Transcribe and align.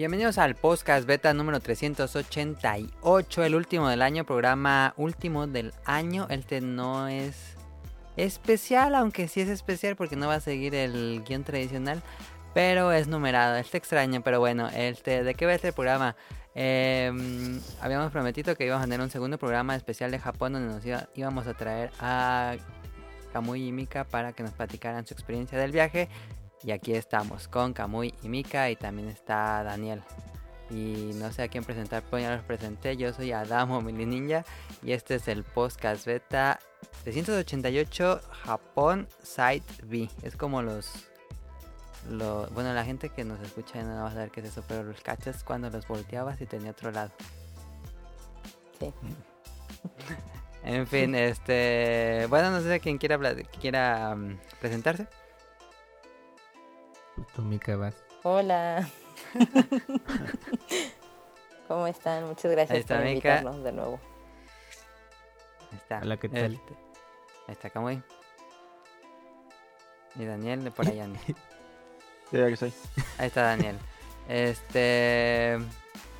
Bienvenidos 0.00 0.38
al 0.38 0.54
podcast 0.54 1.06
beta 1.06 1.34
número 1.34 1.60
388, 1.60 3.44
el 3.44 3.54
último 3.54 3.86
del 3.86 4.00
año, 4.00 4.24
programa 4.24 4.94
último 4.96 5.46
del 5.46 5.74
año. 5.84 6.26
Este 6.30 6.62
no 6.62 7.06
es 7.06 7.58
especial, 8.16 8.94
aunque 8.94 9.28
sí 9.28 9.42
es 9.42 9.50
especial 9.50 9.96
porque 9.96 10.16
no 10.16 10.26
va 10.26 10.36
a 10.36 10.40
seguir 10.40 10.74
el 10.74 11.22
guion 11.28 11.44
tradicional, 11.44 12.00
pero 12.54 12.92
es 12.92 13.08
numerado. 13.08 13.56
Este 13.56 13.76
extraño, 13.76 14.22
pero 14.22 14.40
bueno, 14.40 14.70
este, 14.74 15.22
¿de 15.22 15.34
qué 15.34 15.44
va 15.44 15.52
este 15.52 15.70
programa? 15.70 16.16
Em, 16.54 17.60
habíamos 17.82 18.10
prometido 18.10 18.56
que 18.56 18.64
íbamos 18.64 18.82
a 18.82 18.86
tener 18.86 19.02
un 19.02 19.10
segundo 19.10 19.36
programa 19.36 19.76
especial 19.76 20.10
de 20.10 20.18
Japón 20.18 20.54
donde 20.54 20.72
nos 20.72 21.06
íbamos 21.14 21.46
a 21.46 21.52
traer 21.52 21.90
a 22.00 22.56
Kamui 23.34 23.68
y 23.68 23.72
Mika 23.72 24.04
para 24.04 24.32
que 24.32 24.44
nos 24.44 24.52
platicaran 24.52 25.06
su 25.06 25.12
experiencia 25.12 25.58
del 25.58 25.72
viaje. 25.72 26.08
Y 26.62 26.72
aquí 26.72 26.92
estamos 26.92 27.48
con 27.48 27.72
Kamui 27.72 28.14
y 28.22 28.28
Mika 28.28 28.70
y 28.70 28.76
también 28.76 29.08
está 29.08 29.62
Daniel. 29.62 30.02
Y 30.70 31.10
no 31.14 31.32
sé 31.32 31.42
a 31.42 31.48
quién 31.48 31.64
presentar, 31.64 32.02
pero 32.08 32.22
ya 32.22 32.36
los 32.36 32.44
presenté. 32.44 32.96
Yo 32.96 33.12
soy 33.12 33.32
Adamo 33.32 33.80
Mili 33.80 34.06
Ninja 34.06 34.44
y 34.82 34.92
este 34.92 35.16
es 35.16 35.26
el 35.26 35.42
podcast 35.42 36.06
beta 36.06 36.60
388 37.04 38.20
Japón 38.44 39.08
Site 39.22 39.64
B. 39.84 40.08
Es 40.22 40.36
como 40.36 40.62
los. 40.62 41.06
Bueno, 42.08 42.72
la 42.72 42.84
gente 42.84 43.08
que 43.08 43.24
nos 43.24 43.40
escucha 43.40 43.82
no 43.82 44.02
va 44.02 44.08
a 44.08 44.12
saber 44.12 44.30
qué 44.30 44.40
es 44.40 44.46
eso, 44.46 44.62
pero 44.66 44.84
los 44.84 45.00
cachas 45.00 45.42
cuando 45.44 45.70
los 45.70 45.86
volteabas 45.88 46.40
y 46.40 46.46
tenía 46.46 46.70
otro 46.70 46.90
lado. 46.92 47.10
Sí. 48.78 48.92
en 50.64 50.86
fin, 50.86 51.14
este. 51.14 52.26
Bueno, 52.28 52.50
no 52.50 52.60
sé 52.60 52.80
quién 52.80 52.98
quiera, 52.98 53.18
quiera 53.60 54.12
um, 54.14 54.36
presentarse. 54.60 55.08
Tú, 57.34 57.42
Mika, 57.42 57.76
vas. 57.76 57.94
Hola. 58.22 58.88
¿Cómo 61.68 61.86
están? 61.86 62.26
Muchas 62.26 62.50
gracias 62.50 62.84
por 62.84 63.06
invitarnos 63.06 63.62
de 63.62 63.72
nuevo. 63.72 64.00
Ahí 65.70 65.78
está. 65.78 66.00
Hola, 66.02 66.16
¿qué 66.16 66.28
tal? 66.28 66.54
Este, 66.54 66.74
ahí 67.46 67.52
está 67.52 67.70
Kamui. 67.70 68.02
Y 70.16 70.24
Daniel 70.24 70.64
de 70.64 70.70
por 70.70 70.86
allá. 70.86 71.06
Sí, 72.30 72.40
aquí 72.40 72.52
estoy. 72.52 72.72
Ahí 73.18 73.26
está 73.26 73.42
Daniel. 73.42 73.76
Este. 74.28 75.58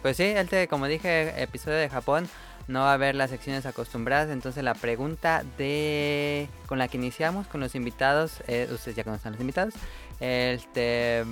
Pues 0.03 0.17
sí, 0.17 0.25
este, 0.25 0.67
como 0.67 0.87
dije, 0.87 1.41
episodio 1.41 1.77
de 1.77 1.89
Japón. 1.89 2.29
No 2.67 2.81
va 2.81 2.91
a 2.91 2.95
haber 2.95 3.15
las 3.15 3.31
secciones 3.31 3.65
acostumbradas. 3.65 4.29
Entonces, 4.31 4.65
la 4.65 4.75
pregunta 4.75 5.45
de. 5.57 6.49
con 6.67 6.79
la 6.79 6.89
que 6.89 6.97
iniciamos 6.97 7.47
con 7.47 7.61
los 7.61 7.77
invitados. 7.77 8.43
Eh, 8.49 8.69
ustedes 8.73 8.97
ya 8.97 9.05
conocen 9.05 9.29
a 9.29 9.31
los 9.33 9.41
invitados. 9.41 9.75
Este. 10.21 11.25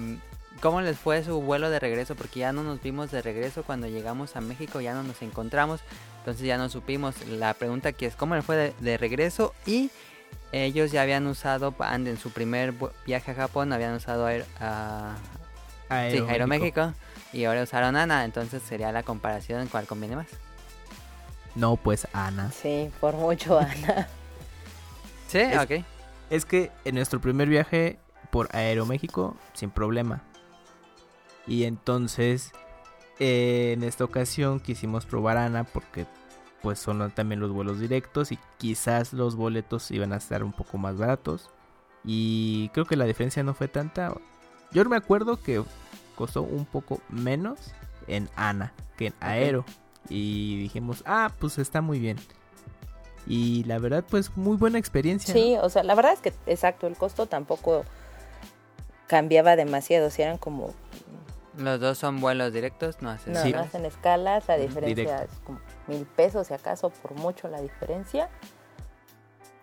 ¿Cómo 0.61 0.81
les 0.81 0.99
fue 0.99 1.23
su 1.23 1.41
vuelo 1.41 1.71
de 1.71 1.79
regreso? 1.79 2.17
Porque 2.17 2.41
ya 2.41 2.53
no 2.53 2.65
nos 2.65 2.83
vimos 2.83 3.13
de 3.13 3.23
regreso 3.23 3.63
cuando 3.63 3.87
llegamos 3.87 4.35
a 4.35 4.41
México, 4.41 4.81
ya 4.81 4.93
no 4.93 5.05
nos 5.05 5.23
encontramos, 5.23 5.81
entonces 6.19 6.45
ya 6.45 6.59
no 6.59 6.69
supimos. 6.69 7.25
La 7.29 7.55
pregunta 7.55 7.91
aquí 7.91 8.07
es, 8.07 8.17
¿cómo 8.17 8.35
les 8.35 8.45
fue 8.45 8.75
de, 8.77 8.97
regreso? 8.99 9.55
Y 9.67 9.91
ellos 10.51 10.91
ya 10.91 11.03
habían 11.03 11.29
usado, 11.29 11.75
en 11.93 12.19
su 12.19 12.31
primer 12.31 12.75
viaje 13.07 13.31
a 13.31 13.35
Japón, 13.35 13.73
habían 13.73 13.95
usado 13.95 14.27
Aero, 14.27 14.47
a, 14.59 15.15
Aeroméxico 15.91 16.93
y 17.33 17.45
ahora 17.45 17.63
usaron 17.63 17.97
Ana, 17.97 18.25
entonces 18.25 18.63
sería 18.63 18.91
la 18.93 19.03
comparación, 19.03 19.69
¿cuál 19.69 19.87
conviene 19.87 20.17
más? 20.17 20.27
No, 21.55 21.77
pues 21.77 22.07
Ana. 22.13 22.51
Sí, 22.51 22.91
por 23.01 23.15
mucho 23.15 23.59
Ana. 23.59 24.09
sí, 25.29 25.43
ok. 25.61 25.85
Es 26.31 26.45
que 26.45 26.71
en 26.85 26.97
nuestro 26.97 27.21
primer 27.21 27.49
viaje 27.49 27.99
por 28.31 28.55
Aeroméxico, 28.55 29.37
sin 29.55 29.71
problema. 29.71 30.23
Y 31.47 31.65
entonces, 31.65 32.53
eh, 33.19 33.73
en 33.75 33.83
esta 33.83 34.05
ocasión 34.05 34.61
quisimos 34.61 35.07
probar 35.07 35.37
Ana 35.39 35.65
porque 35.65 36.07
pues 36.63 36.79
son 36.79 37.11
también 37.13 37.41
los 37.41 37.53
vuelos 37.53 37.79
directos 37.79 38.33
y 38.33 38.39
quizás 38.59 39.13
los 39.13 39.37
boletos 39.37 39.91
iban 39.91 40.13
a 40.13 40.17
estar 40.17 40.43
un 40.43 40.53
poco 40.53 40.77
más 40.77 40.97
baratos. 40.97 41.49
Y 42.05 42.71
creo 42.71 42.85
que 42.85 42.97
la 42.97 43.05
diferencia 43.05 43.43
no 43.43 43.55
fue 43.55 43.69
tanta. 43.69 44.15
Yo 44.73 44.85
me 44.85 44.97
acuerdo 44.97 45.41
que 45.41 45.63
costó 46.17 46.43
un 46.43 46.65
poco 46.65 47.01
menos 47.09 47.59
en 48.07 48.29
Ana 48.37 48.73
que 48.97 49.07
en 49.07 49.15
Aero. 49.21 49.65
Y 50.09 50.59
dijimos, 50.59 51.03
ah, 51.07 51.31
pues 51.39 51.59
está 51.59 51.81
muy 51.81 51.99
bien. 51.99 52.19
Y 53.27 53.65
la 53.65 53.79
verdad, 53.79 54.05
pues 54.09 54.37
muy 54.37 54.57
buena 54.57 54.79
experiencia. 54.79 55.33
Sí, 55.33 55.57
o 55.61 55.69
sea, 55.69 55.83
la 55.83 55.95
verdad 55.95 56.15
es 56.15 56.21
que, 56.21 56.33
exacto, 56.47 56.87
el 56.87 56.97
costo 56.97 57.27
tampoco 57.27 57.85
cambiaba 59.09 59.57
demasiado. 59.57 60.11
Si 60.11 60.23
eran 60.23 60.39
como 60.39 60.73
los 61.59 61.81
dos 61.81 61.99
son 61.99 62.21
vuelos 62.21 62.53
directos, 62.53 63.03
no 63.03 63.11
hacen, 63.11 63.33
no, 63.33 63.45
no 63.45 63.59
hacen 63.59 63.85
escalas, 63.85 64.47
la 64.47 64.57
diferencia 64.57 65.25
es 65.25 65.31
como 65.45 65.59
mil 65.89 66.07
pesos, 66.07 66.47
si 66.47 66.55
acaso, 66.55 66.91
por 66.91 67.15
mucho 67.15 67.49
la 67.49 67.61
diferencia. 67.61 68.31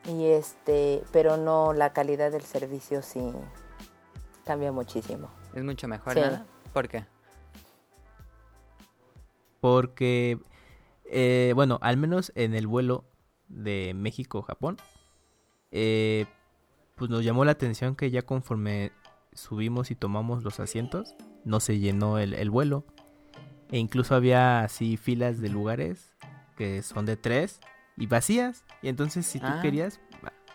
Y 0.05 0.25
este, 0.25 1.03
pero 1.13 1.37
no, 1.37 1.73
la 1.73 1.93
calidad 1.93 2.31
del 2.31 2.43
servicio 2.43 3.01
sí 3.01 3.31
cambia 4.43 4.73
muchísimo. 4.73 5.29
Es 5.53 5.63
mucho 5.63 5.87
mejor, 5.87 6.17
¿nada? 6.17 6.45
¿Por 6.73 6.89
qué? 6.89 7.05
Porque, 9.61 10.37
eh, 11.05 11.53
bueno, 11.55 11.79
al 11.81 11.95
menos 11.97 12.31
en 12.35 12.53
el 12.53 12.67
vuelo 12.67 13.05
de 13.47 13.93
México-Japón, 13.95 14.77
eh, 15.71 16.25
pues 16.95 17.09
nos 17.09 17.23
llamó 17.23 17.45
la 17.45 17.51
atención 17.51 17.95
que 17.95 18.11
ya 18.11 18.21
conforme 18.21 18.91
subimos 19.35 19.91
y 19.91 19.95
tomamos 19.95 20.43
los 20.43 20.59
asientos, 20.59 21.15
no 21.43 21.59
se 21.59 21.79
llenó 21.79 22.17
el, 22.17 22.49
vuelo. 22.49 22.85
E 23.71 23.77
incluso 23.77 24.15
había 24.15 24.61
así 24.61 24.97
filas 24.97 25.39
de 25.39 25.49
lugares 25.49 26.15
que 26.57 26.81
son 26.81 27.05
de 27.05 27.17
tres 27.17 27.59
y 27.97 28.07
vacías. 28.07 28.63
Y 28.81 28.87
entonces 28.89 29.25
si 29.25 29.39
tú 29.39 29.47
ah. 29.47 29.59
querías, 29.61 29.99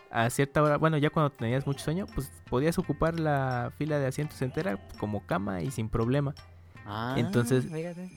a 0.09 0.29
cierta 0.29 0.61
hora, 0.61 0.77
bueno, 0.77 0.97
ya 0.97 1.09
cuando 1.09 1.29
tenías 1.29 1.65
mucho 1.65 1.83
sueño, 1.83 2.05
pues 2.13 2.31
podías 2.49 2.77
ocupar 2.77 3.19
la 3.19 3.71
fila 3.77 3.99
de 3.99 4.07
asientos 4.07 4.41
entera 4.41 4.77
como 4.99 5.25
cama 5.25 5.61
y 5.61 5.71
sin 5.71 5.89
problema. 5.89 6.35
Ah, 6.85 7.15
entonces, 7.17 7.65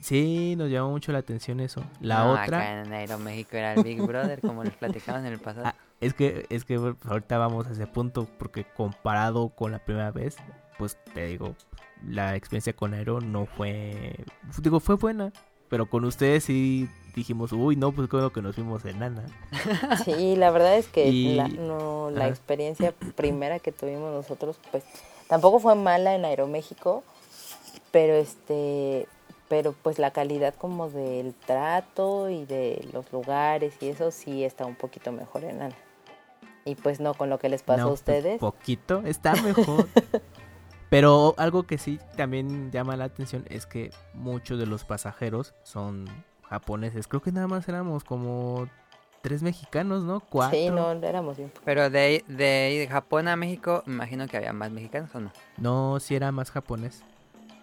sí, 0.01 0.55
nos 0.57 0.69
llamó 0.69 0.91
mucho 0.91 1.11
la 1.11 1.19
atención 1.19 1.59
eso. 1.59 1.83
La 1.99 2.29
otra... 2.29 2.43
Acá 2.43 2.81
en 2.81 2.91
Aeroméxico 2.91 3.57
era 3.57 3.73
el 3.73 3.83
Big 3.83 4.01
Brother, 4.01 4.41
como 4.41 4.63
les 4.63 4.73
platicamos 4.73 5.21
en 5.21 5.33
el 5.33 5.39
pasado. 5.39 5.67
Ah, 5.67 5.75
es 6.01 6.13
que, 6.13 6.45
es 6.49 6.65
que 6.65 6.75
ahorita 6.75 7.37
vamos 7.37 7.67
a 7.67 7.71
ese 7.71 7.87
punto, 7.87 8.27
porque 8.37 8.65
comparado 8.65 9.49
con 9.49 9.71
la 9.71 9.79
primera 9.79 10.11
vez, 10.11 10.37
pues 10.77 10.97
te 11.13 11.27
digo, 11.27 11.55
la 12.05 12.35
experiencia 12.35 12.73
con 12.73 12.93
Aero 12.93 13.21
no 13.21 13.45
fue, 13.45 14.25
digo, 14.61 14.79
fue 14.79 14.95
buena, 14.95 15.31
pero 15.69 15.89
con 15.89 16.05
ustedes 16.05 16.43
sí 16.43 16.89
dijimos, 17.15 17.51
uy, 17.53 17.75
no, 17.75 17.91
pues 17.91 18.09
creo 18.09 18.31
que 18.31 18.41
nos 18.41 18.55
fuimos 18.55 18.83
en 18.85 18.99
Nana. 18.99 19.23
Sí, 20.03 20.35
la 20.35 20.51
verdad 20.51 20.77
es 20.77 20.87
que 20.87 21.11
la, 21.35 21.47
no, 21.47 22.11
la 22.11 22.27
experiencia 22.27 22.93
primera 23.15 23.59
que 23.59 23.71
tuvimos 23.71 24.13
nosotros, 24.13 24.59
pues 24.71 24.83
tampoco 25.27 25.59
fue 25.59 25.75
mala 25.75 26.13
en 26.13 26.25
Aeroméxico, 26.25 27.03
pero 27.95 28.13
este, 28.13 29.07
pero 29.47 29.71
pues 29.71 29.99
la 29.99 30.11
calidad 30.11 30.53
como 30.55 30.89
del 30.89 31.33
trato 31.33 32.29
y 32.29 32.43
de 32.43 32.85
los 32.91 33.09
lugares 33.13 33.73
y 33.79 33.87
eso 33.87 34.11
sí 34.11 34.43
está 34.43 34.65
un 34.65 34.75
poquito 34.75 35.13
mejor 35.13 35.45
en 35.45 35.59
Nana. 35.59 35.75
Y 36.65 36.75
pues 36.75 36.99
no 36.99 37.13
con 37.13 37.29
lo 37.29 37.39
que 37.39 37.47
les 37.47 37.63
pasó 37.63 37.83
a 37.83 37.87
pues, 37.87 38.01
ustedes. 38.01 38.39
poquito, 38.41 39.01
está 39.05 39.33
mejor. 39.43 39.87
Pero 40.89 41.35
algo 41.37 41.63
que 41.63 41.77
sí 41.77 41.97
también 42.17 42.69
llama 42.69 42.97
la 42.97 43.05
atención 43.05 43.45
es 43.49 43.65
que 43.65 43.91
muchos 44.13 44.59
de 44.59 44.65
los 44.65 44.83
pasajeros 44.83 45.53
son 45.63 46.05
japoneses. 46.49 47.07
Creo 47.07 47.21
que 47.21 47.31
nada 47.31 47.47
más 47.47 47.65
éramos 47.69 48.03
como 48.03 48.67
tres 49.21 49.41
mexicanos, 49.41 50.03
¿no? 50.03 50.19
Cuatro. 50.19 50.59
Sí, 50.59 50.69
no, 50.69 50.91
éramos 50.91 51.37
bien. 51.37 51.49
Pero 51.63 51.89
de, 51.89 52.25
de, 52.27 52.89
Japón 52.91 53.29
a 53.29 53.37
México, 53.37 53.83
me 53.85 53.93
imagino 53.93 54.27
que 54.27 54.35
había 54.35 54.51
más 54.51 54.69
mexicanos 54.69 55.15
o 55.15 55.21
no. 55.21 55.31
No, 55.57 56.01
sí 56.01 56.13
era 56.13 56.33
más 56.33 56.51
japonés. 56.51 57.01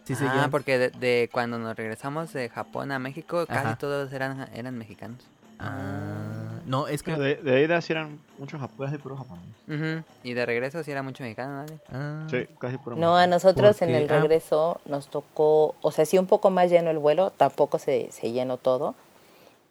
Sí, 0.05 0.15
ah, 0.21 0.49
porque 0.51 0.79
de, 0.79 1.31
cuando 1.33 1.59
nos 1.59 1.77
regresamos 1.77 2.33
de 2.33 2.49
Japón 2.49 2.91
a 2.91 2.99
México, 2.99 3.47
casi 3.47 3.77
todos 3.77 4.13
eran, 4.13 4.49
eran 4.55 4.77
mexicanos. 4.77 5.19
Ah, 5.59 6.61
no, 6.67 6.89
es 6.89 7.05
que... 7.05 7.15
De, 7.15 7.37
de 7.37 7.63
ida 7.63 7.81
sí 7.81 7.93
eran 7.93 8.19
muchos 8.39 8.61
japoneses 8.61 8.99
y 8.99 9.03
puros 9.03 9.19
japoneses. 9.19 10.05
Y 10.25 10.35
de 10.35 10.45
regreso 10.45 10.83
sí 10.83 10.91
era 10.91 11.03
mucho 11.03 11.23
mexicano, 11.23 11.65
¿no? 11.65 11.79
Ah. 11.93 12.27
Sí, 12.29 12.47
casi 12.59 12.79
puro 12.79 12.97
No, 12.97 13.17
a 13.17 13.29
nosotros 13.29 13.81
en 13.83 13.91
el 13.95 14.11
ah. 14.11 14.21
regreso 14.21 14.81
nos 14.87 15.07
tocó, 15.07 15.77
o 15.81 15.93
sea, 15.93 16.05
sí 16.05 16.19
un 16.19 16.27
poco 16.27 16.51
más 16.51 16.69
lleno 16.69 16.91
el 16.91 16.99
vuelo, 16.99 17.31
tampoco 17.31 17.79
se, 17.79 18.11
se 18.11 18.33
llenó 18.33 18.57
todo, 18.57 18.97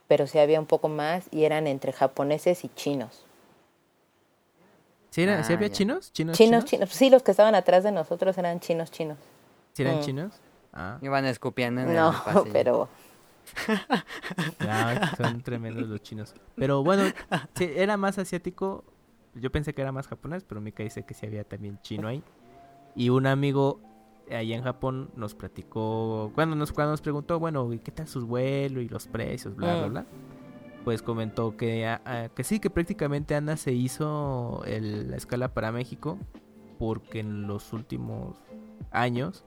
pero 0.08 0.28
sí 0.28 0.40
había 0.40 0.60
un 0.60 0.66
poco 0.66 0.88
más 0.88 1.26
y 1.32 1.44
eran 1.44 1.68
entre 1.68 1.92
japoneses 1.92 2.64
y 2.64 2.70
chinos. 2.70 3.26
¿Sí, 5.10 5.24
era, 5.24 5.44
¿sí 5.44 5.52
había 5.52 5.70
chinos? 5.70 6.14
chinos? 6.14 6.38
Chinos, 6.38 6.64
chinos. 6.64 6.90
Sí, 6.90 7.10
los 7.10 7.22
que 7.22 7.32
estaban 7.32 7.54
atrás 7.54 7.84
de 7.84 7.92
nosotros 7.92 8.38
eran 8.38 8.62
chinos, 8.62 8.92
chinos. 8.92 9.18
¿Sí 9.74 9.84
eran 9.84 10.00
mm. 10.00 10.02
chinos? 10.02 10.42
Ah. 10.74 10.98
Iban 11.02 11.26
escupiendo 11.26 11.82
en 11.82 11.94
No, 11.94 12.14
pero 12.52 12.90
son 15.18 15.42
tremendos 15.42 15.88
los 15.88 16.02
chinos. 16.02 16.34
Pero 16.56 16.84
bueno, 16.84 17.04
era 17.60 17.98
más 17.98 18.18
asiático. 18.18 18.84
Yo 19.34 19.52
pensé 19.52 19.74
que 19.74 19.82
era 19.82 19.92
más 19.92 20.08
japonés, 20.08 20.44
pero 20.44 20.62
Mika 20.62 20.84
dice 20.84 21.04
que 21.04 21.14
sí 21.14 21.26
había 21.26 21.44
también 21.44 21.80
chino 21.82 22.08
ahí. 22.08 22.24
Y 22.96 23.10
un 23.10 23.28
amigo 23.28 23.80
allá 24.30 24.56
en 24.56 24.64
Japón 24.64 25.10
nos 25.16 25.36
platicó, 25.36 26.32
cuando 26.36 26.56
nos, 26.56 26.72
cuando 26.72 26.92
nos 26.92 27.02
preguntó, 27.02 27.40
bueno, 27.40 27.70
¿qué 27.84 27.92
tal 27.92 28.08
sus 28.08 28.26
vuelos 28.26 28.84
y 28.84 28.90
los 28.90 29.08
precios, 29.08 29.56
bla, 29.56 29.76
bla, 29.76 29.88
mm. 29.88 29.92
bla? 29.92 30.06
Pues 30.84 31.02
comentó 31.02 31.56
que, 31.56 31.98
que 32.36 32.44
sí, 32.44 32.60
que 32.60 32.70
prácticamente 32.70 33.36
Ana 33.36 33.56
se 33.56 33.72
hizo 33.72 34.64
la 34.66 35.16
escala 35.16 35.54
para 35.54 35.72
México 35.72 36.18
porque 36.80 37.20
en 37.20 37.48
los 37.48 37.72
últimos 37.72 38.38
años 38.90 39.46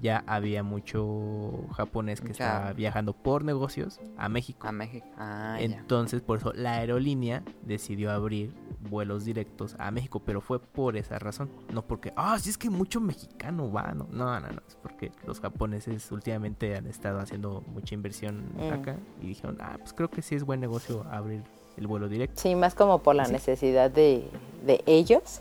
ya 0.00 0.24
había 0.26 0.62
mucho 0.62 1.66
japonés 1.76 2.20
que 2.20 2.32
estaba 2.32 2.72
viajando 2.72 3.12
por 3.12 3.44
negocios 3.44 4.00
a 4.16 4.28
México. 4.28 4.66
A 4.66 4.72
México. 4.72 5.06
Ah, 5.16 5.56
Entonces, 5.60 6.22
por 6.22 6.38
eso 6.38 6.52
la 6.54 6.74
aerolínea 6.74 7.42
decidió 7.62 8.12
abrir 8.12 8.54
vuelos 8.80 9.24
directos 9.24 9.74
a 9.78 9.90
México, 9.90 10.20
pero 10.24 10.40
fue 10.40 10.60
por 10.60 10.96
esa 10.96 11.18
razón, 11.18 11.50
no 11.72 11.82
porque, 11.82 12.12
ah, 12.16 12.38
sí 12.38 12.50
es 12.50 12.58
que 12.58 12.70
mucho 12.70 13.00
mexicano 13.00 13.70
va, 13.70 13.92
no, 13.92 14.06
no, 14.10 14.40
no, 14.40 14.48
es 14.66 14.76
porque 14.76 15.10
los 15.26 15.40
japoneses 15.40 16.10
últimamente 16.12 16.76
han 16.76 16.86
estado 16.86 17.18
haciendo 17.18 17.62
mucha 17.72 17.94
inversión 17.94 18.44
mm. 18.56 18.72
acá 18.72 18.96
y 19.20 19.28
dijeron, 19.28 19.58
ah, 19.60 19.76
pues 19.78 19.92
creo 19.92 20.10
que 20.10 20.22
sí 20.22 20.34
es 20.34 20.44
buen 20.44 20.60
negocio 20.60 21.04
abrir 21.10 21.42
el 21.76 21.86
vuelo 21.86 22.08
directo. 22.08 22.40
Sí, 22.40 22.54
más 22.54 22.74
como 22.74 23.00
por 23.00 23.14
la 23.14 23.26
necesidad 23.26 23.90
de, 23.90 24.28
de 24.64 24.82
ellos 24.86 25.40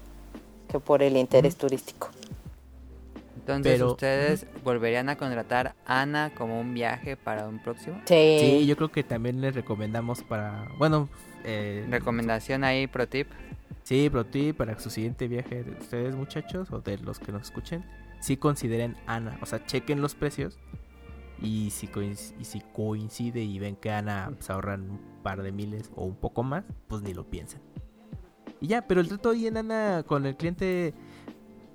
que 0.68 0.80
por 0.80 1.02
el 1.02 1.18
interés 1.18 1.56
turístico. 1.56 2.10
Entonces, 3.48 3.82
¿ustedes 3.82 4.46
volverían 4.64 5.08
a 5.08 5.16
contratar 5.16 5.74
a 5.86 6.02
Ana 6.02 6.32
como 6.36 6.60
un 6.60 6.74
viaje 6.74 7.16
para 7.16 7.48
un 7.48 7.60
próximo? 7.60 8.02
Sí. 8.06 8.38
Sí, 8.40 8.66
yo 8.68 8.76
creo 8.76 8.92
que 8.92 9.04
también 9.04 9.40
les 9.40 9.56
recomendamos 9.56 10.22
para, 10.24 10.68
bueno... 10.78 11.08
Eh, 11.46 11.86
Recomendación 11.90 12.66
ahí, 12.66 12.88
pro 12.88 13.08
tip. 13.08 13.30
Sí, 13.84 14.10
pro 14.10 14.26
tip 14.26 14.58
para 14.58 14.78
su 14.78 14.90
siguiente 14.90 15.30
viaje 15.30 15.64
de 15.64 15.72
ustedes 15.72 16.14
muchachos 16.14 16.72
o 16.72 16.82
de 16.82 16.98
los 16.98 17.20
que 17.20 17.32
nos 17.32 17.44
escuchen. 17.44 17.86
Sí 18.20 18.36
consideren 18.36 18.98
Ana, 19.06 19.38
o 19.42 19.46
sea, 19.46 19.66
chequen 19.66 20.02
los 20.02 20.14
precios 20.14 20.60
y 21.42 21.70
si, 21.70 21.90
y 22.38 22.44
si 22.44 22.62
coincide 22.74 23.42
y 23.42 23.60
ven 23.60 23.78
que 23.78 23.92
Ana 23.92 24.26
se 24.26 24.36
pues, 24.36 24.50
ahorran 24.50 24.90
un 24.90 25.00
par 25.24 25.42
de 25.42 25.54
miles 25.54 25.90
o 25.96 26.04
un 26.04 26.16
poco 26.16 26.44
más, 26.44 26.66
pues 26.88 27.02
ni 27.02 27.14
lo 27.14 27.30
piensen. 27.30 27.62
Y 28.60 28.68
ya, 28.68 28.82
pero 28.82 29.00
el 29.00 29.08
trato 29.08 29.30
ahí 29.30 29.48
en 29.48 29.56
Ana 29.56 30.04
con 30.06 30.26
el 30.26 30.36
cliente 30.36 30.94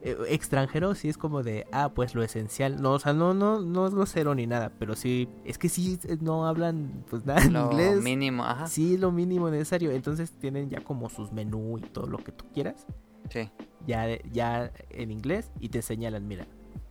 eh, 0.04 0.16
extranjero 0.28 0.94
sí 0.94 1.08
es 1.08 1.16
como 1.16 1.43
de, 1.43 1.66
ah, 1.70 1.93
pues 1.94 2.14
lo 2.14 2.22
esencial. 2.22 2.82
No, 2.82 2.93
o 2.93 2.99
sea, 2.99 3.12
no, 3.12 3.34
no, 3.34 3.60
no 3.60 3.87
es 3.87 3.94
grosero 3.94 4.34
ni 4.34 4.46
nada, 4.46 4.72
pero 4.78 4.96
sí, 4.96 5.28
es 5.44 5.58
que 5.58 5.69
sí 5.69 5.99
eh, 6.04 6.19
no 6.20 6.46
hablan 6.46 7.04
pues 7.08 7.25
nada 7.25 7.43
en 7.43 7.56
inglés. 7.56 7.96
Lo 7.96 8.02
mínimo, 8.02 8.44
ajá. 8.44 8.66
Sí, 8.66 8.96
lo 8.99 9.12
mínimo 9.12 9.49
necesario. 9.49 9.93
Entonces 9.93 10.32
tienen 10.32 10.69
ya 10.69 10.81
como 10.82 11.08
sus 11.08 11.32
menú 11.32 11.78
y 11.78 11.82
todo 11.82 12.08
lo 12.08 12.19
que 12.19 12.32
tú 12.32 12.44
quieras. 12.52 12.87
Sí. 13.31 13.49
Ya, 13.87 14.06
ya 14.32 14.72
en 14.90 15.10
inglés 15.10 15.52
y 15.60 15.69
te 15.69 15.82
señalan, 15.82 16.26
mira, 16.26 16.46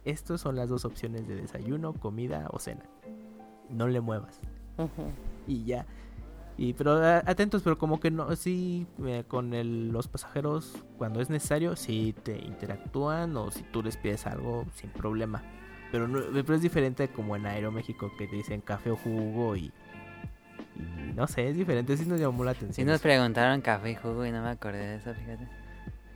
estas 0.05 0.41
son 0.41 0.55
las 0.55 0.69
dos 0.69 0.85
opciones 0.85 1.27
de 1.27 1.35
desayuno, 1.35 1.93
comida 1.93 2.47
o 2.51 2.59
cena. 2.59 2.85
No 3.69 3.87
le 3.87 3.99
muevas. 4.01 4.39
Y 5.47 5.65
ya. 5.65 5.85
Y, 6.61 6.73
pero 6.73 7.03
atentos, 7.03 7.63
pero 7.63 7.79
como 7.79 7.99
que 7.99 8.11
no, 8.11 8.35
sí, 8.35 8.85
eh, 9.07 9.23
con 9.27 9.49
los 9.91 10.07
pasajeros, 10.07 10.77
cuando 10.99 11.19
es 11.19 11.27
necesario, 11.27 11.75
sí 11.75 12.13
te 12.21 12.37
interactúan 12.37 13.35
o 13.35 13.49
si 13.49 13.63
tú 13.63 13.81
les 13.81 13.97
pides 13.97 14.27
algo, 14.27 14.67
sin 14.75 14.91
problema. 14.91 15.41
Pero, 15.91 16.07
no, 16.07 16.19
pero 16.31 16.53
es 16.53 16.61
diferente 16.61 17.07
como 17.07 17.35
en 17.35 17.47
Aeroméxico 17.47 18.15
que 18.15 18.27
te 18.27 18.35
dicen 18.35 18.61
café 18.61 18.91
o 18.91 18.95
jugo 18.95 19.55
y, 19.55 19.71
no 21.15 21.25
sé, 21.25 21.49
es 21.49 21.57
diferente, 21.57 21.97
sí 21.97 22.05
nos 22.05 22.19
llamó 22.19 22.43
la 22.43 22.51
atención. 22.51 22.75
Sí 22.75 22.83
nos 22.83 23.01
preguntaron 23.01 23.61
café 23.61 23.89
y 23.89 23.95
jugo 23.95 24.23
y 24.23 24.31
no 24.31 24.43
me 24.43 24.49
acordé 24.49 24.85
de 24.85 24.95
eso, 24.97 25.15
fíjate. 25.15 25.47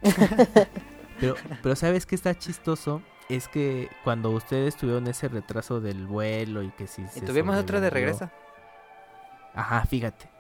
pero, 1.19 1.33
pero 1.63 1.75
¿sabes 1.75 2.06
qué 2.06 2.13
está 2.13 2.38
chistoso? 2.38 3.01
Es 3.30 3.48
que 3.48 3.89
cuando 4.03 4.30
ustedes 4.30 4.75
tuvieron 4.75 5.07
ese 5.07 5.27
retraso 5.27 5.81
del 5.81 6.06
vuelo 6.06 6.62
y 6.62 6.69
que 6.69 6.86
si... 6.86 7.03
Y 7.15 7.21
tuvimos 7.21 7.57
otro 7.57 7.81
de 7.81 7.89
regreso. 7.89 8.30
Ajá, 9.56 9.83
fíjate. 9.88 10.34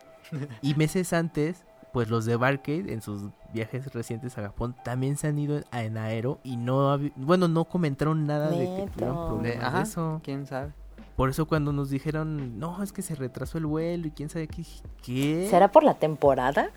Y 0.61 0.75
meses 0.75 1.13
antes, 1.13 1.65
pues 1.93 2.09
los 2.09 2.25
de 2.25 2.35
Barcade 2.35 2.91
en 2.91 3.01
sus 3.01 3.29
viajes 3.53 3.93
recientes 3.93 4.37
a 4.37 4.41
Japón 4.41 4.75
también 4.83 5.15
se 5.15 5.27
han 5.27 5.39
ido 5.39 5.61
en 5.71 5.97
aero 5.97 6.39
y 6.43 6.57
no, 6.57 6.99
bueno, 7.15 7.47
no 7.47 7.65
comentaron 7.65 8.25
nada 8.27 8.49
de 8.49 8.65
que 8.65 8.91
tuvieron 8.93 9.27
problemas 9.27 9.73
de 9.73 9.81
eso. 9.81 10.21
¿Quién 10.23 10.45
sabe? 10.45 10.73
Por 11.15 11.29
eso 11.29 11.47
cuando 11.47 11.71
nos 11.71 11.89
dijeron, 11.89 12.59
no, 12.59 12.83
es 12.83 12.91
que 12.91 13.01
se 13.01 13.15
retrasó 13.15 13.57
el 13.57 13.65
vuelo 13.65 14.07
y 14.07 14.11
quién 14.11 14.29
sabe 14.29 14.47
qué, 14.47 14.65
¿qué? 15.01 15.47
¿Será 15.49 15.71
por 15.71 15.83
la 15.83 15.93
temporada? 15.93 16.69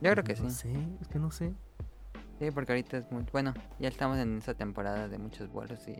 Yo 0.00 0.10
creo 0.12 0.24
que 0.24 0.36
sí. 0.36 0.42
No 0.44 0.50
sé, 0.50 0.72
es 1.02 1.08
que 1.08 1.18
no 1.18 1.30
sé. 1.30 1.52
Sí, 2.38 2.50
porque 2.52 2.72
ahorita 2.72 2.96
es 2.96 3.12
muy... 3.12 3.24
Bueno, 3.32 3.52
ya 3.78 3.88
estamos 3.88 4.16
en 4.16 4.38
esa 4.38 4.54
temporada 4.54 5.08
de 5.08 5.18
muchos 5.18 5.50
vuelos 5.52 5.86
y 5.88 5.98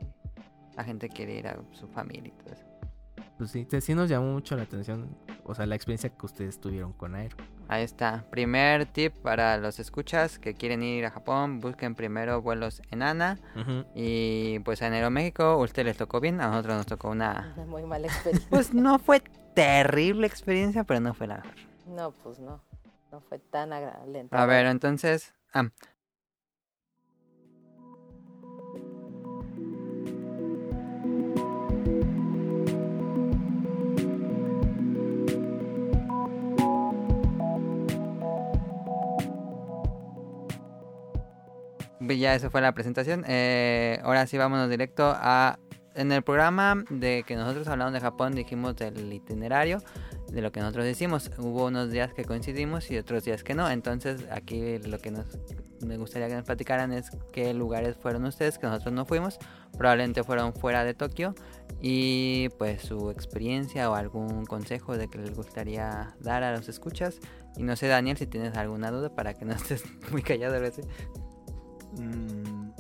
la 0.77 0.85
gente 0.85 1.09
quiere 1.09 1.35
ir 1.35 1.49
a 1.49 1.59
su 1.73 1.89
familia 1.89 2.29
y 2.29 2.43
todo 2.43 2.55
eso 2.55 2.65
pues 3.39 3.51
sí, 3.53 3.67
sí 3.81 3.95
nos 3.95 4.09
llamó 4.09 4.33
mucho 4.33 4.57
la 4.57 4.65
atención, 4.65 5.17
o 5.45 5.55
sea, 5.55 5.65
la 5.65 5.77
experiencia 5.77 6.11
que 6.11 6.27
ustedes 6.27 6.61
tuvieron 6.61 6.93
con 6.93 7.15
Aero. 7.15 7.37
Ahí 7.69 7.85
está. 7.85 8.25
Primer 8.31 8.87
tip 8.87 9.15
para 9.19 9.57
los 9.59 9.79
escuchas 9.79 10.39
que 10.39 10.55
quieren 10.55 10.83
ir 10.83 11.07
a 11.07 11.11
Japón, 11.11 11.61
busquen 11.61 11.95
primero 11.95 12.43
vuelos 12.43 12.83
en 12.91 13.03
ANA. 13.03 13.39
Y 13.95 14.59
pues 14.61 14.83
en 14.83 14.93
Aeroméxico, 14.93 15.45
a 15.45 15.57
ustedes 15.57 15.87
les 15.87 15.97
tocó 15.97 16.21
bien, 16.21 16.41
a 16.41 16.49
nosotros 16.49 16.77
nos 16.77 16.87
tocó 16.87 17.11
una... 17.11 17.55
muy 17.67 17.85
mala 17.85 18.07
experiencia. 18.07 18.49
Pues 18.51 18.75
no 18.75 18.99
fue 18.99 19.23
terrible 19.55 20.27
experiencia, 20.27 20.85
pero 20.85 21.01
no 21.01 21.15
fue 21.15 21.27
la 21.27 21.37
mejor. 21.37 21.55
No, 21.87 22.11
pues 22.11 22.39
no. 22.39 22.63
No 23.13 23.21
fue 23.21 23.39
tan 23.39 23.73
agradable. 23.73 24.27
A 24.31 24.47
ver, 24.47 24.67
entonces... 24.67 25.35
Ah, 25.55 25.69
ya 42.17 42.35
eso 42.35 42.51
fue 42.51 42.61
la 42.61 42.73
presentación. 42.73 43.25
Eh, 43.27 44.01
ahora 44.03 44.27
sí 44.27 44.39
vámonos 44.39 44.71
directo 44.71 45.13
a... 45.15 45.59
En 45.95 46.13
el 46.13 46.23
programa 46.23 46.85
de 46.91 47.25
que 47.27 47.35
nosotros 47.35 47.67
hablamos 47.67 47.93
de 47.93 47.99
Japón 47.99 48.33
dijimos 48.33 48.77
del 48.77 49.13
itinerario, 49.13 49.83
de 50.29 50.43
lo 50.43 50.53
que 50.53 50.61
nosotros 50.61 50.85
decimos. 50.85 51.33
Hubo 51.39 51.67
unos 51.67 51.91
días 51.91 52.15
que 52.15 52.25
coincidimos 52.25 52.89
y 52.93 52.99
otros 52.99 53.25
días 53.25 53.43
que 53.43 53.55
no. 53.55 53.69
Entonces 53.69 54.25
aquí 54.31 54.79
lo 54.79 55.01
que 55.01 55.11
nos 55.11 55.27
me 55.85 55.97
gustaría 55.97 56.29
que 56.29 56.35
nos 56.35 56.45
platicaran 56.45 56.93
es 56.93 57.11
qué 57.33 57.55
lugares 57.55 57.97
fueron 57.97 58.25
ustedes 58.25 58.59
que 58.59 58.67
nosotros 58.67 58.93
no 58.93 59.05
fuimos. 59.05 59.39
Probablemente 59.77 60.23
fueron 60.23 60.55
fuera 60.55 60.85
de 60.85 60.95
Tokio 60.95 61.35
y 61.81 62.49
pues 62.59 62.83
su 62.83 63.11
experiencia 63.11 63.91
o 63.91 63.95
algún 63.95 64.45
consejo 64.47 64.97
de 64.97 65.09
que 65.09 65.19
les 65.19 65.35
gustaría 65.35 66.17
dar 66.21 66.43
a 66.43 66.53
los 66.53 66.69
escuchas. 66.69 67.21
Y 67.57 67.63
no 67.63 67.77
sé 67.77 67.87
Daniel 67.87 68.17
si 68.17 68.27
tienes 68.27 68.57
alguna 68.57 68.91
duda 68.91 69.15
para 69.15 69.35
que 69.35 69.45
no 69.45 69.53
estés 69.53 69.85
muy 70.11 70.23
callado 70.23 70.61
veces. 70.61 70.87
Mm. 71.97 72.71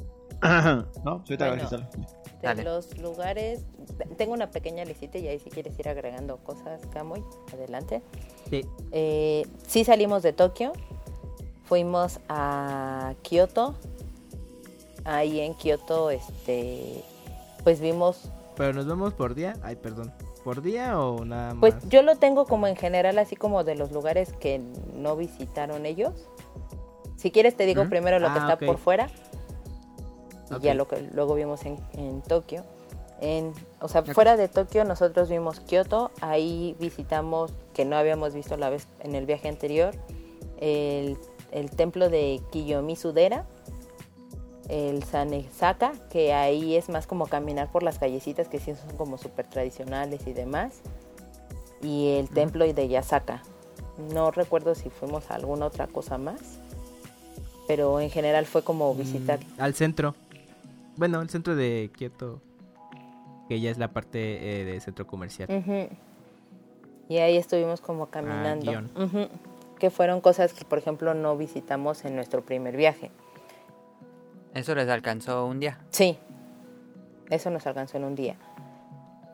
no, 1.04 1.24
soy 1.26 1.36
De 1.36 2.62
los 2.62 2.96
lugares, 2.98 3.64
tengo 4.16 4.32
una 4.32 4.50
pequeña 4.50 4.84
listita 4.84 5.18
y 5.18 5.26
ahí 5.26 5.38
si 5.38 5.50
quieres 5.50 5.78
ir 5.78 5.88
agregando 5.88 6.36
cosas, 6.38 6.80
Camuy, 6.92 7.24
adelante. 7.52 8.02
Sí. 8.48 8.64
Eh, 8.92 9.46
sí 9.66 9.84
salimos 9.84 10.22
de 10.22 10.32
Tokio, 10.32 10.72
fuimos 11.64 12.20
a 12.28 13.14
Kioto. 13.22 13.74
Ahí 15.04 15.40
en 15.40 15.54
Kioto, 15.54 16.10
este, 16.10 17.02
pues 17.64 17.80
vimos. 17.80 18.30
Pero 18.56 18.72
nos 18.72 18.86
vemos 18.86 19.14
por 19.14 19.34
día. 19.34 19.54
Ay, 19.62 19.76
perdón. 19.76 20.12
¿Por 20.44 20.62
día 20.62 20.98
o 21.00 21.24
nada 21.24 21.54
pues 21.58 21.74
más? 21.74 21.82
Pues 21.82 21.92
yo 21.92 22.02
lo 22.02 22.16
tengo 22.16 22.46
como 22.46 22.66
en 22.66 22.76
general, 22.76 23.18
así 23.18 23.36
como 23.36 23.64
de 23.64 23.74
los 23.74 23.90
lugares 23.92 24.32
que 24.34 24.60
no 24.94 25.16
visitaron 25.16 25.86
ellos. 25.86 26.28
Si 27.18 27.32
quieres 27.32 27.56
te 27.56 27.66
digo 27.66 27.88
primero 27.88 28.20
lo 28.20 28.28
que 28.28 28.38
ah, 28.38 28.48
está 28.52 28.64
por 28.64 28.78
fuera. 28.78 29.08
Y 30.56 30.62
ya 30.62 30.74
lo 30.74 30.86
que 30.86 31.02
luego 31.12 31.34
vimos 31.34 31.60
en, 31.66 32.22
Tokio. 32.22 32.62
En, 33.20 33.52
o 33.80 33.88
sea, 33.88 34.04
fuera 34.04 34.36
de 34.36 34.46
Tokio 34.46 34.84
nosotros 34.84 35.28
vimos 35.28 35.58
Kioto, 35.58 36.12
ahí 36.20 36.76
visitamos, 36.78 37.52
que 37.74 37.84
no 37.84 37.96
habíamos 37.96 38.34
visto 38.34 38.56
la 38.56 38.70
vez 38.70 38.86
en 39.00 39.16
el 39.16 39.26
viaje 39.26 39.48
anterior, 39.48 39.94
el, 40.60 41.18
templo 41.76 42.08
de 42.08 42.40
Kiyomi-Sudera, 42.52 43.44
el 44.68 45.02
Sanesaka, 45.02 45.92
que 46.10 46.32
ahí 46.32 46.76
es 46.76 46.88
más 46.88 47.08
como 47.08 47.26
caminar 47.26 47.72
por 47.72 47.82
las 47.82 47.98
callecitas 47.98 48.46
que 48.46 48.60
sí 48.60 48.76
son 48.76 48.96
como 48.96 49.18
súper 49.18 49.48
tradicionales 49.48 50.24
y 50.28 50.32
demás, 50.32 50.82
y 51.82 52.16
el 52.16 52.28
templo 52.28 52.64
de 52.72 52.88
Yasaka. 52.88 53.42
No 54.14 54.30
recuerdo 54.30 54.76
si 54.76 54.88
fuimos 54.88 55.32
a 55.32 55.34
alguna 55.34 55.66
otra 55.66 55.88
cosa 55.88 56.16
más 56.16 56.57
pero 57.68 58.00
en 58.00 58.10
general 58.10 58.46
fue 58.46 58.64
como 58.64 58.92
mm, 58.92 58.98
visitar. 58.98 59.38
al 59.58 59.74
centro. 59.74 60.16
Bueno, 60.96 61.20
el 61.20 61.28
centro 61.28 61.54
de 61.54 61.90
Kioto, 61.96 62.40
que 63.46 63.60
ya 63.60 63.70
es 63.70 63.78
la 63.78 63.88
parte 63.92 64.60
eh, 64.60 64.64
de 64.64 64.80
centro 64.80 65.06
comercial. 65.06 65.48
Y 67.08 67.18
ahí 67.18 67.36
estuvimos 67.36 67.80
como 67.80 68.04
ah, 68.04 68.08
caminando. 68.10 68.72
Que 69.78 69.90
fueron 69.90 70.20
cosas 70.20 70.54
que, 70.54 70.64
por 70.64 70.78
ejemplo, 70.78 71.14
no 71.14 71.36
visitamos 71.36 72.04
en 72.04 72.16
nuestro 72.16 72.42
primer 72.42 72.76
viaje. 72.76 73.12
¿Eso 74.54 74.74
les 74.74 74.88
alcanzó 74.88 75.46
un 75.46 75.60
día? 75.60 75.78
Sí, 75.90 76.18
eso 77.30 77.50
nos 77.50 77.66
alcanzó 77.66 77.98
en 77.98 78.04
un 78.04 78.16
día. 78.16 78.36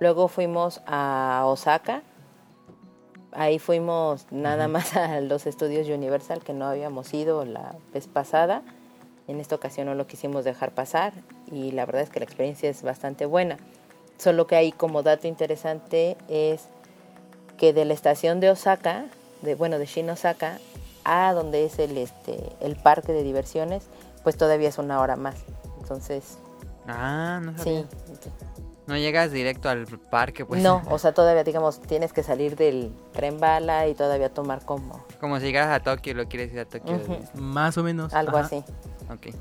Luego 0.00 0.28
fuimos 0.28 0.82
a 0.86 1.44
Osaka. 1.46 2.02
Ahí 3.34 3.58
fuimos 3.58 4.26
nada 4.30 4.68
más 4.68 4.96
a 4.96 5.20
los 5.20 5.46
estudios 5.46 5.88
Universal 5.88 6.42
que 6.42 6.52
no 6.52 6.66
habíamos 6.66 7.12
ido 7.14 7.44
la 7.44 7.74
vez 7.92 8.06
pasada. 8.06 8.62
En 9.26 9.40
esta 9.40 9.54
ocasión 9.54 9.86
no 9.86 9.94
lo 9.94 10.06
quisimos 10.06 10.44
dejar 10.44 10.72
pasar 10.72 11.12
y 11.50 11.72
la 11.72 11.86
verdad 11.86 12.02
es 12.02 12.10
que 12.10 12.20
la 12.20 12.26
experiencia 12.26 12.68
es 12.68 12.82
bastante 12.82 13.26
buena. 13.26 13.58
Solo 14.18 14.46
que 14.46 14.56
ahí 14.56 14.70
como 14.70 15.02
dato 15.02 15.26
interesante 15.26 16.16
es 16.28 16.68
que 17.56 17.72
de 17.72 17.84
la 17.84 17.94
estación 17.94 18.40
de 18.40 18.50
Osaka, 18.50 19.06
de 19.42 19.54
bueno, 19.54 19.78
de 19.78 19.86
Shin 19.86 20.10
Osaka 20.10 20.58
a 21.04 21.32
donde 21.32 21.64
es 21.64 21.78
el 21.78 21.96
este 21.98 22.38
el 22.60 22.76
parque 22.76 23.12
de 23.12 23.22
diversiones, 23.22 23.84
pues 24.22 24.36
todavía 24.36 24.68
es 24.68 24.78
una 24.78 25.00
hora 25.00 25.16
más. 25.16 25.36
Entonces, 25.80 26.38
Ah, 26.86 27.40
no 27.42 27.56
sí. 27.62 27.84
No 28.86 28.96
llegas 28.98 29.32
directo 29.32 29.68
al 29.68 29.86
parque, 30.10 30.44
pues. 30.44 30.62
No, 30.62 30.82
o 30.90 30.98
sea, 30.98 31.12
todavía 31.14 31.42
digamos 31.44 31.80
tienes 31.80 32.12
que 32.12 32.22
salir 32.22 32.54
del 32.56 32.92
tren 33.12 33.40
bala 33.40 33.88
y 33.88 33.94
todavía 33.94 34.28
tomar 34.32 34.64
como 34.64 35.04
Como 35.20 35.38
si 35.38 35.46
llegaras 35.46 35.70
a 35.70 35.82
Tokio 35.82 36.12
y 36.12 36.14
lo 36.16 36.28
quieres 36.28 36.52
ir 36.52 36.60
a 36.60 36.64
Tokio. 36.66 37.00
Más 37.34 37.78
o 37.78 37.82
menos. 37.82 38.12
algo 38.12 38.36
ajá. 38.36 38.46
así. 38.46 38.64
Ok. 39.10 39.34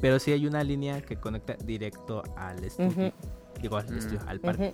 Pero 0.00 0.18
sí 0.18 0.32
hay 0.32 0.46
una 0.46 0.64
línea 0.64 1.00
que 1.02 1.16
conecta 1.16 1.54
directo 1.64 2.22
al 2.36 2.64
estudio. 2.64 2.90
Ujú. 2.90 3.12
Digo, 3.60 3.76
al 3.76 3.86
Mm. 3.90 3.98
estudio, 3.98 4.20
al 4.26 4.40
parque. 4.40 4.72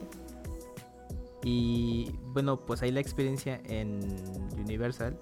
Y 1.45 2.11
bueno, 2.33 2.59
pues 2.59 2.83
ahí 2.83 2.91
la 2.91 3.01
experiencia 3.01 3.61
en 3.65 4.01
Universal, 4.59 5.17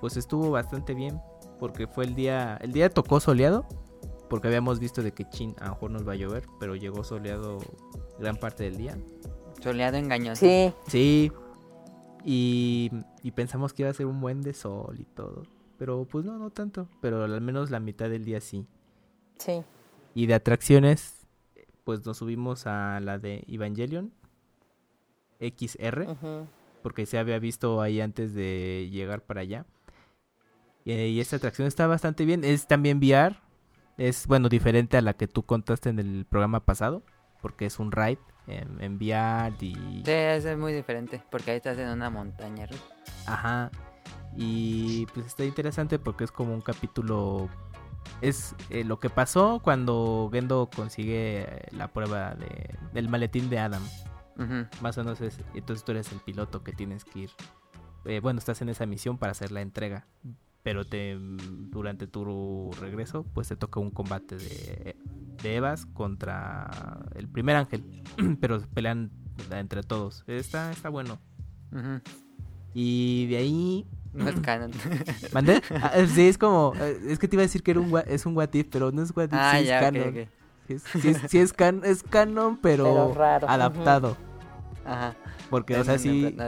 pues 0.00 0.16
estuvo 0.16 0.50
bastante 0.50 0.94
bien, 0.94 1.20
porque 1.58 1.86
fue 1.86 2.04
el 2.04 2.14
día, 2.14 2.56
el 2.60 2.72
día 2.72 2.88
tocó 2.90 3.18
soleado, 3.20 3.66
porque 4.28 4.48
habíamos 4.48 4.78
visto 4.80 5.02
de 5.02 5.12
que 5.12 5.28
Chin 5.30 5.54
a 5.60 5.66
lo 5.66 5.70
mejor 5.72 5.90
nos 5.90 6.06
va 6.06 6.12
a 6.12 6.16
llover, 6.16 6.44
pero 6.60 6.76
llegó 6.76 7.04
soleado 7.04 7.58
gran 8.18 8.36
parte 8.36 8.64
del 8.64 8.76
día. 8.76 8.96
Soleado 9.62 9.96
engañoso. 9.96 10.40
Sí, 10.46 10.72
Sí, 10.86 11.32
y, 12.24 12.90
y 13.22 13.30
pensamos 13.32 13.72
que 13.72 13.82
iba 13.82 13.90
a 13.90 13.94
ser 13.94 14.06
un 14.06 14.20
buen 14.20 14.42
de 14.42 14.52
sol 14.52 14.96
y 15.00 15.04
todo, 15.04 15.44
pero 15.78 16.04
pues 16.04 16.24
no, 16.24 16.38
no 16.38 16.50
tanto, 16.50 16.88
pero 17.00 17.24
al 17.24 17.40
menos 17.40 17.70
la 17.70 17.80
mitad 17.80 18.08
del 18.10 18.24
día 18.24 18.40
sí. 18.40 18.66
sí. 19.38 19.62
Y 20.14 20.26
de 20.26 20.34
atracciones, 20.34 21.26
pues 21.84 22.04
nos 22.04 22.18
subimos 22.18 22.66
a 22.66 23.00
la 23.00 23.18
de 23.18 23.44
Evangelion 23.48 24.12
XR. 25.40 26.08
ujú. 26.10 26.46
porque 26.82 27.06
se 27.06 27.18
había 27.18 27.38
visto 27.38 27.80
ahí 27.80 28.00
antes 28.00 28.34
de 28.34 28.88
llegar 28.90 29.22
para 29.22 29.40
allá. 29.42 29.64
Y, 30.84 30.92
y 30.92 31.20
esta 31.20 31.36
atracción 31.36 31.68
está 31.68 31.86
bastante 31.86 32.24
bien. 32.24 32.44
Es 32.44 32.66
también 32.66 32.98
VR. 32.98 33.36
Es, 33.98 34.26
bueno, 34.26 34.48
diferente 34.48 34.96
a 34.96 35.02
la 35.02 35.12
que 35.12 35.28
tú 35.28 35.42
contaste 35.42 35.90
en 35.90 35.98
el 35.98 36.24
programa 36.24 36.64
pasado. 36.64 37.02
Porque 37.42 37.66
es 37.66 37.78
un 37.78 37.92
ride 37.92 38.18
en, 38.48 38.82
en 38.82 38.96
VR 38.96 39.54
y... 39.60 40.02
Sí, 40.04 40.10
es 40.10 40.58
muy 40.58 40.72
diferente, 40.72 41.22
porque 41.30 41.52
ahí 41.52 41.58
estás 41.58 41.78
en 41.78 41.88
una 41.88 42.10
montaña 42.10 42.66
rusa. 42.66 42.82
Ajá. 43.26 43.70
Y 44.36 45.06
pues 45.14 45.26
está 45.26 45.44
interesante 45.44 46.00
porque 46.00 46.24
es 46.24 46.32
como 46.32 46.52
un 46.52 46.60
capítulo... 46.60 47.48
Es 48.22 48.56
eh, 48.70 48.82
lo 48.82 48.98
que 48.98 49.08
pasó 49.08 49.60
cuando 49.62 50.30
Gendo 50.32 50.68
consigue 50.74 51.66
la 51.70 51.88
prueba 51.88 52.34
de, 52.34 52.74
del 52.92 53.08
maletín 53.08 53.50
de 53.50 53.60
Adam. 53.60 53.82
Más 54.80 54.98
o 54.98 55.04
menos 55.04 55.20
es, 55.20 55.38
entonces 55.54 55.84
tú 55.84 55.92
eres 55.92 56.10
el 56.12 56.18
piloto 56.20 56.64
que 56.64 56.72
tienes 56.72 57.04
que 57.04 57.20
ir. 57.20 57.30
eh, 58.04 58.20
bueno, 58.20 58.38
estás 58.38 58.62
en 58.62 58.68
esa 58.68 58.86
misión 58.86 59.18
para 59.18 59.32
hacer 59.32 59.52
la 59.52 59.60
entrega. 59.60 60.06
Pero 60.68 60.84
te 60.86 61.16
durante 61.18 62.06
tu 62.06 62.70
regreso, 62.78 63.24
pues 63.32 63.48
te 63.48 63.56
toca 63.56 63.80
un 63.80 63.90
combate 63.90 64.36
de, 64.36 64.96
de 65.42 65.56
Evas 65.56 65.86
contra 65.86 67.00
el 67.14 67.26
primer 67.26 67.56
ángel. 67.56 68.02
pero 68.42 68.60
pelean 68.74 69.10
entre 69.50 69.82
todos. 69.82 70.24
Está, 70.26 70.70
está 70.70 70.90
bueno. 70.90 71.18
Ujú. 71.72 72.02
Y 72.74 73.28
de 73.28 73.36
ahí. 73.38 73.86
No 74.12 74.28
es 74.28 74.38
canon. 74.40 74.72
¿Mandé? 75.32 75.62
Ah, 75.80 75.92
eh, 75.94 76.06
sí, 76.06 76.28
es 76.28 76.36
como. 76.36 76.74
eh, 76.78 76.98
Es 77.06 77.18
que 77.18 77.28
te 77.28 77.36
iba 77.36 77.40
a 77.44 77.46
decir 77.46 77.62
que 77.62 77.70
era 77.70 77.80
un, 77.80 77.98
es 78.06 78.26
un 78.26 78.36
what 78.36 78.52
if, 78.52 78.66
pero 78.70 78.92
no 78.92 79.00
es 79.02 79.16
what 79.16 79.24
if, 79.28 79.32
ah, 79.32 79.52
sí 79.54 79.62
es 79.62 79.68
ya, 79.68 79.80
canon. 79.80 80.08
ok. 80.10 80.28
Sí 80.66 80.74
es, 80.74 80.82
sí 80.82 81.08
es- 81.08 81.30
sí 81.30 81.38
es 81.38 81.52
can- 81.54 81.80
es 81.82 82.02
canon, 82.02 82.58
pero, 82.60 83.14
adaptado. 83.48 84.18
Ajá. 84.84 85.16
Porque, 85.48 85.76
o 85.76 85.78
No, 85.78 85.84
sea, 85.84 85.94
no, 85.94 85.98
sí. 85.98 86.34
No. 86.36 86.44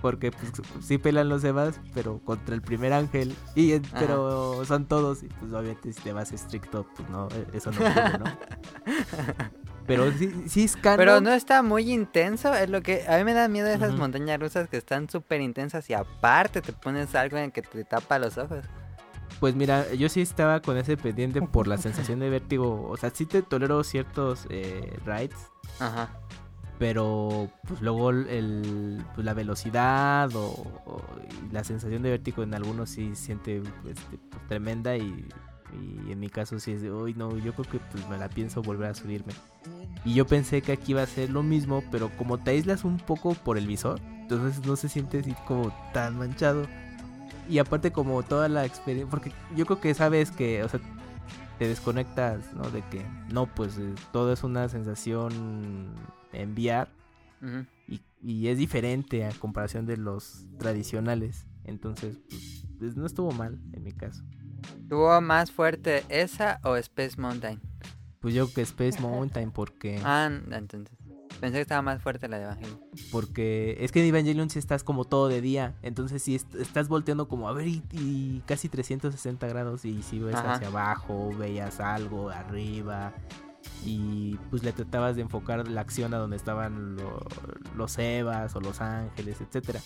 Porque 0.00 0.30
pues, 0.30 0.52
sí 0.80 0.98
pelan 0.98 1.28
los 1.28 1.42
Evas, 1.44 1.80
pero 1.94 2.18
contra 2.18 2.54
el 2.54 2.62
primer 2.62 2.92
ángel. 2.92 3.34
Y, 3.54 3.72
eh, 3.72 3.82
Ajá. 3.86 4.00
pero 4.00 4.64
son 4.64 4.86
todos. 4.86 5.22
Y 5.22 5.28
pues 5.28 5.52
obviamente 5.52 5.92
si 5.92 6.00
te 6.00 6.12
vas 6.12 6.32
estricto, 6.32 6.86
pues 6.96 7.08
no, 7.08 7.28
eh, 7.32 7.46
eso 7.54 7.70
no 7.72 7.80
ocurre, 7.80 8.18
¿no? 8.18 8.24
pero 9.86 10.12
sí, 10.12 10.44
sí 10.48 10.64
es 10.64 10.76
canon. 10.76 10.98
Pero 10.98 11.20
no 11.20 11.32
está 11.32 11.62
muy 11.62 11.92
intenso, 11.92 12.54
es 12.54 12.68
lo 12.68 12.82
que 12.82 13.04
a 13.08 13.16
mí 13.18 13.24
me 13.24 13.32
da 13.32 13.48
miedo 13.48 13.68
esas 13.68 13.94
montañas 13.94 14.38
rusas 14.38 14.68
que 14.68 14.76
están 14.76 15.08
súper 15.08 15.40
intensas 15.40 15.88
y 15.88 15.94
aparte 15.94 16.60
te 16.60 16.72
pones 16.72 17.14
algo 17.14 17.38
en 17.38 17.50
que 17.50 17.62
te 17.62 17.84
tapa 17.84 18.18
los 18.18 18.36
ojos. 18.38 18.64
Pues 19.40 19.54
mira, 19.54 19.92
yo 19.92 20.08
sí 20.08 20.22
estaba 20.22 20.60
con 20.60 20.78
ese 20.78 20.96
pendiente 20.96 21.42
por 21.42 21.68
la 21.68 21.76
sensación 21.76 22.20
de 22.20 22.30
vértigo. 22.30 22.88
O 22.88 22.96
sea, 22.96 23.10
sí 23.10 23.26
te 23.26 23.42
tolero 23.42 23.84
ciertos 23.84 24.46
eh, 24.48 24.98
rides. 25.04 25.50
Ajá. 25.78 26.10
Pero 26.78 27.48
pues 27.66 27.80
luego 27.80 28.10
el, 28.10 29.02
pues, 29.14 29.24
la 29.24 29.32
velocidad 29.32 30.34
o, 30.34 30.48
o- 30.84 31.02
la 31.50 31.64
sensación 31.64 32.02
de 32.02 32.10
vértigo 32.10 32.42
en 32.42 32.52
algunos 32.54 32.90
sí 32.90 33.14
siente 33.14 33.58
este, 33.88 34.18
pues, 34.30 34.46
tremenda 34.48 34.96
y, 34.96 35.26
en 36.08 36.20
mi 36.20 36.28
caso 36.28 36.58
sí 36.58 36.72
es 36.72 36.80
de, 36.82 36.90
uy 36.92 37.12
no, 37.14 37.36
yo 37.38 37.52
creo 37.52 37.68
que 37.70 37.78
pues 37.78 38.08
me 38.08 38.16
la 38.18 38.28
pienso 38.28 38.62
volver 38.62 38.90
a 38.90 38.94
subirme. 38.94 39.32
Y 40.04 40.14
yo 40.14 40.26
pensé 40.26 40.62
que 40.62 40.72
aquí 40.72 40.92
iba 40.92 41.02
a 41.02 41.06
ser 41.06 41.30
lo 41.30 41.42
mismo, 41.42 41.82
pero 41.90 42.10
como 42.16 42.38
te 42.38 42.52
aíslas 42.52 42.84
un 42.84 42.98
poco 42.98 43.34
por 43.34 43.58
el 43.58 43.66
visor, 43.66 44.00
entonces 44.20 44.64
no 44.64 44.76
se 44.76 44.88
siente 44.88 45.18
así 45.18 45.34
como 45.46 45.72
tan 45.92 46.16
manchado. 46.18 46.66
Y 47.48 47.58
aparte 47.58 47.90
como 47.92 48.22
toda 48.22 48.48
la 48.48 48.64
experiencia, 48.64 49.10
porque 49.10 49.32
yo 49.56 49.66
creo 49.66 49.80
que 49.80 49.94
sabes 49.94 50.30
que, 50.30 50.62
o 50.62 50.68
sea, 50.68 50.80
te 51.58 51.68
desconectas, 51.68 52.52
¿no? 52.54 52.70
De 52.70 52.82
que 52.90 53.04
no, 53.32 53.46
pues 53.46 53.76
eh, 53.78 53.94
todo 54.12 54.32
es 54.32 54.44
una 54.44 54.68
sensación 54.68 55.94
en 56.42 56.52
VR 56.52 56.88
Ujú. 57.42 57.66
y, 57.88 58.00
y 58.22 58.48
es 58.48 58.58
diferente 58.58 59.24
a 59.24 59.30
comparación 59.32 59.86
de 59.86 59.96
los 59.96 60.44
tradicionales. 60.58 61.46
Entonces, 61.64 62.18
pues, 62.78 62.96
no 62.96 63.06
estuvo 63.06 63.32
mal 63.32 63.58
en 63.72 63.82
mi 63.82 63.92
caso. 63.92 64.22
¿Tuvo 64.88 65.20
más 65.20 65.50
fuerte 65.50 66.04
esa 66.08 66.60
o 66.62 66.76
Space 66.76 67.20
Mountain? 67.20 67.60
Pues 68.20 68.34
yo 68.34 68.52
que 68.52 68.62
Space 68.62 69.00
Mountain 69.00 69.50
porque 69.50 70.00
Ah, 70.04 70.30
entonces. 70.50 70.96
Pensé 71.40 71.56
que 71.56 71.62
estaba 71.62 71.82
más 71.82 72.00
fuerte 72.00 72.28
la 72.28 72.38
de 72.38 72.44
Evangelio. 72.44 72.80
porque 73.12 73.76
es 73.80 73.92
que 73.92 74.00
en 74.00 74.06
Evangelion 74.06 74.48
sí 74.48 74.58
estás 74.58 74.82
como 74.82 75.04
todo 75.04 75.28
de 75.28 75.42
día, 75.42 75.74
entonces 75.82 76.22
si 76.22 76.34
estás 76.36 76.88
volteando 76.88 77.28
como 77.28 77.46
a 77.50 77.52
ver 77.52 77.66
y, 77.68 77.82
y 77.92 78.42
casi 78.46 78.70
360 78.70 79.46
grados 79.46 79.84
y 79.84 80.02
si 80.02 80.18
ves 80.18 80.34
Ajá. 80.34 80.54
hacia 80.54 80.68
abajo, 80.68 81.36
veías 81.36 81.78
algo 81.80 82.30
arriba 82.30 83.12
y 83.84 84.36
pues 84.50 84.62
le 84.62 84.72
tratabas 84.72 85.16
de 85.16 85.22
enfocar 85.22 85.68
la 85.68 85.80
acción 85.80 86.14
a 86.14 86.18
donde 86.18 86.36
estaban 86.36 86.96
lo- 86.96 87.24
los 87.76 87.98
Evas 87.98 88.54
o 88.56 88.60
los 88.60 88.80
ángeles, 88.80 89.40
etcétera. 89.40 89.80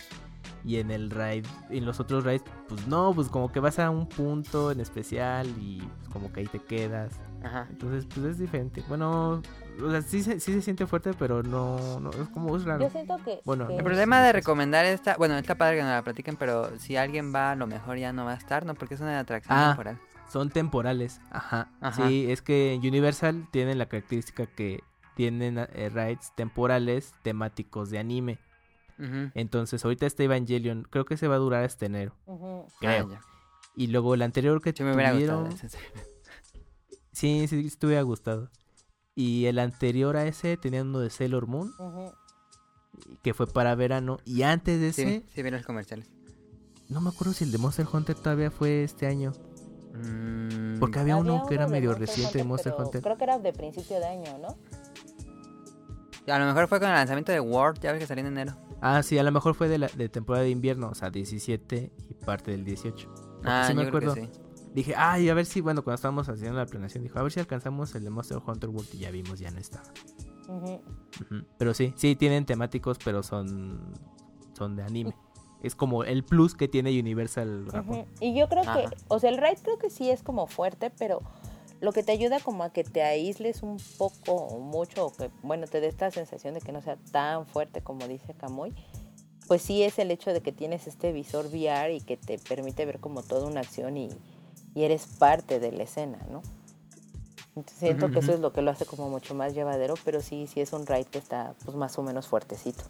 Y 0.62 0.76
en 0.76 0.90
el 0.90 1.10
raid, 1.10 1.46
en 1.70 1.86
los 1.86 2.00
otros 2.00 2.22
raids, 2.24 2.44
pues 2.68 2.86
no, 2.86 3.12
pues 3.14 3.28
como 3.28 3.50
que 3.50 3.60
vas 3.60 3.78
a 3.78 3.88
un 3.90 4.06
punto 4.06 4.70
en 4.70 4.80
especial 4.80 5.46
y 5.58 5.78
pues 5.80 6.08
como 6.10 6.30
que 6.32 6.40
ahí 6.40 6.46
te 6.46 6.58
quedas. 6.58 7.18
Ajá. 7.42 7.66
Entonces, 7.70 8.04
pues 8.06 8.26
es 8.26 8.38
diferente. 8.38 8.84
Bueno, 8.86 9.40
o 9.82 9.90
sea, 9.90 10.02
sí, 10.02 10.22
se- 10.22 10.38
sí 10.40 10.52
se 10.52 10.60
siente 10.60 10.86
fuerte, 10.86 11.12
pero 11.18 11.42
no, 11.42 11.98
no 12.00 12.10
es 12.10 12.28
como 12.28 12.54
es 12.56 12.64
raro. 12.64 12.82
Yo 12.82 12.90
siento 12.90 13.16
que. 13.24 13.40
Bueno, 13.46 13.68
que- 13.68 13.76
El 13.76 13.84
problema 13.84 14.20
de 14.20 14.32
recomendar 14.34 14.84
esta, 14.84 15.16
bueno, 15.16 15.38
está 15.38 15.54
padre 15.54 15.76
que 15.76 15.82
nos 15.82 15.92
la 15.92 16.02
platiquen, 16.02 16.36
pero 16.36 16.78
si 16.78 16.96
alguien 16.96 17.34
va, 17.34 17.52
a 17.52 17.56
lo 17.56 17.66
mejor 17.66 17.96
ya 17.96 18.12
no 18.12 18.26
va 18.26 18.32
a 18.32 18.36
estar, 18.36 18.66
¿no? 18.66 18.74
Porque 18.74 18.94
es 18.94 19.00
una 19.00 19.18
atracción 19.18 19.56
Ah. 19.58 19.68
temporal. 19.68 19.98
Son 20.30 20.50
temporales, 20.50 21.20
ajá. 21.30 21.70
Ajá. 21.80 22.06
Sí, 22.08 22.30
es 22.30 22.40
que 22.42 22.78
Universal 22.82 23.48
tienen 23.50 23.78
la 23.78 23.86
característica 23.88 24.46
que 24.46 24.82
tienen 25.16 25.58
eh, 25.58 25.90
rides 25.92 26.32
temporales 26.36 27.14
temáticos 27.22 27.90
de 27.90 27.98
anime. 27.98 28.38
Ujú. 28.98 29.30
Entonces, 29.34 29.84
ahorita 29.84 30.06
está 30.06 30.22
Evangelion, 30.22 30.86
creo 30.88 31.04
que 31.04 31.16
se 31.16 31.26
va 31.28 31.34
a 31.34 31.38
durar 31.38 31.64
hasta 31.64 31.86
enero. 31.86 32.14
Ujú. 32.26 32.66
Creo. 32.80 33.10
Ah. 33.14 33.20
Y 33.76 33.88
luego 33.88 34.14
el 34.14 34.22
anterior 34.22 34.60
que 34.62 34.72
Sí 34.76 34.82
me 34.82 34.94
hubiera 34.94 35.12
tuvieron, 35.12 35.46
gustado. 35.50 35.66
ese. 35.68 35.78
sí, 37.12 37.46
sí, 37.48 37.70
hubiera 37.86 38.02
gustado. 38.02 38.50
Y 39.14 39.46
el 39.46 39.58
anterior 39.58 40.16
a 40.16 40.26
ese 40.26 40.56
tenían 40.56 40.88
uno 40.88 41.00
de 41.00 41.10
Sailor 41.10 41.46
Moon, 41.46 41.72
Ujú. 41.78 42.12
que 43.22 43.34
fue 43.34 43.46
para 43.46 43.74
verano. 43.74 44.18
Y 44.24 44.42
antes 44.42 44.80
de 44.80 44.92
Sí, 44.92 45.02
ese, 45.02 45.24
sí, 45.34 45.42
vi 45.42 45.50
los 45.50 45.64
comerciales. 45.64 46.10
no 46.88 47.00
me 47.00 47.10
acuerdo 47.10 47.32
si 47.32 47.44
el 47.44 47.52
de 47.52 47.58
Monster 47.58 47.86
Hunter 47.92 48.14
todavía 48.16 48.50
fue 48.50 48.84
este 48.84 49.06
año. 49.06 49.32
Mm, 49.94 50.78
Porque 50.78 50.98
había, 50.98 51.16
uno 51.16 51.44
que 51.46 51.54
era 51.54 51.66
medio 51.66 51.90
Monster 51.90 52.08
reciente 52.08 52.38
de 52.38 52.44
Monster 52.44 52.74
Hunter. 52.78 53.02
Creo 53.02 53.16
que 53.16 53.24
era 53.24 53.38
de 53.38 53.52
principio 53.52 53.98
de 53.98 54.06
año, 54.06 54.38
¿no? 54.38 54.56
A 56.32 56.38
lo 56.38 56.44
mejor 56.46 56.68
fue 56.68 56.78
con 56.78 56.88
el 56.88 56.94
lanzamiento 56.94 57.32
de 57.32 57.40
World, 57.40 57.80
ya 57.80 57.92
ves 57.92 58.00
que 58.00 58.06
salió 58.06 58.24
en 58.24 58.32
enero. 58.32 58.52
Ah, 58.80 59.02
sí, 59.02 59.18
a 59.18 59.22
lo 59.22 59.32
mejor 59.32 59.54
fue 59.54 59.68
de, 59.68 59.78
la, 59.78 59.88
de 59.88 60.08
temporada 60.08 60.44
de 60.44 60.50
invierno, 60.50 60.88
o 60.90 60.94
sea, 60.94 61.10
17 61.10 61.92
y 62.08 62.14
parte 62.14 62.52
del 62.52 62.64
18. 62.64 63.08
Porque 63.12 63.48
Ah, 63.48 63.64
sí 63.66 63.74
me 63.74 63.84
yo 63.84 63.90
creo 63.90 64.10
acuerdo. 64.12 64.14
que 64.30 64.34
sí. 64.34 64.40
dije, 64.74 64.94
ay, 64.96 65.28
a 65.28 65.34
ver 65.34 65.44
si, 65.46 65.60
bueno, 65.60 65.82
cuando 65.82 65.96
estábamos 65.96 66.28
haciendo 66.28 66.56
la 66.58 66.66
planeación, 66.66 67.02
dijo, 67.02 67.18
a 67.18 67.22
ver 67.22 67.32
si 67.32 67.40
alcanzamos 67.40 67.94
el 67.94 68.04
de 68.04 68.10
Monster 68.10 68.38
Hunter 68.46 68.70
World 68.70 68.88
y 68.94 68.98
ya 68.98 69.10
vimos, 69.10 69.38
ya 69.40 69.50
no 69.50 69.58
está. 69.58 69.82
Pero 71.58 71.74
sí, 71.74 71.92
sí, 71.96 72.16
tienen 72.16 72.44
temáticos, 72.44 72.98
pero 73.04 73.22
son, 73.22 73.92
son 74.56 74.76
de 74.76 74.82
anime. 74.82 75.14
Es 75.62 75.74
como 75.74 76.04
el 76.04 76.24
plus 76.24 76.54
que 76.54 76.68
tiene 76.68 76.98
Universal 76.98 77.66
Y 78.20 78.34
yo 78.34 78.48
creo 78.48 78.62
que, 78.62 78.96
o 79.08 79.18
sea, 79.18 79.30
el 79.30 79.38
raid 79.38 79.58
creo 79.62 79.78
que 79.78 79.90
sí 79.90 80.10
es 80.10 80.22
como 80.22 80.46
fuerte, 80.46 80.90
pero 80.90 81.20
lo 81.80 81.92
que 81.92 82.02
te 82.02 82.12
ayuda 82.12 82.40
como 82.40 82.64
a 82.64 82.70
que 82.70 82.84
te 82.84 83.02
aísles 83.02 83.62
un 83.62 83.78
poco 83.98 84.32
o 84.32 84.58
mucho, 84.58 85.06
o 85.06 85.12
que, 85.12 85.30
bueno, 85.42 85.66
te 85.66 85.80
dé 85.80 85.88
esta 85.88 86.10
sensación 86.10 86.54
de 86.54 86.60
que 86.60 86.72
no 86.72 86.82
sea 86.82 86.96
tan 87.10 87.46
fuerte 87.46 87.82
como 87.82 88.06
dice 88.06 88.34
Kamui, 88.34 88.74
pues 89.48 89.62
sí 89.62 89.82
es 89.82 89.98
el 89.98 90.10
hecho 90.10 90.32
de 90.32 90.40
que 90.40 90.52
tienes 90.52 90.86
este 90.86 91.12
visor 91.12 91.46
VR 91.46 91.94
y 91.94 92.00
que 92.00 92.16
te 92.16 92.38
permite 92.38 92.84
ver 92.84 93.00
como 93.00 93.22
toda 93.22 93.46
una 93.46 93.60
acción 93.60 93.96
y, 93.96 94.10
y 94.74 94.84
eres 94.84 95.06
parte 95.06 95.58
de 95.58 95.72
la 95.72 95.82
escena, 95.82 96.18
¿no? 96.30 96.42
siento 97.66 98.10
que 98.10 98.20
eso 98.20 98.32
es 98.32 98.40
lo 98.40 98.52
que 98.52 98.62
lo 98.62 98.70
hace 98.70 98.86
como 98.86 99.08
mucho 99.08 99.34
más 99.34 99.54
llevadero, 99.54 99.94
pero 100.04 100.20
sí, 100.20 100.46
sí 100.46 100.60
es 100.60 100.72
un 100.72 100.86
ride 100.86 101.04
que 101.04 101.18
está 101.18 101.54
pues 101.64 101.76
más 101.76 101.98
o 101.98 102.02
menos 102.02 102.28
fuertecito. 102.28 102.84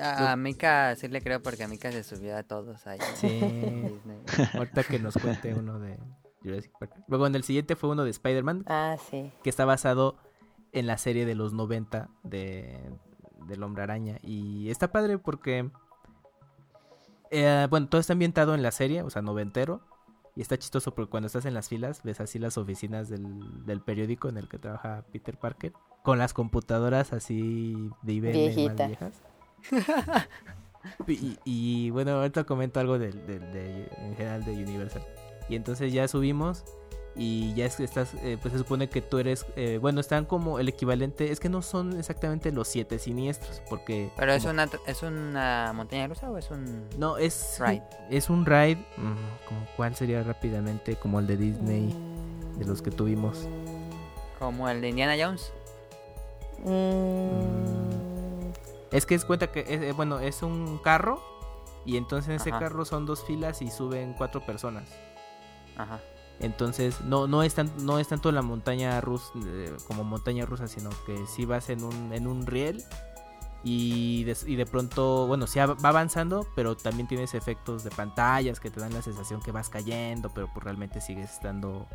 A 0.00 0.36
Mika 0.36 0.94
sí 0.96 1.08
le 1.08 1.20
creo 1.20 1.42
porque 1.42 1.64
a 1.64 1.68
Mika 1.68 1.90
se 1.92 2.02
subió 2.04 2.36
a 2.36 2.42
todos 2.42 2.86
ahí. 2.86 2.98
Sí. 3.14 3.40
Ahorita 4.54 4.84
que 4.84 4.98
nos 4.98 5.14
cuente 5.14 5.54
uno 5.54 5.78
de 5.78 5.98
Jurassic 6.42 6.72
Park. 6.78 6.94
Luego 7.08 7.26
en 7.26 7.34
el 7.34 7.42
siguiente 7.42 7.76
fue 7.76 7.90
uno 7.90 8.04
de 8.04 8.10
Spider-Man. 8.10 8.64
Ah, 8.66 8.96
sí. 9.10 9.32
Que 9.42 9.50
está 9.50 9.64
basado 9.64 10.16
en 10.72 10.86
la 10.86 10.98
serie 10.98 11.26
de 11.26 11.34
los 11.34 11.52
90 11.52 12.08
de, 12.22 12.90
del 13.46 13.62
Hombre 13.62 13.82
Araña. 13.82 14.18
Y 14.22 14.70
está 14.70 14.92
padre 14.92 15.18
porque... 15.18 15.70
Eh, 17.30 17.66
bueno, 17.70 17.88
todo 17.88 18.00
está 18.00 18.12
ambientado 18.12 18.54
en 18.54 18.62
la 18.62 18.70
serie, 18.70 19.02
o 19.02 19.10
sea, 19.10 19.22
noventero. 19.22 19.80
Y 20.36 20.42
está 20.42 20.58
chistoso 20.58 20.94
porque 20.94 21.10
cuando 21.10 21.28
estás 21.28 21.46
en 21.46 21.54
las 21.54 21.70
filas, 21.70 22.02
ves 22.02 22.20
así 22.20 22.38
las 22.38 22.58
oficinas 22.58 23.08
del, 23.08 23.80
periódico 23.80 24.28
en 24.28 24.36
el 24.36 24.48
que 24.48 24.58
trabaja 24.58 25.02
Peter 25.10 25.38
Parker, 25.38 25.72
con 26.04 26.18
las 26.18 26.34
computadoras 26.34 27.14
así 27.14 27.90
de 28.02 28.12
IBM 28.12 28.66
más 28.66 28.76
viejas. 28.86 29.22
y, 31.44 31.90
bueno, 31.90 32.12
ahorita 32.12 32.44
comento 32.44 32.80
algo 32.80 32.98
de, 32.98 33.08
en 33.08 34.16
general 34.16 34.44
de 34.44 34.52
Universal. 34.52 35.02
Y 35.48 35.56
entonces 35.56 35.92
ya 35.92 36.08
subimos 36.08 36.64
y 37.18 37.54
ya 37.54 37.64
es 37.64 37.76
que 37.76 37.84
estás, 37.84 38.12
eh, 38.22 38.36
pues 38.40 38.52
se 38.52 38.58
supone 38.58 38.90
que 38.90 39.00
tú 39.00 39.18
eres, 39.18 39.46
eh, 39.56 39.78
bueno, 39.80 40.00
están 40.00 40.26
como 40.26 40.58
el 40.58 40.68
equivalente, 40.68 41.32
es 41.32 41.40
que 41.40 41.48
no 41.48 41.62
son 41.62 41.98
exactamente 41.98 42.52
los 42.52 42.68
siete 42.68 42.98
siniestros, 42.98 43.62
porque... 43.70 44.10
¿Pero 44.16 44.32
es, 44.32 44.44
una, 44.44 44.68
es 44.86 45.02
una 45.02 45.72
montaña 45.74 46.08
rusa 46.08 46.30
o 46.30 46.36
es 46.36 46.50
un... 46.50 46.86
No, 46.98 47.16
es... 47.16 47.56
Ride. 47.58 47.82
Es 48.10 48.28
un 48.28 48.44
ride, 48.44 48.76
mm, 48.98 49.46
como 49.48 49.66
cuál 49.76 49.94
sería 49.94 50.22
rápidamente, 50.22 50.96
como 50.96 51.18
el 51.18 51.26
de 51.26 51.38
Disney, 51.38 51.94
de 52.58 52.64
los 52.66 52.82
que 52.82 52.90
tuvimos. 52.90 53.48
Como 54.38 54.68
el 54.68 54.82
de 54.82 54.90
Indiana 54.90 55.14
Jones. 55.18 55.52
Mm. 56.64 58.15
Es 58.90 59.06
que 59.06 59.14
es 59.14 59.24
cuenta 59.24 59.50
que, 59.50 59.60
es, 59.60 59.82
eh, 59.82 59.92
bueno, 59.92 60.20
es 60.20 60.42
un 60.42 60.78
carro 60.78 61.20
y 61.84 61.96
entonces 61.96 62.28
en 62.28 62.36
ese 62.36 62.50
carro 62.50 62.84
son 62.84 63.06
dos 63.06 63.24
filas 63.24 63.62
y 63.62 63.70
suben 63.70 64.14
cuatro 64.14 64.44
personas. 64.44 64.88
Ajá. 65.76 66.00
Entonces, 66.40 67.00
no, 67.00 67.26
no, 67.26 67.42
es 67.42 67.54
tan, 67.54 67.70
no 67.84 67.98
es 67.98 68.08
tanto 68.08 68.30
la 68.30 68.42
montaña 68.42 69.00
rusa 69.00 69.32
eh, 69.46 69.74
como 69.86 70.04
montaña 70.04 70.44
rusa, 70.44 70.68
sino 70.68 70.90
que 71.06 71.26
si 71.26 71.46
vas 71.46 71.70
en 71.70 71.82
un, 71.82 72.12
en 72.12 72.26
un 72.26 72.46
riel 72.46 72.84
y 73.64 74.24
de, 74.24 74.36
y 74.46 74.56
de 74.56 74.66
pronto, 74.66 75.26
bueno, 75.26 75.46
sí 75.46 75.58
va 75.58 75.76
avanzando, 75.82 76.46
pero 76.54 76.76
también 76.76 77.08
tienes 77.08 77.34
efectos 77.34 77.84
de 77.84 77.90
pantallas 77.90 78.60
que 78.60 78.70
te 78.70 78.80
dan 78.80 78.92
la 78.92 79.02
sensación 79.02 79.40
que 79.40 79.50
vas 79.50 79.70
cayendo, 79.70 80.30
pero 80.34 80.48
pues 80.52 80.62
realmente 80.62 81.00
sigues 81.00 81.32
estando 81.32 81.86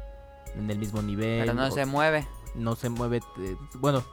en 0.55 0.69
el 0.69 0.79
mismo 0.79 1.01
nivel. 1.01 1.41
Pero 1.41 1.53
no 1.53 1.69
se 1.69 1.85
mueve. 1.85 2.27
No 2.53 2.75
se 2.75 2.89
mueve, 2.89 3.21
eh, 3.39 3.55
bueno, 3.75 4.03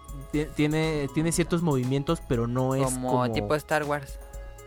tiene, 0.54 1.08
tiene 1.12 1.32
ciertos 1.32 1.62
movimientos, 1.62 2.22
pero 2.28 2.46
no 2.46 2.74
es 2.74 2.84
como 2.94 3.30
tipo 3.32 3.54
Star 3.56 3.84
Wars. 3.84 4.18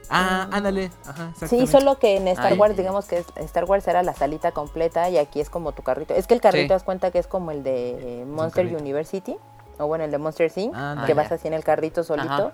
Ah, 0.10 0.50
ándale. 0.52 0.92
Ajá, 1.06 1.32
sí, 1.48 1.66
solo 1.68 1.98
que 1.98 2.18
en 2.18 2.28
Star 2.28 2.58
Wars, 2.58 2.76
digamos 2.76 3.06
que 3.06 3.24
Star 3.38 3.64
Wars 3.64 3.88
era 3.88 4.04
la 4.04 4.14
salita 4.14 4.52
completa 4.52 5.10
y 5.10 5.18
aquí 5.18 5.40
es 5.40 5.50
como 5.50 5.72
tu 5.72 5.84
carrito. 5.84 6.14
Es 6.14 6.28
que 6.28 6.34
el 6.34 6.42
carrito, 6.42 6.74
das 6.74 6.84
cuenta 6.84 7.12
que 7.12 7.20
es 7.20 7.28
como 7.28 7.52
el 7.52 7.64
de 7.64 8.26
Monster 8.28 8.66
University, 8.76 9.38
o 9.78 9.88
bueno, 9.88 10.04
el 10.04 10.12
de 10.12 10.18
Monster 10.18 10.52
Inc., 10.54 10.76
que 11.06 11.14
vas 11.14 11.32
así 11.32 11.48
en 11.48 11.54
el 11.54 11.64
carrito 11.64 12.04
solito. 12.04 12.52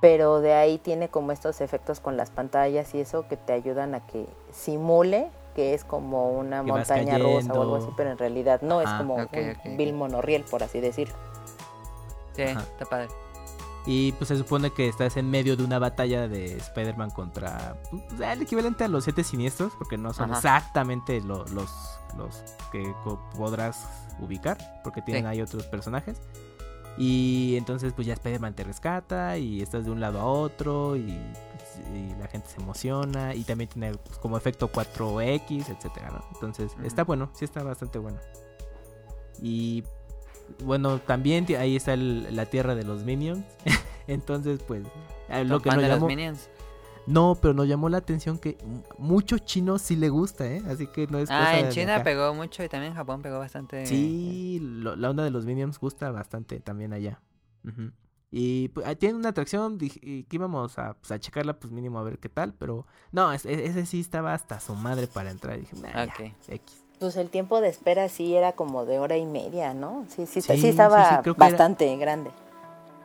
Pero 0.00 0.40
de 0.40 0.52
ahí 0.52 0.78
tiene 0.78 1.08
como 1.08 1.32
estos 1.32 1.60
efectos 1.60 1.98
con 1.98 2.16
las 2.16 2.30
pantallas 2.30 2.94
y 2.94 3.00
eso 3.00 3.26
que 3.26 3.36
te 3.36 3.52
ayudan 3.52 3.94
a 3.94 4.06
que 4.06 4.26
simule 4.52 5.30
que 5.54 5.74
es 5.74 5.84
como 5.84 6.30
una 6.30 6.62
montaña 6.62 7.18
rusa 7.18 7.52
o 7.52 7.62
algo 7.62 7.76
así, 7.76 7.88
pero 7.96 8.10
en 8.10 8.18
realidad 8.18 8.62
no, 8.62 8.80
es 8.80 8.90
como 8.90 9.16
un 9.16 9.76
Bill 9.76 9.94
monorriel, 9.94 10.42
por 10.42 10.62
así 10.62 10.80
decirlo. 10.80 11.14
Sí, 12.34 12.42
está 12.42 12.84
padre. 12.88 13.08
Y 13.86 14.12
pues 14.12 14.28
se 14.28 14.38
supone 14.38 14.72
que 14.72 14.88
estás 14.88 15.16
en 15.18 15.30
medio 15.30 15.56
de 15.56 15.64
una 15.64 15.78
batalla 15.78 16.26
de 16.26 16.56
Spider-Man 16.56 17.10
contra 17.10 17.76
pues, 17.90 18.20
el 18.20 18.42
equivalente 18.42 18.84
a 18.84 18.88
los 18.88 19.04
siete 19.04 19.22
siniestros, 19.22 19.74
porque 19.78 19.98
no 19.98 20.14
son 20.14 20.32
exactamente 20.32 21.20
los, 21.20 21.52
los 21.52 22.44
que 22.72 22.94
podrás 23.36 23.86
ubicar, 24.20 24.56
porque 24.82 25.02
tienen 25.02 25.26
ahí 25.26 25.42
otros 25.42 25.66
personajes. 25.66 26.20
Y 26.96 27.56
entonces 27.56 27.92
pues 27.92 28.06
ya 28.06 28.14
Spider-Man 28.14 28.54
te 28.54 28.64
rescata 28.64 29.36
y 29.36 29.60
estás 29.60 29.84
de 29.84 29.90
un 29.90 30.00
lado 30.00 30.20
a 30.20 30.26
otro 30.26 30.96
y, 30.96 31.18
pues, 31.56 32.18
la 32.18 32.28
gente 32.28 32.48
se 32.48 32.60
emociona 32.60 33.34
y 33.34 33.42
también 33.42 33.68
tiene 33.68 33.92
pues, 33.92 34.18
como 34.18 34.36
efecto 34.36 34.70
4X, 34.70 35.68
etcétera, 35.68 36.10
¿no? 36.10 36.24
Entonces 36.34 36.72
está 36.84 37.04
bueno, 37.04 37.30
sí 37.34 37.44
está 37.44 37.62
bastante 37.62 37.98
bueno. 37.98 38.18
Y 39.42 39.82
bueno, 40.62 40.98
también 41.00 41.46
ahí 41.58 41.76
está 41.76 41.96
la 41.96 42.46
tierra 42.46 42.74
de 42.74 42.84
los 42.84 43.04
Minions. 43.04 43.44
Entonces, 44.06 44.60
pues, 44.66 44.82
lo 45.44 45.60
que 45.60 45.70
nos 45.70 45.82
llamó... 45.82 46.08
No, 47.06 47.36
pero 47.40 47.52
nos 47.54 47.68
llamó 47.68 47.88
la 47.88 47.98
atención 47.98 48.38
que 48.38 48.56
mucho 48.98 49.38
chino 49.38 49.78
sí 49.78 49.96
le 49.96 50.08
gusta, 50.08 50.46
¿eh? 50.46 50.62
Así 50.68 50.86
que 50.86 51.06
no 51.06 51.18
es 51.18 51.30
Ah, 51.30 51.58
en 51.58 51.68
China 51.70 52.02
pegó 52.02 52.32
mucho 52.34 52.64
y 52.64 52.68
también 52.68 52.92
en 52.92 52.96
Japón 52.96 53.22
pegó 53.22 53.38
bastante. 53.38 53.84
Sí, 53.86 54.58
la 54.62 55.10
onda 55.10 55.24
de 55.24 55.30
los 55.30 55.44
Minions 55.44 55.78
gusta 55.78 56.10
bastante 56.10 56.60
también 56.60 56.92
allá. 56.92 57.20
Y 58.30 58.68
pues, 58.70 58.98
tiene 58.98 59.14
una 59.14 59.28
atracción 59.28 59.78
y 59.80 60.24
que 60.24 60.36
íbamos 60.36 60.78
a, 60.78 60.94
pues, 60.94 61.12
a 61.12 61.20
checarla, 61.20 61.58
pues 61.58 61.72
mínimo 61.72 61.98
a 61.98 62.02
ver 62.02 62.18
qué 62.18 62.28
tal, 62.28 62.52
pero 62.54 62.86
no, 63.12 63.32
ese, 63.32 63.86
sí 63.86 64.00
estaba 64.00 64.34
hasta 64.34 64.58
su 64.58 64.74
madre 64.74 65.06
para 65.06 65.30
entrar. 65.30 65.56
Y 65.56 65.60
dije, 65.60 65.76
nah, 65.76 66.06
X. 66.48 66.84
Pues 66.98 67.16
el 67.16 67.28
tiempo 67.28 67.60
de 67.60 67.68
espera 67.68 68.08
sí 68.08 68.34
era 68.34 68.52
como 68.52 68.86
de 68.86 68.98
hora 68.98 69.16
y 69.16 69.26
media, 69.26 69.74
¿no? 69.74 70.04
Sí, 70.08 70.26
sí, 70.26 70.40
sí, 70.40 70.68
estaba 70.68 71.22
bastante 71.36 71.94
grande. 71.96 72.30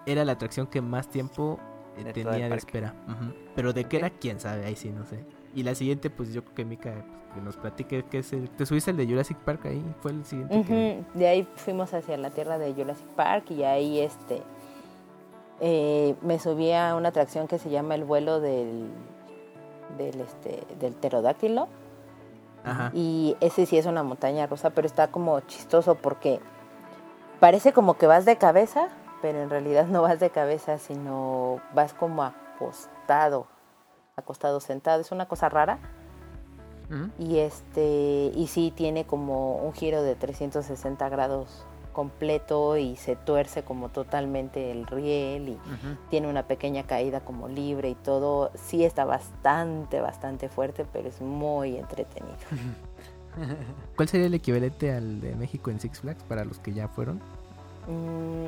Era 0.06 0.26
la 0.26 0.32
atracción 0.32 0.66
que 0.66 0.82
más 0.82 1.10
tiempo 1.10 1.60
eh, 2.08 2.14
tenía 2.14 2.50
de 2.50 2.56
espera. 2.56 2.94
Pero 3.56 3.74
de 3.74 3.86
qué 3.86 3.98
era, 3.98 4.10
quién 4.10 4.40
sabe, 4.40 4.66
ahí 4.66 4.76
sí, 4.76 4.90
no 4.90 5.06
sé. 5.06 5.24
Y 5.56 5.64
la 5.64 5.76
siguiente, 5.76 6.10
pues 6.10 6.34
yo 6.34 6.44
creo 6.44 6.56
que 6.56 6.66
Mika 6.66 6.94
pues, 6.94 7.34
que 7.34 7.42
nos 7.42 7.58
platique 7.58 8.04
que 8.06 8.20
es 8.20 8.34
el... 8.34 8.50
¿Te 8.50 8.66
subiste 8.66 8.92
el 8.92 8.98
de 8.98 9.06
Jurassic 9.06 9.38
Park 9.38 9.66
ahí? 9.66 9.84
Fue 10.02 10.12
el 10.12 10.26
siguiente. 10.26 11.04
De 11.14 11.28
ahí 11.28 11.48
fuimos 11.56 11.94
hacia 11.94 12.18
la 12.18 12.32
tierra 12.32 12.58
de 12.58 12.74
Jurassic 12.74 13.08
Park 13.10 13.52
y 13.52 13.64
ahí 13.64 14.00
este... 14.00 14.42
Eh, 15.62 16.16
me 16.22 16.40
subí 16.40 16.72
a 16.72 16.96
una 16.96 17.10
atracción 17.10 17.48
que 17.48 17.60
se 17.60 17.70
llama 17.70 17.94
el 17.96 18.06
vuelo 18.06 18.40
del, 18.40 18.88
del, 19.98 20.22
este, 20.22 20.64
del 20.80 20.94
pterodáctilo 20.94 21.68
y 22.94 23.36
ese 23.40 23.66
sí 23.66 23.78
es 23.78 23.86
una 23.86 24.04
montaña 24.04 24.48
rusa, 24.48 24.70
pero 24.70 24.86
está 24.86 25.10
como 25.10 25.40
chistoso 25.42 25.96
porque 25.96 26.40
parece 27.40 27.74
como 27.74 27.96
que 27.96 28.08
vas 28.08 28.26
de 28.26 28.38
cabeza, 28.38 28.90
pero 29.22 29.42
en 29.42 29.50
realidad 29.50 29.88
no 29.88 30.02
vas 30.02 30.20
de 30.20 30.30
cabeza, 30.30 30.78
sino 30.78 31.62
vas 31.74 31.94
como 31.94 32.24
acostado, 32.24 33.48
acostado 34.16 34.60
sentado. 34.60 35.02
Es 35.02 35.12
una 35.12 35.28
cosa 35.28 35.50
rara. 35.50 35.80
Y 37.20 37.38
este 37.38 38.32
y 38.34 38.48
sí 38.48 38.74
tiene 38.76 39.06
como 39.06 39.58
un 39.58 39.74
giro 39.74 40.02
de 40.02 40.16
360 40.16 41.08
grados 41.10 41.64
completo 41.94 42.78
y 42.78 42.96
se 42.96 43.16
tuerce 43.16 43.64
como 43.64 43.90
totalmente 43.90 44.72
el 44.72 44.88
riel 44.88 45.50
y 45.50 45.58
tiene 46.10 46.28
una 46.28 46.48
pequeña 46.48 46.84
caída 46.84 47.20
como 47.20 47.48
libre 47.48 47.90
y 47.90 47.96
todo. 47.96 48.52
Sí 48.56 48.84
está 48.84 49.06
bastante, 49.06 50.02
bastante 50.02 50.50
fuerte, 50.50 50.86
pero 50.92 51.10
es 51.10 51.22
muy 51.22 51.78
entretenido. 51.78 52.38
¿Cuál 53.96 54.08
sería 54.08 54.28
el 54.28 54.34
equivalente 54.34 54.92
al 54.92 55.22
de 55.22 55.36
México 55.36 55.70
en 55.70 55.80
Six 55.80 56.00
Flags 56.00 56.24
para 56.24 56.44
los 56.44 56.58
que 56.60 56.74
ya 56.74 56.88
fueron? 56.88 57.18
Mm. 57.88 58.48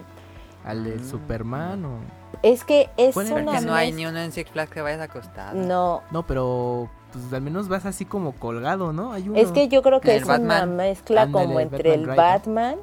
¿Al 0.63 0.84
de 0.84 0.97
mm. 0.97 1.10
Superman 1.10 1.86
o...? 1.86 2.00
Es 2.43 2.63
que 2.63 2.89
es 2.97 3.15
una 3.15 3.60
que 3.60 3.65
no 3.65 3.74
hay 3.74 3.91
ni 3.91 4.06
uno 4.06 4.19
en 4.19 4.32
Six 4.32 4.50
Flags 4.52 4.71
que 4.71 4.82
vayas 4.82 5.02
acostado. 5.02 5.54
No. 5.54 6.02
No, 6.12 6.26
pero 6.26 6.89
pues 7.12 7.32
al 7.34 7.41
menos 7.41 7.67
vas 7.67 7.86
así 7.86 8.06
como 8.06 8.32
colgado, 8.34 8.93
¿no? 8.93 9.12
Hay 9.12 9.30
Es 9.36 9.52
que 9.52 9.67
yo 9.67 9.82
creo 9.82 10.02
que 10.02 10.15
es 10.15 10.26
una 10.26 10.65
mezcla 10.65 11.30
como 11.32 11.60
entre 11.60 11.93
el 11.93 12.08
Batman 12.08 12.78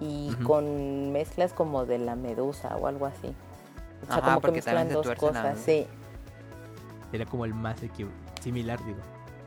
y 0.00 0.32
con 0.44 1.12
mezclas 1.12 1.52
como 1.52 1.84
de 1.86 1.98
la 1.98 2.16
medusa 2.16 2.76
o 2.76 2.86
algo 2.86 3.06
así. 3.06 3.32
O 4.02 4.12
sea, 4.12 4.22
como 4.22 4.40
que 4.40 4.52
mezclan 4.52 4.92
dos 4.92 5.08
cosas, 5.16 5.58
sí. 5.58 5.86
Sería 7.10 7.26
como 7.26 7.44
el 7.44 7.54
más 7.54 7.76
similar, 8.40 8.84
digo. 8.84 8.98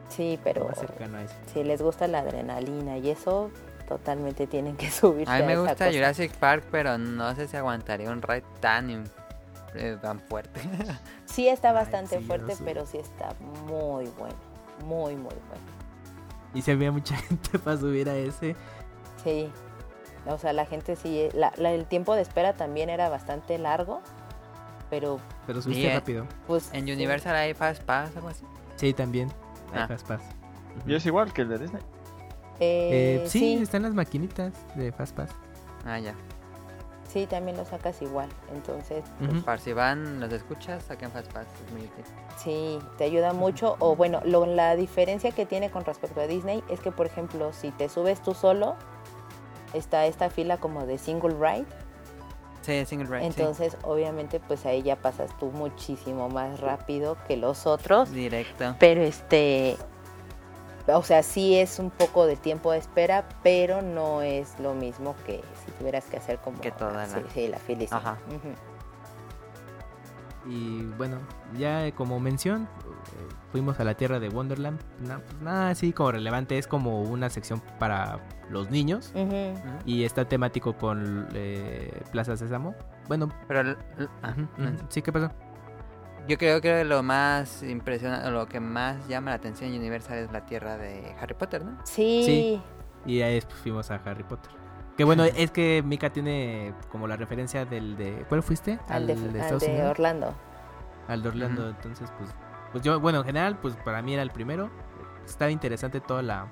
Sí, 0.07 0.39
pero 0.43 0.65
más 0.65 0.77
cercano 0.77 1.17
a 1.17 1.23
eso. 1.23 1.33
si 1.51 1.63
les 1.63 1.81
gusta 1.81 2.07
la 2.07 2.19
adrenalina 2.19 2.97
y 2.99 3.09
eso, 3.09 3.49
totalmente 3.88 4.48
tienen 4.48 4.76
que 4.76 4.89
subirse 4.91 5.32
A 5.32 5.39
mí 5.39 5.43
me 5.45 5.58
gusta 5.58 5.76
cosa. 5.76 5.91
Jurassic 5.91 6.34
Park, 6.34 6.65
pero 6.71 6.98
no 6.98 7.34
sé 7.36 7.48
si 7.48 7.56
aguantaría 7.58 8.10
un 8.10 8.21
ride 8.21 8.43
tan, 8.60 9.04
eh, 9.76 9.98
tan 10.02 10.19
fuerte. 10.19 10.60
Sí 11.26 11.48
está 11.50 11.69
Ay, 11.69 11.76
bastante 11.76 12.19
sí, 12.19 12.24
fuerte, 12.26 12.56
pero 12.63 12.86
sí 12.86 12.98
está 12.98 13.30
muy 13.67 14.06
bueno. 14.17 14.36
Muy, 14.86 15.15
muy 15.15 15.24
bueno. 15.34 15.63
Y 16.54 16.62
se 16.62 16.71
había 16.71 16.91
mucha 16.91 17.15
gente 17.28 17.60
para 17.60 17.78
subir 17.78 18.08
a 18.10 18.15
ese. 18.15 18.56
Sí. 19.24 19.52
O 20.28 20.38
sea, 20.38 20.54
la 20.54 20.65
gente 20.65 20.95
sí. 20.95 21.28
la- 21.34 21.52
la- 21.58 21.71
el 21.71 21.86
tiempo 21.88 22.15
de 22.15 22.21
espera 22.21 22.54
también 22.54 22.89
era 22.89 23.10
bastante 23.10 23.58
largo. 23.58 24.02
Pero 24.89 25.19
Pero 25.48 25.62
subiste 25.62 25.91
eh. 25.91 25.95
rápido. 25.95 26.26
pues. 26.48 26.69
en 26.74 26.86
sí. 26.86 26.91
Universal 26.93 27.36
hay 27.36 27.54
Fast 27.54 27.84
Pass 27.84 28.12
o 28.13 28.17
algo 28.19 28.30
así. 28.30 28.45
Sí, 28.78 28.93
también. 28.93 29.30
Hay 29.74 29.82
Ah. 29.82 29.88
Fast 29.88 30.08
Pass. 30.08 30.21
Y 30.88 30.95
es 30.95 31.06
igual 31.06 31.34
que 31.34 31.41
el 31.41 31.50
de 31.50 31.58
Disney. 31.60 31.82
Eh, 32.59 33.21
Eh, 33.23 33.27
sí, 33.27 33.39
sí, 33.39 33.53
están 33.63 33.83
las 33.83 33.93
maquinitas 33.93 34.53
de 34.75 34.91
Fast 34.91 35.15
Pass. 35.15 35.29
Ah, 35.85 35.99
ya. 35.99 36.15
sí, 37.07 37.27
también 37.27 37.55
lo 37.55 37.63
sacas 37.65 38.01
igual. 38.01 38.27
Entonces, 38.53 39.03
Ujú. 39.21 39.41
Para 39.43 39.57
si 39.57 39.71
van, 39.73 40.19
los 40.19 40.31
escuchas, 40.33 40.83
saquen 40.83 41.11
Fast 41.11 41.31
Pass. 41.31 41.47
Es 41.65 41.71
muy 41.71 41.81
útil. 41.83 42.03
Sí, 42.37 42.79
te 42.97 43.03
ayuda 43.05 43.31
mucho. 43.33 43.75
O 43.79 43.95
bueno, 43.95 44.19
lo- 44.25 44.45
la 44.45 44.75
diferencia 44.75 45.31
que 45.31 45.45
tiene 45.45 45.69
con 45.71 45.85
respecto 45.85 46.19
a 46.21 46.27
Disney 46.27 46.63
es 46.69 46.79
que, 46.81 46.91
por 46.91 47.05
ejemplo, 47.05 47.53
si 47.53 47.71
te 47.71 47.87
subes 47.89 48.21
tú 48.21 48.33
solo, 48.33 48.75
está 49.73 50.05
esta 50.07 50.29
fila 50.29 50.57
como 50.57 50.85
de 50.85 50.97
single 50.97 51.35
ride. 51.39 51.65
Sí, 52.63 52.83
single 52.85 53.07
ride. 53.07 53.31
sí. 53.31 53.39
Entonces, 53.41 53.77
obviamente, 53.83 54.39
pues 54.39 54.65
ahí 54.65 54.81
ya 54.81 54.95
pasas 54.95 55.37
tú 55.37 55.51
muchísimo 55.51 56.29
más 56.29 56.59
rápido 56.59 57.15
que 57.27 57.37
los 57.37 57.67
otros. 57.67 58.11
Directo. 58.11 58.75
Pero 58.79 59.01
este, 59.03 59.77
o 60.88 61.04
sea, 61.04 61.24
sí 61.24 61.56
es 61.58 61.80
un 61.80 61.89
poco 61.89 62.26
de 62.28 62.36
tiempo 62.36 62.71
de 62.71 62.78
espera, 62.80 63.28
pero 63.43 63.82
no 63.82 64.21
es 64.21 64.60
lo 64.60 64.74
mismo 64.74 65.15
que 65.26 65.41
si 65.65 65.71
tuvieras 65.74 66.06
que 66.06 66.17
hacer 66.17 66.38
como 66.39 66.60
Que 66.62 66.71
toda 66.71 67.06
sí, 67.08 67.48
la- 67.48 67.60
sí, 67.60 67.76
la. 67.76 67.98
Ajá. 67.98 68.17
Y 70.48 70.84
bueno, 70.98 71.17
ya 71.58 71.88
eh, 71.88 71.91
como 71.93 72.19
mención, 72.19 72.63
eh, 72.63 73.34
fuimos 73.52 73.80
a 73.80 73.84
la 73.84 73.95
tierra 73.95 74.19
de 74.19 74.30
Wonderland. 74.30 74.80
Pues 75.00 75.41
nada 75.41 75.69
así 75.69 75.91
como 75.91 76.12
relevante, 76.12 76.58
es 76.60 76.67
como 76.67 77.02
una 77.02 77.32
sección 77.32 77.62
para 77.80 78.19
los 78.52 78.69
niños. 78.69 79.12
Ujú. 79.15 79.56
Y 79.86 80.04
está 80.04 80.26
temático 80.26 80.78
con 80.78 81.28
eh, 81.34 82.04
Plaza 82.12 82.38
Sésamo. 82.38 82.76
Bueno, 83.08 83.30
Pero 83.48 83.62
l- 83.62 83.78
l- 83.98 84.10
ah, 84.21 84.36
sí, 84.89 85.02
¿qué 85.02 85.12
pasó? 85.12 85.32
Yo 86.27 86.38
creo 86.38 86.61
que 86.61 86.83
lo 86.83 87.03
más 87.03 87.63
impresionante, 87.63 88.29
lo 88.31 88.47
que 88.47 88.59
más 88.59 89.07
llama 89.07 89.31
la 89.31 89.35
atención 89.38 89.71
en 89.71 89.79
Universal 89.79 90.17
es 90.17 90.31
la 90.31 90.45
tierra 90.45 90.77
de 90.77 91.15
Harry 91.19 91.33
Potter, 91.35 91.63
¿no? 91.65 91.77
Sí, 91.83 92.23
Sí. 92.25 92.61
Y 93.05 93.21
ahí 93.21 93.35
después 93.35 93.59
fuimos 93.59 93.91
a 93.91 93.95
Harry 94.03 94.23
Potter. 94.23 94.51
Que 94.97 95.03
bueno, 95.03 95.23
es 95.25 95.51
que 95.51 95.83
Mika 95.85 96.09
tiene 96.11 96.73
como 96.89 97.07
la 97.07 97.15
referencia 97.17 97.65
del 97.65 97.95
de... 97.97 98.25
¿Cuál 98.29 98.41
fuiste? 98.41 98.79
al 98.89 99.05
de, 99.05 99.13
al 99.13 99.35
Estados 99.35 99.61
de 99.61 99.67
Unidos? 99.69 99.91
Orlando. 99.91 100.33
Al 101.07 101.21
de 101.21 101.29
Orlando, 101.29 101.69
entonces 101.69 102.09
pues... 102.17 102.29
Pues 102.71 102.83
yo, 102.83 102.99
bueno, 102.99 103.19
en 103.19 103.25
general, 103.25 103.57
pues 103.59 103.75
para 103.85 104.01
mí 104.01 104.13
era 104.13 104.23
el 104.23 104.31
primero. 104.31 104.69
Estaba 105.25 105.51
interesante 105.51 105.99
toda 106.01 106.21
la 106.23 106.47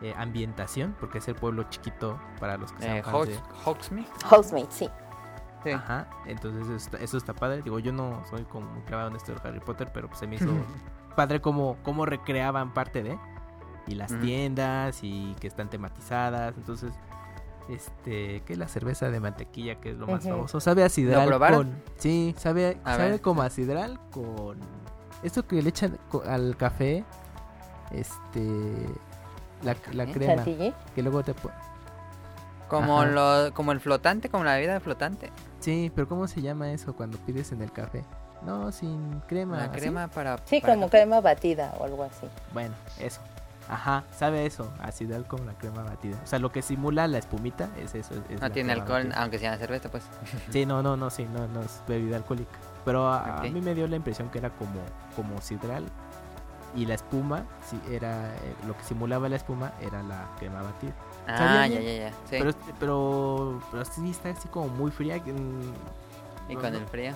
eh, 0.00 0.14
ambientación, 0.16 0.96
porque 0.98 1.18
es 1.18 1.28
el 1.28 1.34
pueblo 1.34 1.64
chiquito 1.64 2.18
para 2.40 2.56
los 2.56 2.72
que 2.72 2.84
Eh, 2.86 2.94
de- 2.94 3.02
Hogsmeade. 3.64 4.08
Housemates, 4.24 4.74
sí. 4.74 4.88
Sí. 5.64 5.70
Ajá, 5.70 6.08
entonces 6.26 6.62
eso 6.62 6.74
está, 6.76 6.96
eso 6.98 7.16
está 7.16 7.34
padre. 7.34 7.62
Digo, 7.62 7.78
yo 7.78 7.92
no 7.92 8.22
soy 8.28 8.42
como 8.44 8.70
muy 8.70 8.82
clavado 8.82 9.10
en 9.10 9.16
esto 9.16 9.32
de 9.32 9.40
Harry 9.48 9.60
Potter, 9.60 9.90
pero 9.92 10.08
pues 10.08 10.18
se 10.18 10.26
me 10.26 10.36
hizo 10.36 10.46
padre 11.16 11.40
cómo, 11.40 11.76
cómo 11.82 12.06
recreaban 12.06 12.72
parte 12.74 13.02
de. 13.02 13.18
Y 13.86 13.96
las 13.96 14.16
tiendas 14.20 15.00
y 15.02 15.34
que 15.40 15.48
están 15.48 15.68
tematizadas. 15.68 16.54
Entonces, 16.56 16.92
este, 17.68 18.42
¿qué 18.46 18.52
es 18.52 18.58
la 18.58 18.68
cerveza 18.68 19.10
de 19.10 19.20
mantequilla 19.20 19.80
que 19.80 19.90
es 19.90 19.96
lo 19.96 20.06
más 20.06 20.24
famoso? 20.24 20.60
Sabe 20.60 20.84
a 20.84 20.88
sidral 20.88 21.38
con... 21.38 21.82
Sí, 21.96 22.34
sabe, 22.38 22.78
A 22.84 22.96
sabe 22.96 23.10
ver. 23.12 23.20
como 23.20 23.42
a 23.42 23.50
sidral 23.50 23.98
con... 24.10 24.58
Esto 25.22 25.46
que 25.46 25.62
le 25.62 25.68
echan 25.68 25.98
al 26.26 26.56
café, 26.56 27.04
este... 27.92 28.86
La, 29.62 29.76
la 29.92 30.06
crema, 30.06 30.44
que 30.44 31.02
luego 31.02 31.22
te... 31.22 31.34
Como, 32.68 33.02
Ajá. 33.02 33.10
lo, 33.10 33.54
como 33.54 33.72
el 33.72 33.80
flotante, 33.80 34.28
como 34.28 34.44
la 34.44 34.54
bebida 34.54 34.80
flotante. 34.80 35.30
Sí, 35.62 35.90
pero 35.94 36.08
¿cómo 36.08 36.26
se 36.28 36.42
llama 36.42 36.70
eso 36.72 36.94
cuando 36.94 37.16
pides 37.18 37.52
en 37.52 37.62
el 37.62 37.72
café? 37.72 38.04
No, 38.44 38.72
sin 38.72 39.20
crema. 39.28 39.56
La 39.56 39.64
¿así? 39.64 39.78
crema 39.80 40.08
para... 40.08 40.38
Sí, 40.44 40.60
para 40.60 40.74
como 40.74 40.86
café. 40.88 40.98
crema 40.98 41.20
batida 41.20 41.72
o 41.78 41.84
algo 41.84 42.02
así. 42.04 42.26
Bueno, 42.52 42.74
eso. 42.98 43.20
Ajá, 43.68 44.02
sabe 44.18 44.44
eso, 44.44 44.68
acidal 44.80 45.24
como 45.26 45.44
la 45.44 45.52
crema 45.54 45.84
batida. 45.84 46.16
O 46.24 46.26
sea, 46.26 46.40
lo 46.40 46.50
que 46.50 46.60
simula 46.62 47.06
la 47.06 47.18
espumita 47.18 47.70
es 47.78 47.94
eso. 47.94 48.12
es 48.28 48.40
No 48.40 48.50
tiene 48.50 48.72
alcohol, 48.72 49.04
batida. 49.04 49.22
aunque 49.22 49.38
sea 49.38 49.56
cerveza, 49.56 49.88
pues. 49.88 50.02
Sí, 50.50 50.66
no, 50.66 50.82
no, 50.82 50.96
no, 50.96 51.08
sí, 51.10 51.24
no, 51.32 51.46
no 51.46 51.62
es 51.62 51.80
bebida 51.86 52.16
alcohólica. 52.16 52.50
Pero 52.84 53.06
a, 53.06 53.36
a 53.36 53.38
Ok. 53.38 53.50
mí 53.52 53.60
me 53.60 53.74
dio 53.76 53.86
la 53.86 53.94
impresión 53.94 54.28
que 54.30 54.38
era 54.38 54.50
como, 54.50 54.80
como 55.14 55.40
sidral. 55.40 55.84
Y 56.74 56.86
la 56.86 56.94
espuma, 56.94 57.44
sí, 57.70 57.78
era, 57.90 58.34
eh, 58.34 58.54
lo 58.66 58.76
que 58.76 58.82
simulaba 58.82 59.28
la 59.28 59.36
espuma 59.36 59.72
era 59.80 60.02
la 60.02 60.26
crema 60.38 60.62
batida. 60.62 60.92
Ah, 61.26 61.66
ya, 61.66 61.78
bien. 61.78 61.82
ya, 61.84 61.92
ya. 62.08 62.10
Sí. 62.10 62.16
Pero, 62.30 62.50
pero, 62.80 63.62
pero 63.70 63.84
sí 63.84 64.10
está 64.10 64.30
así 64.30 64.48
como 64.48 64.68
muy 64.68 64.90
fría. 64.90 65.18
que, 65.22 65.30
y 65.30 66.54
no, 66.54 66.60
con 66.60 66.72
no. 66.72 66.78
el 66.78 66.86
frío. 66.86 67.12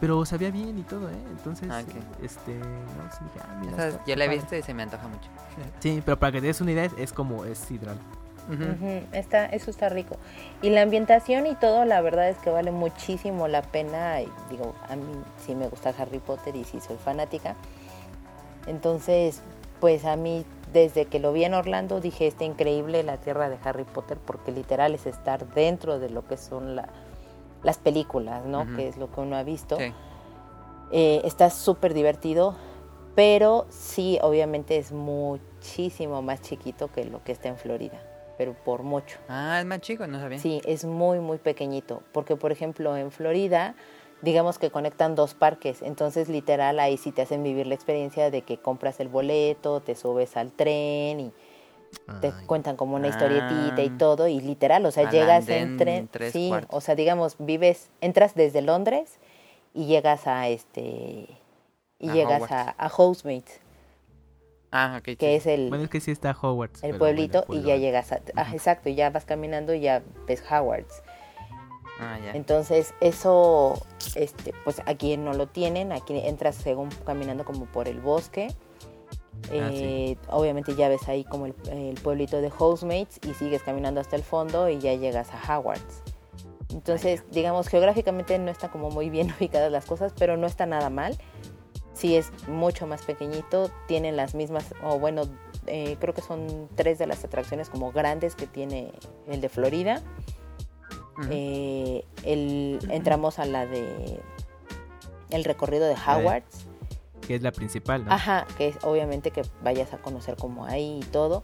Pero 0.00 0.24
sabía 0.24 0.50
bien 0.52 0.78
y 0.78 0.82
todo, 0.82 1.08
¿eh? 1.08 1.14
Entonces, 1.30 1.68
Ah, 1.70 1.80
este, 2.22 2.54
no, 2.54 3.10
sí 3.10 3.18
dije, 3.24 3.40
ah, 3.42 3.58
mira, 3.60 3.72
Esa 3.72 3.88
está- 3.88 4.04
yo 4.04 4.14
la 4.16 4.24
he 4.26 4.28
visto 4.28 4.54
y 4.54 4.62
se 4.62 4.72
me 4.74 4.84
antoja 4.84 5.08
mucho. 5.08 5.28
Sí, 5.80 6.02
pero 6.04 6.16
para 6.18 6.32
que 6.32 6.40
te 6.40 6.46
des 6.46 6.60
una 6.60 6.70
idea, 6.72 6.84
es, 6.84 6.92
es 6.98 7.12
como, 7.12 7.44
es. 7.44 7.66
Ujú, 7.70 9.02
Está, 9.12 9.46
eso 9.46 9.70
está 9.70 9.88
rico. 9.88 10.16
Y 10.62 10.70
la 10.70 10.82
ambientación 10.82 11.46
y 11.46 11.54
todo, 11.56 11.84
la 11.84 12.00
verdad 12.00 12.28
es 12.30 12.38
que 12.38 12.48
vale 12.50 12.70
muchísimo 12.70 13.48
la 13.48 13.62
pena. 13.62 14.22
Y 14.22 14.28
digo, 14.50 14.74
a 14.88 14.94
mí 14.96 15.02
sí 15.44 15.54
me 15.54 15.68
gusta 15.68 15.92
Harry 15.98 16.18
Potter 16.20 16.54
y 16.56 16.64
sí 16.64 16.80
soy 16.80 16.96
fanática. 16.96 17.56
Entonces, 18.66 19.42
pues 19.80 20.04
a 20.04 20.16
mí, 20.16 20.44
desde 20.72 21.06
que 21.06 21.18
lo 21.18 21.32
vi 21.32 21.44
en 21.44 21.54
Orlando, 21.54 22.00
dije, 22.00 22.26
está 22.26 22.44
increíble 22.44 23.02
la 23.02 23.16
tierra 23.18 23.48
de 23.48 23.58
Harry 23.64 23.84
Potter, 23.84 24.18
porque 24.18 24.52
literal 24.52 24.94
es 24.94 25.06
estar 25.06 25.46
dentro 25.54 25.98
de 25.98 26.10
lo 26.10 26.26
que 26.26 26.36
son 26.36 26.76
la- 26.76 26.88
las 27.62 27.78
películas, 27.78 28.44
¿no? 28.44 28.66
Que 28.76 28.88
es 28.88 28.96
lo 28.96 29.10
que 29.10 29.20
uno 29.20 29.36
ha 29.36 29.42
visto. 29.42 29.76
Sí. 29.76 29.92
Eh, 30.90 31.20
está 31.24 31.50
súper 31.50 31.92
divertido, 31.94 32.54
pero 33.14 33.66
sí, 33.68 34.18
obviamente 34.22 34.76
es 34.78 34.92
muchísimo 34.92 36.22
más 36.22 36.40
chiquito 36.40 36.88
que 36.92 37.04
lo 37.04 37.22
que 37.24 37.32
está 37.32 37.48
en 37.48 37.56
Florida, 37.56 38.00
pero 38.38 38.54
por 38.54 38.82
mucho. 38.84 39.18
Ah, 39.28 39.58
es 39.60 39.66
más 39.66 39.80
chico, 39.80 40.06
no 40.06 40.18
sabía. 40.20 40.38
Sí, 40.38 40.60
es 40.64 40.84
muy, 40.84 41.18
muy 41.20 41.38
pequeñito, 41.38 42.02
porque 42.12 42.36
por 42.36 42.52
ejemplo 42.52 42.96
en 42.96 43.10
Florida, 43.10 43.74
digamos 44.22 44.58
que 44.58 44.70
conectan 44.70 45.14
dos 45.14 45.34
parques, 45.34 45.82
entonces 45.82 46.28
literal 46.28 46.80
ahí 46.80 46.96
sí 46.96 47.12
te 47.12 47.22
hacen 47.22 47.42
vivir 47.42 47.66
la 47.66 47.74
experiencia 47.74 48.30
de 48.30 48.42
que 48.42 48.58
compras 48.58 49.00
el 49.00 49.08
boleto, 49.08 49.80
te 49.80 49.94
subes 49.94 50.36
al 50.36 50.52
tren 50.52 51.20
y 51.20 51.32
te 52.20 52.32
Ay, 52.32 52.46
cuentan 52.46 52.76
como 52.76 52.96
una 52.96 53.08
historietita 53.08 53.82
y 53.82 53.90
Ah. 53.90 53.98
todo, 53.98 54.28
y 54.28 54.40
literal, 54.40 54.84
o 54.86 54.90
sea, 54.90 55.04
Al 55.08 55.12
llegas 55.12 55.48
en 55.48 55.76
tren, 55.78 56.08
tres 56.08 56.32
sí, 56.32 56.48
cuartos. 56.48 56.76
o 56.76 56.80
sea, 56.80 56.94
digamos, 56.94 57.36
vives, 57.38 57.90
entras 58.00 58.34
desde 58.34 58.60
Londres 58.62 59.18
y 59.74 59.86
llegas 59.86 60.26
a 60.26 60.48
este, 60.48 61.26
y 61.98 62.08
A 62.08 62.12
llegas 62.12 62.42
Hogwarts. 62.42 62.52
a, 62.52 62.74
a 62.78 62.88
Housemates, 62.88 63.60
Ah, 64.70 64.96
ok. 64.98 65.04
que 65.16 65.16
sí. 65.18 65.36
es 65.36 65.46
el, 65.46 65.68
Bueno, 65.70 65.84
es 65.84 65.90
que 65.90 66.00
sí 66.00 66.10
está 66.10 66.30
Hogwarts. 66.32 66.82
el 66.82 66.94
pueblito, 66.94 67.44
bueno, 67.46 67.62
y 67.62 67.66
ya 67.66 67.76
llegas 67.76 68.12
a, 68.12 68.20
ah, 68.36 68.48
exacto, 68.52 68.88
y 68.88 68.94
ya 68.94 69.10
vas 69.10 69.24
caminando 69.24 69.74
y 69.74 69.80
ya 69.80 70.02
ves 70.26 70.42
Howards. 70.50 71.02
Ah, 72.00 72.18
ya. 72.18 72.32
Entonces, 72.32 72.94
eso, 73.00 73.84
este, 74.14 74.52
pues 74.64 74.82
aquí 74.86 75.16
no 75.16 75.32
lo 75.32 75.46
tienen, 75.48 75.92
aquí 75.92 76.18
entras 76.18 76.54
según 76.54 76.90
caminando 77.04 77.44
como 77.44 77.66
por 77.66 77.88
el 77.88 78.00
bosque. 78.00 78.48
Ah, 79.50 79.70
Eh, 79.72 80.16
Obviamente 80.28 80.74
ya 80.74 80.88
ves 80.88 81.08
ahí 81.08 81.24
como 81.24 81.46
el, 81.46 81.54
el 81.70 81.94
pueblito 81.94 82.40
de 82.40 82.50
Housemates 82.50 83.20
y 83.26 83.34
sigues 83.34 83.62
caminando 83.62 84.00
hasta 84.00 84.16
el 84.16 84.22
fondo 84.22 84.68
y 84.68 84.78
ya 84.78 84.94
llegas 84.94 85.28
a 85.32 85.58
Howards. 85.58 86.02
Entonces, 86.70 87.24
digamos, 87.30 87.68
geográficamente 87.68 88.38
no 88.38 88.50
están 88.50 88.70
como 88.70 88.90
muy 88.90 89.10
bien 89.10 89.32
ubicadas 89.38 89.70
las 89.72 89.84
cosas, 89.86 90.12
pero 90.18 90.36
no 90.36 90.46
está 90.46 90.66
nada 90.66 90.90
mal. 90.90 91.16
Sí 91.94 92.16
es 92.16 92.30
mucho 92.46 92.86
más 92.86 93.02
pequeñito, 93.02 93.70
tienen 93.88 94.16
las 94.16 94.34
mismas, 94.36 94.66
o 94.84 95.00
bueno, 95.00 95.22
eh, 95.66 95.96
creo 95.98 96.14
que 96.14 96.20
son 96.22 96.68
tres 96.76 96.98
de 96.98 97.08
las 97.08 97.24
atracciones 97.24 97.68
como 97.70 97.90
grandes 97.90 98.36
que 98.36 98.46
tiene 98.46 98.92
el 99.26 99.40
de 99.40 99.48
Florida. 99.48 100.00
Eh, 101.30 102.04
el, 102.24 102.78
entramos 102.90 103.38
a 103.38 103.44
la 103.44 103.66
de 103.66 104.20
el 105.30 105.44
recorrido 105.44 105.86
de 105.86 105.94
Howards. 105.94 106.66
Que 107.26 107.34
es 107.34 107.42
la 107.42 107.52
principal, 107.52 108.04
¿no? 108.04 108.12
Ajá, 108.12 108.46
que 108.56 108.68
es 108.68 108.76
obviamente 108.84 109.30
que 109.30 109.42
vayas 109.62 109.92
a 109.92 109.98
conocer 109.98 110.36
como 110.36 110.64
ahí 110.64 111.00
y 111.02 111.04
todo. 111.06 111.42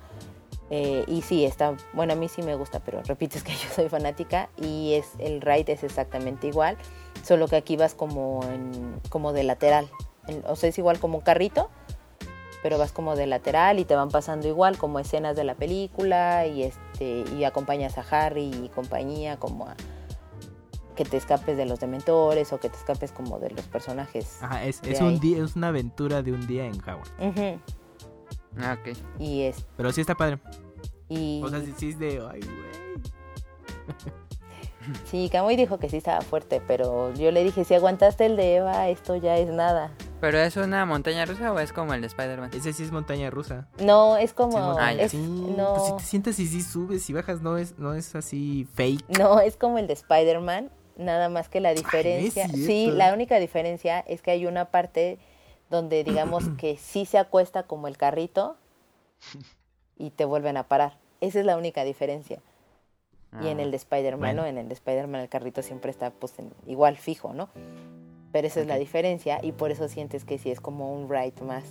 Eh, 0.71 1.05
y 1.09 1.21
sí, 1.23 1.45
está, 1.45 1.77
bueno, 1.93 2.15
a 2.15 2.17
mí 2.17 2.29
sí 2.29 2.41
me 2.43 2.55
gusta, 2.55 2.81
pero 2.81 3.03
repito, 3.03 3.37
es 3.37 3.45
que 3.45 3.53
yo 3.63 3.69
soy 3.75 3.89
fanática 3.89 4.49
y 4.57 4.95
es 4.95 5.09
el 5.19 5.41
ride 5.43 5.73
es 5.73 5.85
exactamente 5.85 6.47
igual, 6.47 6.79
solo 7.23 7.49
que 7.49 7.57
aquí 7.57 7.77
vas 7.77 7.95
como 7.95 8.41
en, 8.45 8.99
como 9.11 9.33
de 9.35 9.45
lateral. 9.45 9.89
En- 10.27 10.43
o 10.47 10.57
sea, 10.57 10.71
es 10.71 10.79
igual 10.79 10.99
como 11.01 11.19
un 11.19 11.25
carrito, 11.25 11.69
pero 12.65 12.79
vas 12.79 12.93
como 12.93 13.15
de 13.15 13.27
lateral 13.27 13.79
y 13.79 13.85
te 13.85 13.95
van 13.95 14.09
pasando 14.09 14.49
igual 14.49 14.79
como 14.79 14.99
escenas 14.99 15.37
de 15.37 15.45
la 15.45 15.55
película 15.55 16.47
y 16.47 16.63
este 16.63 17.23
y 17.37 17.45
acompañas 17.45 17.99
a 17.99 18.01
Harry 18.11 18.51
y 18.55 18.71
compañía 18.71 19.37
como 19.37 19.67
a 19.67 19.77
que 20.97 21.05
te 21.05 21.19
escapes 21.19 21.59
de 21.59 21.67
los 21.67 21.79
dementores 21.81 22.55
o 22.55 22.61
que 22.61 22.71
te 22.71 22.77
escapes 22.79 23.13
como 23.13 23.39
de 23.39 23.51
los 23.51 23.67
personajes. 23.67 24.43
Ajá, 24.43 24.65
es, 24.65 24.81
es 24.83 25.03
un 25.03 25.21
día, 25.21 25.45
es 25.45 25.57
una 25.57 25.69
aventura 25.69 26.23
de 26.23 26.33
un 26.33 26.47
día 26.47 26.65
en 26.65 26.81
Howard. 26.81 27.61
Ah, 28.57 28.79
ok. 28.81 28.97
Y 29.19 29.43
es... 29.43 29.67
Pero 29.77 29.93
sí 29.93 30.01
está 30.01 30.15
padre. 30.15 30.39
Y... 31.11 31.43
O 31.45 31.51
sea, 31.51 31.61
sí, 31.61 31.75
sí 31.77 31.91
es 31.91 31.99
de... 31.99 32.27
Ay, 32.27 32.41
güey. 32.41 34.15
Sí, 35.07 35.31
Kamui 35.33 35.57
dijo 35.57 35.79
que 35.79 35.89
sí 35.89 35.97
estaba 35.97 36.21
fuerte, 36.21 36.61
pero 36.67 37.13
yo 37.15 37.31
le 37.31 37.43
dije, 37.43 37.65
si 37.65 37.73
aguantaste 37.75 38.27
el 38.27 38.37
de 38.37 38.57
Eva, 38.57 38.89
esto 38.91 39.17
ya 39.17 39.39
es 39.39 39.49
nada. 39.49 39.93
¿Pero 40.25 40.39
es 40.39 40.57
una 40.57 40.87
montaña 40.87 41.27
rusa 41.27 41.53
o 41.53 41.59
es 41.59 41.71
como 41.71 41.93
el 41.93 42.01
de 42.01 42.07
Spider-Man? 42.07 42.49
Ese 42.55 42.73
sí 42.73 42.83
es 42.83 42.91
montaña 42.91 43.29
rusa. 43.29 43.69
No, 43.79 44.17
es 44.17 44.33
como... 44.33 44.79
Ah, 44.79 44.95
es, 44.95 45.11
sí, 45.11 45.19
no, 45.19 45.75
pues 45.75 45.87
si 45.89 45.93
te 45.99 46.03
sientas 46.05 46.39
y 46.39 46.47
sí 46.47 46.63
subes 46.63 47.11
y 47.11 47.13
bajas, 47.13 47.43
no 47.43 47.59
es, 47.59 47.79
no 47.79 47.93
es 47.93 48.15
así 48.15 48.67
fake. 48.75 49.19
no, 49.19 49.41
es 49.41 49.59
como 49.59 49.77
el 49.77 49.87
de 49.87 49.93
Spider-Man, 49.93 50.71
nada 50.97 51.29
más 51.29 51.51
que 51.51 51.61
la 51.61 51.75
diferencia... 51.75 52.49
sí, 52.49 52.91
la 52.91 53.13
única 53.13 53.39
diferencia 53.39 54.01
es 54.01 54.23
que 54.23 54.31
hay 54.31 54.47
una 54.47 54.71
parte 54.71 55.19
donde 55.69 56.05
digamos 56.05 56.49
que 56.57 56.79
sí 56.79 57.05
se 57.05 57.19
acuesta 57.19 57.65
como 57.65 57.87
el 57.87 57.99
carrito 57.99 58.57
y 59.99 60.09
te 60.09 60.25
vuelven 60.25 60.57
a 60.57 60.63
parar. 60.69 60.97
Esa 61.21 61.41
es 61.41 61.45
la 61.45 61.59
única 61.59 61.85
diferencia. 61.85 62.39
Y 63.43 63.49
en 63.49 63.61
el 63.61 63.73
de 63.73 63.77
Spider-Man, 63.77 64.21
bueno. 64.21 64.43
¿no? 64.43 64.49
En 64.49 64.57
el 64.57 64.69
de 64.69 64.75
Spider-Man 64.75 65.21
el 65.21 65.29
carrito 65.29 65.61
siempre 65.61 65.91
está 65.91 66.11
pues 66.13 66.39
en- 66.39 66.55
igual 66.67 66.97
fijo, 66.97 67.35
¿no? 67.35 67.51
Pero 68.35 68.49
esa 68.49 68.63
es 68.63 68.67
la 68.67 68.79
diferencia 68.79 69.39
y 69.41 69.53
por 69.53 69.71
eso 69.71 69.87
sientes 69.87 70.25
que 70.25 70.39
sí 70.39 70.51
es 70.51 70.61
como 70.61 70.93
un 70.93 71.09
ride 71.09 71.41
más, 71.47 71.63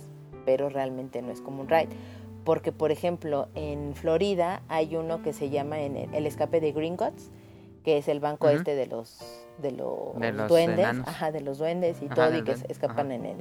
pero 0.46 0.70
realmente 0.70 1.20
no 1.20 1.30
es 1.30 1.42
como 1.42 1.60
un 1.60 1.68
ride. 1.68 1.90
Porque, 2.42 2.72
por 2.72 2.90
ejemplo, 2.90 3.48
en 3.54 3.94
Florida 3.94 4.62
hay 4.68 4.96
uno 4.96 5.20
que 5.20 5.34
se 5.34 5.50
llama 5.50 5.82
en 5.82 5.98
el, 5.98 6.14
el 6.14 6.26
escape 6.26 6.62
de 6.62 6.72
Gringotts, 6.72 7.30
que 7.84 7.98
es 7.98 8.08
el 8.08 8.18
banco 8.18 8.48
este 8.48 8.74
de 8.76 8.86
los, 8.86 9.20
de 9.58 9.72
los, 9.72 10.18
De 10.18 10.32
los 10.32 10.48
duendes, 10.48 10.86
ajá, 11.04 11.32
de 11.32 11.42
los 11.42 11.58
duendes 11.58 12.00
y 12.00 12.06
Ajá, 12.06 12.14
todo, 12.14 12.38
y 12.38 12.42
que 12.42 12.52
escapan 12.52 13.12
en 13.12 13.26
el, 13.26 13.36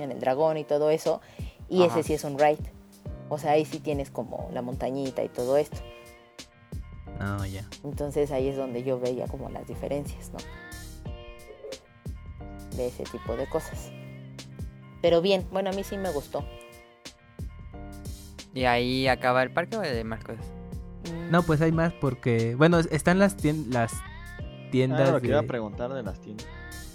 en 0.00 0.10
el 0.10 0.18
dragón 0.18 0.56
y 0.56 0.64
todo 0.64 0.90
eso. 0.90 1.20
Y 1.68 1.84
Ajá. 1.84 2.00
ese 2.00 2.08
sí 2.08 2.14
es 2.14 2.24
un 2.24 2.36
ride. 2.36 2.72
O 3.28 3.38
sea, 3.38 3.52
ahí 3.52 3.64
sí 3.64 3.78
tienes 3.78 4.10
como 4.10 4.50
la 4.52 4.60
montañita 4.60 5.22
y 5.22 5.28
todo 5.28 5.56
esto. 5.56 5.78
Ya. 7.48 7.64
Entonces 7.84 8.32
ahí 8.32 8.48
es 8.48 8.56
donde 8.56 8.82
yo 8.82 8.98
veía 8.98 9.28
como 9.28 9.50
las 9.50 9.68
diferencias, 9.68 10.32
¿no? 10.32 10.38
De 12.80 12.86
ese 12.86 13.04
tipo 13.04 13.36
de 13.36 13.46
cosas. 13.46 13.92
Pero 15.02 15.20
bien, 15.20 15.46
bueno, 15.52 15.68
a 15.68 15.72
mí 15.74 15.84
sí 15.84 15.98
me 15.98 16.10
gustó. 16.10 16.42
¿Y 18.54 18.64
ahí 18.64 19.06
acaba 19.06 19.42
el 19.42 19.50
parque 19.52 19.76
o 19.76 19.80
hay 19.82 20.02
más 20.02 20.24
cosas? 20.24 20.44
Mm, 21.12 21.30
No, 21.30 21.42
pues 21.42 21.60
hay 21.60 21.72
más 21.72 21.92
porque, 21.92 22.54
bueno, 22.54 22.78
es- 22.78 22.88
están 22.90 23.18
las, 23.18 23.36
tien- 23.36 23.66
las 23.68 23.92
tiendas 24.70 25.08
Ah, 25.08 25.12
lo 25.12 25.20
que 25.20 25.28
iba 25.28 25.38
a 25.38 25.42
de... 25.42 25.48
preguntar 25.48 25.92
de 25.92 26.02
las 26.02 26.20
tiendas. 26.20 26.46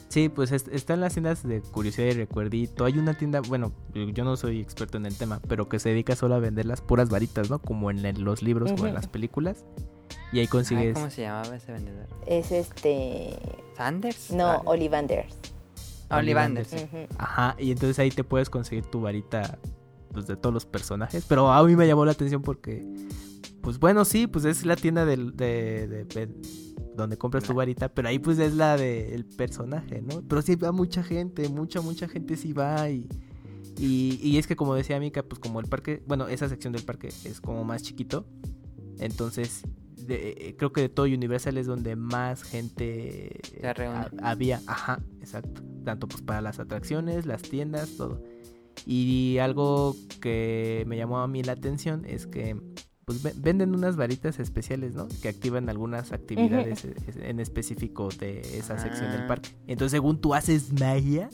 Sí, 0.10 0.30
pues 0.30 0.52
est- 0.52 0.70
están 0.70 1.02
las 1.02 1.14
tiendas 1.14 1.44
de 1.48 1.62
curiosidad 1.62 2.08
y 2.08 2.12
recuerdito. 2.14 2.86
Hay 2.86 2.98
una 2.98 3.14
tienda, 3.16 3.42
bueno, 3.42 3.72
yo 3.94 4.24
no 4.24 4.38
soy 4.38 4.62
experto 4.62 4.98
en 4.98 5.06
el 5.06 5.16
tema, 5.16 5.40
pero 5.48 5.70
que 5.70 5.78
se 5.78 5.90
dedica 5.90 6.16
solo 6.16 6.36
a 6.36 6.40
vender 6.40 6.66
las 6.66 6.82
puras 6.82 7.10
varitas, 7.10 7.50
¿no? 7.50 7.60
Como 7.60 7.92
en 7.92 8.24
los 8.24 8.42
libros 8.42 8.72
o 8.82 8.88
en 8.88 8.94
las 8.94 9.08
películas. 9.08 9.66
Y 10.32 10.38
ahí 10.38 10.42
Ay, 10.42 10.48
consigues... 10.48 10.94
¿Cómo 10.96 11.10
se 11.10 11.22
llamaba 11.22 11.56
ese 11.56 11.72
vendedor? 11.72 12.08
Es 12.26 12.52
este... 12.52 13.38
¿Sanders? 13.78 14.32
No, 14.32 14.48
Ah, 14.52 14.62
Ollivanders. 16.10 16.74
Ajá, 17.18 17.56
y 17.60 17.72
entonces 17.72 17.98
ahí 18.00 18.10
te 18.12 18.24
puedes 18.24 18.50
conseguir 18.50 18.86
tu 18.86 19.02
varita 19.02 19.60
pues, 20.12 20.28
de 20.28 20.36
todos 20.36 20.54
los 20.54 20.66
personajes. 20.66 21.26
Pero 21.28 21.52
a 21.52 21.64
mí 21.64 21.76
me 21.76 21.88
llamó 21.88 22.06
la 22.06 22.12
atención 22.14 22.42
porque, 22.42 22.86
pues 23.62 23.80
bueno, 23.80 24.06
sí, 24.06 24.28
pues 24.28 24.46
es 24.46 24.66
la 24.66 24.76
tienda 24.76 25.06
del, 25.06 25.36
de, 25.36 25.88
de- 25.88 26.06
de- 26.06 26.36
donde 26.96 27.18
compras 27.18 27.44
tu 27.44 27.54
varita, 27.54 27.90
pero 27.90 28.08
ahí 28.08 28.20
pues 28.20 28.40
es 28.40 28.54
la 28.54 28.78
del 28.78 29.26
personaje, 29.26 30.02
¿no? 30.02 30.22
Pero 30.28 30.42
sí 30.42 30.56
va 30.56 30.72
mucha 30.72 31.04
gente, 31.04 31.50
mucha, 31.50 31.82
mucha 31.82 32.08
gente 32.08 32.38
sí 32.38 32.54
va 32.54 32.90
y, 32.90 33.06
y, 33.78 34.18
y 34.24 34.38
es 34.38 34.48
que 34.48 34.56
como 34.56 34.76
decía 34.76 34.98
Mika, 34.98 35.22
pues 35.24 35.40
como 35.40 35.60
el 35.60 35.68
parque, 35.68 36.02
bueno, 36.08 36.30
esa 36.30 36.48
sección 36.48 36.72
del 36.72 36.84
parque 36.84 37.10
es 37.10 37.42
como 37.42 37.66
más 37.66 37.84
chiquito, 37.84 38.26
entonces 39.00 39.64
de- 40.08 40.30
eh, 40.38 40.56
creo 40.58 40.72
que 40.74 40.82
de 40.82 40.90
todo 40.90 41.06
Universal 41.06 41.58
es 41.58 41.68
donde 41.68 41.96
más 41.96 42.44
gente 42.44 43.40
Se 43.62 43.68
había, 44.22 44.62
ajá, 44.68 45.02
exacto, 45.20 45.62
tanto 45.84 46.08
pues 46.08 46.22
para 46.22 46.42
las 46.42 46.60
atracciones, 46.60 47.26
las 47.26 47.42
tiendas, 47.42 47.96
todo. 47.98 48.22
Y 48.86 49.38
algo 49.40 49.96
que 50.22 50.84
me 50.88 50.98
llamó 50.98 51.20
a 51.20 51.28
mí 51.28 51.44
la 51.44 51.54
atención 51.54 52.04
es 52.06 52.28
que 52.28 52.56
pues 53.06 53.22
ve- 53.22 53.34
venden 53.38 53.76
unas 53.76 53.96
varitas 53.98 54.40
especiales, 54.40 54.96
¿no? 54.96 55.08
Que 55.22 55.30
activan 55.30 55.70
algunas 55.70 56.12
actividades 56.12 56.88
en 57.22 57.40
específico 57.40 58.10
de 58.20 58.40
esa 58.58 58.80
sección 58.80 59.12
del 59.12 59.22
Ah. 59.22 59.28
parque. 59.28 59.50
Entonces, 59.68 59.92
según 59.92 60.20
tú 60.20 60.34
haces 60.34 60.74
magia, 60.74 61.30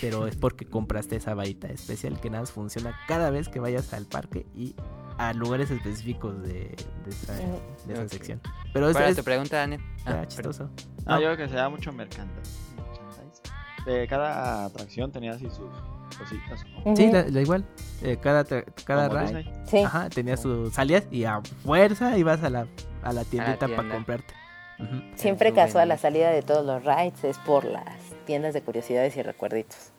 pero 0.00 0.26
es 0.26 0.34
porque 0.36 0.66
compraste 0.66 1.14
esa 1.16 1.32
varita 1.34 1.68
especial 1.68 2.20
que 2.20 2.28
nada 2.28 2.42
más 2.42 2.50
funciona 2.50 2.94
cada 3.06 3.30
vez 3.30 3.48
que 3.48 3.60
vayas 3.60 3.92
al 3.94 4.04
parque 4.06 4.46
y 4.54 4.74
a 5.18 5.32
lugares 5.32 5.70
específicos 5.70 6.42
de, 6.42 6.74
de 7.04 7.10
esa, 7.10 7.32
de 7.34 7.94
esa 7.94 8.02
Ok. 8.02 8.08
sección. 8.08 8.40
Pero 8.72 8.88
es, 8.88 8.92
¿Cuál 8.92 9.04
era 9.04 9.10
es- 9.10 9.16
tu 9.16 9.24
pregunta, 9.24 9.56
Daniel? 9.56 9.80
está 9.96 10.20
Ah, 10.20 10.26
chistoso. 10.28 10.70
Ah, 11.06 11.14
No. 11.16 11.20
yo 11.22 11.26
creo 11.34 11.36
que 11.46 11.48
se 11.48 11.56
da 11.56 11.68
mucho 11.68 11.92
merchandise. 11.92 12.50
merchandise. 12.76 13.42
Eh, 13.86 14.06
cada 14.08 14.64
atracción 14.66 15.10
tenía 15.12 15.32
así 15.32 15.48
sus 15.48 15.70
cositas. 16.18 16.64
¿no? 16.84 16.96
Sí, 16.96 17.10
la, 17.10 17.22
la 17.28 17.40
igual. 17.40 17.64
Eh, 18.02 18.18
cada 18.20 18.44
cada 18.84 19.08
ride. 19.08 19.50
Sí. 19.66 19.78
Ajá, 19.82 20.08
tenías 20.10 20.40
su 20.42 20.70
salías 20.70 21.06
y 21.10 21.24
a 21.24 21.40
fuerza 21.64 22.16
ibas 22.18 22.42
a 22.42 22.50
la, 22.50 22.66
a 23.02 23.12
la 23.12 23.24
tiendita 23.24 23.68
para 23.68 23.88
comprarte. 23.88 24.34
Ujú. 24.78 25.00
Siempre 25.14 25.48
Su 25.50 25.54
casual 25.54 25.88
la 25.88 25.96
salida 25.98 26.30
de 26.30 26.42
todos 26.42 26.66
los 26.66 26.84
rides 26.84 27.24
es 27.24 27.38
por 27.38 27.64
las 27.64 27.84
tiendas 28.26 28.52
de 28.54 28.60
curiosidades 28.62 29.16
y 29.16 29.22
recuerditos. 29.22 29.92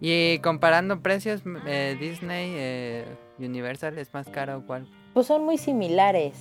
Y 0.00 0.38
comparando 0.40 1.00
precios, 1.00 1.42
eh, 1.66 1.96
Disney, 1.98 2.52
eh, 2.56 3.04
Universal, 3.38 3.98
¿es 3.98 4.12
más 4.14 4.28
caro 4.28 4.58
o 4.58 4.62
cuál? 4.66 4.86
Pues 5.14 5.26
son 5.26 5.44
muy 5.44 5.58
similares, 5.58 6.34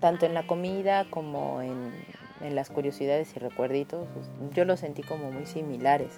tanto 0.00 0.26
en 0.26 0.34
la 0.34 0.46
comida 0.46 1.06
como 1.10 1.60
en, 1.62 1.92
en 2.40 2.54
las 2.54 2.70
curiosidades 2.70 3.34
y 3.36 3.38
recuerditos. 3.38 4.06
Yo 4.54 4.64
los 4.64 4.80
sentí 4.80 5.02
como 5.02 5.30
muy 5.30 5.46
similares. 5.46 6.12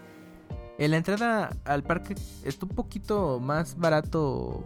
En 0.78 0.92
la 0.92 0.96
entrada 0.98 1.50
al 1.64 1.82
parque 1.82 2.14
está 2.44 2.66
un 2.66 2.72
poquito 2.74 3.40
más 3.40 3.76
barato 3.76 4.62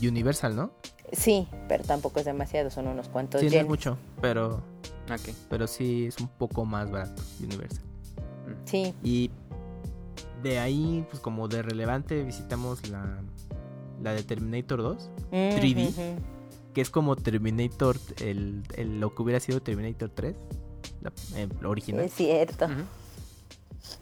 Universal, 0.00 0.56
¿no? 0.56 0.72
Sí, 1.12 1.46
pero 1.68 1.84
tampoco 1.84 2.18
es 2.20 2.24
demasiado, 2.24 2.70
son 2.70 2.88
unos 2.88 3.08
cuantos 3.08 3.40
Sí, 3.40 3.48
no 3.50 3.56
es 3.56 3.66
mucho, 3.66 3.98
pero, 4.22 4.62
Ok. 5.10 5.34
pero 5.50 5.66
sí 5.66 6.06
es 6.06 6.18
un 6.18 6.28
poco 6.28 6.64
más 6.64 6.90
barato 6.90 7.22
Universal. 7.42 7.84
Sí, 8.64 8.94
Y 9.02 9.30
de 10.42 10.58
ahí, 10.58 11.04
pues 11.10 11.20
como 11.20 11.46
de 11.48 11.62
relevante, 11.62 12.22
visitamos 12.24 12.88
la, 12.88 13.20
la 14.02 14.12
de 14.14 14.22
Terminator 14.22 14.82
2, 14.82 15.10
3D. 15.30 15.88
Ujú. 15.90 16.22
que 16.74 16.80
es 16.80 16.88
como 16.90 17.16
Terminator, 17.16 17.96
el, 18.20 18.62
el- 18.76 18.98
lo 19.00 19.14
que 19.14 19.22
hubiera 19.22 19.40
sido 19.40 19.60
Terminator 19.60 20.08
3, 20.10 20.34
la, 21.02 21.12
eh, 21.36 21.48
la 21.60 21.68
original. 21.68 22.04
es 22.04 22.14
cierto. 22.14 22.66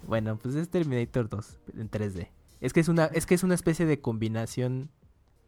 Bueno, 0.06 0.38
pues 0.38 0.54
es 0.54 0.68
Terminator 0.68 1.28
2 1.28 1.58
en 1.76 1.90
3D. 1.90 2.28
Es 2.60 2.72
que 2.72 2.80
es 2.80 2.88
una, 2.88 3.06
es 3.06 3.26
que 3.26 3.34
es 3.34 3.42
una 3.42 3.54
especie 3.54 3.86
de 3.86 4.00
combinación 4.00 4.90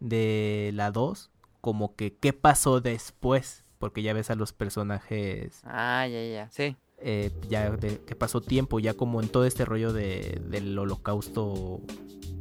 de 0.00 0.70
la 0.74 0.90
2, 0.90 1.30
como 1.60 1.94
que 1.94 2.16
qué 2.16 2.32
pasó 2.32 2.80
después, 2.80 3.64
porque 3.78 4.02
ya 4.02 4.12
ves 4.14 4.30
a 4.30 4.34
los 4.34 4.52
personajes, 4.52 5.60
Ah, 5.64 6.06
ya, 6.10 6.24
ya, 6.24 6.50
sí. 6.50 6.76
Eh, 7.02 7.30
ya 7.48 7.70
de, 7.70 7.98
que 7.98 8.14
pasó 8.14 8.40
tiempo, 8.40 8.78
ya 8.78 8.94
como 8.94 9.20
en 9.20 9.28
todo 9.28 9.44
este 9.44 9.64
rollo 9.64 9.92
de, 9.92 10.40
del 10.48 10.78
holocausto 10.78 11.80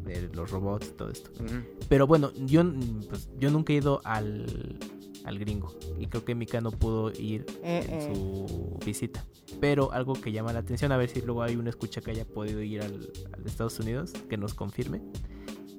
de 0.04 0.30
los 0.34 0.52
robots 0.52 0.88
y 0.88 0.91
todo 0.91 1.10
esto. 1.10 1.32
Ujú. 1.43 1.56
Pero 1.89 2.08
bueno, 2.08 2.32
yo, 2.45 2.63
pues, 3.10 3.30
yo 3.38 3.52
nunca 3.52 3.74
he 3.74 3.78
ido 3.78 4.02
al, 4.04 4.78
al 5.26 5.39
gringo 5.39 5.76
y 6.00 6.08
creo 6.08 6.26
que 6.26 6.36
Mika 6.36 6.62
no 6.62 6.71
pudo 6.71 7.12
ir 7.12 7.45
en 7.63 7.88
Mm-mm. 7.88 8.15
su 8.15 8.80
visita. 8.86 9.26
Pero 9.60 9.91
algo 9.91 10.13
que 10.13 10.32
llama 10.32 10.54
la 10.54 10.60
atención, 10.60 10.91
a 10.91 10.97
ver 10.97 11.10
si 11.10 11.21
luego 11.21 11.43
hay 11.43 11.56
una 11.56 11.69
escucha 11.69 12.02
que 12.02 12.12
haya 12.12 12.26
podido 12.26 12.62
ir 12.62 12.82
al, 12.82 13.12
al 13.34 13.43
de 13.43 13.50
Estados 13.50 13.80
Unidos, 13.80 14.13
que 14.30 14.38
nos 14.38 14.54
confirme, 14.54 15.02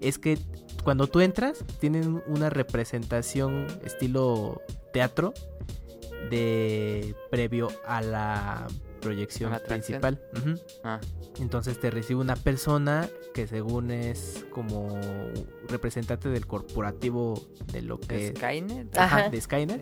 es 0.01 0.19
que 0.19 0.39
cuando 0.85 1.07
tú 1.07 1.21
entras 1.21 1.65
tienen 1.81 2.23
una 2.27 2.51
representación 2.51 3.67
estilo 3.85 4.61
teatro 4.93 5.33
de 6.31 7.15
previo 7.31 7.69
a 7.87 8.01
la 8.03 8.67
proyección 9.01 9.49
¿A 9.53 9.57
la 9.59 9.65
atracción? 9.65 10.01
principal. 10.01 10.61
Ah, 10.85 11.01
Entonces 11.41 11.79
te 11.81 11.91
recibe 11.91 12.21
una 12.21 12.37
persona 12.37 13.09
que 13.35 13.47
según 13.47 13.91
es 13.91 14.45
como 14.51 14.97
representante 15.69 16.29
del 16.29 16.47
corporativo 16.47 17.35
de 17.73 17.83
lo 17.83 17.99
que 17.99 18.33
¿Skynet? 18.37 18.97
Ajá, 18.97 19.17
Ajá. 19.19 19.31
de 19.31 19.41
Skynet. 19.41 19.81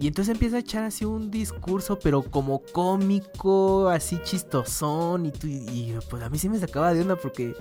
Y 0.00 0.08
entonces 0.08 0.32
empieza 0.32 0.56
a 0.56 0.60
echar 0.60 0.82
así 0.82 1.04
un 1.04 1.30
discurso, 1.30 1.98
pero 2.00 2.22
como 2.22 2.62
cómico, 2.72 3.88
así 3.88 4.18
chistosón. 4.24 5.26
Y, 5.26 5.30
tú, 5.30 5.46
y 5.46 5.96
pues 6.10 6.22
a 6.22 6.28
mí 6.30 6.38
sí 6.38 6.48
me 6.48 6.58
sacaba 6.58 6.92
de 6.92 7.02
onda 7.02 7.14
porque 7.14 7.54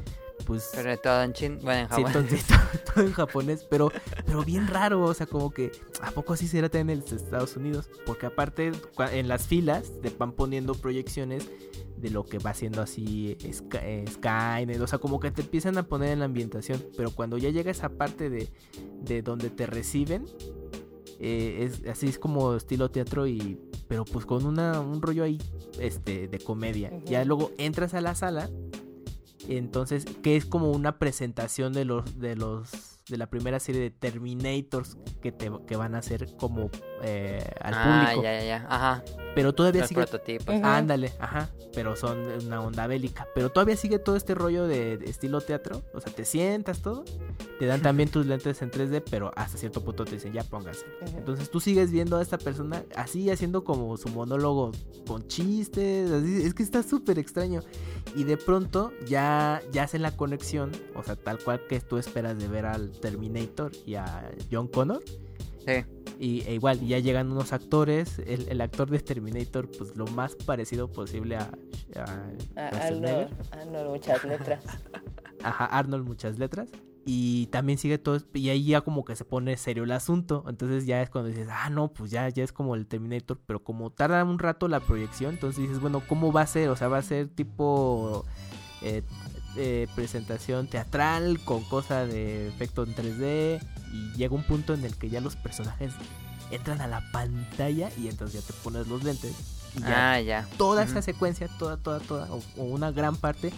pues... 0.46 0.72
Pero 0.74 0.98
todo 0.98 1.24
en 1.24 1.34
chin, 1.34 1.60
bueno, 1.62 1.82
en 1.82 1.88
japonés. 1.88 2.41
Sí, 2.41 2.54
todo, 2.93 3.06
en 3.06 3.13
japonés, 3.13 3.65
pero, 3.69 3.91
pero 4.26 4.43
bien 4.43 4.67
raro, 4.67 5.04
o 5.04 5.13
sea, 5.13 5.26
como 5.26 5.52
que, 5.52 5.72
¿a 6.02 6.12
poco 6.12 6.34
así 6.34 6.48
será 6.48 6.69
también 6.69 7.04
en 7.08 7.15
Estados 7.15 7.56
Unidos? 7.58 7.89
Porque 8.06 8.26
aparte, 8.26 8.72
en 9.12 9.28
las 9.28 9.48
filas 9.48 9.91
te 10.02 10.10
van 10.10 10.32
poniendo 10.32 10.76
proyecciones 10.76 11.50
de 11.98 12.10
lo 12.10 12.26
que 12.26 12.38
va 12.38 12.50
haciendo 12.50 12.82
así 12.82 13.38
eh, 13.41 14.06
Skynet, 14.12 14.82
o 14.82 14.88
sea, 14.88 15.00
como 15.00 15.19
que 15.19 15.32
te 15.32 15.41
empiezan 15.41 15.78
a 15.78 15.84
poner 15.84 16.10
en 16.10 16.19
la 16.19 16.26
ambientación, 16.26 16.84
pero 16.98 17.12
cuando 17.12 17.38
ya 17.38 17.50
llega 17.50 17.72
esa 17.72 17.89
parte 17.89 18.30
de, 18.30 18.52
de 19.02 19.22
donde 19.22 19.50
te 19.50 19.65
reciben, 19.65 20.26
eh, 21.19 21.69
es 21.69 21.88
así 21.88 22.08
es 22.08 22.19
como 22.19 22.56
estilo 22.56 22.91
teatro 22.91 23.26
y 23.28 23.58
pero 23.88 24.04
pues 24.04 24.26
con 24.26 24.46
una, 24.46 24.82
un 24.82 25.02
rollo 25.02 25.24
ahí 25.24 25.39
este 25.80 26.28
de 26.28 26.39
comedia. 26.39 26.91
Ya 27.06 27.24
luego 27.24 27.52
entras 27.58 27.93
a 27.93 28.02
la 28.02 28.15
sala 28.15 28.50
entonces, 29.49 30.06
que 30.21 30.36
es 30.36 30.45
como 30.45 30.71
una 30.71 30.97
presentación 30.99 31.73
de 31.73 31.86
los 31.86 32.19
de 32.19 32.36
los 32.36 32.92
de 33.10 33.18
la 33.18 33.28
primera 33.28 33.60
serie 33.60 33.82
de 33.82 33.92
Terminators 33.92 34.98
que 35.22 35.32
te 35.32 35.52
que 35.68 35.76
van 35.76 35.96
a 35.96 36.00
hacer 36.00 36.36
como 36.38 36.70
eh, 37.02 37.44
al 37.60 37.74
ah, 37.76 38.06
público. 38.06 38.24
ya, 38.24 38.39
ya, 38.39 38.46
ya. 38.46 38.68
Ajá. 38.70 39.04
Pero 39.36 39.54
todavía 39.54 39.86
sigue. 39.88 40.02
prototipos. 40.02 40.56
Ándale, 40.63 41.12
ajá. 41.20 41.50
Pero 41.74 41.96
son 41.96 42.20
una 42.46 42.62
onda 42.62 42.88
bélica. 42.88 43.28
Pero 43.36 43.52
todavía 43.52 43.76
sigue 43.76 44.00
todo 44.00 44.16
este 44.16 44.36
rollo 44.36 44.68
de, 44.68 44.94
estilo 45.06 45.42
teatro. 45.42 45.82
O 45.94 46.00
sea, 46.00 46.13
te 46.13 46.24
sientas 46.24 46.82
todo. 46.82 47.04
Te 47.60 47.66
dan 47.66 47.82
también 47.82 48.10
tus 48.10 48.26
lentes 48.26 48.62
en 48.62 48.72
3D, 48.72 49.04
pero 49.10 49.32
hasta 49.36 49.58
cierto 49.58 49.84
punto 49.84 50.06
te 50.06 50.12
dicen, 50.12 50.34
ya 50.34 50.44
póngase. 50.44 50.86
Entonces 51.18 51.50
tú 51.50 51.60
sigues 51.60 51.92
viendo 51.92 52.18
a 52.18 52.22
esta 52.22 52.38
persona 52.38 52.84
así 52.96 53.30
haciendo 53.30 53.63
como 53.63 53.98
su 53.98 54.10
monólogo 54.10 54.72
con 55.08 55.28
chistes. 55.28 56.12
es 56.12 56.54
que 56.54 56.63
está 56.63 56.84
súper 56.84 57.20
extraño. 57.20 57.62
Y 58.16 58.24
de 58.24 58.38
pronto 58.38 58.94
ya, 59.08 59.62
ya 59.72 59.84
hacen 59.84 60.04
la 60.04 60.16
conexión. 60.16 60.72
O 60.96 61.04
sea, 61.04 61.16
tal 61.16 61.39
cual 61.39 61.62
que 61.68 61.80
tú 61.80 61.98
esperas 61.98 62.38
de 62.38 62.48
ver 62.48 62.66
al 62.66 62.92
Terminator 63.01 63.71
y 63.86 63.95
a 63.95 64.32
John 64.51 64.67
Connor. 64.67 65.03
Sí. 65.65 65.86
Y 66.19 66.41
e 66.41 66.53
igual, 66.53 66.79
ya 66.82 66.99
llegan 66.99 67.32
unos 67.32 67.53
actores. 67.53 68.19
El, 68.19 68.62
actor 68.62 68.89
de 68.89 68.99
Terminator, 68.99 69.69
pues 69.77 69.95
lo 69.95 70.06
más 70.08 70.36
parecido 70.36 70.91
posible 70.91 71.38
a. 71.38 71.51
Arnold, 72.56 73.29
muchas 73.89 74.23
letras. 74.23 74.63
Ajá, 75.43 75.65
Arnold, 75.65 76.06
muchas 76.06 76.38
letras. 76.38 76.69
Y 77.06 77.47
también 77.47 77.77
sigue 77.77 77.97
todo. 77.97 78.19
Y 78.34 78.49
ahí 78.49 78.63
ya 78.65 78.82
como 78.82 79.03
que 79.03 79.15
se 79.15 79.25
pone 79.25 79.58
serio 79.58 79.84
el 79.84 79.91
asunto. 79.91 80.45
Entonces 80.47 80.86
ya 80.86 81.01
es 81.01 81.10
cuando 81.10 81.29
dices, 81.29 81.49
ah, 81.51 81.69
no, 81.69 81.91
pues 81.91 82.12
ya, 82.12 82.29
ya 82.29 82.43
es 82.43 82.53
como 82.53 82.75
el 82.75 82.88
Terminator. 82.88 83.39
Pero 83.45 83.63
como 83.63 83.89
tarda 83.91 84.23
un 84.23 84.39
rato 84.39 84.67
la 84.67 84.79
proyección, 84.79 85.34
entonces 85.34 85.62
dices, 85.62 85.82
bueno, 85.82 86.01
¿cómo 86.08 86.32
va 86.32 86.41
a 86.41 86.47
ser? 86.47 86.69
O 86.69 86.75
sea, 86.75 86.88
va 86.88 86.99
a 86.99 87.03
ser 87.03 87.27
tipo. 87.27 88.25
Eh, 88.82 89.03
eh, 89.56 89.88
presentación 89.96 90.68
teatral 90.68 91.39
con 91.44 91.63
cosa 91.63 92.06
de 92.06 92.48
efecto 92.48 92.84
en 92.84 92.96
3D 92.96 93.62
y 93.92 94.18
llega 94.18 94.34
un 94.34 94.44
punto 94.44 94.74
en 94.74 94.84
el 94.84 94.96
que 94.96 95.10
ya 95.10 95.22
los 95.22 95.36
personajes 95.36 95.94
entran 96.52 96.82
a 96.82 96.88
la 96.88 97.04
pantalla 97.12 97.89
y 97.98 98.08
entonces 98.08 98.42
ya 98.42 98.48
te 98.48 98.54
pones 98.63 98.88
los 98.88 99.04
lentes. 99.04 99.34
Y 99.76 99.82
ya, 99.82 100.13
ah, 100.13 100.22
ya. 100.22 100.48
Toda 100.58 100.84
esa 100.84 101.02
secuencia, 101.02 101.48
toda, 101.60 101.78
toda, 101.78 102.00
toda, 102.00 102.28
o, 102.32 102.63
una 102.63 102.92
gran 102.92 103.16
parte, 103.16 103.52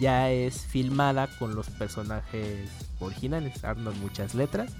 ya 0.00 0.30
es 0.30 0.62
filmada 0.62 1.28
con 1.38 1.54
los 1.54 1.70
personajes 1.70 2.70
originales. 3.00 3.64
Arnold 3.64 3.98
muchas 4.00 4.34
letras 4.34 4.72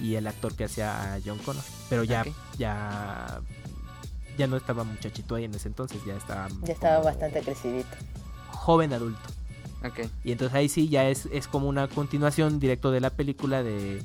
y 0.00 0.16
el 0.16 0.26
actor 0.26 0.54
que 0.54 0.64
hacía 0.64 1.14
a 1.14 1.18
John 1.24 1.38
Connor. 1.38 1.62
Pero 1.88 2.04
ya, 2.04 2.24
ya, 2.58 3.40
ya 4.36 4.46
no 4.46 4.56
estaba 4.56 4.84
muchachito 4.84 5.34
ahí 5.34 5.44
en 5.44 5.54
ese 5.54 5.68
entonces, 5.68 6.00
ya 6.06 6.16
estaba. 6.16 6.48
Ya 6.62 6.72
estaba 6.72 7.04
bastante 7.04 7.40
crecidito. 7.40 7.96
Joven 8.48 8.92
adulto. 8.92 9.41
Okay. 9.84 10.10
Y 10.24 10.32
entonces 10.32 10.54
ahí 10.54 10.68
sí 10.68 10.88
ya 10.88 11.08
es, 11.08 11.26
es 11.32 11.48
como 11.48 11.68
una 11.68 11.88
continuación 11.88 12.60
directo 12.60 12.90
de 12.90 13.00
la 13.00 13.10
película 13.10 13.62
de 13.62 14.02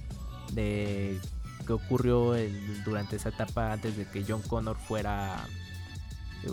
de 0.53 1.19
que 1.65 1.73
ocurrió 1.73 2.33
durante 2.85 3.17
esa 3.17 3.29
etapa 3.29 3.73
antes 3.73 3.97
de 3.97 4.05
que 4.05 4.23
John 4.27 4.41
Connor 4.41 4.77
fuera 4.77 5.45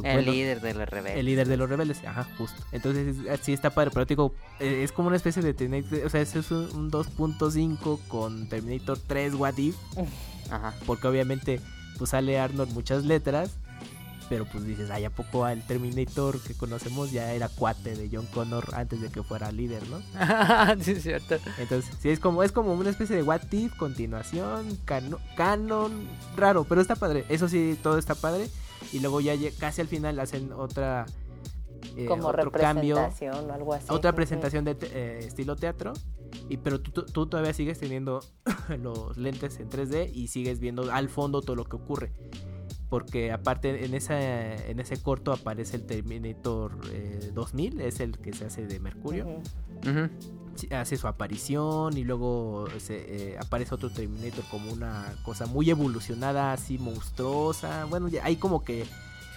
el 0.02 0.24
líder 0.24 0.60
de 0.60 0.74
los 0.74 0.88
rebeldes. 0.88 1.20
El 1.20 1.26
líder 1.26 1.46
de 1.46 1.56
los 1.56 1.68
rebeldes, 1.68 2.02
ajá, 2.04 2.26
justo. 2.36 2.60
Entonces, 2.72 3.16
sí 3.42 3.52
está 3.52 3.70
padre, 3.70 3.90
pero 3.92 4.06
digo, 4.06 4.34
eh, 4.58 4.82
es 4.82 4.90
como 4.90 5.08
una 5.08 5.16
especie 5.16 5.42
de 5.42 5.54
Terminator, 5.54 6.04
o 6.04 6.10
sea, 6.10 6.20
es 6.20 6.34
un, 6.50 6.90
2.5 6.90 8.00
con 8.08 8.48
Terminator 8.48 8.98
3 9.06 9.34
What 9.34 9.58
If. 9.58 9.76
Ajá. 10.50 10.74
Porque 10.86 11.06
obviamente, 11.06 11.60
pues 11.98 12.10
sale 12.10 12.38
Arnold 12.38 12.72
muchas 12.72 13.04
letras 13.04 13.56
pero 14.28 14.44
pues 14.46 14.64
dices, 14.64 14.90
ay, 14.90 15.04
¿a 15.04 15.10
poco 15.10 15.46
el 15.46 15.62
Terminator 15.62 16.40
que 16.40 16.54
conocemos 16.54 17.12
ya 17.12 17.32
era 17.32 17.48
cuate 17.48 17.94
de 17.94 18.08
John 18.12 18.26
Connor 18.26 18.74
antes 18.74 19.00
de 19.00 19.10
que 19.10 19.22
fuera 19.22 19.52
líder, 19.52 19.82
¿no? 19.88 19.98
sí, 20.82 20.92
es 20.92 21.02
cierto. 21.02 21.36
Entonces, 21.58 21.94
sí, 22.00 22.08
es 22.08 22.20
como, 22.20 22.42
es 22.42 22.52
como 22.52 22.72
una 22.72 22.90
especie 22.90 23.16
de 23.16 23.22
what 23.22 23.42
if, 23.52 23.76
continuación, 23.76 24.78
canon, 24.84 26.08
raro, 26.36 26.64
pero 26.64 26.80
está 26.80 26.96
padre. 26.96 27.24
Eso 27.28 27.48
sí, 27.48 27.78
todo 27.82 27.98
está 27.98 28.14
padre. 28.14 28.48
Y 28.92 29.00
luego 29.00 29.20
ya 29.20 29.34
casi 29.58 29.80
al 29.80 29.88
final 29.88 30.18
hacen 30.18 30.52
otra... 30.52 31.06
Eh, 31.96 32.06
como 32.06 32.28
otro 32.28 32.44
representación 32.44 32.96
cambio, 32.96 33.50
o 33.50 33.52
algo 33.52 33.74
así. 33.74 33.86
Otra 33.90 34.14
presentación 34.14 34.64
de 34.64 34.76
eh, 34.80 35.18
estilo 35.22 35.54
teatro. 35.54 35.92
Y, 36.48 36.56
pero 36.56 36.80
tú, 36.80 37.04
tú, 37.04 37.26
todavía 37.26 37.52
sigues 37.52 37.78
teniendo 37.78 38.20
los 38.82 39.16
lentes 39.16 39.60
en 39.60 39.68
3D 39.68 40.10
y 40.12 40.28
sigues 40.28 40.60
viendo 40.60 40.90
al 40.92 41.08
fondo 41.08 41.40
todo 41.40 41.56
lo 41.56 41.64
que 41.64 41.76
ocurre 41.76 42.12
porque 42.94 43.32
aparte 43.32 43.84
en 43.84 43.92
esa 43.92 44.54
en 44.54 44.78
ese 44.78 44.96
corto 45.02 45.32
aparece 45.32 45.78
el 45.78 45.82
Terminator 45.84 46.78
2000 47.34 47.80
eh, 47.80 47.88
es 47.88 47.98
el 47.98 48.16
que 48.18 48.32
se 48.32 48.44
hace 48.44 48.68
de 48.68 48.78
Mercurio. 48.78 49.42
Hace 50.70 50.96
su 50.96 51.08
aparición 51.08 51.98
y 51.98 52.04
luego 52.04 52.68
se, 52.78 53.32
eh, 53.32 53.38
aparece 53.40 53.74
otro 53.74 53.90
Terminator 53.90 54.44
como 54.48 54.72
una 54.72 55.12
cosa 55.24 55.46
muy 55.46 55.68
evolucionada 55.70 56.52
así 56.52 56.78
monstruosa. 56.78 57.84
Bueno 57.86 58.06
ya, 58.06 58.24
hay 58.24 58.36
como 58.36 58.62
que 58.62 58.86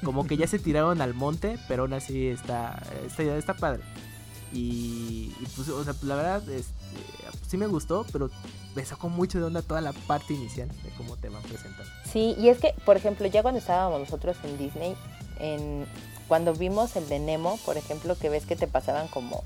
como 0.04 0.28
que 0.28 0.38
ya 0.38 0.46
se 0.46 0.60
tiraron 0.60 1.02
al 1.02 1.15
monte 1.15 1.58
pero 1.67 1.82
aún 1.82 1.93
así 1.93 2.28
está 2.28 2.80
está, 3.08 3.24
está 3.24 3.56
padre. 3.56 3.82
Y, 4.54 5.32
pues 5.56 5.67
o 5.70 5.84
sea 5.84 5.96
la 6.04 6.15
verdad 6.15 6.48
este, 6.48 6.76
sí 7.48 7.58
me 7.58 7.65
gustó 7.65 8.06
pero 8.12 8.30
me 8.76 8.86
sacó 8.86 9.10
mucho 9.10 9.39
de 9.39 9.46
onda 9.46 9.63
toda 9.63 9.82
la 9.82 9.93
parte 9.93 10.36
inicial 10.36 10.70
de 10.70 10.91
cómo 10.96 11.17
te 11.17 11.30
van 11.30 11.41
presentando. 11.41 11.97
Sí, 12.17 12.36
y 12.39 12.49
es 12.49 12.58
que, 12.58 12.73
por 12.84 12.97
ejemplo, 12.97 13.27
ya 13.27 13.43
cuando 13.43 13.60
estábamos 13.60 13.99
nosotros 13.99 14.36
en 14.43 14.58
Disney, 14.58 14.95
en, 15.39 15.86
cuando 16.27 16.56
vimos 16.56 16.95
el 16.95 17.08
de 17.10 17.19
Nemo, 17.19 17.60
por 17.63 17.77
ejemplo, 17.77 18.17
que 18.17 18.27
ves 18.30 18.47
que 18.47 18.56
te 18.56 18.65
pasaban 18.65 19.08
como 19.08 19.43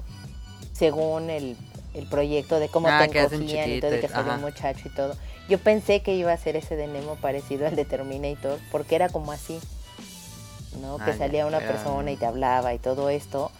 según 0.71 1.29
el, 1.29 1.57
proyecto 2.09 2.61
de 2.61 2.69
cómo 2.69 2.87
ah, 2.87 2.99
te 2.99 3.19
encogían 3.19 3.71
y 3.71 3.81
todo, 3.81 3.91
que 3.99 4.07
salía 4.07 4.35
un 4.35 4.41
muchacho 4.41 4.83
y 4.85 4.89
todo. 4.95 5.17
Yo 5.49 5.57
pensé 5.57 6.01
que 6.01 6.15
iba 6.15 6.31
a 6.31 6.37
ser 6.37 6.55
ese 6.55 6.77
de 6.77 6.87
Nemo 6.87 7.17
parecido 7.17 7.67
al 7.67 7.75
de 7.75 7.83
Terminator, 7.83 8.57
porque 8.71 8.95
era 8.95 9.09
como 9.09 9.33
así. 9.33 9.59
¿no? 10.81 10.95
que 10.95 11.11
ah, 11.11 11.17
salía 11.17 11.45
una 11.45 11.59
persona 11.59 12.09
y 12.09 12.15
te 12.15 12.25
hablaba 12.25 12.73
y 12.73 12.79
todo 12.79 13.09
esto. 13.09 13.51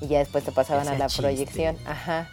Y 0.00 0.06
ya 0.06 0.20
después 0.20 0.44
te 0.44 0.52
pasaban 0.52 0.86
a 0.86 0.96
la 0.96 1.08
proyección. 1.08 1.76
Ajá 1.84 2.30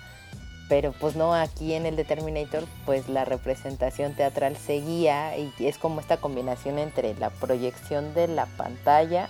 pero 0.70 0.94
pues 0.94 1.16
no 1.16 1.34
aquí 1.34 1.74
en 1.74 1.88
el 1.88 1.96
Determinator 1.96 2.64
pues 2.86 3.10
la 3.10 3.26
representación 3.26 4.14
teatral 4.14 4.56
seguía 4.56 5.36
y 5.36 5.52
es 5.60 5.80
como 5.80 6.00
esta 6.00 6.18
combinación 6.18 6.78
entre 6.78 7.16
la 7.16 7.32
proyección 7.32 8.14
de 8.14 8.28
la 8.28 8.46
pantalla 8.46 9.28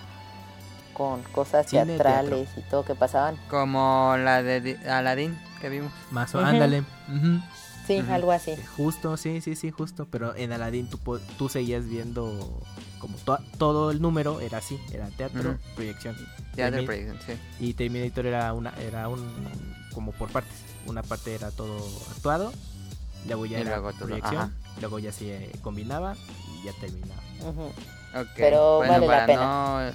con 0.92 1.22
cosas 1.22 1.66
teatrales 1.66 2.50
y 2.58 2.60
todo 2.60 2.84
que 2.84 2.94
pasaban. 2.94 3.36
Como 3.48 4.14
la 4.18 4.42
de 4.42 4.76
Aladdin 4.86 5.36
que 5.62 5.70
vimos. 5.70 5.92
Más 6.10 6.34
o 6.34 6.40
ándale. 6.40 6.84
Sí 7.86 8.02
algo 8.10 8.32
así. 8.32 8.54
Justo 8.76 9.16
sí 9.16 9.40
sí 9.40 9.56
sí 9.56 9.70
justo 9.70 10.06
pero 10.10 10.36
en 10.36 10.52
Aladdin 10.52 10.88
tú, 10.88 10.98
tú 11.38 11.48
seguías 11.48 11.88
viendo 11.88 12.62
como 12.98 13.16
todo 13.56 13.90
el 13.90 14.02
número 14.02 14.40
era 14.40 14.58
así 14.58 14.78
era 14.92 15.08
teatro 15.08 15.56
proyección. 15.74 16.16
Teatro 16.54 16.84
proyección 16.84 17.18
sí. 17.26 17.32
y 17.60 17.72
Terminator 17.72 18.26
era 18.26 18.52
una 18.52 18.74
era 18.78 19.08
un 19.08 19.26
como 19.94 20.12
por 20.12 20.28
partes. 20.30 20.69
Una 20.86 21.02
parte 21.02 21.34
era 21.34 21.50
todo 21.50 21.76
actuado, 22.10 22.52
luego 23.26 23.46
ya 23.46 23.58
era 23.58 23.80
proyección, 23.92 24.54
luego 24.80 24.98
ya 24.98 25.12
se 25.12 25.50
combinaba 25.62 26.16
y 26.54 26.66
ya 26.66 26.72
terminaba. 26.80 27.20
Pero 28.36 28.78
vale 28.80 29.06
para 29.06 29.20
la 29.20 29.26
pena. 29.26 29.40
No, 29.40 29.92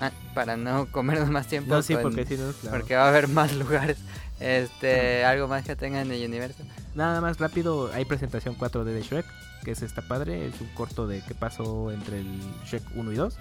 ah, 0.00 0.10
para 0.34 0.56
no 0.56 0.86
comernos 0.90 1.30
más 1.30 1.46
tiempo. 1.46 1.74
No, 1.74 1.82
sí, 1.82 1.96
porque, 2.00 2.24
si 2.26 2.36
no, 2.36 2.52
porque 2.70 2.96
va 2.96 3.06
a 3.06 3.08
haber 3.08 3.28
más 3.28 3.52
lugares. 3.56 3.98
Este, 4.40 5.24
algo 5.24 5.48
más 5.48 5.64
que 5.64 5.76
tengan 5.76 6.06
en 6.06 6.12
el 6.12 6.28
universo. 6.28 6.62
Nada 6.94 7.20
más 7.20 7.38
rápido, 7.38 7.90
hay 7.92 8.04
presentación 8.04 8.56
4D 8.56 8.84
de 8.84 9.02
Shrek, 9.02 9.26
que 9.64 9.72
es 9.72 9.82
esta 9.82 10.02
padre, 10.02 10.46
es 10.46 10.60
un 10.60 10.68
corto 10.68 11.06
de 11.06 11.22
qué 11.22 11.34
pasó 11.34 11.90
entre 11.90 12.20
el 12.20 12.40
Shrek 12.66 12.82
1 12.94 13.12
y 13.12 13.14
2. 13.14 13.34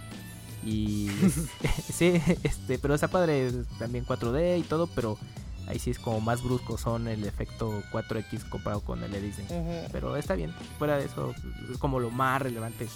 Y 0.65 1.09
sí, 1.93 2.21
este, 2.43 2.77
pero 2.79 2.95
está 2.95 3.07
padre 3.07 3.51
también 3.79 4.05
4D 4.05 4.59
y 4.59 4.63
todo, 4.63 4.87
pero 4.87 5.17
Ahí 5.67 5.79
sí 5.79 5.91
es 5.91 5.99
como 5.99 6.19
más 6.19 6.43
brusco 6.43 6.77
son 6.77 7.07
el 7.07 7.25
efecto 7.25 7.71
4X 7.91 8.49
comparado 8.49 8.81
con 8.81 9.03
el 9.03 9.11
de 9.11 9.21
Disney. 9.21 9.87
Pero 9.91 10.15
está 10.15 10.35
bien, 10.35 10.51
fuera 10.77 10.97
de 10.97 11.05
eso 11.05 11.33
es 11.71 11.77
como 11.77 11.99
lo 11.99 12.09
más 12.11 12.41
relevante. 12.41 12.87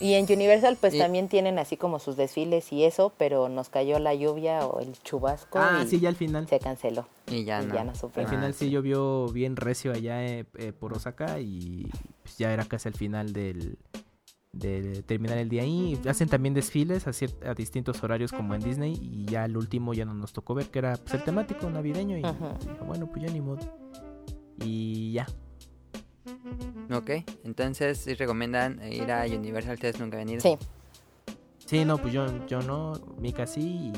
y 0.00 0.14
en 0.14 0.24
Universal 0.24 0.76
pues 0.80 0.96
también 0.96 1.28
tienen 1.28 1.58
así 1.58 1.76
como 1.76 1.98
sus 1.98 2.16
desfiles 2.16 2.72
y 2.72 2.84
eso, 2.84 3.12
pero 3.18 3.48
nos 3.48 3.68
cayó 3.68 3.98
la 3.98 4.14
lluvia 4.14 4.66
o 4.66 4.80
el 4.80 4.92
chubasco. 5.02 5.58
Ah, 5.58 5.82
y 5.84 5.88
sí, 5.88 6.00
ya 6.00 6.08
al 6.08 6.16
final. 6.16 6.48
Se 6.48 6.58
canceló. 6.58 7.06
Y 7.30 7.44
ya 7.44 7.62
no. 7.62 7.78
al 7.78 8.28
final 8.28 8.54
sí 8.54 8.70
llovió 8.70 9.28
bien 9.28 9.56
recio 9.56 9.92
allá 9.92 10.24
eh, 10.24 10.44
eh, 10.56 10.72
por 10.72 10.92
Osaka 10.92 11.40
y 11.40 11.88
pues, 12.22 12.38
ya 12.38 12.52
era 12.52 12.64
casi 12.64 12.88
el 12.88 12.94
final 12.94 13.32
del, 13.32 13.78
de 14.54 15.02
terminar 15.02 15.38
el 15.38 15.48
día 15.48 15.62
ahí. 15.62 16.00
Hacen 16.08 16.28
también 16.28 16.54
desfiles 16.54 17.06
a, 17.06 17.12
a, 17.48 17.54
distintos 17.54 18.02
horarios 18.02 18.32
como 18.32 18.54
en 18.54 18.60
Disney 18.60 18.98
y 19.00 19.24
ya 19.26 19.44
el 19.44 19.56
último 19.56 19.94
ya 19.94 20.04
no 20.04 20.14
nos 20.14 20.32
tocó 20.32 20.54
ver 20.54 20.70
que 20.70 20.78
era 20.78 20.96
pues, 20.96 21.14
el 21.14 21.24
temático 21.24 21.68
navideño 21.68 22.18
y, 22.18 22.22
bueno, 22.84 23.06
pues 23.06 23.24
ya 23.24 23.32
ni 23.32 23.40
modo. 23.40 23.60
Y 24.62 25.12
ya. 25.12 25.26
Ok, 26.92 27.10
entonces 27.44 27.98
si 27.98 28.14
recomiendan 28.14 28.80
ir 28.92 29.10
a 29.10 29.24
Universal, 29.24 29.74
ustedes 29.74 29.98
nunca 29.98 30.20
han 30.20 30.40
Sí. 30.40 30.56
Sí, 31.66 31.84
no, 31.84 31.96
pues 31.96 32.12
yo, 32.12 32.26
yo 32.46 32.60
no, 32.60 32.92
Mika 33.18 33.46
sí, 33.46 33.90
y 33.90 33.92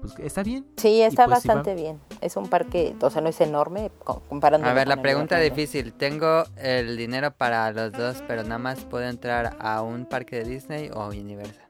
pues 0.00 0.18
está 0.18 0.42
bien. 0.42 0.66
Sí, 0.76 1.00
está 1.00 1.26
pues, 1.26 1.36
bastante 1.36 1.74
bien. 1.74 2.00
Es 2.24 2.36
un 2.36 2.48
parque, 2.48 2.96
o 3.00 3.10
sea, 3.10 3.20
no 3.20 3.28
es 3.28 3.40
enorme 3.42 3.90
comparando. 4.28 4.66
A 4.66 4.72
ver, 4.72 4.88
la 4.88 5.02
pregunta 5.02 5.38
difícil. 5.38 5.92
Tengo 5.92 6.44
el 6.56 6.96
dinero 6.96 7.32
para 7.32 7.70
los 7.70 7.92
dos, 7.92 8.24
pero 8.26 8.42
nada 8.42 8.58
más 8.58 8.80
puedo 8.86 9.06
entrar 9.06 9.56
a 9.58 9.82
un 9.82 10.06
parque 10.06 10.36
de 10.36 10.44
Disney 10.44 10.90
o 10.94 11.08
Universal. 11.08 11.68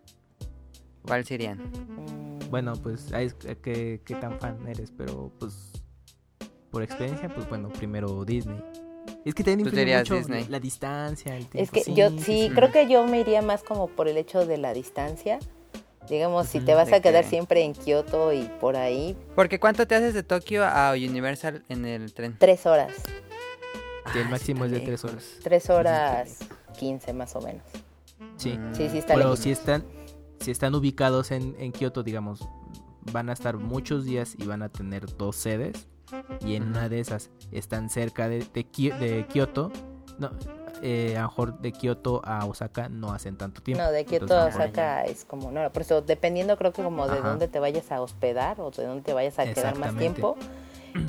¿Cuál 1.04 1.24
serían? 1.24 1.58
Mm. 1.58 2.50
Bueno, 2.50 2.74
pues, 2.74 3.10
¿qué, 3.62 4.00
qué 4.04 4.14
tan 4.14 4.38
fan 4.38 4.56
eres? 4.68 4.92
Pero, 4.96 5.32
pues, 5.40 5.72
por 6.70 6.84
experiencia, 6.84 7.28
pues 7.28 7.48
bueno, 7.48 7.68
primero 7.70 8.24
Disney. 8.24 8.62
Es 9.24 9.34
que 9.34 9.42
también 9.42 9.66
influye 9.66 9.96
mucho 9.98 10.16
Disney? 10.16 10.46
la 10.48 10.60
distancia, 10.60 11.36
el 11.36 11.46
tiempo. 11.46 11.76
Es 11.76 11.84
que 11.84 11.92
yo 11.94 12.10
sí, 12.18 12.50
creo 12.54 12.70
que 12.70 12.88
yo 12.88 13.06
me 13.06 13.20
iría 13.20 13.42
más 13.42 13.62
como 13.62 13.88
por 13.88 14.06
el 14.06 14.16
hecho 14.16 14.46
de 14.46 14.58
la 14.58 14.72
distancia. 14.72 15.38
Digamos, 16.08 16.48
si 16.48 16.60
te 16.60 16.74
vas 16.74 16.92
a 16.92 17.00
quedar 17.00 17.24
siempre 17.24 17.62
en 17.62 17.72
Kioto 17.72 18.32
y 18.32 18.42
por 18.60 18.76
ahí. 18.76 19.16
Porque 19.34 19.58
¿cuánto 19.58 19.86
te 19.86 19.94
haces 19.94 20.14
de 20.14 20.22
Tokio 20.22 20.64
a 20.64 20.92
Universal 20.92 21.64
en 21.68 21.86
el 21.86 22.12
tren? 22.12 22.36
Tres 22.38 22.66
horas. 22.66 22.92
Sí, 24.12 24.18
el 24.18 24.28
máximo 24.28 24.66
es 24.66 24.70
de 24.70 24.80
tres 24.80 25.04
horas. 25.04 25.24
Tres 25.42 25.70
horas 25.70 26.38
quince 26.78 27.12
más 27.12 27.34
o 27.36 27.40
menos. 27.40 27.62
Sí. 28.36 28.58
Sí, 28.72 28.88
sí 28.90 28.98
está 28.98 29.14
Pero 29.14 29.36
si 29.36 29.50
están, 29.50 29.84
si 30.40 30.50
están 30.50 30.74
ubicados 30.74 31.30
en, 31.30 31.56
en 31.58 31.72
Kioto, 31.72 32.02
digamos, 32.02 32.46
van 33.12 33.30
a 33.30 33.32
estar 33.32 33.56
muchos 33.56 34.04
días 34.04 34.34
y 34.38 34.46
van 34.46 34.62
a 34.62 34.68
tener 34.68 35.06
dos 35.16 35.36
sedes 35.36 35.88
y 36.44 36.54
en 36.54 36.64
una 36.64 36.88
de 36.88 37.00
esas 37.00 37.30
están 37.50 37.90
cerca 37.90 38.28
de, 38.28 38.46
de, 38.52 39.26
Kioto, 39.28 39.72
no, 40.18 40.30
eh, 40.82 41.16
a 41.16 41.22
lo 41.22 41.28
mejor 41.28 41.58
de 41.58 41.72
Kioto 41.72 42.22
a 42.24 42.44
Osaka 42.46 42.88
no 42.88 43.12
hacen 43.12 43.36
tanto 43.36 43.62
tiempo. 43.62 43.82
No, 43.82 43.90
de 43.90 44.04
Kioto 44.04 44.36
a 44.36 44.46
Osaka 44.46 45.04
es 45.04 45.24
como, 45.24 45.50
no, 45.50 45.70
por 45.72 45.82
eso 45.82 46.02
dependiendo 46.02 46.56
creo 46.56 46.72
que 46.72 46.82
como 46.82 47.08
de 47.08 47.20
dónde 47.20 47.48
te 47.48 47.58
vayas 47.58 47.90
a 47.92 48.00
hospedar 48.00 48.60
o 48.60 48.70
de 48.70 48.86
dónde 48.86 49.02
te 49.02 49.12
vayas 49.12 49.38
a 49.38 49.52
quedar 49.52 49.78
más 49.78 49.96
tiempo, 49.96 50.36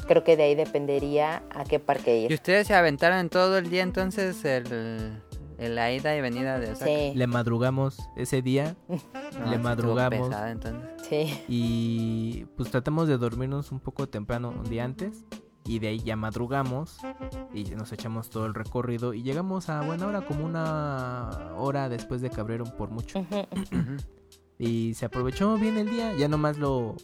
creo 0.07 0.24
que 0.24 0.38
de 0.38 0.43
ahí 0.43 0.55
dependería 0.55 1.43
a 1.53 1.63
qué 1.63 1.80
parque 1.80 2.18
ir. 2.18 2.32
¿Y 2.32 2.36
ustedes 2.36 2.68
se 2.68 2.76
aventaron 2.76 3.30
todo 3.30 3.57
el 3.57 3.70
día 3.70 3.84
entonces 3.84 4.43
el, 4.45 5.22
la 5.57 5.91
ida 5.91 6.16
y 6.16 6.22
venida 6.22 6.59
de 6.59 6.72
Osaka? 6.72 6.86
Sí. 6.86 7.13
Le 7.16 7.28
madrugamos 7.28 7.97
ese 8.16 8.41
día, 8.41 8.76
le 9.49 9.57
madrugamos. 9.57 10.34
Sí. 11.09 11.43
Y 11.47 12.45
pues 12.55 12.72
tratamos 12.72 13.07
de 13.07 13.18
dormirnos 13.18 13.72
un 13.72 13.80
poco 13.80 14.07
temprano 14.07 14.49
un 14.49 14.70
día 14.70 14.84
antes 14.84 15.26
y 15.66 15.80
de 15.80 15.88
ahí 15.88 15.99
ya 15.99 16.16
madrugamos 16.16 16.97
y 17.53 17.63
nos 17.72 17.91
echamos 17.91 18.30
todo 18.30 18.45
el 18.45 18.53
recorrido 18.53 19.13
y 19.13 19.24
llegamos 19.24 19.70
a 19.70 19.82
buena 19.82 20.07
hora, 20.07 20.22
como 20.22 20.45
una 20.45 21.51
hora 21.57 21.89
después 21.89 22.22
de 22.22 22.30
Cabrero 22.30 22.66
por 22.66 22.91
mucho. 22.91 23.26
y 24.59 24.93
se 24.93 25.05
aprovechó 25.05 25.57
bien 25.57 25.78
el 25.78 25.89
día, 25.89 26.13
ya 26.16 26.28
nomás 26.28 26.57
lo, 26.57 26.95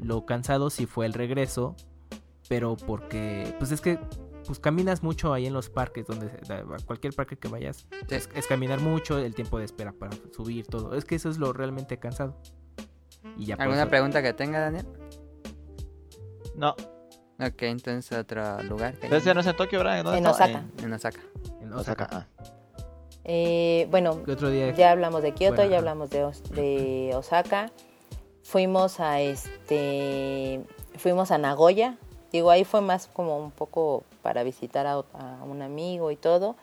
lo 0.00 0.26
cansado 0.26 0.70
si 0.70 0.86
fue 0.86 1.06
el 1.06 1.12
regreso, 1.12 1.76
pero 2.48 2.76
porque 2.76 3.54
pues 3.58 3.70
es 3.70 3.80
que 3.80 3.98
pues 4.44 4.58
caminas 4.58 5.02
mucho 5.02 5.32
ahí 5.32 5.46
en 5.46 5.52
los 5.52 5.68
parques, 5.68 6.06
donde 6.06 6.30
cualquier 6.86 7.14
parque 7.14 7.36
que 7.36 7.48
vayas, 7.48 7.86
es, 8.08 8.46
caminar 8.46 8.80
mucho, 8.80 9.18
el 9.18 9.34
tiempo 9.34 9.58
de 9.58 9.66
espera 9.66 9.92
para 9.92 10.12
subir, 10.34 10.66
todo. 10.66 10.94
Es 10.94 11.04
que 11.04 11.16
eso 11.16 11.28
es 11.28 11.36
lo 11.36 11.52
realmente 11.52 11.98
cansado. 11.98 12.34
Y 13.36 13.44
ya 13.44 13.56
¿Alguna 13.56 13.90
pregunta 13.90 14.22
que 14.22 14.32
tenga, 14.32 14.58
Daniel? 14.60 14.86
No. 16.56 16.74
Ok, 17.40 17.62
entonces 17.62 18.18
otro 18.18 18.62
lugar. 18.64 18.94
entonces 18.94 19.24
ya 19.24 19.34
no 19.34 19.40
es 19.40 19.46
en 19.46 19.56
Tokio, 19.56 19.78
¿verdad? 19.78 19.98
En, 20.16 20.26
Osaka. 20.26 20.64
En, 20.82 20.92
Osaka. 20.92 21.20
En 21.60 21.72
Osaka. 21.72 22.08
Ah. 22.10 22.26
Eh, 23.24 23.86
bueno, 23.90 24.24
ya 24.76 24.90
hablamos 24.90 25.22
de 25.22 25.32
Kioto, 25.32 25.64
ya 25.64 25.78
hablamos 25.78 26.10
de, 26.10 26.30
de 26.54 27.12
Osaka. 27.14 27.70
Fuimos 28.42 28.98
a 29.00 29.20
este, 29.20 30.62
fuimos 30.96 31.30
a 31.30 31.38
Nagoya, 31.38 31.98
Digo, 32.32 32.50
ahí 32.50 32.64
fue 32.64 32.80
más 32.80 33.06
como 33.06 33.38
un 33.38 33.50
poco 33.50 34.04
para 34.22 34.42
visitar 34.42 34.86
a, 34.86 34.98
un 35.44 35.62
amigo 35.62 36.10
y 36.10 36.16
todo, 36.16 36.56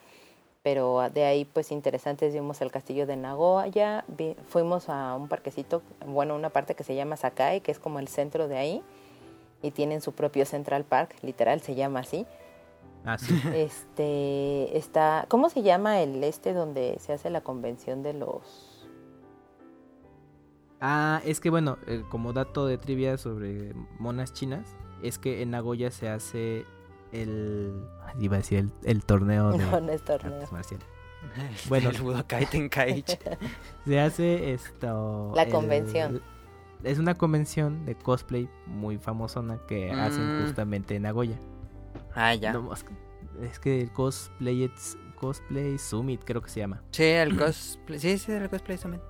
pero 0.61 1.09
de 1.09 1.23
ahí 1.25 1.45
pues 1.45 1.71
interesantes 1.71 2.33
vimos 2.33 2.61
el 2.61 2.71
castillo 2.71 3.07
de 3.07 3.15
Nagoya, 3.15 4.05
fuimos 4.47 4.89
a 4.89 5.15
un 5.15 5.27
parquecito, 5.27 5.81
bueno, 6.05 6.35
una 6.35 6.49
parte 6.49 6.75
que 6.75 6.83
se 6.83 6.95
llama 6.95 7.17
Sakai, 7.17 7.61
que 7.61 7.71
es 7.71 7.79
como 7.79 7.99
el 7.99 8.07
centro 8.07 8.47
de 8.47 8.57
ahí, 8.57 8.83
y 9.65 9.71
tienen 9.71 10.01
su 10.01 10.11
propio 10.13 10.45
Central 10.45 10.83
Park, 10.83 11.15
literal 11.21 11.61
se 11.61 11.75
llama 11.75 12.01
así. 12.01 12.25
Ah, 13.03 13.17
sí. 13.17 13.39
Este, 13.53 14.77
está, 14.77 15.25
¿cómo 15.27 15.49
se 15.49 15.63
llama 15.63 16.01
el 16.01 16.23
este 16.23 16.53
donde 16.53 16.97
se 16.99 17.13
hace 17.13 17.29
la 17.29 17.41
convención 17.41 18.03
de 18.03 18.13
los... 18.13 18.87
Ah, 20.81 21.21
es 21.25 21.39
que 21.39 21.49
bueno, 21.49 21.77
eh, 21.87 22.03
como 22.09 22.33
dato 22.33 22.67
de 22.67 22.77
trivia 22.77 23.17
sobre 23.17 23.73
monas 23.97 24.33
chinas, 24.33 24.75
es 25.01 25.17
que 25.17 25.41
en 25.41 25.51
Nagoya 25.51 25.89
se 25.89 26.09
hace 26.09 26.65
el. 27.11 27.87
Iba 28.19 28.35
a 28.35 28.39
decir 28.39 28.69
el, 28.83 29.05
torneo 29.05 29.51
de. 29.51 29.57
No, 29.65 29.79
no 29.79 29.91
es 29.91 30.03
torneo. 30.03 30.47
Bueno, 31.69 31.89
el 31.89 31.99
Budokai 32.01 32.45
Tenkaichi. 32.45 33.17
se 33.85 33.99
hace 33.99 34.53
esto. 34.53 35.31
La 35.33 35.47
convención. 35.47 36.21
Es 36.85 36.99
una 36.99 37.15
convención 37.15 37.83
de 37.85 37.95
cosplay 37.95 38.47
muy 38.67 38.97
famosona 38.99 39.59
que 39.67 39.91
hacen 39.91 40.37
mm. 40.37 40.45
justamente 40.45 40.95
en 40.95 41.01
Nagoya. 41.01 41.35
Ah, 42.13 42.35
ya. 42.35 42.55
es 43.41 43.59
que 43.59 43.81
el 43.81 43.91
cosplay, 43.91 44.71
cosplay 45.19 45.77
Summit 45.79 46.21
creo 46.23 46.41
que 46.41 46.49
se 46.49 46.59
llama. 46.59 46.83
Sí, 46.91 47.03
el 47.03 47.37
cosplay. 47.37 47.99
Sí, 47.99 48.17
sí, 48.19 48.31
el 48.31 48.49
cosplay 48.49 48.77
Summit. 48.77 49.01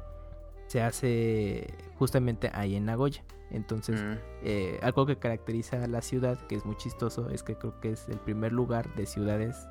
Se 0.67 0.81
hace 0.81 1.73
justamente 1.99 2.49
ahí 2.53 2.75
en 2.75 2.85
Nagoya. 2.85 3.23
Entonces, 3.51 4.01
mm. 4.01 4.13
eh, 4.43 4.79
algo 4.81 5.05
que 5.05 5.17
caracteriza 5.17 5.83
a 5.83 5.87
la 5.87 6.01
ciudad, 6.01 6.39
que 6.47 6.55
es 6.55 6.65
muy 6.65 6.77
chistoso, 6.77 7.29
es 7.29 7.43
que 7.43 7.55
creo 7.55 7.79
que 7.81 7.91
es 7.91 8.07
el 8.07 8.19
primer 8.19 8.53
lugar 8.53 8.93
de 8.95 9.05
ciudades 9.05 9.67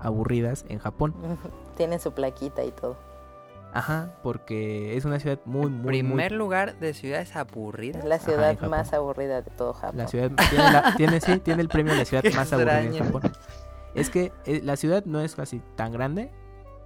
aburridas 0.00 0.64
en 0.68 0.78
Japón. 0.78 1.14
Tiene 1.76 1.98
su 1.98 2.12
plaquita 2.12 2.64
y 2.64 2.72
todo. 2.72 2.96
Ajá, 3.72 4.12
porque 4.22 4.96
es 4.96 5.04
una 5.04 5.18
ciudad 5.18 5.38
muy, 5.44 5.70
muy... 5.70 5.88
Primer 5.88 6.32
lugar 6.32 6.78
de 6.78 6.92
ciudades 6.94 7.34
aburridas. 7.36 8.02
Es 8.02 8.08
la 8.08 8.18
ciudad 8.18 8.60
más 8.60 8.92
aburrida 8.92 9.42
de 9.42 9.50
todo 9.50 9.72
Japón. 9.72 9.98
La 9.98 10.08
ciudad 10.08 10.30
tiene, 10.96 11.20
sí, 11.20 11.38
tiene 11.40 11.62
el 11.62 11.68
premio 11.68 11.92
de 11.92 12.00
la 12.00 12.04
ciudad 12.04 12.22
más 12.34 12.52
aburrida 12.52 12.82
en 12.82 12.98
Japón. 12.98 13.22
Es 13.94 14.10
que 14.10 14.32
eh, 14.46 14.60
la 14.62 14.76
ciudad 14.76 15.04
no 15.04 15.20
es 15.20 15.34
casi 15.34 15.60
tan 15.76 15.92
grande, 15.92 16.30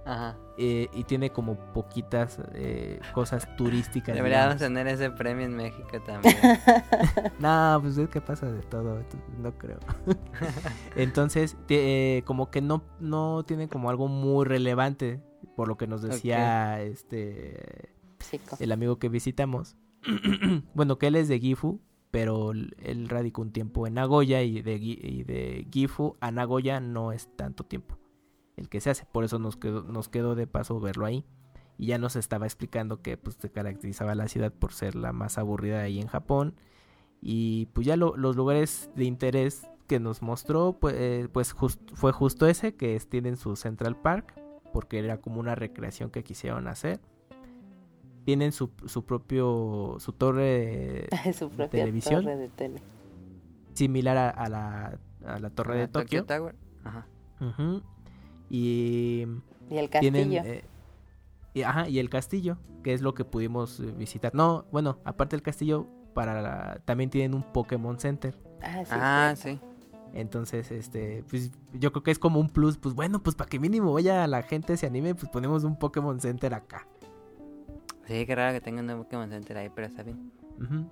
Ajá. 0.07 0.37
Eh, 0.57 0.87
y 0.93 1.03
tiene 1.03 1.31
como 1.31 1.55
poquitas 1.73 2.39
eh, 2.53 2.99
cosas 3.13 3.53
turísticas. 3.57 4.15
Deberíamos 4.15 4.55
tener 4.55 4.87
ese 4.87 5.11
premio 5.11 5.45
en 5.45 5.55
México 5.55 6.01
también. 6.05 6.35
no, 7.39 7.79
pues 7.81 7.97
es 7.97 8.09
que 8.09 8.21
pasa 8.21 8.49
de 8.49 8.61
todo, 8.61 9.03
no 9.37 9.51
creo. 9.57 9.79
Entonces, 10.95 11.57
eh, 11.67 12.23
como 12.25 12.49
que 12.49 12.61
no, 12.61 12.83
no 13.01 13.43
tiene 13.45 13.67
como 13.67 13.89
algo 13.89 14.07
muy 14.07 14.45
relevante, 14.45 15.21
por 15.57 15.67
lo 15.67 15.75
que 15.75 15.87
nos 15.87 16.03
decía 16.03 16.83
este 16.83 17.89
el 18.59 18.71
amigo 18.71 18.99
que 18.99 19.09
visitamos. 19.09 19.75
bueno, 20.75 20.99
que 20.99 21.07
él 21.07 21.15
es 21.15 21.27
de 21.27 21.39
Gifu, 21.39 21.81
pero 22.11 22.51
él 22.51 23.09
radicó 23.09 23.41
un 23.41 23.51
tiempo 23.51 23.87
en 23.87 23.95
Nagoya 23.95 24.43
y 24.43 24.61
de, 24.61 24.75
y 24.75 25.23
de 25.23 25.67
Gifu 25.71 26.15
a 26.21 26.29
Nagoya 26.29 26.79
no 26.79 27.11
es 27.11 27.35
tanto 27.35 27.63
tiempo 27.63 27.97
el 28.55 28.69
que 28.69 28.81
se 28.81 28.91
hace. 28.91 29.07
Por 29.11 29.23
eso 29.23 29.39
nos 29.39 29.57
quedó, 29.57 29.81
nos 29.81 30.09
quedó 30.09 30.35
de 30.35 30.45
paso 30.45 30.79
verlo 30.79 31.07
ahí. 31.07 31.25
Y 31.79 31.87
ya 31.87 31.97
nos 31.97 32.15
estaba 32.15 32.45
explicando 32.45 33.01
que 33.01 33.17
pues 33.17 33.37
se 33.37 33.51
caracterizaba 33.51 34.13
la 34.13 34.27
ciudad 34.27 34.53
por 34.53 34.73
ser 34.73 34.93
la 34.93 35.11
más 35.11 35.39
aburrida 35.39 35.81
ahí 35.81 35.99
en 35.99 36.07
Japón. 36.07 36.53
Y 37.19 37.65
pues 37.73 37.87
ya 37.87 37.97
los 37.97 38.35
lugares 38.35 38.91
de 38.95 39.05
interés 39.05 39.67
que 39.87 39.99
nos 39.99 40.21
mostró, 40.21 40.77
pues, 40.79 40.93
eh, 40.99 41.29
pues 41.31 41.55
fue 41.95 42.11
justo 42.11 42.45
ese, 42.45 42.75
que 42.75 42.99
tienen 43.09 43.37
su 43.37 43.55
Central 43.55 43.99
Park, 43.99 44.35
porque 44.77 44.99
era 44.99 45.17
como 45.17 45.39
una 45.39 45.55
recreación 45.55 46.11
que 46.11 46.23
quisieron 46.23 46.67
hacer. 46.67 46.99
tienen 48.25 48.51
su, 48.51 48.69
su 48.85 49.05
propio 49.05 49.95
su 49.97 50.13
torre 50.13 51.07
su 51.33 51.49
propia 51.49 51.67
televisión 51.79 52.23
torre 52.23 52.37
de 52.37 52.49
tele. 52.49 52.81
similar 53.73 54.15
a, 54.37 54.47
la, 54.49 54.99
a 55.25 55.39
la 55.39 55.49
torre 55.49 55.79
de 55.79 55.87
Tokio. 55.87 56.25
Tower. 56.25 56.53
Ajá. 56.83 57.07
Y 58.51 59.25
y 59.71 59.77
el 59.77 59.89
castillo. 59.89 60.43
Eh, 60.45 60.63
y, 61.55 61.63
ajá, 61.63 61.89
y 61.89 61.97
el 61.97 62.11
castillo, 62.11 62.59
que 62.83 62.93
es 62.93 63.01
lo 63.01 63.15
que 63.15 63.25
pudimos 63.25 63.79
eh, 63.79 63.91
visitar. 63.97 64.35
No, 64.35 64.65
bueno, 64.71 64.99
aparte 65.05 65.35
del 65.35 65.41
castillo, 65.41 65.87
para 66.13 66.81
también 66.85 67.09
tienen 67.09 67.33
un 67.33 67.41
Pokémon 67.51 67.99
Center. 67.99 68.37
Ah, 68.61 68.83
sí. 68.85 68.91
Ah, 68.91 69.33
sí. 69.35 69.59
Entonces, 70.13 70.71
este, 70.71 71.23
pues 71.29 71.51
yo 71.73 71.91
creo 71.91 72.03
que 72.03 72.11
es 72.11 72.19
como 72.19 72.39
un 72.39 72.49
plus, 72.49 72.77
pues 72.77 72.95
bueno, 72.95 73.21
pues 73.21 73.35
para 73.35 73.49
que 73.49 73.59
mínimo 73.59 73.93
vaya 73.93 74.25
la 74.27 74.41
gente 74.41 74.77
se 74.77 74.87
anime, 74.87 75.15
pues 75.15 75.29
ponemos 75.29 75.63
un 75.63 75.77
Pokémon 75.77 76.19
Center 76.19 76.53
acá. 76.53 76.87
Sí, 78.07 78.25
qué 78.25 78.35
raro 78.35 78.53
que 78.53 78.61
tengan 78.61 78.89
un 78.89 79.03
Pokémon 79.03 79.29
Center 79.29 79.57
ahí, 79.57 79.69
pero 79.73 79.87
está 79.87 80.03
bien. 80.03 80.31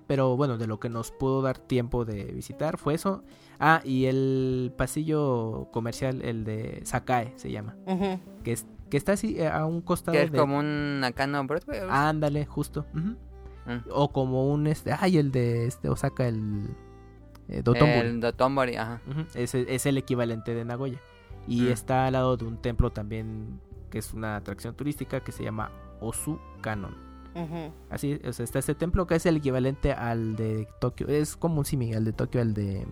Pero 0.06 0.36
bueno, 0.36 0.58
de 0.58 0.68
lo 0.68 0.78
que 0.78 0.88
nos 0.88 1.10
pudo 1.10 1.42
dar 1.42 1.58
tiempo 1.58 2.04
de 2.04 2.26
visitar 2.26 2.78
fue 2.78 2.94
eso. 2.94 3.24
Ah, 3.58 3.80
y 3.84 4.04
el 4.04 4.72
pasillo 4.76 5.68
comercial, 5.72 6.22
el 6.22 6.44
de 6.44 6.82
Sakae 6.84 7.32
se 7.34 7.50
llama. 7.50 7.74
Que 8.44 8.52
es 8.52 8.66
que 8.90 8.96
está 8.96 9.12
así 9.12 9.38
eh, 9.38 9.48
a 9.48 9.66
un 9.66 9.80
costado 9.80 10.16
que 10.16 10.24
es 10.24 10.30
como 10.30 10.58
un 10.58 11.00
Nakano 11.00 11.44
Broadway 11.44 11.80
ándale 11.88 12.46
justo 12.46 12.86
mm. 12.92 13.88
o 13.90 14.12
como 14.12 14.52
un 14.52 14.66
este 14.66 14.92
ay 14.92 15.18
el 15.18 15.32
de 15.32 15.66
este 15.66 15.88
Osaka 15.88 16.28
el 16.28 16.68
eh, 17.48 17.62
Dotonbori 17.62 18.08
el 18.08 18.20
Dotonbori 18.20 18.76
ajá 18.76 19.00
es, 19.34 19.54
es, 19.54 19.86
el 19.86 19.98
equivalente 19.98 20.54
de 20.54 20.64
Nagoya 20.64 21.00
y 21.46 21.62
mm. 21.62 21.68
está 21.68 22.06
al 22.06 22.14
lado 22.14 22.36
de 22.36 22.44
un 22.44 22.56
templo 22.58 22.90
también 22.90 23.60
que 23.90 23.98
es 23.98 24.12
una 24.12 24.36
atracción 24.36 24.74
turística 24.74 25.20
que 25.20 25.32
se 25.32 25.44
llama 25.44 25.70
Osu 26.00 26.38
Kanon 26.60 27.06
Así, 27.90 28.18
o 28.26 28.32
sea, 28.32 28.44
está 28.44 28.58
este 28.58 28.74
templo 28.74 29.06
que 29.06 29.16
es 29.16 29.26
el 29.26 29.36
equivalente 29.36 29.92
al 29.92 30.36
de 30.36 30.66
Tokio. 30.80 31.06
Es 31.08 31.36
como 31.36 31.58
un 31.58 31.64
simi, 31.64 31.92
al 31.92 32.04
de 32.04 32.12
Tokio, 32.12 32.40
al 32.40 32.54
de 32.54 32.86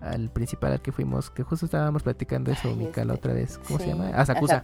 al 0.00 0.30
principal 0.30 0.72
al 0.72 0.80
que 0.80 0.92
fuimos, 0.92 1.28
que 1.30 1.42
justo 1.42 1.66
estábamos 1.66 2.04
platicando 2.04 2.52
eso, 2.52 2.74
Mika, 2.74 3.04
la 3.04 3.14
este, 3.14 3.28
otra 3.28 3.32
vez. 3.34 3.58
¿Cómo 3.66 3.78
se 3.78 3.88
llama? 3.88 4.08
Asakusa. 4.10 4.62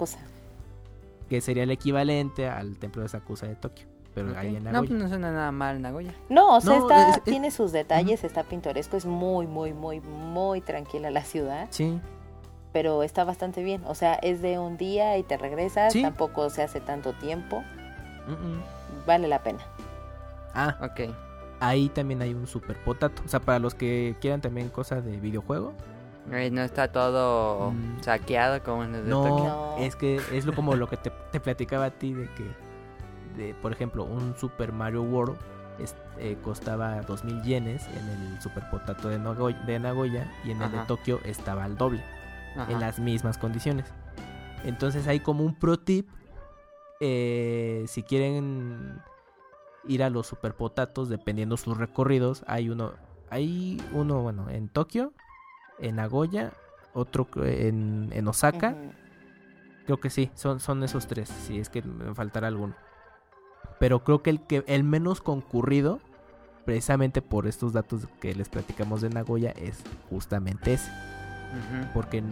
Que 1.29 1.41
sería 1.41 1.64
el 1.64 1.70
equivalente 1.70 2.49
al 2.49 2.79
templo 2.79 3.03
de 3.03 3.07
Asakusa 3.07 3.47
de 3.47 3.57
Tokio. 3.57 3.87
Pero 4.15 4.39
ahí 4.39 4.57
en 4.57 4.65
Nagoya. 4.65 4.81
No, 4.81 4.87
pues 4.87 5.01
no 5.01 5.09
suena 5.09 5.33
nada 5.33 5.53
mal 5.53 5.83
Nagoya. 5.83 6.15
No, 6.29 6.57
o 6.57 6.61
sea, 6.61 6.79
está, 6.79 7.21
tiene 7.25 7.51
sus 7.51 7.73
detalles, 7.73 8.23
está 8.23 8.45
pintoresco, 8.45 8.97
es 8.97 9.07
muy, 9.07 9.47
muy, 9.47 9.73
muy, 9.73 10.01
muy 10.01 10.61
tranquila 10.61 11.11
la 11.11 11.23
ciudad. 11.23 11.67
Sí. 11.71 12.01
Pero 12.73 13.03
está 13.03 13.25
bastante 13.25 13.62
bien. 13.62 13.83
O 13.87 13.95
sea, 13.95 14.15
es 14.15 14.41
de 14.43 14.59
un 14.59 14.77
día 14.77 15.19
y 15.19 15.23
te 15.23 15.37
regresas, 15.37 15.93
tampoco 15.93 16.51
se 16.51 16.62
hace 16.62 16.81
tanto 16.81 17.12
tiempo. 17.15 17.62
Vale 19.07 19.29
la 19.29 19.43
pena. 19.43 19.61
Ah, 20.55 20.79
ok 20.81 21.12
ahí 21.61 21.89
también 21.89 22.23
hay 22.23 22.35
un 22.35 22.47
super 22.47 22.77
potato. 22.77 23.23
O 23.25 23.29
sea, 23.29 23.41
para 23.41 23.59
los 23.59 23.75
que 23.75 24.17
quieran 24.21 24.41
también 24.41 24.69
cosas 24.69 25.05
de 25.05 25.17
videojuego. 25.17 25.73
No 26.27 26.62
está 26.62 26.89
todo 26.89 27.71
mm. 27.73 28.03
saqueado 28.03 28.62
como 28.62 28.83
en 28.85 28.95
el 28.95 29.09
no, 29.09 29.77
es 29.79 29.95
que 29.95 30.19
es 30.33 30.47
lo, 30.47 30.55
como 30.55 30.75
lo 30.75 30.89
que 30.89 30.97
te, 30.97 31.11
platicaba 31.39 31.85
a 31.87 31.91
ti 31.91 32.15
de 32.15 32.31
que, 32.31 32.45
de, 33.37 33.55
por 33.55 33.72
ejemplo, 33.72 34.05
un 34.05 34.37
Super 34.37 34.72
Mario 34.72 35.03
World 35.03 35.37
eh, 36.18 36.39
costaba 36.43 37.01
2000 37.03 37.43
yenes 37.43 37.89
en 37.89 38.09
el 38.09 38.41
Super 38.41 38.70
Potato 38.70 39.09
de 39.09 39.18
Nagoya, 39.18 39.59
de 39.66 39.80
Nagoya 39.80 40.32
y 40.45 40.53
en 40.53 40.62
el 40.62 40.70
de 40.70 40.78
Tokio 40.87 41.18
estaba 41.24 41.64
al 41.64 41.76
doble, 41.76 42.03
en 42.68 42.78
las 42.78 43.01
mismas 43.01 43.37
condiciones. 43.37 43.87
Entonces 44.62 45.09
hay 45.09 45.18
como 45.18 45.45
un 45.45 45.57
pro 45.57 45.78
tip, 45.78 46.09
eh, 47.01 47.85
si 47.89 48.05
quieren 48.05 49.03
ir 49.89 50.05
a 50.05 50.11
los 50.11 50.28
superpotatos 50.28 51.09
dependiendo 51.09 51.57
sus 51.57 51.76
recorridos. 51.76 52.45
Hay 52.47 52.70
uno, 52.70 52.93
hay 53.28 53.82
uno, 53.93 54.22
bueno, 54.22 54.49
en 54.49 54.68
Tokio, 54.68 55.12
en 55.80 55.97
Nagoya, 55.97 56.53
otro 56.93 57.26
en, 57.43 58.11
en 58.12 58.28
Osaka. 58.28 58.76
Creo 59.87 59.99
que 59.99 60.11
sí, 60.11 60.30
son, 60.35 60.61
son 60.61 60.85
esos 60.85 61.09
tres, 61.09 61.28
si 61.28 61.59
es 61.59 61.68
que 61.68 61.82
me 61.82 62.14
faltará 62.14 62.47
alguno. 62.47 62.74
Pero 63.79 64.05
creo 64.05 64.23
que 64.23 64.31
el, 64.31 64.41
que 64.41 64.65
el 64.67 64.85
menos 64.85 65.21
concurrido, 65.21 66.01
precisamente 66.65 67.23
por 67.23 67.47
estos 67.47 67.73
datos 67.73 68.07
que 68.21 68.35
les 68.35 68.49
platicamos 68.49 69.01
de 69.01 69.11
Nagoya, 69.11 69.51
es 69.51 69.83
justamente 70.11 70.75
ese. 70.75 70.91
Porque 71.93 72.23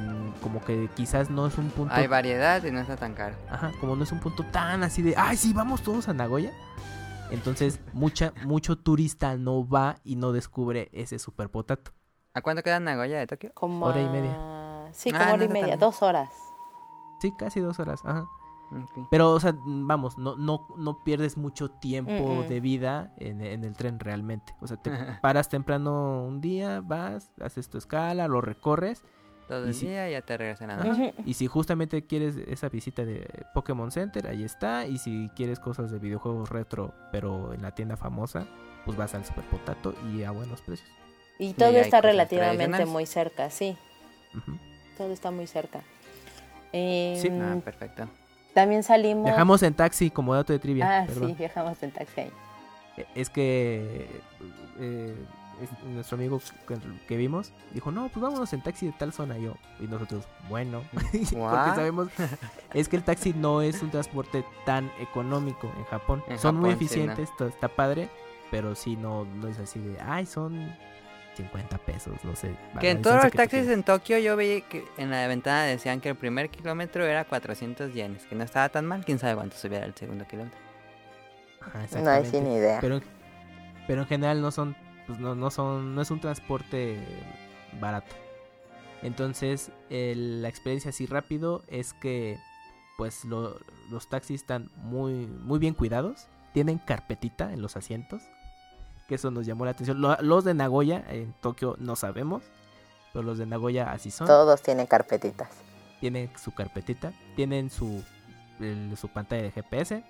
como 0.43 0.61
que 0.65 0.89
quizás 0.97 1.31
no 1.31 1.47
es 1.47 1.57
un 1.57 1.71
punto... 1.71 1.95
Hay 1.95 2.09
variedad 2.09 2.63
y 2.65 2.73
no 2.73 2.81
está 2.81 2.97
tan 2.97 3.15
caro. 3.15 3.37
Ajá, 3.51 3.71
como 3.81 3.95
no 3.95 4.03
es 4.03 4.11
un 4.11 4.19
punto 4.19 4.45
tan 4.51 4.83
así 4.83 5.01
de, 5.03 5.15
ay, 5.17 5.37
sí, 5.37 5.53
vamos 5.53 5.83
todos 5.83 6.09
a 6.09 6.13
Nagoya. 6.13 6.53
Entonces, 7.31 7.81
mucha, 7.93 8.33
mucho 8.45 8.77
turista 8.77 9.37
no 9.37 9.67
va 9.67 9.97
y 10.05 10.17
no 10.17 10.33
descubre 10.33 10.91
ese 10.93 11.19
super 11.19 11.51
potato. 11.51 11.93
¿A 12.35 12.43
cuánto 12.43 12.63
queda 12.63 12.81
Nagoya 12.81 13.19
de 13.19 13.27
Tokio? 13.27 13.53
Como 13.55 13.87
hora 13.87 14.01
y 14.01 14.09
media. 14.09 14.91
Sí, 14.93 15.13
como 15.13 15.25
ah, 15.25 15.33
hora 15.35 15.45
y 15.45 15.49
media, 15.49 15.77
dos 15.77 16.03
horas. 16.03 16.31
Sí, 17.21 17.33
casi 17.39 17.61
dos 17.61 17.79
horas, 17.79 18.01
ajá. 18.05 18.27
Pero, 19.11 19.33
o 19.33 19.41
sea, 19.41 19.55
vamos, 19.65 20.19
no, 20.19 20.37
no, 20.37 20.67
no 20.77 21.05
pierdes 21.05 21.37
mucho 21.37 21.71
tiempo 21.71 22.45
de 22.49 22.61
vida 22.61 23.13
en, 23.19 23.41
en, 23.41 23.65
el 23.65 23.75
tren 23.75 23.99
realmente. 23.99 24.55
O 24.61 24.67
sea, 24.67 24.77
te 24.77 24.91
paras 25.23 25.49
temprano 25.49 26.25
un 26.25 26.41
día, 26.41 26.81
vas, 26.81 27.33
haces 27.41 27.69
tu 27.69 27.79
escala, 27.79 28.29
lo 28.29 28.41
recorres 28.41 29.05
todo 29.49 29.67
el 29.67 29.79
día 29.79 30.09
ya 30.09 30.23
te 30.23 30.37
regresan 30.37 30.71
a 30.71 30.77
la 30.77 31.13
Y 31.27 31.35
si 31.35 31.47
justamente 31.47 32.07
quieres 32.07 32.37
esa 32.47 32.69
visita 32.69 33.05
de 33.05 33.29
Pokémon 33.53 33.91
Center, 33.91 34.27
ahí 34.27 34.45
está. 34.45 34.87
Y 34.87 34.99
si 34.99 35.31
quieres 35.37 35.59
cosas 35.59 35.91
de 35.91 35.99
videojuegos 35.99 36.49
retro, 36.49 36.95
pero 37.11 37.53
en 37.53 37.63
la 37.63 37.75
tienda 37.75 37.97
famosa, 37.97 38.47
pues 38.85 38.97
vas 38.97 39.15
al 39.15 39.25
Super 39.25 39.45
Potato 39.45 39.95
y 40.13 40.23
a 40.23 40.31
buenos 40.31 40.63
precios. 40.63 40.89
Y 41.39 41.55
todo 41.55 41.77
está 41.77 42.01
relativamente 42.01 42.87
muy 42.87 43.07
cerca, 43.07 43.51
sí. 43.51 43.77
Todo 44.97 45.13
está 45.13 45.31
muy 45.31 45.47
cerca. 45.47 45.81
sí, 46.73 47.29
ah, 47.31 47.57
perfecto. 47.65 48.09
También 48.55 48.83
salimos. 48.83 49.25
Viajamos 49.25 49.63
en 49.63 49.75
taxi 49.75 50.11
como 50.11 50.35
dato 50.35 50.53
de 50.53 50.59
trivia. 50.59 51.03
Ah, 51.03 51.07
sí, 51.09 51.35
viajamos 51.39 51.83
en 51.83 51.91
taxi 51.91 52.21
ahí. 52.23 52.33
E, 52.97 53.07
es 53.15 53.31
que 53.31 54.07
eh, 54.79 55.15
nuestro 55.95 56.17
amigo 56.17 56.41
que, 57.07 57.17
vimos 57.17 57.53
dijo, 57.73 57.91
no, 57.91 58.09
pues 58.09 58.23
vámonos 58.23 58.53
en 58.53 58.63
taxi 58.63 58.87
de 58.87 58.93
tal 58.93 59.13
zona. 59.13 59.39
yo, 59.39 59.55
y 59.81 59.85
nosotros, 59.85 60.25
bueno, 60.49 60.83
porque 60.93 61.25
sabemos, 61.31 62.09
es 62.75 62.89
que 62.89 62.97
el 62.97 63.03
taxi 63.03 63.33
no 63.33 63.63
es 63.63 63.83
un 63.83 63.91
transporte 63.91 64.45
tan 64.67 64.91
económico 65.01 65.73
en 65.77 65.85
Japón. 65.85 66.23
son 66.37 66.57
muy 66.57 66.71
eficientes, 66.71 67.31
está 67.41 67.69
padre, 67.69 68.09
pero 68.51 68.75
sí, 68.75 68.97
no, 68.97 69.25
no 69.25 69.49
es 69.49 69.59
así 69.59 69.81
de, 69.81 70.01
ay, 70.01 70.27
son 70.27 70.75
50 71.37 71.79
pesos, 71.79 72.25
no 72.25 72.37
sé. 72.37 72.55
Que 72.81 72.91
en 72.91 73.03
todos 73.03 73.25
los 73.25 73.33
taxis 73.33 73.69
en 73.69 73.83
Tokio 73.83 74.19
yo 74.19 74.37
vi 74.37 74.63
que 74.63 74.85
en 74.99 75.11
la 75.11 75.27
ventana 75.27 75.65
decían 75.65 76.01
que 76.01 76.11
el 76.11 76.17
primer 76.17 76.51
kilómetro 76.51 77.07
era 77.07 77.25
400 77.25 77.95
yenes, 77.95 78.27
que 78.27 78.35
no 78.35 78.45
estaba 78.45 78.69
tan 78.69 78.87
mal, 78.87 79.05
quién 79.05 79.19
sabe 79.19 79.35
cuánto 79.35 79.57
subiera 79.57 79.87
el 79.87 79.95
segundo 79.95 80.27
kilómetro. 80.27 80.59
no 82.03 82.11
hay 82.11 82.27
sin 82.27 82.47
idea. 82.47 82.79
Pero, 82.81 83.01
pero 83.87 84.03
en 84.03 84.07
general 84.09 84.41
no 84.41 84.51
son 84.51 84.77
pues 85.07 85.19
no, 85.19 85.35
no, 85.35 85.51
son, 85.51 85.95
no 85.95 86.03
es 86.03 86.11
un 86.11 86.21
transporte 86.21 86.99
barato. 87.81 88.15
Entonces, 89.03 89.71
la 89.91 90.49
experiencia 90.49 90.91
así 90.91 91.07
rápido 91.07 91.63
es 91.69 91.93
que 91.93 92.39
pues 92.97 93.25
los 93.25 94.09
taxis 94.09 94.43
están 94.43 94.71
muy, 94.77 95.27
muy 95.27 95.59
bien 95.59 95.75
cuidados. 95.75 96.29
Tienen 96.53 96.79
carpetita 96.79 97.53
en 97.53 97.63
los 97.63 97.77
asientos. 97.77 98.23
Que 99.13 99.17
eso 99.17 99.31
nos 99.31 99.45
llamó 99.45 99.67
la 99.67 99.73
atención. 99.73 100.01
los 100.01 100.43
de 100.43 100.55
Nagoya, 100.55 101.05
en 101.11 101.35
Tokio, 101.43 101.77
no 101.79 101.97
sabemos. 101.97 102.43
Pero 103.13 103.23
los 103.23 103.37
de 103.37 103.45
Nagoya 103.45 103.93
así 103.93 104.11
son. 104.11 104.27
Todos 104.27 104.63
tienen 104.63 104.87
carpetitas. 104.87 105.51
Tienen 106.01 106.31
su 106.39 106.55
carpetita. 106.55 107.13
Tienen 107.37 107.69
su, 107.69 108.03
su 108.99 109.09
pantalla 109.09 109.43
de 109.43 109.51
GPS. 109.51 110.03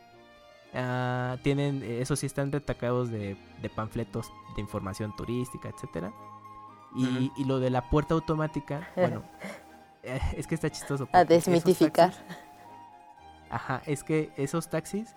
Ah, 0.72 1.36
tienen, 1.42 1.82
eh, 1.82 2.00
eso 2.00 2.14
sí, 2.14 2.26
están 2.26 2.53
retacados 2.53 3.11
de, 3.11 3.36
panfletos 3.74 4.30
de 4.55 4.61
información 4.61 5.16
turística, 5.16 5.70
etcétera. 5.70 6.12
Y, 6.94 7.32
y, 7.36 7.44
lo 7.44 7.59
de 7.59 7.70
la 7.70 7.90
puerta 7.90 8.14
automática, 8.14 8.88
bueno, 8.94 9.24
eh, 10.05 10.20
es 10.36 10.46
que 10.46 10.55
está 10.55 10.70
chistoso. 10.70 11.09
A 11.12 11.24
desmitificar. 11.24 12.14
ajá, 13.50 13.82
es 13.84 14.05
que 14.05 14.30
esos 14.36 14.70
taxis 14.70 15.16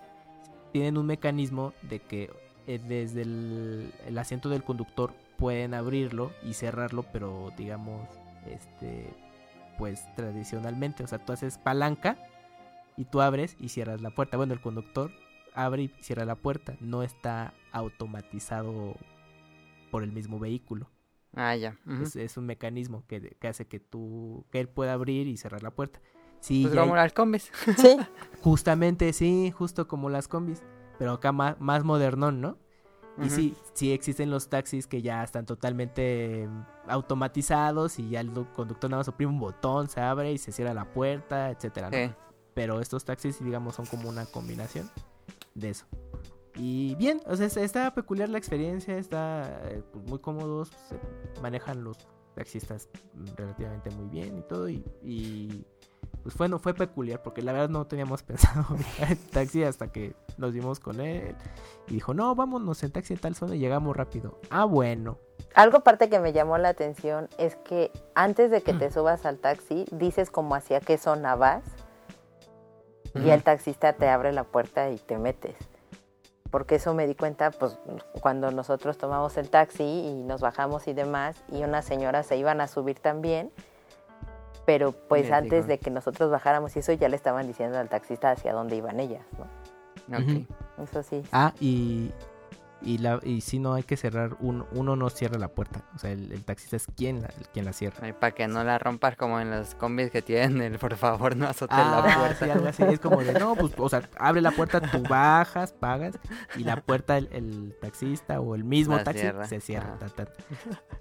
tienen 0.72 0.98
un 0.98 1.06
mecanismo 1.06 1.72
de 1.82 2.00
que 2.00 2.45
eh, 2.66 2.80
desde 2.86 3.22
el, 3.22 3.92
el, 4.06 4.18
asiento 4.18 4.48
del 4.48 4.62
conductor 4.62 5.12
pueden 5.38 5.74
abrirlo 5.74 6.32
y 6.42 6.54
cerrarlo, 6.54 7.04
pero 7.12 7.52
digamos, 7.56 8.08
este, 8.50 9.14
pues 9.78 10.02
tradicionalmente, 10.14 11.04
o 11.04 11.06
sea, 11.06 11.18
tú 11.18 11.32
haces 11.32 11.58
palanca 11.58 12.16
y 12.96 13.04
tú 13.04 13.20
abres 13.20 13.56
y 13.60 13.68
cierras 13.68 14.00
la 14.00 14.10
puerta. 14.10 14.36
Bueno, 14.36 14.54
el 14.54 14.60
conductor 14.60 15.10
abre 15.54 15.84
y 15.84 15.88
cierra 16.00 16.24
la 16.24 16.36
puerta. 16.36 16.76
No 16.80 17.02
está 17.02 17.54
automatizado 17.72 18.94
por 19.90 20.02
el 20.02 20.12
mismo 20.12 20.38
vehículo. 20.38 20.90
Ah, 21.34 21.54
ya. 21.54 21.76
es, 22.14 22.36
un 22.36 22.46
mecanismo 22.46 23.04
que, 23.06 23.36
hace 23.42 23.66
que 23.66 23.78
tú, 23.78 24.46
que 24.50 24.60
él 24.60 24.68
pueda 24.68 24.94
abrir 24.94 25.26
y 25.26 25.36
cerrar 25.36 25.62
la 25.62 25.70
puerta. 25.70 26.00
Sí, 26.40 26.62
pues 26.62 26.78
como 26.78 26.96
las 26.96 27.12
combis. 27.12 27.50
Sí. 27.76 27.96
Justamente, 28.42 29.12
sí, 29.12 29.50
justo 29.50 29.86
como 29.86 30.08
las 30.08 30.28
combis. 30.28 30.62
Pero 30.98 31.12
acá 31.12 31.32
más, 31.32 31.60
más 31.60 31.84
modernón, 31.84 32.40
¿no? 32.40 32.58
Y 33.22 33.30
sí, 33.30 33.56
sí 33.72 33.92
existen 33.92 34.30
los 34.30 34.50
taxis 34.50 34.86
que 34.86 35.00
ya 35.00 35.24
están 35.24 35.46
totalmente 35.46 36.48
automatizados 36.86 37.98
y 37.98 38.10
ya 38.10 38.20
el 38.20 38.30
conductor 38.54 38.90
nada 38.90 39.00
más 39.00 39.08
oprime 39.08 39.32
un 39.32 39.40
botón, 39.40 39.88
se 39.88 40.02
abre 40.02 40.32
y 40.32 40.38
se 40.38 40.52
cierra 40.52 40.74
la 40.74 40.92
puerta, 40.92 41.50
etcétera, 41.50 41.90
¿no? 41.90 42.14
Pero 42.52 42.80
estos 42.80 43.06
taxis, 43.06 43.42
digamos, 43.42 43.74
son 43.74 43.86
como 43.86 44.10
una 44.10 44.26
combinación 44.26 44.90
de 45.54 45.70
eso. 45.70 45.86
Y 46.56 46.94
bien, 46.96 47.22
o 47.26 47.36
sea, 47.36 47.46
está 47.46 47.94
peculiar 47.94 48.28
la 48.28 48.38
experiencia, 48.38 48.98
está 48.98 49.60
eh, 49.64 49.82
pues, 49.92 50.04
muy 50.06 50.18
cómodos, 50.18 50.70
se 50.88 51.40
manejan 51.40 51.84
los 51.84 51.96
taxistas 52.34 52.88
relativamente 53.36 53.90
muy 53.90 54.08
bien 54.08 54.38
y 54.38 54.42
todo, 54.42 54.68
y 54.68 55.64
pues 56.26 56.36
bueno, 56.36 56.58
fue 56.58 56.74
peculiar 56.74 57.22
porque 57.22 57.40
la 57.40 57.52
verdad 57.52 57.68
no 57.68 57.86
teníamos 57.86 58.20
pensado 58.24 58.74
viajar 58.74 59.12
en 59.12 59.30
taxi 59.30 59.62
hasta 59.62 59.92
que 59.92 60.16
nos 60.38 60.52
vimos 60.52 60.80
con 60.80 61.00
él 61.00 61.36
y 61.86 61.94
dijo, 61.94 62.14
no, 62.14 62.34
vámonos 62.34 62.82
en 62.82 62.90
taxi 62.90 63.14
en 63.14 63.20
tal 63.20 63.36
zona 63.36 63.54
y 63.54 63.60
llegamos 63.60 63.96
rápido. 63.96 64.40
Ah, 64.50 64.64
bueno. 64.64 65.18
Algo 65.54 65.76
aparte 65.76 66.08
que 66.08 66.18
me 66.18 66.32
llamó 66.32 66.58
la 66.58 66.70
atención 66.70 67.28
es 67.38 67.54
que 67.54 67.92
antes 68.16 68.50
de 68.50 68.60
que 68.62 68.74
te 68.74 68.90
subas 68.90 69.24
al 69.24 69.38
taxi, 69.38 69.84
dices 69.92 70.32
como 70.32 70.56
hacia 70.56 70.80
qué 70.80 70.98
zona 70.98 71.36
vas 71.36 71.62
y 73.14 73.30
el 73.30 73.44
taxista 73.44 73.92
te 73.92 74.08
abre 74.08 74.32
la 74.32 74.42
puerta 74.42 74.90
y 74.90 74.96
te 74.96 75.18
metes. 75.18 75.54
Porque 76.50 76.74
eso 76.74 76.92
me 76.92 77.06
di 77.06 77.14
cuenta 77.14 77.52
pues 77.52 77.78
cuando 78.20 78.50
nosotros 78.50 78.98
tomamos 78.98 79.36
el 79.36 79.48
taxi 79.48 79.84
y 79.84 80.24
nos 80.24 80.40
bajamos 80.40 80.88
y 80.88 80.92
demás 80.92 81.36
y 81.52 81.62
unas 81.62 81.84
señoras 81.84 82.26
se 82.26 82.36
iban 82.36 82.60
a 82.60 82.66
subir 82.66 82.98
también 82.98 83.52
pero 84.66 84.92
pues 84.92 85.30
antes 85.30 85.66
de 85.68 85.78
que 85.78 85.90
nosotros 85.90 86.30
bajáramos 86.30 86.74
y 86.76 86.80
eso 86.80 86.92
ya 86.92 87.08
le 87.08 87.16
estaban 87.16 87.46
diciendo 87.46 87.78
al 87.78 87.88
taxista 87.88 88.32
hacia 88.32 88.52
dónde 88.52 88.76
iban 88.76 88.98
ellas, 89.00 89.24
¿no? 89.38 90.18
Eso 90.82 91.02
sí. 91.02 91.22
Ah, 91.32 91.52
y, 91.60 92.10
y, 92.82 92.98
la, 92.98 93.20
y 93.22 93.40
si 93.40 93.58
no 93.58 93.74
hay 93.74 93.84
que 93.84 93.96
cerrar, 93.96 94.36
uno, 94.40 94.66
uno 94.72 94.96
no 94.96 95.08
cierra 95.08 95.38
la 95.38 95.48
puerta, 95.48 95.84
o 95.94 95.98
sea, 95.98 96.10
el, 96.10 96.44
taxista 96.44 96.76
es 96.76 96.86
quien 96.96 97.22
la, 97.22 97.28
quien 97.52 97.64
la 97.64 97.72
cierra. 97.72 98.12
para 98.18 98.32
que 98.32 98.48
no 98.48 98.62
la 98.64 98.78
rompas 98.78 99.16
como 99.16 99.40
en 99.40 99.50
los 99.50 99.76
combis 99.76 100.10
que 100.10 100.20
tienen 100.20 100.60
el 100.60 100.78
por 100.78 100.96
favor 100.96 101.36
no 101.36 101.46
azotes 101.46 101.76
la 101.78 101.98
ah, 101.98 102.34
puerta. 102.36 102.72
Sí, 102.72 102.82
es 102.82 102.98
como 102.98 103.22
de, 103.22 103.32
no, 103.38 103.54
pues, 103.54 103.72
o 103.76 103.88
sea, 103.88 104.02
abre 104.18 104.40
la 104.40 104.50
puerta, 104.50 104.80
tú 104.80 105.02
bajas, 105.08 105.72
pagas, 105.72 106.18
y 106.56 106.64
la 106.64 106.76
puerta 106.76 107.18
el, 107.18 107.76
taxista 107.80 108.40
o 108.40 108.56
el 108.56 108.64
mismo 108.64 108.98
taxi 108.98 109.28
se 109.48 109.60
cierra. 109.60 109.96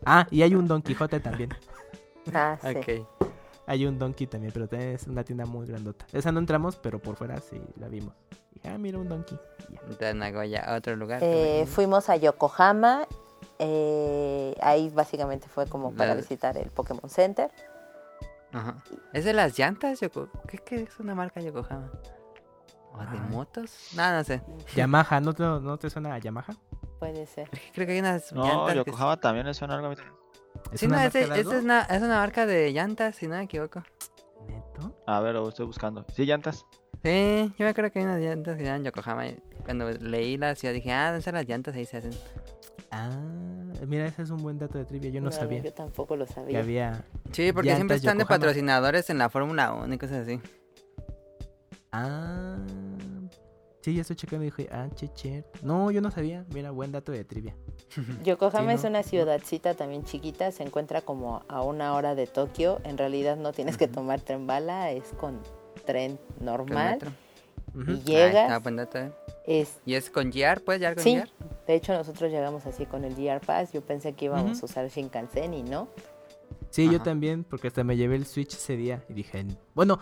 Ah, 0.05 0.27
y 0.29 0.43
hay 0.43 0.53
un 0.53 0.67
Don 0.67 0.83
Quijote 0.83 1.19
también. 1.19 1.49
Ah, 2.33 2.57
sí. 2.61 3.05
Hay 3.67 3.85
un 3.85 3.97
Donkey 3.97 4.27
también, 4.27 4.53
pero 4.53 4.67
es 4.71 5.07
una 5.07 5.23
tienda 5.23 5.45
muy 5.45 5.65
grandota. 5.65 6.05
Esa 6.13 6.31
no 6.31 6.39
entramos, 6.39 6.75
pero 6.75 6.99
por 6.99 7.15
fuera 7.15 7.39
sí 7.39 7.59
la 7.77 7.87
vimos. 7.87 8.13
Y, 8.53 8.67
ah, 8.67 8.77
mira 8.77 8.99
un 8.99 9.09
Donkey. 9.09 9.37
Entonces, 9.69 10.15
Nagoya, 10.15 10.75
otro 10.77 10.95
lugar. 10.95 11.19
Eh, 11.23 11.65
fuimos 11.67 12.09
a 12.09 12.15
Yokohama. 12.15 13.07
Eh, 13.57 14.55
ahí 14.61 14.89
básicamente 14.89 15.47
fue 15.47 15.65
como 15.67 15.93
para 15.93 16.13
visitar 16.13 16.57
el 16.57 16.69
Pokémon 16.69 17.09
Center. 17.09 17.51
Ajá. 18.51 18.75
¿Es 19.13 19.25
de 19.25 19.33
las 19.33 19.57
llantas? 19.57 19.99
¿Qué, 19.99 20.57
¿Qué, 20.59 20.83
es 20.83 20.99
una 20.99 21.15
marca 21.15 21.41
Yokohama? 21.41 21.91
¿O 22.93 22.99
de 22.99 23.19
motos? 23.29 23.89
No, 23.95 24.11
no 24.11 24.23
sé. 24.23 24.41
Yamaha, 24.75 25.19
¿no 25.19 25.33
te, 25.33 25.43
no 25.43 25.77
te 25.77 25.89
suena 25.89 26.13
a 26.13 26.19
Yamaha? 26.19 26.55
Puede 26.99 27.25
ser. 27.25 27.49
Creo 27.73 27.87
que 27.87 27.93
hay 27.93 27.99
unas 27.99 28.31
no, 28.31 28.71
Yokohama 28.73 29.17
también 29.17 29.47
es 29.47 29.57
suena 29.57 29.75
algo 29.75 29.93
¿Es 30.71 30.79
sí, 30.79 30.85
una 30.87 30.97
no, 30.97 31.19
es, 31.19 31.45
una, 31.47 31.81
es 31.83 32.01
una 32.01 32.17
marca 32.17 32.45
de 32.45 32.71
llantas, 32.71 33.15
si 33.15 33.27
no 33.27 33.37
me 33.37 33.43
equivoco. 33.43 33.83
¿Neto? 34.47 34.95
A 35.05 35.19
ver, 35.21 35.35
lo 35.35 35.47
estoy 35.49 35.65
buscando. 35.65 36.05
¿Sí, 36.13 36.25
llantas? 36.25 36.65
Sí, 37.03 37.53
yo 37.57 37.65
me 37.65 37.69
acuerdo 37.69 37.91
que 37.91 37.99
hay 37.99 38.05
unas 38.05 38.19
llantas 38.19 38.57
que 38.57 38.63
llaman 38.63 38.83
Yokohama. 38.83 39.25
Cuando 39.63 39.91
leí 39.91 40.37
las, 40.37 40.61
yo 40.61 40.73
dije, 40.73 40.91
ah, 40.91 41.05
¿dónde 41.05 41.19
están 41.19 41.35
las 41.35 41.47
llantas? 41.47 41.75
Ahí 41.75 41.85
se 41.85 41.97
hacen. 41.97 42.13
Ah, 42.91 43.09
mira, 43.87 44.07
ese 44.07 44.23
es 44.23 44.29
un 44.29 44.41
buen 44.41 44.57
dato 44.57 44.77
de 44.77 44.85
trivia. 44.85 45.09
Yo 45.11 45.21
no, 45.21 45.31
sabía. 45.31 45.61
Yo 45.61 45.73
tampoco 45.73 46.15
lo 46.15 46.25
sabía. 46.25 46.51
Que 46.51 46.57
había. 46.57 47.05
Sí, 47.31 47.51
porque 47.51 47.75
siempre 47.75 47.97
están 47.97 48.17
de 48.17 48.25
patrocinadores 48.25 49.09
en 49.09 49.17
la 49.17 49.29
Fórmula 49.29 49.73
1 49.73 49.93
y 49.93 49.97
cosas 49.97 50.27
así. 50.27 50.39
Ah. 51.91 52.57
Sí, 53.85 53.93
ya 53.93 54.01
estoy 54.01 54.15
checando 54.15 54.43
y 54.43 54.49
dije, 54.49 54.67
ah, 54.71 54.89
che, 54.95 55.43
No, 55.61 55.91
yo 55.91 56.01
no 56.01 56.09
sabía. 56.09 56.43
Mira, 56.51 56.71
buen 56.71 56.91
dato 56.91 57.11
de 57.11 57.23
trivia. 57.23 57.55
Yokohama 58.23 58.73
es 58.73 58.83
una 58.83 59.03
ciudadcita 59.03 59.75
también 59.75 60.03
chiquita, 60.03 60.51
se 60.51 60.63
encuentra 60.63 61.01
como 61.01 61.43
a 61.47 61.61
una 61.61 61.93
hora 61.93 62.15
de 62.15 62.25
Tokio. 62.25 62.81
En 62.83 62.97
realidad 62.97 63.37
no 63.37 63.53
tienes 63.53 63.77
que 63.77 63.87
tomar 63.87 64.21
tren 64.21 64.47
bala, 64.47 64.89
es 64.89 65.03
con 65.19 65.39
tren 65.85 66.17
normal. 66.39 66.97
Y 67.75 67.99
llegas. 67.99 68.63
buen 68.63 68.77
dato, 68.77 68.97
¿eh? 68.97 69.11
es... 69.45 69.77
¿Y 69.85 69.93
es 69.93 70.09
con 70.09 70.31
GR? 70.31 70.61
¿Puedes 70.61 70.81
llegar 70.81 70.95
con 70.95 71.03
sí, 71.03 71.21
De 71.67 71.75
hecho, 71.75 71.93
nosotros 71.93 72.31
llegamos 72.31 72.65
así 72.65 72.87
con 72.87 73.03
el 73.03 73.13
GR 73.13 73.39
Pass. 73.45 73.71
Yo 73.71 73.81
pensé 73.81 74.13
que 74.13 74.25
íbamos 74.25 74.63
a 74.63 74.65
usar 74.65 74.89
Shinkansen 74.89 75.53
y 75.53 75.61
no. 75.61 75.89
Sí, 76.71 76.89
yo 76.91 77.03
también, 77.03 77.43
porque 77.43 77.67
hasta 77.67 77.83
me 77.83 77.95
llevé 77.95 78.15
el 78.15 78.25
Switch 78.25 78.55
ese 78.55 78.77
día 78.77 79.03
y 79.09 79.13
dije, 79.13 79.45
bueno, 79.75 79.99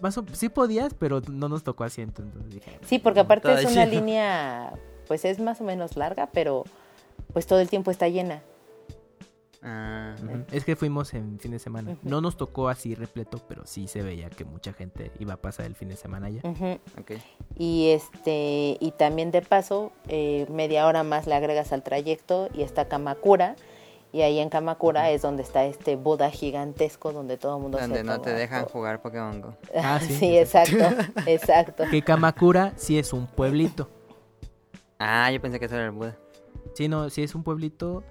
más 0.00 0.20
sí 0.32 0.48
podías, 0.48 0.94
pero 0.94 1.20
no 1.30 1.48
nos 1.48 1.64
tocó 1.64 1.84
asiento, 1.84 2.22
entonces 2.22 2.54
dije. 2.54 2.78
Sí, 2.86 2.98
porque 2.98 3.20
aparte 3.20 3.52
es 3.52 3.64
una 3.64 3.86
línea, 3.86 4.72
pues 5.06 5.24
es 5.24 5.38
más 5.38 5.60
o 5.60 5.64
menos 5.64 5.96
larga, 5.96 6.28
pero 6.32 6.64
pues 7.32 7.46
todo 7.46 7.60
el 7.60 7.68
tiempo 7.68 7.90
está 7.90 8.08
llena. 8.08 8.42
Ah. 9.66 10.14
Es 10.52 10.64
que 10.64 10.76
fuimos 10.76 11.14
en 11.14 11.38
fin 11.38 11.50
de 11.50 11.58
semana. 11.58 11.96
No 12.02 12.20
nos 12.20 12.36
tocó 12.36 12.68
así 12.68 12.94
repleto, 12.94 13.40
pero 13.48 13.64
sí 13.64 13.88
se 13.88 14.02
veía 14.02 14.28
que 14.28 14.44
mucha 14.44 14.74
gente 14.74 15.10
iba 15.18 15.34
a 15.34 15.36
pasar 15.38 15.64
el 15.64 15.74
fin 15.74 15.88
de 15.88 15.96
semana 15.96 16.28
ya. 16.28 16.42
Y 17.56 17.88
este 17.88 18.76
y 18.78 18.92
también 18.98 19.30
de 19.30 19.40
paso 19.40 19.90
eh, 20.08 20.46
media 20.50 20.86
hora 20.86 21.02
más 21.02 21.26
le 21.26 21.34
agregas 21.34 21.72
al 21.72 21.82
trayecto 21.82 22.50
y 22.52 22.62
está 22.62 22.88
Kamakura 22.88 23.56
y 24.14 24.22
ahí 24.22 24.38
en 24.38 24.48
Kamakura 24.48 25.10
es 25.10 25.22
donde 25.22 25.42
está 25.42 25.64
este 25.64 25.96
Buda 25.96 26.30
gigantesco 26.30 27.12
donde 27.12 27.36
todo 27.36 27.56
el 27.56 27.62
mundo 27.62 27.78
donde 27.78 28.04
no 28.04 28.20
te 28.20 28.32
dejan 28.32 28.64
jugar 28.66 29.02
Pokémon 29.02 29.40
Go. 29.40 29.56
Ah, 29.74 29.98
sí, 29.98 30.38
exacto, 30.38 30.84
exacto. 31.26 31.82
Que 31.90 32.00
Kamakura 32.00 32.72
sí 32.76 32.96
es 32.96 33.12
un 33.12 33.26
pueblito. 33.26 33.88
Ah, 35.00 35.32
yo 35.32 35.40
pensé 35.40 35.58
que 35.58 35.64
eso 35.64 35.74
era 35.74 35.86
el 35.86 35.90
Buda. 35.90 36.16
Sí, 36.74 36.86
no, 36.86 37.10
sí 37.10 37.24
es 37.24 37.34
un 37.34 37.42
pueblito. 37.42 38.04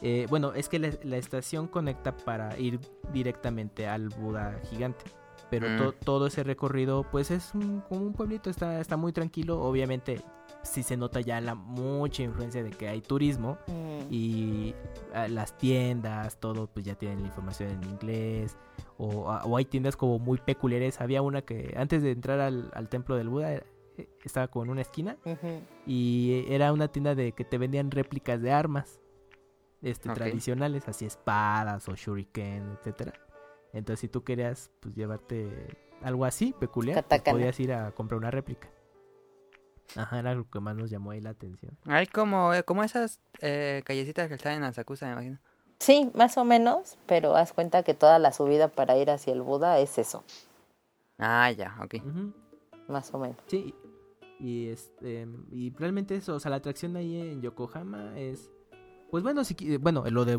Eh, 0.00 0.26
bueno, 0.30 0.54
es 0.54 0.70
que 0.70 0.78
la, 0.78 1.16
estación 1.18 1.68
conecta 1.68 2.16
para 2.16 2.58
ir 2.58 2.80
directamente 3.12 3.86
al 3.86 4.08
Buda 4.08 4.58
gigante. 4.70 5.04
Pero 5.50 5.68
mm. 5.68 5.92
todo 6.02 6.28
ese 6.28 6.44
recorrido, 6.44 7.04
pues 7.10 7.30
es 7.30 7.50
como 7.50 8.06
un 8.06 8.14
pueblito, 8.14 8.48
está, 8.48 8.80
está 8.80 8.96
muy 8.96 9.12
tranquilo. 9.12 9.60
Obviamente 9.60 10.22
sí 10.62 10.82
se 10.82 10.96
nota 10.96 11.20
ya 11.20 11.40
la 11.40 11.54
mucha 11.54 12.22
influencia 12.22 12.62
de 12.62 12.70
que 12.70 12.88
hay 12.88 13.00
turismo 13.00 13.58
mm. 13.66 14.12
y 14.12 14.74
ah, 15.14 15.28
las 15.28 15.56
tiendas, 15.58 16.38
todo, 16.38 16.66
pues 16.66 16.84
ya 16.84 16.94
tienen 16.94 17.20
la 17.20 17.26
información 17.26 17.70
en 17.70 17.84
inglés. 17.84 18.56
O, 18.96 19.30
ah, 19.30 19.44
hay 19.56 19.64
tiendas 19.64 19.96
como 19.96 20.18
muy 20.18 20.38
peculiares. 20.38 21.00
Había 21.00 21.22
una 21.22 21.42
que 21.42 21.74
antes 21.76 22.02
de 22.02 22.12
entrar 22.12 22.40
al, 22.40 22.88
templo 22.88 23.16
del 23.16 23.28
Buda 23.28 23.54
eh, 23.54 23.64
estaba 24.24 24.48
como 24.48 24.64
en 24.64 24.70
una 24.70 24.82
esquina 24.82 25.16
y 25.86 26.44
era 26.48 26.72
una 26.72 26.88
tienda 26.88 27.14
de 27.14 27.32
que 27.32 27.44
te 27.44 27.58
vendían 27.58 27.90
réplicas 27.90 28.40
de 28.40 28.52
armas 28.52 29.00
este 29.82 30.08
tradicionales, 30.10 30.88
así 30.88 31.04
espadas 31.04 31.88
o 31.88 31.94
shuriken, 31.94 32.78
etcétera. 32.78 33.14
Entonces 33.72 34.00
si 34.00 34.08
tú 34.08 34.22
querías 34.22 34.70
pues 34.80 34.94
llevarte 34.94 35.76
algo 36.02 36.24
así 36.24 36.54
peculiar, 36.58 37.04
pues, 37.06 37.22
podías 37.22 37.58
ir 37.60 37.72
a 37.72 37.92
comprar 37.92 38.18
una 38.18 38.30
réplica. 38.30 38.71
Ajá, 39.96 40.18
era 40.18 40.34
lo 40.34 40.48
que 40.48 40.60
más 40.60 40.74
nos 40.74 40.90
llamó 40.90 41.10
ahí 41.10 41.20
la 41.20 41.30
atención. 41.30 41.76
Hay 41.86 42.06
como, 42.06 42.54
eh, 42.54 42.62
como 42.62 42.82
esas 42.82 43.20
eh, 43.40 43.82
callecitas 43.84 44.28
que 44.28 44.34
están 44.34 44.54
en 44.54 44.64
Asakusa, 44.64 45.06
me 45.06 45.12
imagino. 45.12 45.38
Sí, 45.78 46.10
más 46.14 46.38
o 46.38 46.44
menos, 46.44 46.96
pero 47.06 47.34
haz 47.36 47.52
cuenta 47.52 47.82
que 47.82 47.92
toda 47.92 48.18
la 48.18 48.32
subida 48.32 48.68
para 48.68 48.96
ir 48.96 49.10
hacia 49.10 49.32
el 49.32 49.42
Buda 49.42 49.78
es 49.80 49.98
eso. 49.98 50.24
Ah, 51.18 51.50
ya, 51.50 51.76
ok. 51.82 51.96
Más 52.88 53.12
o 53.12 53.18
menos. 53.18 53.36
Sí, 53.46 53.74
y, 54.38 54.68
este, 54.68 55.26
y 55.50 55.70
realmente 55.70 56.16
eso, 56.16 56.34
o 56.34 56.40
sea, 56.40 56.50
la 56.50 56.56
atracción 56.56 56.96
ahí 56.96 57.16
en 57.16 57.42
Yokohama 57.42 58.18
es... 58.18 58.50
Pues 59.10 59.22
bueno, 59.22 59.44
si, 59.44 59.76
bueno, 59.76 60.04
lo 60.08 60.24
de 60.24 60.32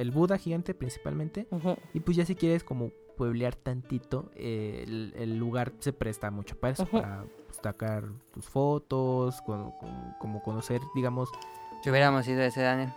el 0.00 0.10
Buda 0.10 0.38
gigante 0.38 0.74
principalmente. 0.74 1.46
Y 1.92 2.00
pues 2.00 2.16
ya 2.16 2.24
si 2.24 2.34
quieres 2.34 2.64
como 2.64 2.90
pueblear 3.16 3.54
tantito, 3.54 4.30
eh, 4.34 4.84
el, 4.86 5.38
lugar 5.38 5.72
se 5.78 5.92
presta 5.92 6.30
mucho 6.30 6.58
para 6.58 6.72
eso, 6.72 6.86
para 6.86 7.26
sacar 7.64 8.04
tus 8.32 8.46
fotos, 8.46 9.40
como, 9.42 10.42
conocer, 10.42 10.80
digamos... 10.94 11.28
Si 11.82 11.90
hubiéramos 11.90 12.26
ido 12.26 12.40
ese 12.40 12.62
Daniel. 12.62 12.90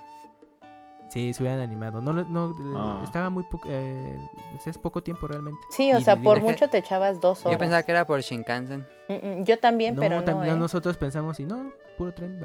Sí, 1.09 1.33
se 1.33 1.43
hubieran 1.43 1.61
animado. 1.61 2.01
No, 2.01 2.13
no, 2.13 2.55
ah. 2.77 3.01
estaba 3.03 3.29
muy 3.29 3.43
poco, 3.43 3.67
eh, 3.69 4.17
es 4.65 4.77
poco 4.77 5.01
tiempo 5.01 5.27
realmente. 5.27 5.59
Sí, 5.69 5.91
o 5.93 6.01
sea, 6.01 6.15
por 6.15 6.41
mucho 6.41 6.69
te 6.69 6.77
echabas 6.77 7.19
dos 7.19 7.45
horas. 7.45 7.53
Yo 7.53 7.59
pensaba 7.59 7.83
que 7.83 7.91
era 7.91 8.05
por 8.05 8.21
Shinkansen. 8.21 8.85
Mm, 9.07 9.13
mm, 9.13 9.43
yo 9.43 9.59
también, 9.59 9.95
pero 9.95 10.17
no. 10.17 10.23
También 10.23 10.55
¿eh? 10.55 10.59
nosotros 10.59 10.95
pensamos 10.97 11.39
y 11.39 11.45
no, 11.45 11.71
puro 11.97 12.13
tren. 12.13 12.39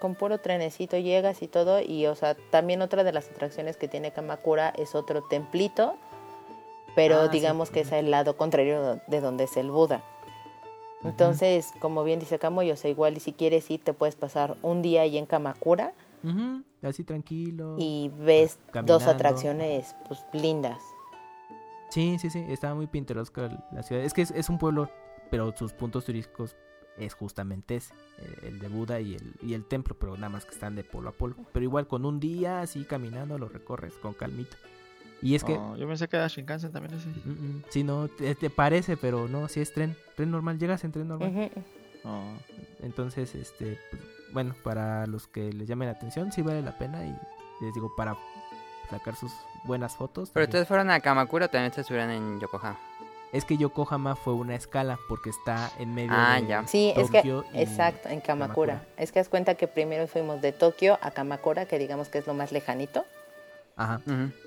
Con 0.00 0.14
puro 0.14 0.38
trenecito 0.38 0.98
llegas 0.98 1.42
y 1.42 1.48
todo 1.48 1.80
y, 1.80 2.06
o 2.06 2.14
sea, 2.14 2.34
también 2.50 2.82
otra 2.82 3.04
de 3.04 3.12
las 3.12 3.30
atracciones 3.30 3.76
que 3.76 3.88
tiene 3.88 4.12
Kamakura 4.12 4.70
es 4.76 4.94
otro 4.94 5.22
templito, 5.22 5.96
pero 6.94 7.20
ah, 7.20 7.28
digamos 7.28 7.70
que 7.70 7.80
es 7.80 7.92
el 7.92 8.10
lado 8.10 8.36
contrario 8.36 9.00
de 9.06 9.20
donde 9.20 9.44
es 9.44 9.56
el 9.56 9.70
Buda. 9.70 10.02
Entonces, 11.04 11.72
como 11.80 12.02
bien 12.02 12.18
dice 12.18 12.38
Camoy, 12.38 12.70
o 12.70 12.76
sea, 12.76 12.90
igual 12.90 13.16
y 13.16 13.20
si 13.20 13.32
quieres 13.32 13.70
ir, 13.70 13.80
te 13.82 13.92
puedes 13.92 14.16
pasar 14.16 14.56
un 14.62 14.82
día 14.82 15.02
ahí 15.02 15.18
en 15.18 15.26
Kamakura. 15.26 15.92
Así 16.82 17.04
tranquilo. 17.04 17.76
Y 17.78 18.10
ves 18.18 18.58
dos 18.84 19.06
atracciones 19.06 19.94
pues 20.08 20.20
lindas. 20.32 20.82
Sí, 21.90 22.18
sí, 22.18 22.30
sí, 22.30 22.44
estaba 22.48 22.74
muy 22.74 22.86
pintoresca 22.86 23.66
la 23.72 23.82
ciudad. 23.82 24.02
Es 24.02 24.14
que 24.14 24.22
es, 24.22 24.48
un 24.48 24.58
pueblo, 24.58 24.90
pero 25.30 25.54
sus 25.56 25.72
puntos 25.72 26.06
turísticos 26.06 26.56
es 26.96 27.14
justamente 27.14 27.76
ese, 27.76 27.94
eh, 28.18 28.48
el 28.48 28.58
de 28.58 28.68
Buda 28.68 29.00
y 29.00 29.14
el, 29.14 29.34
y 29.42 29.54
el 29.54 29.64
templo, 29.64 29.96
pero 29.98 30.14
nada 30.14 30.28
más 30.28 30.44
que 30.44 30.52
están 30.52 30.74
de 30.74 30.84
polo 30.84 31.10
a 31.10 31.12
polo. 31.12 31.36
Pero 31.52 31.62
igual 31.62 31.86
con 31.86 32.04
un 32.04 32.18
día 32.18 32.62
así 32.62 32.84
caminando 32.84 33.38
lo 33.38 33.48
recorres 33.48 33.94
con 33.94 34.14
calmita. 34.14 34.56
Y 35.24 35.34
es 35.34 35.42
que... 35.42 35.54
yo 35.54 35.88
pensé 35.88 36.06
que 36.06 36.16
era 36.16 36.28
Shinkansen 36.28 36.70
también 36.70 36.94
ese. 36.94 37.08
Sí, 37.70 37.82
no, 37.82 38.08
te, 38.08 38.50
parece, 38.50 38.98
pero 38.98 39.26
no, 39.26 39.48
si 39.48 39.60
es 39.60 39.72
tren, 39.72 39.96
tren 40.16 40.30
normal, 40.30 40.58
llegas 40.58 40.84
en 40.84 40.92
tren 40.92 41.08
normal. 41.08 41.50
Entonces, 42.82 43.34
este, 43.34 43.78
pues, 43.90 44.02
bueno, 44.32 44.54
para 44.62 45.06
los 45.06 45.26
que 45.26 45.50
les 45.52 45.66
llamen 45.66 45.88
la 45.88 45.94
atención, 45.94 46.30
sí 46.30 46.42
vale 46.42 46.60
la 46.60 46.76
pena 46.76 47.06
y 47.06 47.16
les 47.64 47.72
digo, 47.72 47.90
para 47.96 48.18
sacar 48.90 49.16
sus 49.16 49.32
buenas 49.64 49.96
fotos. 49.96 50.30
Pero 50.34 50.44
ustedes 50.44 50.68
fueron 50.68 50.90
a 50.90 51.00
Kamakura, 51.00 51.48
también 51.48 51.72
se 51.72 51.80
estuvieron 51.80 52.10
en 52.10 52.40
Yokohama. 52.40 52.78
Es 53.32 53.46
que 53.46 53.56
Yokohama 53.56 54.16
fue 54.16 54.34
una 54.34 54.54
escala 54.54 54.98
porque 55.08 55.30
está 55.30 55.72
en 55.78 55.94
medio 55.94 56.12
ah, 56.12 56.38
de 56.40 56.46
ya. 56.46 56.66
Sí, 56.66 56.92
es 56.94 57.10
que 57.10 57.42
exacto, 57.54 58.10
en 58.10 58.20
Kamakura. 58.20 58.82
Es 58.98 59.10
que 59.10 59.20
das 59.20 59.30
cuenta 59.30 59.54
que 59.54 59.66
primero 59.66 60.06
fuimos 60.06 60.42
de 60.42 60.52
Tokio 60.52 60.98
a 61.00 61.10
Kamakura, 61.10 61.64
que 61.66 61.78
digamos 61.78 62.10
que 62.10 62.18
es 62.18 62.26
lo 62.26 62.34
más 62.34 62.52
lejanito. 62.52 63.06
Ajá. 63.76 64.00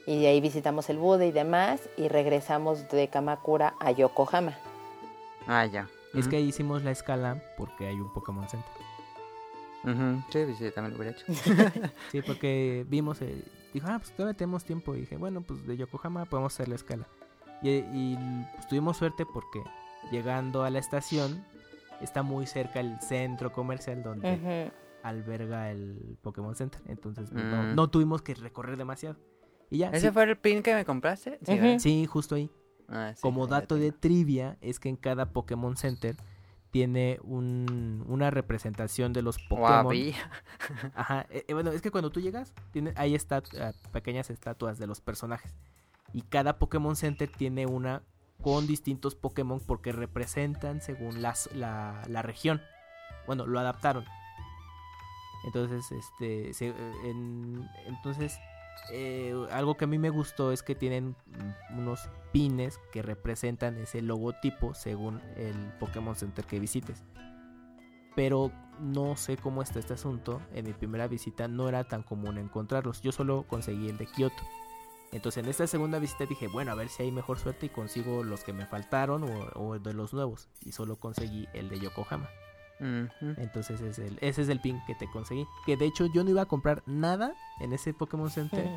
Y 0.05 0.21
de 0.21 0.27
ahí 0.27 0.41
visitamos 0.41 0.89
el 0.89 0.97
Buda 0.97 1.25
y 1.25 1.31
demás 1.31 1.81
y 1.97 2.07
regresamos 2.07 2.87
de 2.89 3.09
Kamakura 3.09 3.75
a 3.79 3.91
Yokohama. 3.91 4.57
Ah, 5.47 5.65
ya. 5.65 5.89
Es 6.13 6.27
que 6.27 6.37
ahí 6.37 6.47
hicimos 6.47 6.83
la 6.83 6.91
escala 6.91 7.41
porque 7.57 7.87
hay 7.87 7.95
un 7.99 8.11
Pokémon 8.11 8.47
Center. 8.47 8.71
Sí, 10.29 10.55
sí, 10.57 10.71
también 10.71 10.91
lo 10.91 10.97
hubiera 10.97 11.11
hecho. 11.11 11.25
sí, 12.11 12.21
porque 12.21 12.85
vimos, 12.89 13.21
eh, 13.21 13.43
dijo, 13.73 13.87
ah, 13.89 13.99
pues 13.99 14.11
todavía 14.11 14.35
tenemos 14.35 14.65
tiempo. 14.65 14.95
Y 14.95 15.01
dije, 15.01 15.17
bueno, 15.17 15.41
pues 15.41 15.65
de 15.65 15.77
Yokohama 15.77 16.25
podemos 16.25 16.53
hacer 16.53 16.67
la 16.67 16.75
escala. 16.75 17.07
Y, 17.61 18.15
pues, 18.55 18.67
tuvimos 18.67 18.97
suerte 18.97 19.25
porque 19.25 19.63
llegando 20.11 20.63
a 20.63 20.69
la 20.69 20.79
estación 20.79 21.43
está 22.01 22.21
muy 22.21 22.45
cerca 22.45 22.79
el 22.79 22.99
centro 23.01 23.51
comercial 23.51 24.03
donde 24.03 24.71
alberga 25.03 25.71
el 25.71 26.17
Pokémon 26.21 26.55
Center. 26.55 26.81
Entonces 26.87 27.29
pues, 27.31 27.43
mm. 27.43 27.75
no, 27.75 27.89
tuvimos 27.89 28.21
que 28.21 28.35
recorrer 28.35 28.77
demasiado. 28.77 29.17
Y 29.69 29.79
ya. 29.79 29.89
¿Ese 29.89 30.11
fue 30.11 30.23
el 30.23 30.37
pin 30.37 30.63
que 30.63 30.73
me 30.73 30.85
compraste? 30.85 31.39
Sí, 31.79 32.05
justo 32.05 32.35
ahí. 32.35 32.49
Ah, 32.89 33.13
Como 33.19 33.47
dato 33.47 33.75
de 33.75 33.91
trivia, 33.91 34.57
es 34.61 34.79
que 34.79 34.87
en 34.87 34.95
cada 34.95 35.31
Pokémon 35.31 35.75
Center 35.75 36.15
tiene 36.71 37.19
un, 37.23 38.05
una 38.07 38.29
representación 38.31 39.13
de 39.13 39.21
los 39.21 39.39
Pokémon. 39.39 39.93
Ajá. 40.95 41.25
Eh, 41.29 41.45
eh, 41.47 41.53
bueno, 41.53 41.71
es 41.71 41.81
que 41.81 41.91
cuando 41.91 42.11
tú 42.11 42.21
llegas, 42.21 42.53
tiene, 42.71 42.93
hay 42.95 43.17
ah, 43.29 43.71
pequeñas 43.91 44.29
estatuas 44.29 44.77
de 44.77 44.87
los 44.87 45.01
personajes. 45.01 45.53
Y 46.13 46.21
cada 46.21 46.57
Pokémon 46.59 46.95
Center 46.95 47.29
tiene 47.29 47.65
una 47.65 48.03
con 48.41 48.67
distintos 48.67 49.15
Pokémon 49.15 49.59
porque 49.59 49.91
representan 49.91 50.81
según 50.81 51.21
las, 51.21 51.49
la, 51.53 52.01
la 52.07 52.21
región. 52.21 52.61
Bueno, 53.25 53.45
lo 53.45 53.59
adaptaron. 53.59 54.05
Entonces, 55.43 55.91
este, 55.91 56.51
entonces, 57.85 58.39
eh, 58.91 59.35
algo 59.51 59.75
que 59.75 59.85
a 59.85 59.87
mí 59.87 59.97
me 59.97 60.09
gustó 60.09 60.51
es 60.51 60.63
que 60.63 60.75
tienen 60.75 61.15
unos 61.71 62.09
pines 62.31 62.79
que 62.91 63.01
representan 63.01 63.77
ese 63.77 64.01
logotipo 64.01 64.73
según 64.73 65.21
el 65.35 65.55
Pokémon 65.79 66.15
Center 66.15 66.45
que 66.45 66.59
visites. 66.59 67.03
Pero 68.15 68.51
no 68.79 69.15
sé 69.15 69.37
cómo 69.37 69.61
está 69.61 69.79
este 69.79 69.93
asunto. 69.93 70.41
En 70.53 70.65
mi 70.65 70.73
primera 70.73 71.07
visita 71.07 71.47
no 71.47 71.69
era 71.69 71.83
tan 71.83 72.03
común 72.03 72.37
encontrarlos. 72.37 73.01
Yo 73.01 73.11
solo 73.11 73.45
conseguí 73.47 73.89
el 73.89 73.97
de 73.97 74.07
Kyoto. 74.07 74.43
Entonces 75.11 75.43
en 75.43 75.49
esta 75.49 75.67
segunda 75.67 75.99
visita 75.99 76.25
dije, 76.25 76.47
bueno, 76.47 76.71
a 76.71 76.75
ver 76.75 76.89
si 76.89 77.03
hay 77.03 77.11
mejor 77.11 77.39
suerte 77.39 77.67
y 77.67 77.69
consigo 77.69 78.23
los 78.23 78.43
que 78.43 78.53
me 78.53 78.65
faltaron 78.65 79.23
o 79.55 79.79
de 79.79 79.93
los 79.93 80.13
nuevos. 80.13 80.49
Y 80.65 80.71
solo 80.71 80.97
conseguí 80.97 81.47
el 81.53 81.69
de 81.69 81.79
Yokohama. 81.79 82.27
Entonces 82.79 83.81
es 83.81 83.99
el, 83.99 84.17
ese 84.21 84.41
es 84.41 84.49
el 84.49 84.59
pin 84.59 84.81
que 84.85 84.95
te 84.95 85.09
conseguí. 85.09 85.45
Que 85.65 85.77
de 85.77 85.85
hecho 85.85 86.05
yo 86.13 86.23
no 86.23 86.29
iba 86.29 86.43
a 86.43 86.45
comprar 86.45 86.83
nada 86.85 87.33
en 87.59 87.73
ese 87.73 87.93
Pokémon 87.93 88.29
Center. 88.29 88.67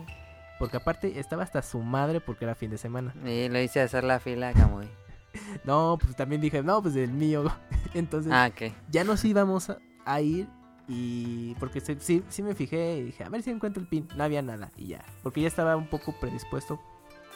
Porque 0.58 0.76
aparte 0.76 1.18
estaba 1.18 1.42
hasta 1.42 1.62
su 1.62 1.78
madre 1.80 2.20
porque 2.20 2.44
era 2.44 2.54
fin 2.54 2.70
de 2.70 2.78
semana. 2.78 3.14
Y 3.24 3.48
lo 3.48 3.58
hice 3.60 3.80
hacer 3.80 4.04
la 4.04 4.20
fila, 4.20 4.52
Camuy. 4.52 4.88
no, 5.64 5.98
pues 6.00 6.16
también 6.16 6.40
dije, 6.40 6.62
no, 6.62 6.82
pues 6.82 6.96
el 6.96 7.12
mío. 7.12 7.44
Entonces 7.94 8.32
ah, 8.32 8.50
ya 8.90 9.04
nos 9.04 9.24
íbamos 9.24 9.72
a, 10.04 10.20
ir 10.20 10.48
y 10.86 11.54
porque 11.54 11.80
sí, 11.80 12.22
sí 12.28 12.42
me 12.42 12.54
fijé 12.54 12.98
y 12.98 13.04
dije, 13.04 13.24
a 13.24 13.28
ver 13.28 13.42
si 13.42 13.50
encuentro 13.50 13.82
el 13.82 13.88
pin. 13.88 14.08
No 14.16 14.24
había 14.24 14.42
nada 14.42 14.70
y 14.76 14.88
ya. 14.88 15.04
Porque 15.22 15.40
ya 15.40 15.48
estaba 15.48 15.76
un 15.76 15.86
poco 15.86 16.14
predispuesto 16.20 16.80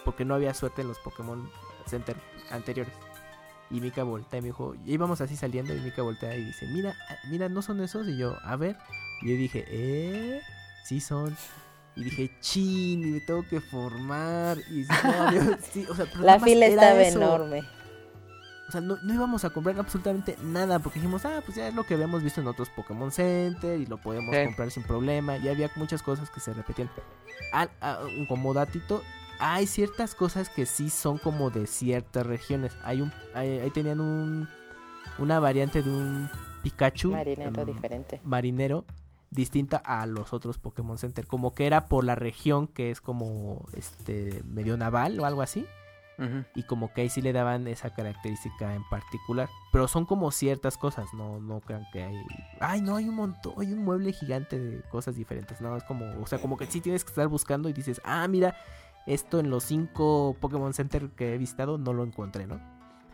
porque 0.05 0.25
no 0.25 0.35
había 0.35 0.53
suerte 0.55 0.83
en 0.83 0.89
los 0.89 0.99
Pokémon 0.99 1.49
Center 1.87 2.17
anteriores. 2.51 2.95
Y 3.71 3.81
Mika 3.81 4.03
voltea 4.05 4.39
y 4.39 4.43
me 4.43 4.49
dijo, 4.49 4.75
y 4.85 4.93
íbamos 4.93 5.21
así 5.21 5.37
saliendo 5.37 5.75
y 5.75 5.81
Mika 5.81 6.03
voltea 6.03 6.37
y 6.37 6.45
dice, 6.45 6.67
mira, 6.67 6.95
mira, 7.29 7.49
no 7.49 7.63
son 7.63 7.81
esos. 7.81 8.07
Y 8.09 8.17
yo, 8.17 8.37
a 8.45 8.57
ver. 8.57 8.77
Y 9.23 9.31
yo 9.31 9.37
dije, 9.37 9.65
eh, 9.69 10.41
sí 10.85 11.01
son. 11.01 11.37
Y 11.97 12.05
dije, 12.05 12.31
chin, 12.41 13.07
y 13.07 13.11
me 13.13 13.21
tengo 13.21 13.47
que 13.49 13.61
formar. 13.61 14.59
Y 14.71 14.85
sí, 15.73 15.87
o 15.91 15.95
sea, 15.95 16.07
La 16.21 16.41
fila 16.41 16.67
estaba 16.67 17.03
enorme. 17.03 17.63
O 18.69 18.73
sea, 18.73 18.81
no, 18.81 18.97
íbamos 19.03 19.45
a 19.45 19.51
comprar 19.51 19.79
absolutamente 19.79 20.37
nada 20.43 20.79
porque 20.79 20.99
dijimos, 20.99 21.25
ah, 21.25 21.43
pues 21.45 21.57
ya 21.57 21.69
es 21.69 21.75
lo 21.75 21.85
que 21.85 21.95
habíamos 21.95 22.23
visto 22.23 22.41
en 22.41 22.49
otros 22.49 22.71
Pokémon 22.71 23.13
Center 23.13 23.79
y 23.79 23.87
lo 23.87 23.99
podemos 23.99 24.35
comprar 24.35 24.71
sin 24.71 24.83
problema. 24.83 25.37
Y 25.37 25.49
había 25.49 25.71
muchas 25.77 26.03
cosas 26.03 26.31
que 26.31 26.41
se 26.41 26.53
repetían. 26.53 26.91
Ah, 27.53 27.69
ah, 27.81 28.01
como 28.29 28.55
datito, 28.55 29.03
hay 29.39 29.67
ciertas 29.67 30.15
cosas 30.15 30.49
que 30.49 30.67
sí 30.67 30.91
son 30.91 31.19
como 31.19 31.51
de 31.51 31.67
ciertas 31.67 32.27
regiones. 32.27 32.77
Hay 32.83 33.01
un, 33.01 33.13
ahí 33.35 33.71
tenían 33.73 34.01
un, 34.01 34.49
una 35.19 35.41
variante 35.41 35.83
de 35.83 35.91
un 35.91 36.31
Pikachu 36.63 37.11
marinero 37.11 37.61
em, 37.61 37.67
diferente, 37.67 38.21
marinero 38.25 38.85
distinta 39.31 39.77
a 39.77 40.07
los 40.07 40.33
otros 40.33 40.59
Pokémon 40.59 40.97
Center, 40.97 41.27
como 41.27 41.55
que 41.55 41.67
era 41.67 41.89
por 41.89 42.05
la 42.05 42.15
región 42.15 42.69
que 42.69 42.91
es 42.91 43.01
como 43.01 43.67
este 43.75 44.43
medio 44.45 44.77
naval 44.77 45.19
o 45.21 45.27
algo 45.27 45.43
así. 45.43 45.67
Y 46.55 46.63
como 46.63 46.93
que 46.93 47.01
ahí 47.01 47.09
sí 47.09 47.21
le 47.21 47.33
daban 47.33 47.67
esa 47.67 47.91
característica 47.91 48.73
en 48.77 48.85
particular. 48.89 49.49
Pero 49.73 49.89
son 49.89 50.07
como 50.07 50.31
ciertas 50.31 50.79
cosas, 50.79 51.13
no, 51.13 51.41
no 51.41 51.61
crean 51.61 51.85
que 51.93 52.05
hay. 52.05 52.25
Ay, 52.61 52.83
no, 52.83 52.95
hay 52.95 53.09
un 53.09 53.17
montón, 53.17 53.55
hay 53.59 53.73
un 53.73 53.85
mueble 53.85 54.13
gigante 54.13 54.57
de 54.57 54.81
cosas 54.83 55.17
diferentes. 55.17 55.61
No, 55.61 55.77
es 55.77 55.83
como, 55.83 56.05
o 56.23 56.27
sea, 56.29 56.39
como 56.39 56.57
que 56.57 56.67
sí 56.67 56.81
tienes 56.81 57.03
que 57.03 57.11
estar 57.11 57.27
buscando 57.27 57.69
y 57.69 57.73
dices, 57.73 58.01
ah, 58.05 58.29
mira, 58.29 58.55
esto 59.07 59.39
en 59.39 59.51
los 59.51 59.65
cinco 59.65 60.37
Pokémon 60.41 60.73
Center 60.73 61.11
que 61.11 61.35
he 61.35 61.39
visitado 61.39 61.79
no 61.79 61.93
lo 61.93 62.05
encontré, 62.05 62.47
¿no? 62.47 62.61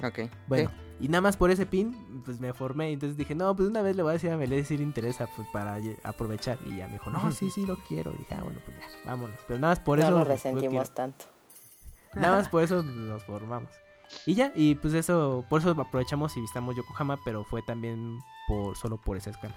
Ok. 0.03 0.31
Bueno, 0.47 0.71
y 0.99 1.09
nada 1.09 1.21
más 1.21 1.37
por 1.37 1.51
ese 1.51 1.67
pin, 1.67 2.23
pues 2.25 2.41
me 2.41 2.53
formé. 2.53 2.91
Entonces 2.93 3.17
dije, 3.17 3.35
no, 3.35 3.55
pues 3.55 3.69
una 3.69 3.83
vez 3.83 3.97
le 3.97 4.03
voy 4.03 4.11
a 4.11 4.13
decir 4.15 4.31
a 4.31 4.37
Melé 4.37 4.65
si 4.65 4.77
le 4.77 4.83
interesa, 4.83 5.29
pues 5.37 5.47
para 5.53 5.79
aprovechar. 6.05 6.59
Y 6.67 6.77
ya 6.77 6.87
me 6.87 6.95
dijo, 6.95 7.11
no, 7.11 7.31
sí, 7.33 7.51
sí 7.51 7.67
lo 7.67 7.77
quiero. 7.77 8.13
Y 8.15 8.19
dije, 8.19 8.35
ah, 8.35 8.43
bueno, 8.43 8.61
pues 8.65 8.77
ya, 8.79 8.87
vámonos. 9.05 9.39
Pero 9.47 9.61
nada 9.61 9.73
más 9.73 9.81
por 9.81 9.99
eso. 9.99 10.11
No 10.11 10.19
lo 10.19 10.25
resentimos 10.25 10.95
tanto. 10.95 11.27
Nada 12.15 12.37
más 12.37 12.49
por 12.51 12.63
eso 12.63 12.83
nos 12.83 13.25
formamos. 13.25 13.71
Y 14.27 14.35
ya, 14.35 14.53
y 14.55 14.75
pues 14.75 14.95
eso, 14.95 15.45
por 15.49 15.61
eso 15.61 15.71
aprovechamos 15.71 16.37
y 16.37 16.41
visitamos 16.41 16.77
Yokohama, 16.77 17.19
pero 17.25 17.45
fue 17.45 17.63
también 17.63 18.19
por 18.49 18.77
solo 18.77 18.97
por 18.97 19.17
esa 19.17 19.31
escala. 19.31 19.55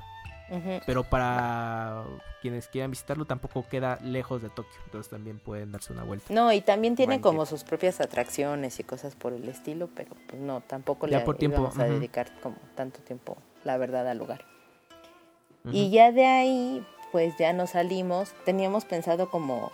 Pero 0.85 1.03
para 1.03 2.03
quienes 2.41 2.67
quieran 2.67 2.91
visitarlo 2.91 3.25
tampoco 3.25 3.65
queda 3.67 3.97
lejos 4.03 4.41
de 4.41 4.49
Tokio, 4.49 4.79
entonces 4.85 5.09
también 5.09 5.39
pueden 5.39 5.71
darse 5.71 5.93
una 5.93 6.03
vuelta. 6.03 6.33
No, 6.33 6.51
y 6.51 6.61
también 6.61 6.95
tiene 6.95 7.21
como 7.21 7.45
sus 7.45 7.63
propias 7.63 8.01
atracciones 8.01 8.79
y 8.79 8.83
cosas 8.83 9.15
por 9.15 9.33
el 9.33 9.47
estilo, 9.49 9.89
pero 9.95 10.15
pues 10.27 10.41
no, 10.41 10.61
tampoco 10.61 11.07
le 11.07 11.17
vamos 11.17 11.77
a 11.77 11.85
dedicar 11.85 12.29
como 12.41 12.57
tanto 12.75 12.99
tiempo, 12.99 13.37
la 13.63 13.77
verdad, 13.77 14.07
al 14.07 14.17
lugar. 14.17 14.45
Y 15.71 15.89
ya 15.91 16.11
de 16.11 16.25
ahí, 16.25 16.85
pues 17.11 17.37
ya 17.37 17.53
nos 17.53 17.71
salimos, 17.71 18.33
teníamos 18.43 18.83
pensado 18.83 19.29
como 19.29 19.71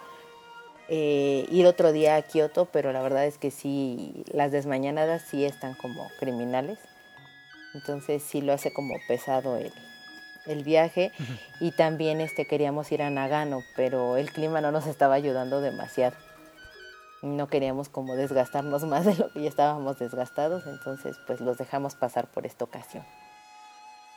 eh, 0.88 1.48
ir 1.52 1.66
otro 1.66 1.92
día 1.92 2.16
a 2.16 2.22
Kioto, 2.22 2.66
pero 2.66 2.94
la 2.94 3.02
verdad 3.02 3.26
es 3.26 3.38
que 3.38 3.50
sí, 3.50 4.24
las 4.32 4.52
desmañanadas 4.52 5.24
sí 5.24 5.46
están 5.46 5.74
como 5.74 6.08
criminales, 6.20 6.78
entonces 7.74 8.22
sí 8.24 8.42
lo 8.42 8.54
hace 8.54 8.72
como 8.72 8.96
pesado 9.08 9.58
el 9.58 9.74
el 10.50 10.64
viaje 10.64 11.12
y 11.60 11.72
también 11.72 12.22
este 12.22 12.46
queríamos 12.46 12.92
ir 12.92 13.02
a 13.02 13.10
Nagano, 13.10 13.62
pero 13.76 14.18
el 14.18 14.32
clima 14.32 14.62
no 14.62 14.72
nos 14.72 14.88
estaba 14.88 15.14
ayudando 15.14 15.62
demasiado. 15.62 16.16
No 17.22 17.48
queríamos 17.48 17.90
como 17.90 18.16
desgastarnos 18.16 18.84
más 18.84 19.06
de 19.06 19.16
lo 19.16 19.32
que 19.32 19.42
ya 19.42 19.50
estábamos 19.50 20.00
desgastados, 20.00 20.66
entonces 20.68 21.18
pues 21.28 21.40
los 21.42 21.58
dejamos 21.58 21.96
pasar 21.96 22.28
por 22.28 22.46
esta 22.46 22.64
ocasión. 22.64 23.04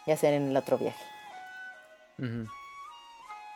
Ya 0.07 0.16
será 0.16 0.37
en 0.37 0.49
el 0.49 0.57
otro 0.57 0.78
viaje. 0.78 1.05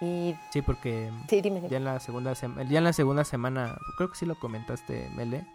Y 0.01 0.37
sí, 0.53 0.63
porque 0.63 1.11
ya 1.31 1.77
en 1.79 1.85
la 1.85 2.01
segunda 2.01 2.35
ya 2.35 2.79
en 2.79 2.85
la 2.85 2.93
segunda 2.93 3.25
semana, 3.25 3.79
creo 3.97 4.11
que 4.11 4.17
sí 4.17 4.27
lo 4.27 4.39
comentaste, 4.39 5.09
Mele, 5.15 5.47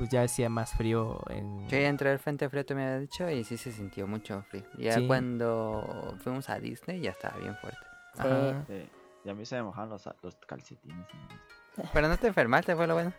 pues 0.00 0.08
ya 0.08 0.22
hacía 0.22 0.48
más 0.48 0.72
frío 0.72 1.20
en... 1.28 1.68
Sí, 1.68 1.76
entré 1.76 2.08
al 2.08 2.18
frente 2.18 2.48
frío, 2.48 2.64
te 2.64 2.74
me 2.74 2.84
había 2.84 3.00
dicho, 3.00 3.28
y 3.28 3.44
sí 3.44 3.58
se 3.58 3.70
sintió 3.70 4.06
mucho 4.06 4.42
frío. 4.48 4.64
Ya 4.78 5.06
cuando 5.06 6.16
fuimos 6.24 6.48
a 6.48 6.58
Disney 6.58 7.02
ya 7.02 7.10
estaba 7.10 7.36
bien 7.36 7.54
fuerte. 7.56 8.64
Sí. 8.66 8.88
Y 9.26 9.28
a 9.28 9.34
mí 9.34 9.44
se 9.44 9.56
me 9.56 9.64
mojaron 9.64 9.90
los, 9.90 10.08
los 10.22 10.36
calcetines. 10.36 11.06
Pero 11.92 12.08
no 12.08 12.16
te 12.16 12.28
enfermaste, 12.28 12.74
fue 12.74 12.86
lo 12.86 12.94
bueno. 12.94 13.12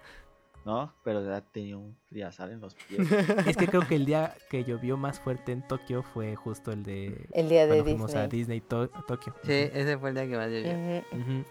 No, 0.65 0.91
pero 1.03 1.23
ya 1.23 1.41
tenía 1.41 1.77
un 1.77 1.95
friazal 2.07 2.49
en 2.49 2.61
los 2.61 2.73
pies. 2.73 3.07
es 3.45 3.55
que 3.55 3.67
creo 3.67 3.87
que 3.87 3.93
el 3.93 4.07
día 4.07 4.35
que 4.49 4.63
llovió 4.63 4.97
más 4.97 5.19
fuerte 5.19 5.51
en 5.51 5.61
Tokio 5.67 6.01
fue 6.01 6.35
justo 6.35 6.71
el 6.71 6.81
de... 6.81 7.27
El 7.31 7.47
día 7.47 7.67
de 7.67 7.75
Disney. 7.75 7.93
Fuimos 7.93 8.15
a 8.15 8.27
Disney 8.27 8.59
Tokio. 8.59 9.35
Sí, 9.43 9.69
ese 9.71 9.99
fue 9.99 10.09
el 10.09 10.15
día 10.15 10.27
que 10.27 10.35
más 10.35 10.49
llovió. 10.49 11.45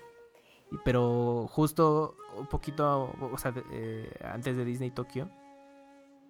Pero 0.84 1.46
justo 1.48 2.16
un 2.36 2.46
poquito, 2.46 3.12
o 3.20 3.38
sea, 3.38 3.52
eh, 3.72 4.12
antes 4.24 4.56
de 4.56 4.64
Disney 4.64 4.90
Tokio, 4.90 5.28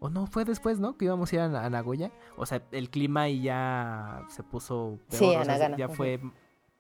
o 0.01 0.09
no, 0.09 0.27
fue 0.27 0.47
después, 0.47 0.81
¿no? 0.81 0.97
Que 0.97 1.05
íbamos 1.05 1.31
a 1.31 1.37
ir 1.37 1.41
a, 1.43 1.71
Nagoya. 1.71 2.11
O 2.37 2.47
sea, 2.47 2.63
el 2.73 2.89
clima 2.89 3.23
ahí 3.23 3.43
ya 3.43 4.25
se 4.29 4.43
puso 4.43 4.99
peor. 5.11 5.21
Sí, 5.21 5.35
a 5.35 5.45
Nagano. 5.45 5.77
ya 5.77 5.89
fue, 5.91 6.19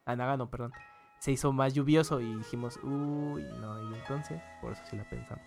a 0.06 0.16
Nagano, 0.16 0.50
perdón. 0.50 0.72
Se 1.18 1.30
hizo 1.30 1.52
más 1.52 1.74
lluvioso 1.74 2.20
y 2.20 2.34
dijimos, 2.36 2.78
uy, 2.82 3.42
no, 3.61 3.90
y 3.90 3.94
entonces, 3.94 4.40
por 4.62 4.72
eso 4.72 4.82
sí 4.88 4.96
la 4.96 5.04
pensamos. 5.04 5.44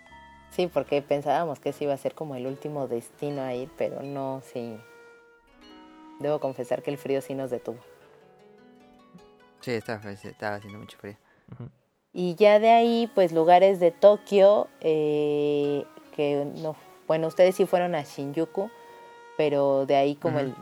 Sí, 0.51 0.69
porque 0.71 1.01
pensábamos 1.01 1.59
que 1.59 1.69
ese 1.69 1.85
iba 1.85 1.95
a 1.95 1.97
ser 1.97 2.13
como 2.13 2.35
el 2.35 2.45
último 2.45 2.87
destino 2.87 3.41
a 3.41 3.55
ir, 3.55 3.71
pero 3.75 4.03
no, 4.03 4.41
sí. 4.43 4.77
Debo 6.19 6.39
confesar 6.39 6.83
que 6.83 6.91
el 6.91 6.99
frío 6.99 7.21
sí 7.21 7.33
nos 7.33 7.49
detuvo. 7.49 7.79
Sí, 9.61 9.71
estaba, 9.71 10.11
estaba 10.11 10.57
haciendo 10.57 10.77
mucho 10.77 10.99
frío. 10.99 11.17
Y 12.13 12.35
ya 12.35 12.59
de 12.59 12.69
ahí, 12.69 13.09
pues 13.15 13.31
lugares 13.31 13.79
de 13.79 13.89
Tokio, 13.89 14.67
eh, 14.81 15.83
que 16.15 16.45
no, 16.61 16.75
bueno, 17.07 17.27
ustedes 17.27 17.55
sí 17.55 17.65
fueron 17.65 17.95
a 17.95 18.03
Shinjuku, 18.03 18.69
pero 19.35 19.87
de 19.87 19.95
ahí 19.95 20.15
como 20.15 20.39
el, 20.39 20.53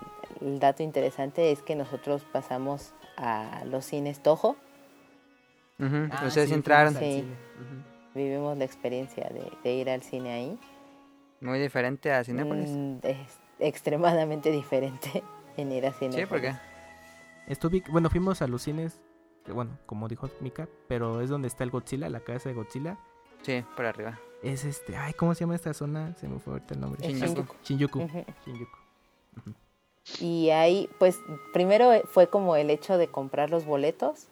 dato 0.59 0.81
interesante 0.81 1.51
es 1.51 1.61
que 1.61 1.75
nosotros 1.75 2.25
pasamos 2.31 2.93
a 3.17 3.63
los 3.65 3.85
cines 3.85 4.23
Toho. 4.23 4.55
Ah, 5.79 6.23
ustedes 6.25 6.51
entraron. 6.51 6.95
Sí, 6.95 7.25
vivimos 8.15 8.57
la 8.57 8.63
experiencia 8.63 9.29
de, 9.63 9.73
ir 9.73 9.89
al 9.89 10.03
cine 10.03 10.31
ahí. 10.31 10.59
Muy 11.41 11.59
diferente 11.59 12.13
a 12.13 12.23
Cinépolis. 12.23 12.69
Mm, 12.69 12.97
es 13.03 13.39
extremadamente 13.59 14.51
diferente 14.51 15.21
en 15.57 15.71
ir 15.71 15.85
a 15.85 15.91
Cinépolis. 15.91 16.21
Sí, 16.21 16.25
¿por 16.27 16.41
qué? 16.41 16.53
Estuve, 17.47 17.83
bueno, 17.89 18.09
fuimos 18.09 18.41
a 18.41 18.47
los 18.47 18.61
cines 18.61 19.01
bueno, 19.47 19.77
como 19.85 20.07
dijo 20.07 20.29
Mika, 20.39 20.67
pero 20.87 21.21
es 21.21 21.29
donde 21.29 21.47
está 21.47 21.63
el 21.63 21.71
Godzilla, 21.71 22.09
la 22.09 22.19
cabeza 22.19 22.49
de 22.49 22.55
Godzilla. 22.55 22.97
Sí, 23.41 23.63
por 23.75 23.85
arriba. 23.85 24.19
Es 24.43 24.65
este, 24.65 24.95
ay, 24.95 25.13
¿cómo 25.13 25.33
se 25.33 25.41
llama 25.41 25.55
esta 25.55 25.73
zona? 25.73 26.15
Se 26.15 26.27
me 26.27 26.39
fue 26.39 26.53
ahorita 26.53 26.73
el 26.73 26.81
nombre. 26.81 27.07
Shinjuku. 27.07 27.55
Shinjuku. 27.63 28.07
Y 30.19 30.49
ahí, 30.49 30.89
pues, 30.99 31.19
primero 31.53 31.91
fue 32.05 32.27
como 32.27 32.55
el 32.55 32.69
hecho 32.69 32.97
de 32.97 33.07
comprar 33.07 33.49
los 33.49 33.65
boletos. 33.65 34.27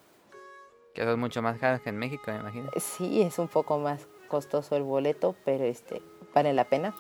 Que 0.94 1.04
son 1.04 1.20
mucho 1.20 1.42
más 1.42 1.60
caros 1.60 1.82
que 1.82 1.90
en 1.90 1.98
México, 1.98 2.24
me 2.28 2.40
imagino. 2.40 2.72
Sí, 2.78 3.22
es 3.22 3.38
un 3.40 3.48
poco 3.48 3.78
más 3.78 4.08
costoso 4.28 4.76
el 4.76 4.84
boleto, 4.84 5.36
pero 5.46 5.64
este, 5.64 6.02
vale 6.34 6.54
la 6.54 6.66
pena. 6.66 6.94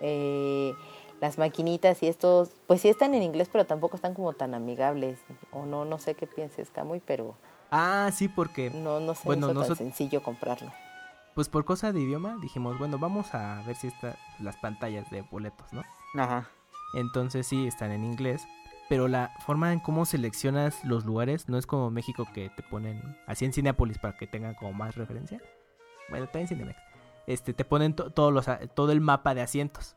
Eh, 0.00 0.74
las 1.20 1.38
maquinitas 1.38 2.02
y 2.02 2.08
estos, 2.08 2.50
pues 2.66 2.80
sí 2.80 2.88
están 2.88 3.14
en 3.14 3.22
inglés, 3.22 3.48
pero 3.50 3.66
tampoco 3.66 3.96
están 3.96 4.14
como 4.14 4.32
tan 4.32 4.54
amigables. 4.54 5.18
O 5.52 5.66
no, 5.66 5.84
no 5.84 5.98
sé 5.98 6.14
qué 6.14 6.26
pienses, 6.26 6.70
Camuy, 6.70 7.00
pero... 7.04 7.36
Ah, 7.70 8.10
sí, 8.14 8.28
porque... 8.28 8.70
No, 8.70 9.00
no 9.00 9.14
sé, 9.14 9.22
bueno, 9.24 9.52
no 9.52 9.62
es 9.62 9.76
sencillo 9.76 10.22
comprarlo. 10.22 10.72
Pues 11.34 11.48
por 11.48 11.64
cosa 11.64 11.92
de 11.92 12.00
idioma 12.00 12.36
dijimos, 12.40 12.78
bueno, 12.78 12.98
vamos 12.98 13.34
a 13.34 13.62
ver 13.66 13.76
si 13.76 13.88
están 13.88 14.16
las 14.40 14.56
pantallas 14.56 15.08
de 15.10 15.22
boletos, 15.22 15.72
¿no? 15.72 15.82
Ajá. 16.14 16.48
Entonces 16.94 17.46
sí, 17.46 17.66
están 17.66 17.92
en 17.92 18.04
inglés, 18.04 18.42
pero 18.88 19.06
la 19.06 19.32
forma 19.44 19.72
en 19.72 19.80
cómo 19.80 20.06
seleccionas 20.06 20.82
los 20.84 21.04
lugares 21.04 21.48
no 21.48 21.58
es 21.58 21.66
como 21.66 21.90
México 21.90 22.26
que 22.34 22.50
te 22.50 22.62
ponen 22.62 23.16
así 23.26 23.44
en 23.44 23.52
Cinepolis 23.52 23.98
para 23.98 24.16
que 24.16 24.26
tengan 24.26 24.54
como 24.54 24.72
más 24.72 24.96
referencia. 24.96 25.40
Bueno, 26.08 26.26
también 26.26 26.48
Cinemex. 26.48 26.78
Este, 27.26 27.52
te 27.52 27.64
ponen 27.64 27.94
todos 27.94 28.32
los, 28.32 28.46
todo 28.74 28.90
el 28.90 29.02
mapa 29.02 29.34
de 29.34 29.42
asientos. 29.42 29.94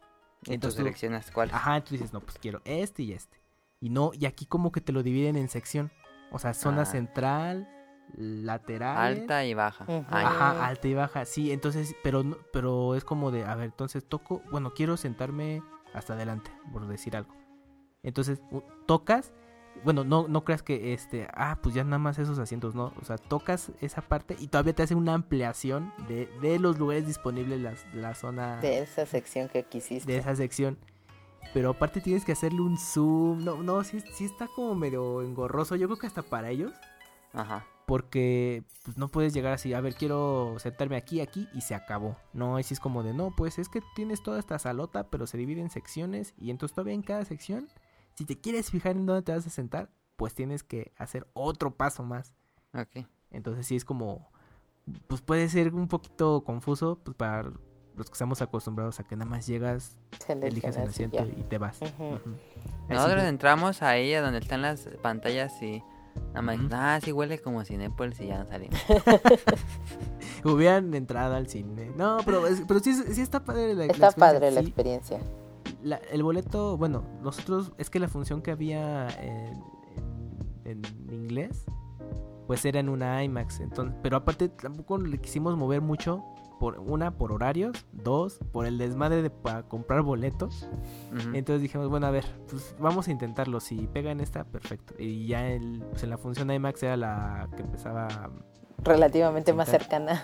Entonces 0.48 0.78
seleccionas 0.78 1.32
cuál. 1.32 1.50
Ajá, 1.52 1.82
tú 1.82 1.94
dices, 1.94 2.14
no, 2.14 2.22
pues 2.22 2.38
quiero 2.40 2.62
este 2.66 3.04
y 3.04 3.14
este. 3.14 3.40
Y 3.80 3.90
no, 3.90 4.12
y 4.14 4.26
aquí 4.26 4.46
como 4.46 4.72
que 4.72 4.82
te 4.82 4.92
lo 4.92 5.04
dividen 5.04 5.36
en 5.36 5.50
sección. 5.50 5.92
O 6.32 6.40
sea, 6.40 6.54
zona 6.54 6.84
ah. 6.84 6.86
central, 6.86 7.68
lateral. 8.16 8.98
Alta 8.98 9.46
y 9.46 9.54
baja. 9.54 9.86
Ajá, 10.10 10.66
alta 10.66 10.88
y 10.88 10.94
baja, 10.94 11.26
sí. 11.26 11.52
Entonces, 11.52 11.96
pero, 12.04 12.24
pero 12.54 12.96
es 12.96 13.04
como 13.04 13.32
de, 13.32 13.44
a 13.44 13.56
ver, 13.56 13.66
entonces 13.66 14.08
toco, 14.08 14.42
bueno, 14.52 14.74
quiero 14.74 14.98
sentarme 14.98 15.62
hasta 15.94 16.14
adelante, 16.14 16.52
por 16.72 16.88
decir 16.88 17.16
algo. 17.16 17.34
Entonces, 18.04 18.42
tocas 18.88 19.34
bueno, 19.84 20.04
no, 20.04 20.28
no 20.28 20.44
creas 20.44 20.62
que 20.62 20.94
este, 20.94 21.28
ah, 21.34 21.60
pues 21.62 21.74
ya 21.76 21.84
nada 21.84 21.98
más 21.98 22.20
esos 22.20 22.38
asientos, 22.40 22.76
no, 22.76 22.94
o 23.02 23.06
sea, 23.06 23.18
tocas 23.18 23.72
esa 23.82 24.02
parte 24.02 24.36
y 24.40 24.48
todavía 24.48 24.74
te 24.74 24.84
hace 24.84 24.96
una 24.96 25.14
ampliación 25.14 25.94
de, 26.08 26.28
de 26.42 26.60
los 26.60 26.78
lugares 26.78 27.08
disponibles, 27.08 27.60
la, 27.62 27.74
la 27.94 28.14
zona... 28.14 28.58
De 28.58 28.80
esa 28.80 29.06
sección 29.06 29.50
que 29.50 29.64
quisiste. 29.64 30.12
De 30.12 30.20
esa 30.20 30.36
sección. 30.36 30.78
Pero 31.54 31.72
aparte 31.72 32.00
tienes 32.00 32.24
que 32.24 32.32
hacerle 32.32 32.62
un 32.62 32.78
zoom, 32.78 33.44
no, 33.44 33.62
no, 33.64 33.84
sí, 33.84 34.02
sí 34.14 34.26
está 34.26 34.48
como 34.48 34.76
medio 34.76 35.22
engorroso, 35.22 35.76
yo 35.76 35.88
creo 35.88 35.98
que 35.98 36.08
hasta 36.08 36.22
para 36.22 36.50
ellos. 36.50 36.74
Ajá. 37.34 37.66
Porque 37.88 38.64
pues, 38.86 38.98
no 38.98 39.10
puedes 39.10 39.34
llegar 39.34 39.52
así, 39.52 39.74
a 39.74 39.82
ver, 39.82 39.96
quiero 39.96 40.56
sentarme 40.60 40.96
aquí, 40.96 41.20
aquí 41.20 41.50
y 41.54 41.62
se 41.62 41.76
acabó. 41.76 42.16
No, 42.32 42.58
así 42.58 42.74
es 42.74 42.80
como 42.80 43.04
de, 43.04 43.14
no, 43.14 43.34
pues 43.36 43.60
es 43.60 43.68
que 43.68 43.82
tienes 43.96 44.24
toda 44.24 44.40
esta 44.40 44.60
salota, 44.60 45.10
pero 45.10 45.28
se 45.28 45.38
divide 45.38 45.62
en 45.62 45.70
secciones 45.70 46.34
y 46.38 46.52
entonces 46.52 46.76
todavía 46.76 46.94
en 46.94 47.02
cada 47.02 47.26
sección 47.26 47.68
si 48.22 48.26
te 48.26 48.40
quieres 48.40 48.70
fijar 48.70 48.92
en 48.92 49.08
dónde 49.08 49.24
te 49.24 49.32
vas 49.32 49.48
a 49.48 49.50
sentar, 49.50 49.90
pues 50.16 50.36
tienes 50.36 50.62
que 50.62 50.94
hacer 50.96 51.28
otro 51.34 51.76
paso 51.76 52.04
más. 52.04 52.36
Ok. 52.72 53.08
Entonces 53.32 53.66
sí 53.66 53.76
es 53.76 53.84
como, 53.84 54.30
pues 55.08 55.22
puede 55.22 55.50
ser 55.50 55.74
un 55.74 55.88
poquito 55.88 56.44
confuso 56.44 57.00
pues 57.04 57.18
para 57.18 57.52
los 57.96 58.08
que 58.08 58.14
estamos 58.14 58.44
acostumbrados 58.44 59.00
a 59.00 59.04
que 59.04 59.16
nada 59.16 59.28
más 59.28 59.48
llegas, 59.48 59.98
eliges 60.30 60.78
el 60.78 60.90
asiento 60.90 61.26
y 61.26 61.42
te 61.42 61.58
vas. 61.58 61.80
Nosotros 62.88 63.24
entramos 63.24 63.82
ahí 63.82 64.14
a 64.14 64.22
donde 64.22 64.38
están 64.38 64.62
las 64.62 64.88
pantallas 65.02 65.60
y 65.64 65.84
nada 66.28 66.44
más, 66.44 66.60
ah, 66.74 67.00
sí 67.04 67.12
huele 67.12 67.40
como 67.40 67.66
Cinepolis 67.66 68.20
y 68.20 68.28
ya 68.28 68.44
no 68.44 68.48
salimos. 68.48 68.80
Hubieran 70.46 70.94
entrado 70.94 71.34
al 71.34 71.48
cine. 71.48 71.92
No, 71.96 72.20
pero, 72.24 72.44
pero 72.68 72.80
sí, 72.82 72.94
sí 72.94 73.22
está 73.22 73.44
padre 73.44 73.74
la, 73.74 73.86
está 73.86 74.12
padre 74.12 74.52
la 74.52 74.60
experiencia 74.60 75.20
el 75.84 76.24
boleto, 76.24 76.78
bueno, 76.78 77.04
nosotros, 77.22 77.72
es 77.78 77.90
que 77.90 78.00
la 78.00 78.08
función 78.08 78.42
que 78.42 78.52
había 78.52 79.08
en, 80.66 80.82
inglés, 81.12 81.66
pues 82.48 82.66
era 82.66 82.80
en 82.80 82.90
una 82.90 83.24
IMAX. 83.24 83.60
Entonces, 83.60 83.96
pero 84.02 84.18
aparte 84.18 84.50
tampoco 84.50 84.98
le 84.98 85.18
quisimos 85.20 85.58
mover 85.58 85.82
mucho. 85.82 86.24
Por, 86.60 86.78
una, 86.78 87.18
por 87.18 87.32
horarios. 87.32 87.88
Dos, 87.92 88.38
por 88.52 88.68
el 88.68 88.78
desmadre 88.78 89.24
de 89.24 89.32
para 89.32 89.64
comprar 89.64 90.04
boletos. 90.04 90.70
Entonces 91.34 91.64
dijimos, 91.64 91.90
bueno, 91.90 92.06
a 92.06 92.12
ver, 92.12 92.24
pues 92.48 92.76
vamos 92.80 93.08
a 93.08 93.12
intentarlo. 93.12 93.60
Si 93.60 93.88
pegan 93.88 94.20
esta, 94.20 94.44
perfecto. 94.44 94.94
Y 95.00 95.26
ya 95.26 95.50
el, 95.50 95.84
pues 95.90 96.04
en 96.04 96.12
la 96.12 96.20
función 96.20 96.52
IMAX 96.52 96.84
era 96.84 96.98
la 96.98 97.50
que 97.56 97.64
empezaba... 97.64 98.30
Relativamente 98.84 99.54
más 99.54 99.70
cercana. 99.70 100.24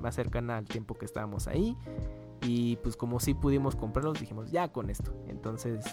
Más 0.00 0.14
cercana 0.14 0.56
al 0.56 0.64
tiempo 0.64 0.94
que 0.94 1.04
estábamos 1.04 1.46
ahí. 1.46 1.76
Y 2.42 2.76
pues 2.76 2.96
como 2.96 3.20
sí 3.20 3.34
pudimos 3.34 3.76
comprarlos, 3.76 4.20
dijimos 4.20 4.50
ya 4.50 4.72
con 4.72 4.90
esto. 4.90 5.14
Entonces, 5.28 5.84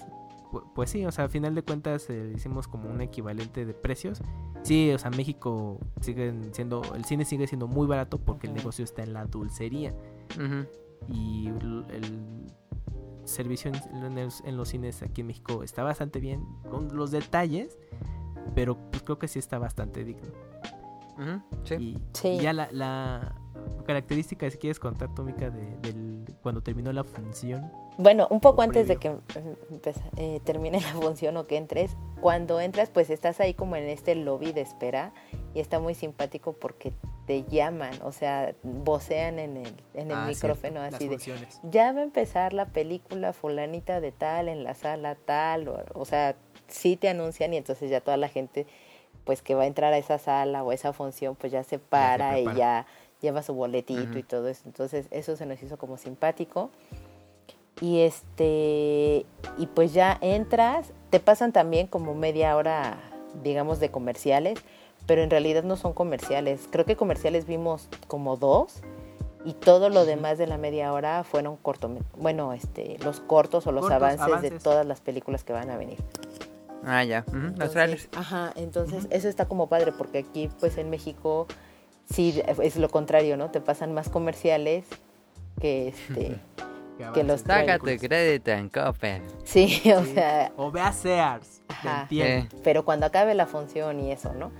pues 0.75 0.89
sí, 0.89 1.05
o 1.05 1.11
sea, 1.11 1.25
a 1.25 1.29
final 1.29 1.55
de 1.55 1.63
cuentas 1.63 2.09
eh, 2.09 2.33
hicimos 2.35 2.67
como 2.67 2.89
un 2.89 3.01
equivalente 3.01 3.65
de 3.65 3.73
precios. 3.73 4.21
Sí, 4.61 4.91
o 4.91 4.99
sea, 4.99 5.09
México 5.09 5.79
sigue 6.01 6.33
siendo, 6.51 6.81
el 6.95 7.05
cine 7.05 7.25
sigue 7.25 7.47
siendo 7.47 7.67
muy 7.67 7.87
barato 7.87 8.19
porque 8.19 8.47
el 8.47 8.53
negocio 8.53 8.83
está 8.83 9.03
en 9.03 9.13
la 9.13 9.25
dulcería. 9.25 9.93
Y 11.09 11.47
el, 11.47 11.85
servicio 13.25 13.71
en, 13.71 14.57
los 14.57 14.67
cines 14.67 15.01
aquí 15.01 15.21
en 15.21 15.27
México 15.27 15.63
está 15.63 15.81
bastante 15.81 16.19
bien, 16.19 16.45
con 16.69 16.95
los 16.95 17.11
detalles, 17.11 17.77
pero 18.53 18.77
pues 18.91 19.01
creo 19.03 19.17
que 19.17 19.27
sí 19.27 19.39
está 19.39 19.57
bastante 19.59 20.03
digno. 20.03 20.29
sí. 21.63 21.97
Y, 22.23 22.39
ya 22.39 22.53
la, 22.53 22.69
la, 22.71 23.35
característica, 23.85 24.49
si 24.49 24.57
quieres 24.57 24.79
contar, 24.79 25.13
Tómica, 25.13 25.49
de, 25.49 25.77
del, 25.81 26.25
cuando 26.41 26.61
terminó 26.61 26.91
la 26.93 27.03
función. 27.03 27.71
Bueno, 27.97 28.27
un 28.29 28.39
poco 28.39 28.61
antes 28.61 28.87
de 28.87 28.97
que 28.97 29.15
eh, 30.17 30.39
termine 30.43 30.81
la 30.81 30.93
función 30.93 31.37
o 31.37 31.47
que 31.47 31.57
entres, 31.57 31.95
cuando 32.21 32.59
entras 32.59 32.89
pues 32.89 33.09
estás 33.09 33.39
ahí 33.39 33.53
como 33.53 33.75
en 33.75 33.83
este 33.83 34.15
lobby 34.15 34.51
de 34.51 34.61
espera 34.61 35.13
y 35.53 35.59
está 35.59 35.79
muy 35.79 35.93
simpático 35.93 36.53
porque 36.53 36.93
te 37.27 37.43
llaman, 37.43 37.93
o 38.03 38.11
sea, 38.11 38.55
vocean 38.63 39.39
en 39.39 39.57
el, 39.57 39.73
en 39.93 40.11
el 40.11 40.17
ah, 40.17 40.25
micrófono 40.25 40.81
así 40.81 41.07
de, 41.07 41.17
ya 41.63 41.93
va 41.93 42.01
a 42.01 42.03
empezar 42.03 42.53
la 42.53 42.65
película 42.65 43.31
fulanita 43.31 44.01
de 44.01 44.11
tal 44.11 44.49
en 44.49 44.63
la 44.63 44.73
sala 44.73 45.15
tal, 45.15 45.69
o, 45.69 45.83
o 45.93 46.05
sea, 46.05 46.35
sí 46.67 46.97
te 46.97 47.09
anuncian 47.09 47.53
y 47.53 47.57
entonces 47.57 47.89
ya 47.89 48.01
toda 48.01 48.17
la 48.17 48.27
gente 48.27 48.65
pues 49.23 49.41
que 49.41 49.55
va 49.55 49.63
a 49.63 49.67
entrar 49.67 49.93
a 49.93 49.97
esa 49.97 50.19
sala 50.19 50.63
o 50.63 50.71
a 50.71 50.73
esa 50.73 50.91
función 50.91 51.35
pues 51.35 51.51
ya 51.51 51.63
se 51.63 51.79
para 51.79 52.39
y 52.39 52.55
ya 52.55 52.85
lleva 53.23 53.41
su 53.41 53.53
boletito 53.53 54.19
y 54.19 54.23
todo 54.23 54.49
eso. 54.49 54.61
Entonces 54.65 55.07
eso 55.09 55.35
se 55.35 55.47
nos 55.47 55.63
hizo 55.63 55.77
como 55.77 55.97
simpático. 55.97 56.69
Y 57.81 58.01
este 58.01 59.25
y 59.57 59.67
pues 59.73 59.93
ya 59.93 60.17
entras, 60.21 60.91
te 61.09 61.19
pasan 61.19 61.51
también 61.51 61.87
como 61.87 62.13
media 62.13 62.55
hora, 62.55 62.97
digamos, 63.41 63.79
de 63.79 63.89
comerciales, 63.89 64.59
pero 65.07 65.23
en 65.23 65.31
realidad 65.31 65.63
no 65.63 65.75
son 65.75 65.93
comerciales. 65.93 66.67
Creo 66.69 66.85
que 66.85 66.95
comerciales 66.95 67.47
vimos 67.47 67.89
como 68.07 68.37
dos 68.37 68.81
y 69.43 69.53
todo 69.53 69.89
lo 69.89 70.05
demás 70.05 70.37
de 70.37 70.47
la 70.47 70.57
media 70.57 70.93
hora 70.93 71.23
fueron 71.23 71.57
cortos, 71.57 71.91
bueno, 72.17 72.53
este, 72.53 72.97
los 73.03 73.19
cortos 73.19 73.65
o 73.67 73.71
los 73.71 73.89
avances, 73.89 74.41
de 74.41 74.51
todas 74.51 74.85
las 74.85 75.01
películas 75.01 75.43
que 75.43 75.53
van 75.53 75.69
a 75.69 75.77
venir. 75.77 75.97
Ah, 76.85 77.03
ya, 77.03 77.25
los 77.57 77.71
trailers. 77.71 78.09
Ajá, 78.15 78.51
entonces 78.55 79.07
eso 79.09 79.29
está 79.29 79.45
como 79.47 79.67
padre 79.67 79.93
porque 79.93 80.19
aquí 80.19 80.49
pues 80.59 80.77
en 80.77 80.89
México 80.89 81.47
sí 82.05 82.41
es 82.45 82.75
lo 82.75 82.89
contrario, 82.89 83.37
¿no? 83.37 83.51
Te 83.51 83.61
pasan 83.61 83.93
más 83.93 84.09
comerciales 84.09 84.85
que 85.59 85.89
este 85.89 86.39
que 87.13 87.23
los 87.23 87.41
Sácate 87.41 87.99
crédito 87.99 88.51
en 88.51 88.69
Copen. 88.69 89.23
Sí, 89.43 89.81
o 89.97 90.03
sea, 90.05 90.51
o 90.57 90.71
ve 90.71 90.81
a 90.81 90.93
Sears. 90.93 91.61
Ajá, 91.67 92.07
pero 92.63 92.85
cuando 92.85 93.05
acabe 93.05 93.33
la 93.33 93.45
función 93.45 93.99
y 93.99 94.11
eso, 94.11 94.33
¿no? 94.33 94.51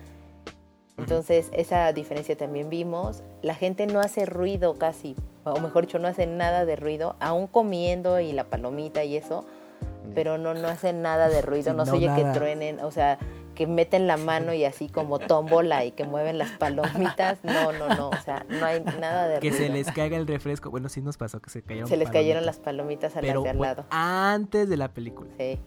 Entonces, 0.98 1.50
esa 1.54 1.92
diferencia 1.92 2.38
también 2.38 2.70
vimos. 2.70 3.24
La 3.42 3.56
gente 3.56 3.88
no 3.88 4.00
hace 4.00 4.26
ruido 4.26 4.78
casi, 4.78 5.16
o 5.44 5.60
mejor 5.60 5.86
dicho, 5.86 6.00
no 6.00 6.08
hace 6.08 6.28
nada 6.28 6.66
de 6.66 6.76
ruido, 6.76 7.16
aún 7.20 7.48
comiendo 7.48 8.20
y 8.20 8.32
la 8.32 8.44
palomita 8.46 9.04
y 9.04 9.18
eso, 9.18 9.46
pero 10.14 10.38
no, 10.38 10.54
no 10.54 10.68
hacen 10.68 11.02
nada 11.02 11.30
de 11.30 11.42
ruido, 11.42 11.74
no, 11.74 11.86
se 11.86 11.94
oye 11.94 12.12
que 12.16 12.24
truenen, 12.26 12.80
o 12.80 12.92
sea, 12.92 13.18
que 13.54 13.68
meten 13.68 14.08
la 14.08 14.18
mano 14.18 14.54
y 14.54 14.66
así 14.66 14.90
como 14.90 15.20
tómbola 15.20 15.86
y 15.86 15.92
que 15.92 16.04
mueven 16.06 16.38
las 16.38 16.52
palomitas, 16.52 17.40
no, 17.44 17.72
no, 17.72 17.90
no, 17.90 18.10
o 18.10 18.22
sea, 18.24 18.46
no 18.50 18.66
hay 18.66 18.82
nada 19.00 19.28
de 19.28 19.40
ruido. 19.40 19.58
Que 19.58 19.64
se 19.64 19.70
les 19.70 19.92
caiga 19.92 20.18
el 20.18 20.28
refresco, 20.28 20.70
bueno, 20.70 20.90
sí 20.90 21.02
nos 21.02 21.18
pasó 21.18 21.42
que 21.42 21.50
se 21.50 21.62
cayeron 21.62 21.90
Se 21.90 21.98
les 21.98 22.10
cayeron 22.10 22.46
las 22.46 22.58
palomitas 22.58 23.16
a 23.16 23.22
las 23.22 23.44
de 23.44 23.50
al 23.50 23.60
lado. 23.60 23.86
antes 23.90 24.70
de 24.70 24.78
la 24.78 24.90
película. 24.90 25.30
Sí. 25.38 25.60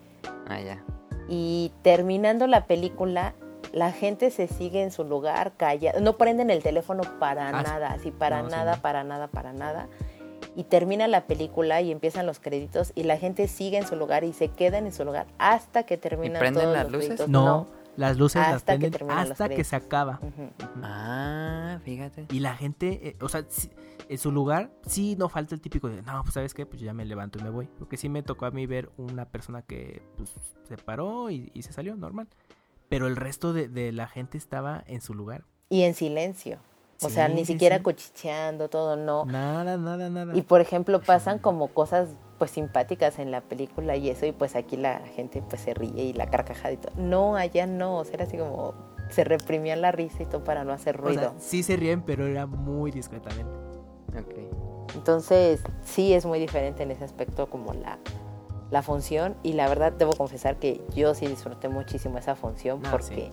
Ah, 0.49 0.61
ya. 0.61 0.84
Y 1.28 1.72
terminando 1.82 2.47
la 2.47 2.66
película, 2.66 3.34
la 3.72 3.93
gente 3.93 4.30
se 4.30 4.49
sigue 4.49 4.82
en 4.82 4.91
su 4.91 5.05
lugar, 5.05 5.53
calla, 5.57 5.93
no 6.01 6.16
prenden 6.16 6.51
el 6.51 6.62
teléfono 6.62 7.03
para 7.18 7.49
ah, 7.49 7.62
nada, 7.62 7.93
así 7.93 8.11
para 8.11 8.43
nada, 8.43 8.76
para 8.76 9.05
nada, 9.05 9.28
para 9.28 9.53
nada. 9.53 9.89
Y 10.57 10.64
termina 10.64 11.07
la 11.07 11.26
película 11.26 11.80
y 11.82 11.92
empiezan 11.92 12.26
los 12.26 12.40
créditos 12.40 12.92
y 12.94 13.02
la 13.04 13.18
gente 13.18 13.46
sigue 13.46 13.78
en 13.78 13.86
su 13.86 13.94
lugar 13.94 14.24
y 14.24 14.32
se 14.32 14.48
queda 14.48 14.78
en 14.78 14.92
su 14.92 15.04
lugar 15.04 15.26
hasta 15.38 15.84
que 15.84 15.96
terminan 15.98 16.40
prenden 16.40 16.62
todos 16.64 16.74
las 16.74 16.90
luces? 16.90 17.28
No, 17.28 17.66
las 17.96 18.16
luces 18.16 18.40
las 18.40 18.62
prenden 18.62 19.11
hasta 19.11 19.48
que 19.48 19.62
se 19.62 19.76
acaba. 19.76 20.18
Ah, 20.82 21.78
fíjate. 21.84 22.26
Y 22.30 22.40
la 22.40 22.57
gente, 22.57 23.09
eh, 23.09 23.16
o 23.20 23.28
sea, 23.28 23.44
en 24.09 24.18
su 24.18 24.32
lugar 24.32 24.70
sí 24.86 25.14
no 25.16 25.28
falta 25.28 25.54
el 25.54 25.61
típico 25.61 25.88
de, 25.88 26.00
no, 26.02 26.22
pues 26.22 26.34
sabes 26.34 26.54
qué, 26.54 26.64
pues 26.64 26.80
ya 26.80 26.94
me 26.94 27.04
levanto 27.04 27.38
y 27.38 27.42
me 27.42 27.50
voy. 27.50 27.68
Porque 27.78 27.98
sí 27.98 28.09
me 28.09 28.22
tocó 28.22 28.46
a 28.46 28.50
mí 28.50 28.66
ver 28.66 28.90
una 28.96 29.26
persona 29.26 29.61
que 29.61 30.02
pues, 30.16 30.32
se 30.66 30.76
paró 30.78 31.30
y 31.30 31.50
se 31.62 31.72
salió 31.72 31.94
normal 31.96 32.28
pero 32.88 33.07
el 33.07 33.16
resto 33.16 33.52
de, 33.52 33.92
la 33.92 34.09
gente 34.09 34.38
estaba 34.38 34.84
en 34.86 35.00
su 35.00 35.14
lugar. 35.14 35.44
Y 35.68 35.82
en 35.82 35.94
silencio. 35.94 36.59
O 37.03 37.11
sea, 37.11 37.28
ni 37.28 37.44
siquiera 37.44 37.82
cochicheando, 37.82 38.68
todo, 38.68 38.97
no. 38.97 39.26
Nada, 39.26 39.76
nada, 39.76 40.09
nada. 40.09 40.36
Y 40.36 40.42
por 40.42 40.61
ejemplo, 40.61 41.01
pasan 41.01 41.38
como 41.38 41.68
cosas 41.68 42.09
pues 42.38 42.51
simpáticas 42.51 43.18
en 43.18 43.30
la 43.30 43.40
película 43.40 43.97
y 43.97 44.11
eso, 44.11 44.26
y 44.26 44.32
pues 44.32 44.57
aquí 44.57 44.76
la 44.76 45.01
gente 45.14 45.42
pues 45.49 45.62
se 45.62 45.74
ríe 45.74 46.05
y 46.05 46.12
la 46.12 46.26
carcajada 46.26 46.72
y 46.72 46.76
todo. 46.76 46.92
No, 46.97 47.36
allá 47.36 47.66
no, 47.66 47.99
o 47.99 48.05
sea, 48.05 48.14
era 48.14 48.24
así 48.24 48.36
como 48.36 48.74
se 49.11 49.24
reprimía 49.24 49.76
la 49.76 49.92
risa 49.92 50.22
y 50.22 50.26
todo 50.26 50.42
para 50.44 50.64
no 50.64 50.72
hacer 50.72 50.97
ruido. 50.97 51.34
sí 51.38 51.62
se 51.62 51.76
ríen, 51.76 52.03
pero 52.03 52.26
era 52.26 52.47
muy 52.47 52.90
discretamente. 52.90 53.53
Ok. 54.18 54.94
Entonces, 54.94 55.61
sí 55.84 56.14
es 56.14 56.24
muy 56.24 56.38
diferente 56.38 56.82
en 56.82 56.90
ese 56.90 57.05
aspecto 57.05 57.49
como 57.49 57.74
la, 57.74 57.99
la 58.70 58.82
función 58.82 59.36
y 59.42 59.53
la 59.53 59.68
verdad 59.68 59.92
debo 59.92 60.12
confesar 60.12 60.57
que 60.57 60.80
yo 60.94 61.14
sí 61.14 61.26
disfruté 61.26 61.68
muchísimo 61.68 62.18
esa 62.18 62.34
función 62.34 62.80
ah, 62.84 62.88
porque 62.90 63.30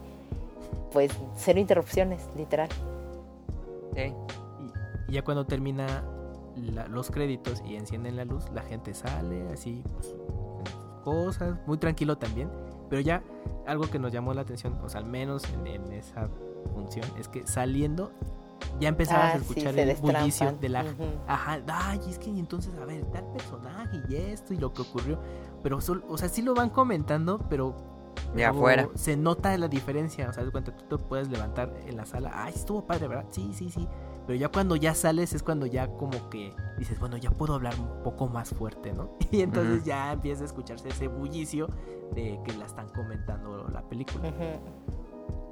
pues 0.92 1.12
cero 1.36 1.60
interrupciones, 1.60 2.22
literal. 2.38 2.70
Y, 3.96 5.12
ya 5.12 5.24
cuando 5.24 5.46
termina 5.46 6.04
los 6.90 7.12
créditos 7.12 7.62
y 7.66 7.76
encienden 7.76 8.16
la 8.16 8.26
luz, 8.26 8.46
la 8.54 8.62
gente 8.62 8.94
sale 8.94 9.48
así, 9.52 9.84
pues, 9.94 10.16
cosas, 11.04 11.60
muy 11.68 11.78
tranquilo 11.78 12.18
también. 12.18 12.50
Pero 12.90 13.02
ya 13.02 13.24
algo 13.66 13.90
que 13.90 14.00
nos 14.00 14.12
llamó 14.12 14.34
la 14.34 14.42
atención, 14.42 14.80
o 14.84 14.90
sea, 14.90 15.02
al 15.02 15.08
menos 15.08 15.44
en 15.54 15.92
esa 15.92 16.30
función, 16.74 17.06
es 17.20 17.28
que 17.28 17.46
saliendo 17.48 18.12
ya 18.80 18.90
empezabas 18.90 19.34
a 19.34 19.36
ah, 19.36 19.38
escuchar 19.38 19.78
el 19.78 19.96
bullicio 19.98 20.52
de 20.60 20.70
la 20.70 20.86
ajá 21.28 21.62
ay 21.68 22.00
es 22.10 22.18
que 22.18 22.30
entonces 22.30 22.74
a 22.82 22.86
ver 22.86 23.06
tal 23.12 23.26
personaje 23.32 24.02
y 24.10 24.16
esto 24.16 24.54
y 24.54 24.58
lo 24.58 24.74
que 24.74 24.82
ocurrió. 24.82 25.20
Pero 25.62 25.78
o 25.78 26.18
sea 26.18 26.30
sí 26.30 26.42
lo 26.42 26.54
van 26.54 26.70
comentando 26.70 27.40
pero 27.50 27.76
de 28.36 28.46
afuera. 28.46 28.90
Se 28.96 29.16
nota 29.16 29.58
la 29.58 29.68
diferencia 29.68 30.30
o 30.30 30.34
sea 30.34 30.44
de 30.44 30.52
cuenta 30.52 30.76
tú 30.76 30.98
te 30.98 31.04
puedes 31.04 31.30
levantar 31.30 31.74
en 31.86 31.98
la 31.98 32.06
sala 32.06 32.32
ay 32.34 32.54
estuvo 32.56 32.86
padre 32.86 33.08
verdad 33.08 33.26
sí 33.32 33.52
sí 33.54 33.70
sí. 33.70 33.88
Pero 34.26 34.40
ya 34.40 34.48
cuando 34.48 34.78
ya 34.78 34.96
sales 34.96 35.34
es 35.34 35.44
cuando 35.44 35.66
ya 35.66 35.88
como 35.88 36.30
que 36.30 36.54
dices 36.78 37.00
bueno 37.00 37.18
ya 37.18 37.30
puedo 37.30 37.54
hablar 37.54 37.74
un 37.80 38.04
poco 38.04 38.28
más 38.28 38.50
fuerte 38.50 38.94
no 38.94 39.18
y 39.32 39.42
entonces 39.42 39.86
ya 39.86 40.14
empieza 40.14 40.44
a 40.44 40.46
escucharse 40.46 40.90
ese 40.90 41.08
bullicio 41.08 41.68
de 42.16 42.40
que 42.46 42.54
la 42.54 42.66
están 42.66 42.90
comentando 42.90 43.68
la 43.70 43.82
película. 43.88 44.32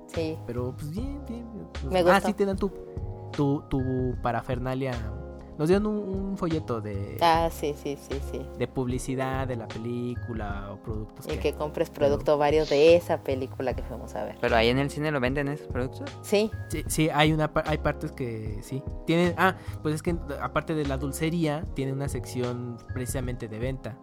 Sí. 0.08 0.38
Pero 0.46 0.74
pues 0.76 0.92
bien, 0.92 1.22
bien. 1.28 1.48
Me 1.90 2.00
ah, 2.00 2.22
sí 2.22 2.34
te 2.34 2.46
dan 2.46 2.58
tu, 2.58 2.72
tu, 3.32 3.64
tu 3.70 4.16
parafernalia. 4.22 4.94
Nos 5.58 5.68
dieron 5.68 5.88
un, 5.88 6.38
folleto 6.38 6.82
de. 6.82 7.18
Ah, 7.22 7.50
sí, 7.52 7.76
sí, 7.78 7.98
sí, 7.98 8.20
sí. 8.32 8.42
De 8.58 8.68
publicidad 8.68 9.48
de 9.48 9.58
la 9.58 9.68
película 9.68 10.70
o 10.72 10.78
productos. 10.78 11.32
Y 11.32 11.38
que, 11.38 11.54
compres 11.54 11.90
producto 11.90 12.38
varios 12.38 12.70
de 12.70 12.96
esa 12.96 13.22
película 13.24 13.76
que 13.76 13.84
fuimos 13.84 14.16
a 14.16 14.24
ver. 14.24 14.38
¿Pero 14.42 14.56
ahí 14.56 14.70
en 14.70 14.80
el 14.80 14.90
cine 14.90 15.12
lo 15.12 15.20
venden 15.20 15.50
esos 15.50 15.68
productos? 15.68 16.10
Sí. 16.22 16.50
Sí, 16.70 16.84
sí 16.88 17.10
hay, 17.14 17.34
una, 17.34 17.52
hay 17.66 17.78
partes 17.78 18.12
que 18.12 18.60
sí. 18.64 18.82
Tienen. 19.06 19.36
Ah, 19.38 19.56
pues 19.84 19.96
es 19.96 20.02
que 20.02 20.16
aparte 20.42 20.74
de 20.74 20.86
la 20.86 20.98
dulcería, 20.98 21.66
tiene 21.76 21.94
una 21.94 22.08
sección 22.08 22.78
precisamente 22.94 23.48
de 23.48 23.60
venta. 23.60 23.98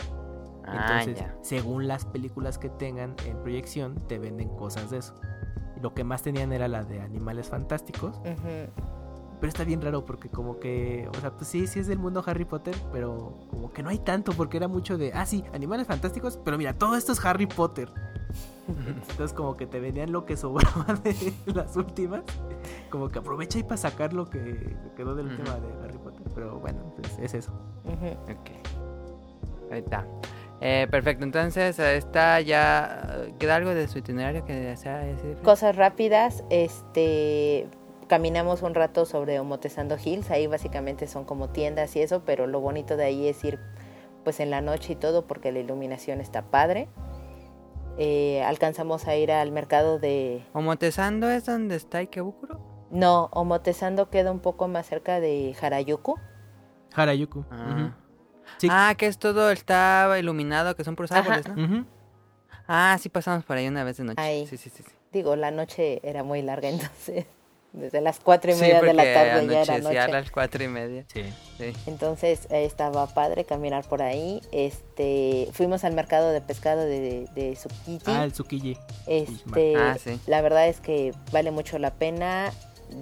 Ah, 0.65 1.01
Entonces, 1.01 1.27
según 1.43 1.89
las 1.89 2.05
películas 2.05 2.59
que 2.59 2.69
tengan 2.69 3.17
en 3.27 3.41
proyección, 3.41 4.07
te 4.07 4.19
venden 4.19 4.49
cosas 4.51 4.91
de 4.91 4.99
eso. 4.99 5.15
Lo 5.81 5.95
que 5.95 6.05
más 6.05 6.23
tenían 6.23 6.53
era 6.53 6.69
la 6.69 6.85
de 6.85 7.01
animales 7.01 7.49
fantásticos. 7.49 8.21
Pero 9.41 9.49
está 9.49 9.64
bien 9.64 9.80
raro 9.80 10.05
porque 10.05 10.28
como 10.28 10.59
que, 10.59 11.09
o 11.16 11.20
sea, 11.20 11.30
pues 11.30 11.49
sí, 11.49 11.66
sí 11.66 11.80
es 11.80 11.86
del 11.86 11.99
mundo 11.99 12.22
Harry 12.26 12.45
Potter, 12.45 12.74
pero 12.93 13.39
como 13.51 13.72
que 13.72 13.82
no 13.82 13.91
hay 13.91 13.99
tanto 13.99 14.32
porque 14.32 14.57
era 14.57 14.68
mucho 14.68 14.99
de, 14.99 15.12
ah, 15.14 15.26
sí, 15.26 15.45
animales 15.53 15.86
fantásticos, 15.86 16.39
pero 16.45 16.59
mira, 16.59 16.74
todo 16.74 16.97
esto 16.97 17.12
es 17.12 17.24
Harry 17.24 17.47
Potter. 17.47 17.89
Entonces 19.11 19.32
como 19.32 19.57
que 19.57 19.66
te 19.66 19.80
venían 19.80 20.12
lo 20.12 20.26
que 20.26 20.36
sobraba 20.36 20.95
de 21.03 21.32
las 21.55 21.76
últimas. 21.76 22.22
Como 22.91 23.09
que 23.09 23.18
aprovecha 23.18 23.59
y 23.59 23.62
para 23.62 23.76
sacar 23.76 24.12
lo 24.12 24.28
que 24.28 24.76
quedó 24.97 25.14
del 25.14 25.36
tema 25.36 25.57
de 25.57 25.84
Harry 25.84 25.99
Potter. 25.99 26.26
Pero 26.34 26.59
bueno, 26.59 26.93
pues 26.97 27.18
es 27.18 27.34
eso. 27.34 27.53
Ok. 27.84 28.51
Ahí 29.70 29.80
está. 29.80 30.07
Eh, 30.61 30.89
perfecto, 30.91 31.24
entonces 31.24 31.78
está 31.78 32.41
ya. 32.41 33.26
¿Queda 33.39 33.57
algo 33.57 33.70
de 33.70 33.86
su 33.86 33.99
itinerario 33.99 34.45
que 34.45 34.55
desea 34.55 34.99
decir? 34.99 35.36
Cosas 35.45 35.76
rápidas, 35.76 36.45
este. 36.51 37.68
Caminamos 38.09 38.63
un 38.63 38.75
rato 38.75 39.05
sobre 39.05 39.39
Omotesando 39.39 39.99
Hills, 40.03 40.31
ahí 40.31 40.47
básicamente 40.47 41.07
son 41.07 41.27
como 41.27 41.51
tiendas 41.51 41.95
y 41.95 42.01
eso, 42.01 42.23
pero 42.25 42.47
lo 42.47 42.59
bonito 42.59 42.97
de 42.97 43.05
ahí 43.05 43.29
es 43.29 43.45
ir 43.45 43.59
pues 44.25 44.41
en 44.41 44.51
la 44.51 44.63
noche 44.63 44.95
y 44.95 44.97
todo 44.97 45.27
porque 45.27 45.53
la 45.53 45.59
iluminación 45.59 46.23
está 46.23 46.43
padre. 46.43 46.89
Eh, 47.99 48.43
alcanzamos 48.45 49.07
a 49.09 49.17
ir 49.17 49.31
al 49.31 49.53
mercado 49.53 49.99
de... 49.99 50.43
¿Omotesando 50.55 51.29
es 51.29 51.45
donde 51.45 51.77
está 51.77 51.99
Ikebukuro? 51.99 52.59
No, 52.91 53.29
Omotesando 53.33 54.09
queda 54.09 54.33
un 54.33 54.41
poco 54.41 54.69
más 54.69 54.87
cerca 54.87 55.21
de 55.21 55.55
Harajuku. 55.61 56.17
Harajuku. 56.95 57.45
Ah. 57.51 57.95
Ah, 58.71 58.95
que 58.97 59.07
es 59.07 59.19
todo, 59.19 59.51
estaba 59.51 60.19
iluminado, 60.19 60.75
que 60.77 60.85
son 60.85 60.97
puros 60.97 61.13
árboles, 61.13 61.47
¿no? 61.55 61.85
Ah, 62.67 62.97
sí 62.99 63.11
pasamos 63.11 63.45
por 63.45 63.59
ahí 63.59 63.69
una 63.69 63.85
vez 63.85 63.99
de 63.99 64.05
noche. 64.05 64.47
Sí, 64.47 64.57
sí, 64.57 64.71
sí, 64.71 64.83
Digo, 65.13 65.37
la 65.37 65.51
noche 65.51 66.01
era 66.03 66.23
muy 66.23 66.41
larga, 66.41 66.69
entonces 66.71 67.27
desde 67.73 68.01
las 68.01 68.19
cuatro 68.21 68.51
y 68.51 68.55
media 68.55 68.81
de 68.81 68.95
la 68.95 69.03
tarde 69.03 69.47
ya 69.47 69.62
era 69.62 69.79
noche. 69.79 69.99
a 69.99 70.09
las 70.09 70.31
cuatro 70.31 70.62
y 70.64 70.69
media. 70.69 71.05
Sí. 71.12 71.23
sí. 71.59 71.73
Entonces 71.87 72.47
estaba 72.51 73.07
padre 73.07 73.45
caminar 73.45 73.87
por 73.87 74.03
ahí. 74.03 74.41
Este, 74.53 75.49
fuimos 75.53 75.85
al 75.85 75.95
mercado 75.95 76.31
de 76.31 76.41
pescado 76.41 76.81
de, 76.81 77.29
de, 77.35 77.53
Tsukiji. 77.55 78.11
Ah, 78.11 78.25
el 78.25 78.33
Tsukiji. 78.33 78.77
Este, 79.07 79.77
ah, 79.77 79.97
sí. 80.03 80.19
la 80.27 80.41
verdad 80.41 80.69
es 80.69 80.81
que 80.81 81.12
vale 81.33 81.51
mucho 81.51 81.79
la 81.79 81.93
pena. 81.93 82.53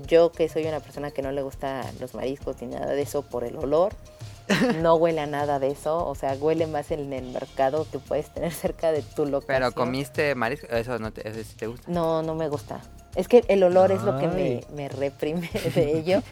Yo 0.06 0.32
que 0.32 0.48
soy 0.48 0.64
una 0.66 0.80
persona 0.80 1.12
que 1.12 1.22
no 1.22 1.30
le 1.30 1.42
gusta 1.42 1.84
los 2.00 2.14
mariscos 2.14 2.60
ni 2.60 2.68
nada 2.68 2.86
de 2.86 3.02
eso 3.02 3.22
por 3.22 3.44
el 3.44 3.56
olor 3.56 3.94
no 4.82 4.94
huele 4.94 5.20
a 5.20 5.26
nada 5.26 5.58
de 5.58 5.68
eso, 5.68 6.06
o 6.06 6.14
sea, 6.14 6.34
huele 6.34 6.66
más 6.66 6.90
en 6.90 7.12
el 7.12 7.26
mercado 7.26 7.86
que 7.90 7.98
puedes 7.98 8.32
tener 8.32 8.52
cerca 8.52 8.92
de 8.92 9.02
tu 9.02 9.26
local. 9.26 9.46
Pero 9.48 9.72
comiste 9.72 10.34
marisco, 10.34 10.68
eso 10.68 10.98
no 10.98 11.12
te, 11.12 11.22
te 11.22 11.66
gusta. 11.66 11.90
No, 11.90 12.22
no 12.22 12.34
me 12.34 12.48
gusta. 12.48 12.80
Es 13.16 13.28
que 13.28 13.44
el 13.48 13.62
olor 13.62 13.92
es 13.92 14.02
lo 14.02 14.18
que 14.18 14.28
me, 14.74 14.88
reprime 14.88 15.50
de 15.74 15.98
ello, 15.98 16.22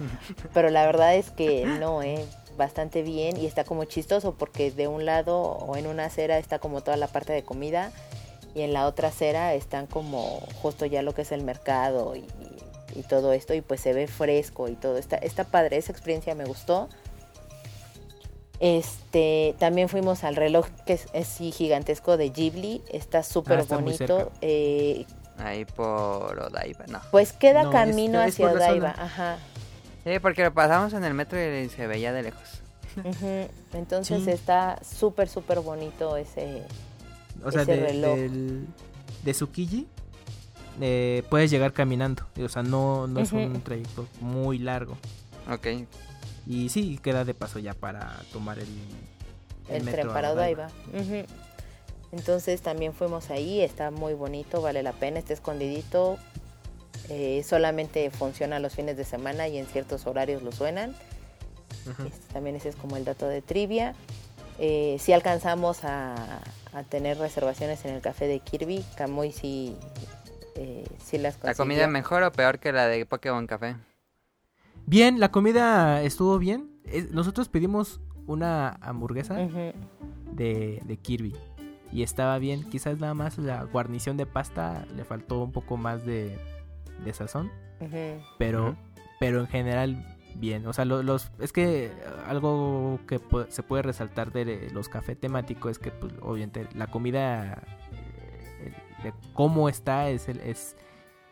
pero 0.52 0.68
la 0.68 0.84
verdad 0.84 1.16
es 1.16 1.30
que 1.30 1.64
no, 1.64 2.02
eh. 2.02 2.22
bastante 2.58 3.02
bien 3.02 3.38
y 3.38 3.46
está 3.46 3.64
como 3.64 3.84
chistoso 3.84 4.34
porque 4.34 4.70
de 4.70 4.86
un 4.86 5.06
lado 5.06 5.40
o 5.40 5.76
en 5.76 5.86
una 5.86 6.04
acera 6.04 6.38
está 6.38 6.58
como 6.58 6.82
toda 6.82 6.98
la 6.98 7.08
parte 7.08 7.32
de 7.32 7.42
comida 7.42 7.90
y 8.54 8.60
en 8.60 8.74
la 8.74 8.86
otra 8.86 9.08
acera 9.08 9.54
están 9.54 9.86
como 9.86 10.40
justo 10.60 10.84
ya 10.84 11.02
lo 11.02 11.14
que 11.14 11.22
es 11.22 11.32
el 11.32 11.42
mercado 11.42 12.14
y, 12.14 12.24
todo 13.08 13.32
esto 13.32 13.54
y 13.54 13.60
pues 13.60 13.80
se 13.80 13.92
ve 13.92 14.06
fresco 14.06 14.68
y 14.68 14.76
todo. 14.76 14.98
Está, 14.98 15.16
está 15.16 15.42
padre, 15.42 15.78
esa 15.78 15.90
experiencia 15.90 16.36
me 16.36 16.44
gustó. 16.44 16.88
Este, 18.60 19.56
también 19.58 19.88
fuimos 19.88 20.22
al 20.22 20.36
reloj 20.36 20.68
que 20.86 21.00
es, 21.12 21.38
gigantesco 21.38 22.16
de 22.16 22.30
Ghibli, 22.30 22.82
está 22.92 23.24
súper 23.24 23.58
ah, 23.58 23.64
bonito. 23.68 24.30
Eh, 24.42 25.06
Ahí 25.38 25.64
por 25.64 26.38
Odaiba, 26.38 26.86
no. 26.86 27.00
Pues 27.10 27.32
queda 27.32 27.70
camino 27.70 28.20
hacia 28.20 28.52
Odaiba, 28.52 28.94
ajá. 28.96 29.38
Sí, 30.04 30.18
porque 30.20 30.44
lo 30.44 30.52
pasamos 30.52 30.92
en 30.92 31.04
el 31.04 31.14
metro 31.14 31.38
y 31.38 31.68
se 31.68 31.86
veía 31.86 32.12
de 32.12 32.22
lejos. 32.22 32.62
Entonces 33.72 34.26
está 34.28 34.78
súper, 34.84 35.28
súper 35.28 35.60
bonito 35.60 36.16
ese, 36.16 36.62
o 37.42 37.50
sea, 37.50 37.64
de, 37.64 37.76
Del, 37.76 38.66
de 39.24 39.32
Tsukiji 39.32 39.88
eh, 40.80 41.22
puedes 41.28 41.50
llegar 41.50 41.72
caminando. 41.72 42.24
O 42.42 42.48
sea, 42.48 42.62
no, 42.62 43.06
no 43.06 43.20
es 43.20 43.32
un 43.32 43.60
trayecto 43.62 44.06
muy 44.20 44.58
largo. 44.58 44.96
Ok. 45.50 45.66
Y 46.46 46.68
sí, 46.68 46.98
queda 47.02 47.24
de 47.24 47.34
paso 47.34 47.58
ya 47.58 47.74
para 47.74 48.16
tomar 48.32 48.58
el, 48.58 48.68
el, 49.68 49.84
tren 49.84 50.08
para 50.08 50.32
Odaiba. 50.32 50.68
Entonces 52.16 52.62
también 52.62 52.94
fuimos 52.94 53.30
ahí, 53.30 53.60
está 53.60 53.90
muy 53.90 54.14
bonito, 54.14 54.62
vale 54.62 54.84
la 54.84 54.92
pena, 54.92 55.18
está 55.18 55.32
escondidito. 55.32 56.16
Eh, 57.08 57.42
solamente 57.44 58.08
funciona 58.10 58.60
los 58.60 58.74
fines 58.74 58.96
de 58.96 59.04
semana 59.04 59.48
y 59.48 59.58
en 59.58 59.66
ciertos 59.66 60.06
horarios 60.06 60.42
lo 60.42 60.52
suenan. 60.52 60.94
Este, 62.06 62.32
también 62.32 62.54
ese 62.54 62.68
es 62.68 62.76
como 62.76 62.96
el 62.96 63.04
dato 63.04 63.26
de 63.26 63.42
trivia. 63.42 63.94
Eh, 64.60 64.96
si 65.00 65.12
alcanzamos 65.12 65.80
a, 65.82 66.40
tener 66.88 67.18
reservaciones 67.18 67.84
en 67.84 67.94
el 67.94 68.00
café 68.00 68.28
de 68.28 68.38
Kirby, 68.38 68.84
Kamui 68.96 69.32
sí, 69.32 69.76
eh, 70.54 70.84
las 71.18 71.34
consiguió. 71.34 71.50
¿La 71.50 71.54
comida 71.54 71.86
mejor 71.88 72.22
o 72.22 72.30
peor 72.30 72.60
que 72.60 72.72
la 72.72 72.86
de 72.86 73.06
Pokémon 73.06 73.46
Café? 73.46 73.76
Bien, 74.86 75.18
la 75.18 75.30
comida 75.30 76.02
estuvo 76.02 76.38
bien. 76.38 76.80
Nosotros 77.10 77.48
pedimos 77.48 78.00
una 78.26 78.70
hamburguesa 78.80 79.34
de, 79.34 80.80
de, 80.84 80.96
Kirby 80.96 81.34
y 81.94 82.02
estaba 82.02 82.38
bien. 82.38 82.68
Quizás 82.68 82.98
nada 82.98 83.14
más 83.14 83.38
la 83.38 83.62
guarnición 83.62 84.16
de 84.16 84.26
pasta 84.26 84.84
le 84.94 85.04
faltó 85.04 85.42
un 85.42 85.52
poco 85.52 85.76
más 85.76 86.04
de, 86.04 86.36
de 87.04 87.14
sazón. 87.14 87.50
Pero, 88.38 88.76
pero 89.20 89.40
en 89.40 89.46
general 89.46 90.04
bien. 90.34 90.66
O 90.66 90.72
sea, 90.72 90.84
los, 90.84 91.30
es 91.38 91.52
que 91.52 91.92
algo 92.26 92.98
que 93.06 93.20
se 93.48 93.62
puede 93.62 93.82
resaltar 93.82 94.32
de 94.32 94.68
los 94.72 94.88
cafés 94.88 95.18
temáticos 95.20 95.72
es 95.72 95.78
que, 95.78 95.92
pues, 95.92 96.12
obviamente, 96.20 96.66
la 96.74 96.88
comida, 96.88 97.62
eh, 97.92 98.72
de 99.04 99.14
cómo 99.32 99.68
está, 99.68 100.08
es 100.08 100.28
el, 100.28 100.40
es, 100.40 100.76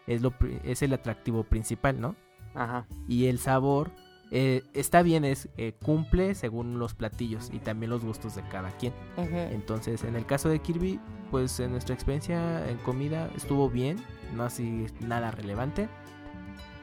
es, 0.06 0.22
lo, 0.22 0.32
es 0.62 0.82
el 0.82 0.92
atractivo 0.92 1.42
principal, 1.42 2.00
¿no? 2.00 2.14
Ajá. 2.54 2.86
Y 3.08 3.26
el 3.26 3.40
sabor 3.40 3.90
eh, 4.34 4.62
está 4.72 5.02
bien, 5.02 5.26
es 5.26 5.50
eh, 5.58 5.74
cumple 5.84 6.34
según 6.34 6.78
los 6.78 6.94
platillos 6.94 7.50
y 7.52 7.58
también 7.58 7.90
los 7.90 8.02
gustos 8.02 8.34
de 8.34 8.42
cada 8.42 8.70
quien. 8.70 8.94
Entonces, 9.18 10.04
en 10.04 10.16
el 10.16 10.24
caso 10.24 10.48
de 10.48 10.58
Kirby, 10.58 10.98
pues 11.30 11.60
en 11.60 11.72
nuestra 11.72 11.94
experiencia 11.94 12.66
en 12.66 12.78
comida 12.78 13.30
estuvo 13.36 13.68
bien, 13.68 13.98
no 14.34 14.44
así 14.44 14.86
nada 15.00 15.32
relevante. 15.32 15.86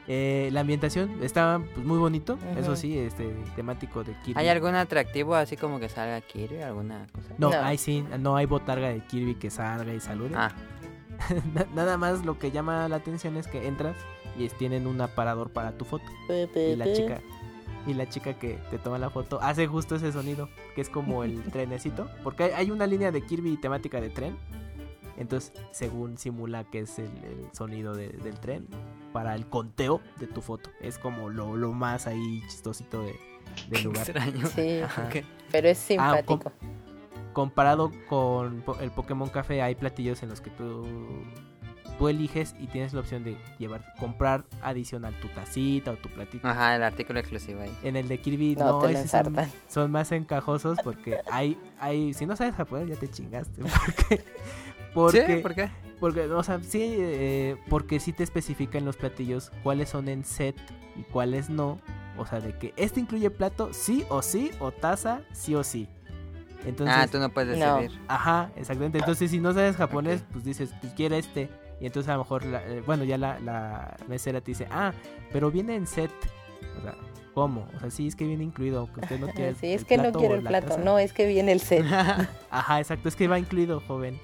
Eh, 0.06 0.48
la 0.52 0.60
ambientación 0.60 1.22
estaba 1.24 1.58
pues, 1.74 1.84
muy 1.84 1.98
bonito, 1.98 2.38
eso 2.56 2.76
sí, 2.76 2.96
este 2.96 3.34
temático 3.56 4.04
de 4.04 4.14
Kirby. 4.22 4.40
¿Hay 4.40 4.46
algún 4.46 4.76
atractivo 4.76 5.34
así 5.34 5.56
como 5.56 5.80
que 5.80 5.88
salga 5.88 6.20
Kirby, 6.20 6.62
alguna 6.62 7.08
cosa? 7.12 7.34
No, 7.36 7.50
hay 7.50 7.78
sí, 7.78 8.04
no 8.20 8.36
hay 8.36 8.46
botarga 8.46 8.90
de 8.90 9.00
Kirby 9.00 9.34
que 9.34 9.50
salga 9.50 9.92
y 9.92 9.98
salude. 9.98 10.36
Ah. 10.36 10.52
Nada 11.74 11.96
más 11.96 12.24
lo 12.24 12.38
que 12.38 12.52
llama 12.52 12.88
la 12.88 12.96
atención 12.96 13.36
es 13.36 13.48
que 13.48 13.66
entras 13.66 13.96
y 14.38 14.48
tienen 14.50 14.86
un 14.86 15.00
aparador 15.00 15.50
para 15.50 15.72
tu 15.72 15.84
foto. 15.84 16.04
y 16.28 16.76
la 16.76 16.92
chica 16.92 17.20
y 17.86 17.94
la 17.94 18.08
chica 18.08 18.34
que 18.34 18.58
te 18.70 18.78
toma 18.78 18.98
la 18.98 19.10
foto 19.10 19.40
hace 19.40 19.66
justo 19.66 19.96
ese 19.96 20.12
sonido, 20.12 20.48
que 20.74 20.80
es 20.80 20.88
como 20.88 21.24
el 21.24 21.42
trenecito, 21.52 22.08
porque 22.22 22.54
hay 22.54 22.70
una 22.70 22.86
línea 22.86 23.10
de 23.10 23.22
Kirby 23.22 23.56
temática 23.56 24.00
de 24.00 24.10
tren 24.10 24.36
entonces, 25.20 25.52
según 25.70 26.16
simula 26.16 26.64
que 26.64 26.80
es 26.80 26.98
el, 26.98 27.10
sonido 27.52 27.94
del 27.94 28.40
tren 28.40 28.66
para 29.12 29.34
el 29.34 29.46
conteo 29.46 30.00
de 30.18 30.26
tu 30.26 30.40
foto. 30.40 30.70
Es 30.80 30.98
como 30.98 31.28
lo, 31.28 31.72
más 31.72 32.06
ahí 32.06 32.42
chistosito 32.48 33.02
de, 33.02 33.14
del 33.68 33.84
lugar. 33.84 34.08
Extraño. 34.08 34.46
Sí, 34.46 34.80
pero 35.52 35.68
es 35.68 35.78
ah, 35.78 35.86
simpático. 35.86 36.52
comparado 37.34 37.92
con 38.08 38.64
el 38.80 38.90
Pokémon 38.92 39.28
Café, 39.28 39.60
hay 39.60 39.74
platillos 39.74 40.22
en 40.22 40.30
los 40.30 40.40
que 40.40 40.48
tú, 40.50 40.86
tú 42.00 42.08
eliges 42.08 42.54
y 42.58 42.66
tienes 42.66 42.94
la 42.94 43.00
opción 43.00 43.24
de 43.24 43.36
llevar, 43.58 43.84
comprar 43.98 44.44
adicional 44.62 45.12
tu 45.20 45.28
tacita 45.28 45.90
o 45.90 45.96
tu 45.96 46.08
platito. 46.08 46.48
Ajá, 46.48 46.74
el 46.74 46.82
artículo 46.82 47.20
exclusivo 47.20 47.60
ahí. 47.60 47.76
En 47.82 47.94
el 47.94 48.08
de 48.08 48.18
Kirby 48.18 48.56
no, 48.56 48.80
son, 49.06 49.36
son, 49.68 49.90
más 49.90 50.10
encajosos 50.10 50.78
porque 50.82 51.18
hay, 51.30 51.58
hay, 51.78 52.14
si 52.14 52.24
no 52.24 52.36
sabes 52.36 52.54
japonés 52.54 52.88
ya 52.88 52.96
te 52.96 53.08
chingaste. 53.08 53.62
Porque 54.92 55.40
porque, 55.40 55.40
¿Por 55.40 55.54
qué? 55.54 55.70
Porque, 56.00 56.20
o 56.22 56.42
sea, 56.42 56.58
sí, 56.64 56.80
eh, 56.82 57.56
porque 57.68 58.00
sí 58.00 58.12
te 58.12 58.24
especifica 58.24 58.76
en 58.76 58.84
los 58.84 58.96
platillos 58.96 59.52
cuáles 59.62 59.90
son 59.90 60.08
en 60.08 60.24
set 60.24 60.56
y 60.96 61.02
cuáles 61.02 61.48
no. 61.48 61.78
O 62.18 62.26
sea, 62.26 62.40
de 62.40 62.58
que 62.58 62.74
este 62.76 62.98
incluye 62.98 63.30
plato 63.30 63.72
sí 63.72 64.04
o 64.08 64.20
sí, 64.20 64.50
o 64.58 64.72
taza 64.72 65.20
sí 65.32 65.54
o 65.54 65.62
sí. 65.62 65.88
Entonces, 66.66 66.96
ah, 66.98 67.06
tú 67.06 67.18
no 67.18 67.28
puedes 67.28 67.56
decidir. 67.56 68.00
Ajá, 68.08 68.50
exactamente. 68.56 68.98
Entonces, 68.98 69.30
si 69.30 69.38
no 69.38 69.54
sabes 69.54 69.76
japonés, 69.76 70.24
pues 70.32 70.44
dices, 70.44 70.74
pues 70.80 70.92
quiere 70.94 71.18
este. 71.18 71.48
Y 71.80 71.86
entonces 71.86 72.08
a 72.10 72.12
lo 72.12 72.18
mejor, 72.18 72.42
eh, 72.44 72.82
bueno, 72.84 73.04
ya 73.04 73.16
la, 73.16 73.40
la 73.40 73.96
mesera 74.06 74.40
te 74.40 74.50
dice, 74.50 74.66
ah, 74.70 74.92
pero 75.32 75.50
viene 75.50 75.74
en 75.74 75.86
set. 75.86 76.10
O 76.78 76.82
sea, 76.82 76.94
¿cómo? 77.34 77.66
O 77.74 77.80
sea, 77.80 77.90
sí, 77.90 78.06
es 78.06 78.16
que 78.16 78.26
viene 78.26 78.44
incluido, 78.44 78.80
aunque 78.80 79.00
usted 79.00 79.18
no 79.18 79.28
quiere 79.34 79.54
Sí, 79.54 79.72
es 79.72 79.84
que 79.84 79.96
no 79.96 80.12
quiere 80.12 80.34
el 80.34 80.42
plato, 80.42 80.78
no, 80.78 80.98
es 80.98 81.12
que 81.12 81.26
viene 81.26 81.52
el 81.52 81.60
set. 81.60 81.84
Ajá, 82.50 82.80
exacto, 82.80 83.08
es 83.08 83.16
que 83.16 83.28
va 83.28 83.38
incluido, 83.38 83.80
joven 83.86 84.18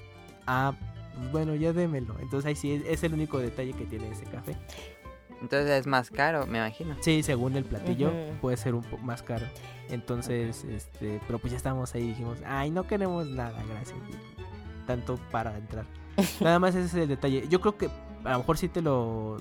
ah, 0.47 0.73
pues 1.15 1.31
bueno, 1.31 1.55
ya 1.55 1.73
démelo. 1.73 2.15
Entonces 2.19 2.47
ahí 2.47 2.55
sí 2.55 2.83
es, 2.87 3.03
el 3.03 3.13
único 3.13 3.37
detalle 3.39 3.73
que 3.73 3.85
tiene 3.85 4.09
ese 4.09 4.25
café. 4.25 4.55
Entonces 5.41 5.69
es 5.69 5.85
más 5.85 6.09
caro, 6.09 6.47
me 6.47 6.57
imagino. 6.57 6.95
Sí, 7.01 7.21
según 7.21 7.55
el 7.55 7.65
platillo 7.65 8.11
puede 8.41 8.57
ser 8.57 8.73
un 8.73 8.81
poco 8.81 9.03
más 9.03 9.21
caro. 9.21 9.45
Entonces, 9.89 10.63
este, 10.63 11.21
pero 11.27 11.37
pues 11.37 11.51
ya 11.51 11.57
estamos 11.57 11.93
ahí 11.93 12.05
y 12.05 12.07
dijimos, 12.07 12.39
ay, 12.45 12.71
no 12.71 12.87
queremos 12.87 13.27
nada, 13.27 13.63
gracias. 13.69 13.99
Tanto 14.87 15.17
para 15.31 15.55
entrar. 15.55 15.85
nada 16.41 16.59
más 16.59 16.75
ese 16.75 16.85
es 16.85 16.93
el 16.93 17.07
detalle. 17.07 17.47
Yo 17.49 17.61
creo 17.61 17.77
que 17.77 17.89
a 18.23 18.31
lo 18.31 18.39
mejor 18.39 18.57
sí 18.57 18.67
te 18.67 18.81
lo 18.81 19.37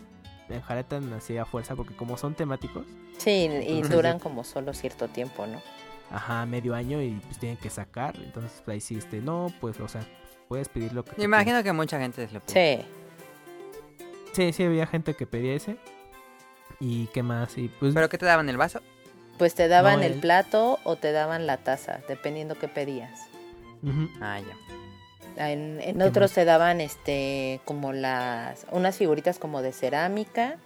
enjaretan 0.49 1.13
así 1.13 1.37
a 1.37 1.45
fuerza 1.45 1.75
porque 1.75 1.95
como 1.97 2.17
son 2.17 2.35
temáticos. 2.35 2.87
Sí, 3.19 3.49
y 3.67 3.83
duran 3.83 4.19
como 4.19 4.45
solo 4.45 4.73
cierto 4.75 5.09
tiempo, 5.09 5.47
¿no? 5.47 5.61
Ajá, 6.11 6.47
medio 6.47 6.75
año 6.75 7.03
y 7.03 7.11
pues 7.11 7.39
tienen 7.39 7.59
que 7.59 7.71
sacar. 7.71 8.17
Entonces 8.17 8.63
pues, 8.65 8.75
ahí 8.75 8.81
sí, 8.81 8.97
este, 8.97 9.21
no, 9.21 9.53
pues, 9.61 9.81
o 9.81 9.89
sea, 9.89 10.07
puedes 10.49 10.69
pedir 10.69 10.93
lo 10.93 11.05
que 11.05 11.13
Me 11.17 11.25
imagino 11.25 11.63
que 11.63 11.73
mucha 11.73 11.99
gente 11.99 12.29
lo 12.33 12.41
pide. 12.41 12.79
Sí. 12.79 12.87
Sí, 14.33 14.53
sí, 14.53 14.65
había 14.65 14.87
gente 14.87 15.15
que 15.15 15.27
pedía 15.27 15.55
ese. 15.55 15.79
¿Y 16.79 17.07
qué 17.07 17.23
más? 17.23 17.57
Y 17.57 17.69
pues... 17.69 17.95
¿Pero 17.95 18.09
qué 18.09 18.19
te 18.19 18.27
daban 18.27 18.49
el 18.49 18.59
vaso? 18.59 18.81
Pues 19.39 19.55
te 19.55 19.67
daban 19.69 20.03
el... 20.03 20.21
plato 20.21 20.79
o 20.85 20.97
te 20.97 21.13
daban 21.13 21.47
la 21.47 21.57
taza, 21.59 22.01
dependiendo 22.09 22.55
qué 22.59 22.69
pedías. 22.69 23.29
Ah, 24.21 24.41
ya. 24.41 24.66
En, 25.37 26.01
otros 26.03 26.33
te 26.33 26.45
daban 26.45 26.81
este 26.81 27.61
como 27.65 27.93
las 27.93 28.67
unas 28.71 28.97
figuritas 28.97 29.39
como 29.39 29.63
de 29.63 29.73
cerámica. 29.73 30.57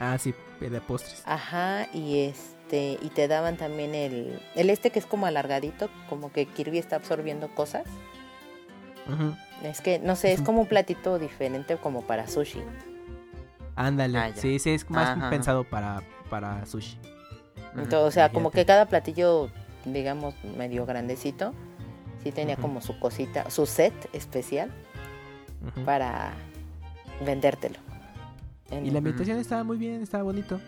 Ah, 0.00 0.16
sí, 0.18 0.34
de 0.60 0.80
postres. 0.80 1.22
Ajá, 1.26 1.88
y 1.92 2.20
este 2.20 2.98
y 3.02 3.10
te 3.14 3.28
daban 3.28 3.56
también 3.56 3.94
el 3.94 4.40
el 4.54 4.70
este 4.70 4.90
que 4.90 4.98
es 4.98 5.06
como 5.06 5.26
alargadito, 5.26 5.90
como 6.08 6.32
que 6.32 6.46
Kirby 6.46 6.78
está 6.78 6.96
absorbiendo 6.96 7.48
cosas. 7.54 7.84
Es 9.62 9.80
que, 9.80 9.98
no 9.98 10.16
sé, 10.16 10.32
es 10.32 10.42
como 10.42 10.60
un 10.60 10.66
platito 10.66 11.18
diferente 11.18 11.76
como 11.76 12.02
para 12.02 12.28
sushi. 12.28 12.62
Ándale, 13.74 14.18
ah, 14.18 14.32
sí, 14.34 14.58
sí, 14.58 14.70
es 14.70 14.88
más 14.90 15.30
pensado 15.30 15.64
para, 15.64 16.02
para 16.28 16.66
sushi. 16.66 16.98
Entonces, 17.74 18.00
o 18.00 18.10
sea, 18.10 18.30
como 18.30 18.50
que 18.50 18.66
cada 18.66 18.86
platillo, 18.86 19.50
digamos, 19.84 20.34
medio 20.56 20.84
grandecito, 20.84 21.54
sí 22.28 22.32
tenía 22.32 22.56
como 22.56 22.82
su 22.82 22.98
cosita, 22.98 23.50
su 23.50 23.64
set 23.64 23.94
especial 24.12 24.70
para 25.86 26.32
vendértelo. 27.24 27.78
Y 28.70 28.90
la 28.90 28.98
invitación 28.98 29.38
estaba 29.38 29.64
muy 29.64 29.78
bien, 29.78 30.02
estaba 30.02 30.24
bonito. 30.24 30.60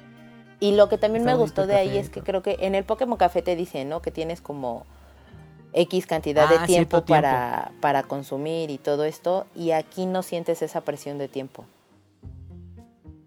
Y 0.59 0.74
lo 0.74 0.89
que 0.89 0.97
también 0.97 1.24
me 1.24 1.35
gustó 1.35 1.66
de 1.66 1.74
ahí 1.77 1.99
es 1.99 2.09
que 2.09 2.23
creo 2.23 2.43
que 2.43 2.57
en 2.61 2.74
el 2.74 2.85
Pokémon 2.85 3.19
Café 3.19 3.43
te 3.43 3.57
dicen, 3.57 3.89
¿no? 3.91 4.01
Que 4.01 4.11
tienes 4.11 4.41
como 4.41 4.87
X 5.74 6.07
cantidad 6.07 6.49
de 6.49 6.57
ah, 6.57 6.66
tiempo 6.66 7.05
para, 7.05 7.73
para 7.81 8.03
consumir 8.05 8.70
y 8.70 8.78
todo 8.78 9.05
esto, 9.05 9.47
y 9.55 9.73
aquí 9.73 10.07
no 10.07 10.23
sientes 10.23 10.62
esa 10.62 10.81
presión 10.81 11.19
de 11.19 11.28
tiempo. 11.28 11.66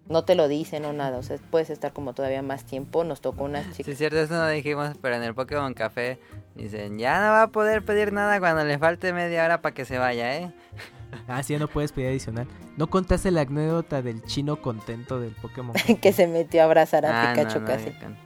No 0.08 0.24
te 0.24 0.34
lo 0.34 0.48
dicen 0.48 0.84
o 0.84 0.92
nada, 0.92 1.16
o 1.18 1.22
sea, 1.22 1.38
puedes 1.50 1.70
estar 1.70 1.92
como 1.92 2.12
todavía 2.12 2.42
más 2.42 2.64
tiempo. 2.64 3.04
Nos 3.04 3.20
tocó 3.20 3.44
unas 3.44 3.64
chicas. 3.70 3.86
Sí, 3.86 3.92
es 3.92 3.98
cierto, 3.98 4.18
eso 4.18 4.34
no 4.34 4.48
dijimos, 4.48 4.96
pero 5.00 5.16
en 5.16 5.22
el 5.22 5.34
Pokémon 5.34 5.72
Café 5.74 6.18
dicen, 6.54 6.98
ya 6.98 7.20
no 7.20 7.30
va 7.32 7.42
a 7.42 7.46
poder 7.48 7.84
pedir 7.84 8.12
nada 8.12 8.38
cuando 8.40 8.64
le 8.64 8.78
falte 8.78 9.12
media 9.12 9.44
hora 9.44 9.62
para 9.62 9.74
que 9.74 9.84
se 9.84 9.98
vaya, 9.98 10.36
¿eh? 10.36 10.52
Ah, 11.28 11.42
sí, 11.44 11.52
ya 11.52 11.60
no 11.60 11.68
puedes 11.68 11.92
pedir 11.92 12.08
adicional. 12.08 12.48
¿No 12.76 12.88
contaste 12.88 13.30
la 13.30 13.42
anécdota 13.42 14.02
del 14.02 14.24
chino 14.24 14.60
contento 14.60 15.20
del 15.20 15.30
Pokémon? 15.30 15.72
que 16.02 16.12
se 16.12 16.26
metió 16.26 16.62
a 16.62 16.64
abrazar 16.64 17.06
a 17.06 17.30
Ah, 17.30 17.32
Pikachu 17.34 17.60
no, 17.60 17.60
no, 17.60 17.66
casi. 17.68 17.90
no. 17.90 18.24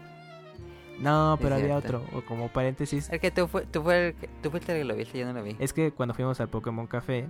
No, 1.33 1.39
pero 1.41 1.57
había 1.57 1.79
cierto. 1.81 1.99
otro. 2.03 2.19
O 2.19 2.23
como 2.25 2.49
paréntesis. 2.49 3.09
Es 3.13 3.21
que 3.21 3.31
tú, 3.31 3.47
fue, 3.47 3.67
tú, 3.67 3.83
fue 3.83 4.09
el, 4.09 4.15
que- 4.15 4.29
tú 4.43 4.51
fuiste 4.51 4.73
el 4.73 4.79
que 4.79 4.85
lo 4.85 4.97
viste, 4.97 5.19
yo 5.19 5.27
no 5.27 5.33
lo 5.35 5.43
vi. 5.43 5.55
Es 5.61 5.73
que 5.75 5.93
cuando 5.93 6.15
fuimos 6.15 6.41
al 6.41 6.49
Pokémon 6.49 6.87
Café, 6.87 7.29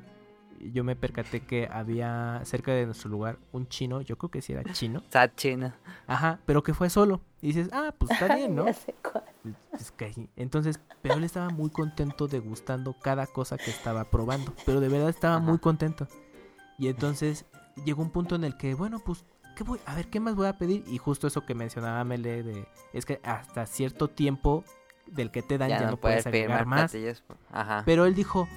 yo 0.72 0.84
me 0.84 0.96
percaté 0.96 1.40
que 1.40 1.68
había 1.70 2.40
cerca 2.44 2.72
de 2.72 2.86
nuestro 2.86 3.10
lugar 3.10 3.38
un 3.52 3.68
chino, 3.68 4.00
yo 4.00 4.16
creo 4.18 4.30
que 4.30 4.42
sí 4.42 4.52
era 4.52 4.64
chino, 4.72 5.02
Sad 5.10 5.30
chino. 5.36 5.72
ajá, 6.06 6.40
pero 6.46 6.62
que 6.62 6.74
fue 6.74 6.90
solo. 6.90 7.20
Y 7.40 7.48
dices, 7.48 7.68
ah, 7.72 7.94
pues 7.96 8.10
está 8.10 8.28
bien, 8.36 8.54
¿no? 8.56 8.66
Entonces, 10.36 10.80
pero 11.02 11.16
él 11.16 11.24
estaba 11.24 11.50
muy 11.50 11.70
contento 11.70 12.26
degustando 12.28 12.94
cada 12.94 13.26
cosa 13.26 13.56
que 13.58 13.70
estaba 13.70 14.04
probando, 14.04 14.54
pero 14.66 14.80
de 14.80 14.88
verdad 14.88 15.08
estaba 15.08 15.36
Ajá. 15.36 15.44
muy 15.44 15.58
contento. 15.58 16.08
Y 16.78 16.88
entonces 16.88 17.44
llegó 17.84 18.02
un 18.02 18.10
punto 18.10 18.34
en 18.36 18.44
el 18.44 18.56
que, 18.56 18.74
bueno, 18.74 18.98
pues, 19.00 19.24
¿qué 19.56 19.64
voy? 19.64 19.78
A 19.86 19.94
ver, 19.94 20.08
¿qué 20.08 20.20
más 20.20 20.34
voy 20.34 20.46
a 20.46 20.58
pedir? 20.58 20.84
Y 20.88 20.98
justo 20.98 21.26
eso 21.26 21.44
que 21.44 21.54
mencionaba 21.54 22.02
Mele 22.04 22.42
de, 22.42 22.66
es 22.92 23.04
que 23.04 23.20
hasta 23.24 23.66
cierto 23.66 24.08
tiempo 24.08 24.64
del 25.06 25.30
que 25.30 25.42
te 25.42 25.58
dan 25.58 25.70
ya, 25.70 25.90
no, 25.90 25.96
puedes 25.96 26.24
pedir 26.24 26.44
agregar 26.44 26.66
más. 26.66 26.90
platillos. 26.90 27.24
Ajá. 27.50 27.82
Pero 27.86 28.04
él 28.06 28.14
dijo, 28.14 28.48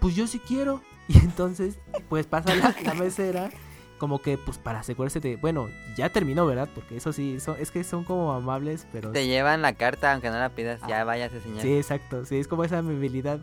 pues 0.00 0.14
yo 0.14 0.26
sí 0.26 0.38
quiero. 0.38 0.80
Y 1.08 1.18
entonces, 1.18 1.78
pues 2.08 2.26
pasa 2.26 2.54
la, 2.54 2.74
la 2.84 2.94
mesera, 2.94 3.50
como 3.98 4.20
que 4.20 4.36
pues 4.38 4.58
para 4.58 4.80
asegurarse 4.80 5.20
de, 5.20 5.36
bueno, 5.36 5.68
ya 5.96 6.10
terminó, 6.10 6.44
¿verdad? 6.46 6.68
Porque 6.74 6.96
eso 6.96 7.12
sí, 7.12 7.38
son, 7.40 7.56
es 7.60 7.70
que 7.70 7.84
son 7.84 8.04
como 8.04 8.32
amables, 8.32 8.86
pero... 8.92 9.12
Te 9.12 9.26
llevan 9.26 9.62
la 9.62 9.72
carta 9.74 10.12
aunque 10.12 10.30
no 10.30 10.38
la 10.38 10.50
pidas, 10.50 10.80
ya 10.88 11.00
Ah. 11.00 11.04
váyase 11.04 11.40
señor. 11.40 11.60
Sí, 11.62 11.74
exacto, 11.76 12.24
sí, 12.24 12.36
es 12.38 12.48
como 12.48 12.64
esa 12.64 12.78
amabilidad 12.78 13.40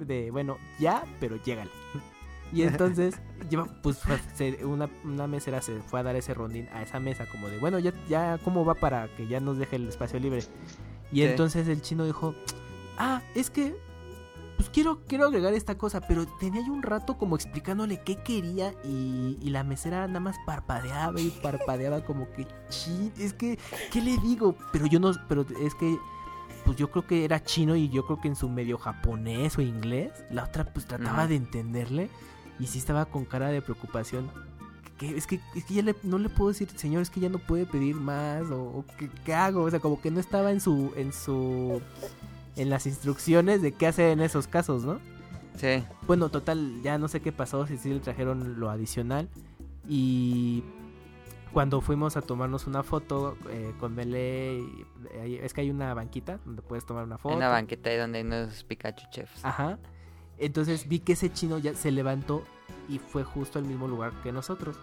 de, 0.00 0.30
bueno, 0.30 0.58
ya, 0.80 1.04
pero 1.20 1.36
llégale. 1.36 1.70
Y 2.52 2.62
entonces, 2.64 3.14
lleva, 3.48 3.66
pues 3.82 4.00
una, 4.64 4.88
una 5.04 5.26
mesera 5.26 5.62
se 5.62 5.80
fue 5.82 6.00
a 6.00 6.02
dar 6.02 6.16
ese 6.16 6.34
rondín 6.34 6.68
a 6.72 6.82
esa 6.82 6.98
mesa, 6.98 7.26
como 7.26 7.48
de, 7.48 7.58
bueno, 7.58 7.78
ya, 7.78 7.92
ya, 8.08 8.38
¿cómo 8.42 8.64
va 8.64 8.74
para 8.74 9.06
que 9.16 9.26
ya 9.28 9.38
nos 9.38 9.58
deje 9.58 9.76
el 9.76 9.88
espacio 9.88 10.18
libre? 10.18 10.40
Y 11.12 11.16
Sí. 11.16 11.22
entonces 11.24 11.68
el 11.68 11.80
chino 11.82 12.04
dijo, 12.06 12.34
ah, 12.98 13.22
es 13.34 13.50
que, 13.50 13.76
pues 14.62 14.70
quiero, 14.72 15.00
quiero 15.08 15.26
agregar 15.26 15.52
esta 15.54 15.76
cosa, 15.76 16.00
pero 16.00 16.24
tenía 16.38 16.64
yo 16.64 16.72
un 16.72 16.82
rato 16.84 17.18
como 17.18 17.34
explicándole 17.34 18.00
qué 18.02 18.14
quería 18.22 18.72
y, 18.84 19.36
y 19.42 19.50
la 19.50 19.64
mesera 19.64 20.06
nada 20.06 20.20
más 20.20 20.36
parpadeaba 20.46 21.20
y 21.20 21.30
parpadeaba 21.30 22.04
como 22.04 22.30
que, 22.30 22.46
chin, 22.68 23.12
es 23.18 23.32
que, 23.32 23.58
¿qué 23.90 24.00
le 24.00 24.16
digo? 24.18 24.54
Pero 24.72 24.86
yo 24.86 25.00
no, 25.00 25.10
pero 25.28 25.44
es 25.60 25.74
que 25.74 25.98
pues 26.64 26.76
yo 26.76 26.92
creo 26.92 27.04
que 27.08 27.24
era 27.24 27.42
chino 27.42 27.74
y 27.74 27.88
yo 27.88 28.06
creo 28.06 28.20
que 28.20 28.28
en 28.28 28.36
su 28.36 28.48
medio 28.48 28.78
japonés 28.78 29.58
o 29.58 29.62
inglés, 29.62 30.12
la 30.30 30.44
otra 30.44 30.64
pues 30.72 30.86
trataba 30.86 31.26
de 31.26 31.34
entenderle 31.34 32.08
y 32.60 32.68
sí 32.68 32.78
estaba 32.78 33.06
con 33.06 33.24
cara 33.24 33.48
de 33.48 33.62
preocupación. 33.62 34.30
Es 35.00 35.26
que, 35.26 35.40
es 35.56 35.64
que 35.64 35.74
ya 35.74 35.82
le- 35.82 35.96
no 36.04 36.18
le 36.18 36.28
puedo 36.28 36.50
decir, 36.50 36.68
señor, 36.76 37.02
es 37.02 37.10
que 37.10 37.18
ya 37.18 37.28
no 37.28 37.38
puede 37.40 37.66
pedir 37.66 37.96
más 37.96 38.42
o, 38.52 38.62
o 38.62 38.84
¿qué, 38.96 39.10
qué 39.24 39.34
hago, 39.34 39.62
o 39.64 39.70
sea, 39.70 39.80
como 39.80 40.00
que 40.00 40.12
no 40.12 40.20
estaba 40.20 40.52
en 40.52 40.60
su, 40.60 40.92
en 40.94 41.12
su, 41.12 41.82
en 42.56 42.70
las 42.70 42.86
instrucciones 42.86 43.62
de 43.62 43.72
qué 43.72 43.86
hacer 43.86 44.10
en 44.10 44.20
esos 44.20 44.46
casos, 44.46 44.84
¿no? 44.84 45.00
Sí. 45.56 45.84
Bueno, 46.06 46.28
total, 46.30 46.80
ya 46.82 46.98
no 46.98 47.08
sé 47.08 47.20
qué 47.20 47.32
pasó, 47.32 47.66
si 47.66 47.76
sí 47.78 47.92
le 47.92 48.00
trajeron 48.00 48.58
lo 48.58 48.70
adicional. 48.70 49.28
Y 49.88 50.62
cuando 51.52 51.80
fuimos 51.80 52.16
a 52.16 52.22
tomarnos 52.22 52.66
una 52.66 52.82
foto 52.82 53.36
eh, 53.50 53.72
con 53.78 53.94
y- 54.60 54.86
ahí- 55.20 55.36
es 55.36 55.52
que 55.52 55.60
hay 55.62 55.70
una 55.70 55.92
banquita 55.94 56.38
donde 56.44 56.62
puedes 56.62 56.86
tomar 56.86 57.04
una 57.04 57.18
foto. 57.18 57.34
En 57.34 57.40
la 57.40 57.48
banqueta 57.48 57.90
ahí 57.90 57.96
donde 57.98 58.18
hay 58.18 58.24
unos 58.24 58.64
Pikachu 58.64 59.04
chefs. 59.10 59.44
Ajá. 59.44 59.78
Entonces 60.38 60.88
vi 60.88 61.00
que 61.00 61.12
ese 61.12 61.30
chino 61.32 61.58
ya 61.58 61.74
se 61.74 61.90
levantó 61.90 62.42
y 62.88 62.98
fue 62.98 63.22
justo 63.24 63.58
al 63.58 63.64
mismo 63.66 63.86
lugar 63.88 64.12
que 64.22 64.32
nosotros. 64.32 64.76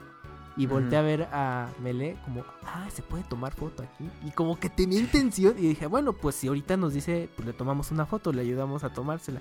Y 0.60 0.66
volteé 0.66 0.98
a 0.98 1.02
ver 1.02 1.30
a 1.32 1.70
Mele 1.82 2.18
como, 2.26 2.44
ah, 2.66 2.86
se 2.94 3.02
puede 3.02 3.24
tomar 3.24 3.54
foto 3.54 3.82
aquí. 3.82 4.10
Y 4.26 4.32
como 4.32 4.60
que 4.60 4.70
tenía 4.70 5.00
intención. 5.00 5.56
Y 5.58 5.70
dije, 5.70 5.88
bueno, 5.88 6.12
pues 6.12 6.36
si 6.36 6.50
ahorita 6.50 6.76
nos 6.76 6.94
dice, 6.94 7.30
pues 7.34 7.46
le 7.48 7.54
tomamos 7.54 7.92
una 7.92 8.06
foto, 8.06 8.34
le 8.34 8.42
ayudamos 8.42 8.84
a 8.84 8.92
tomársela. 8.92 9.40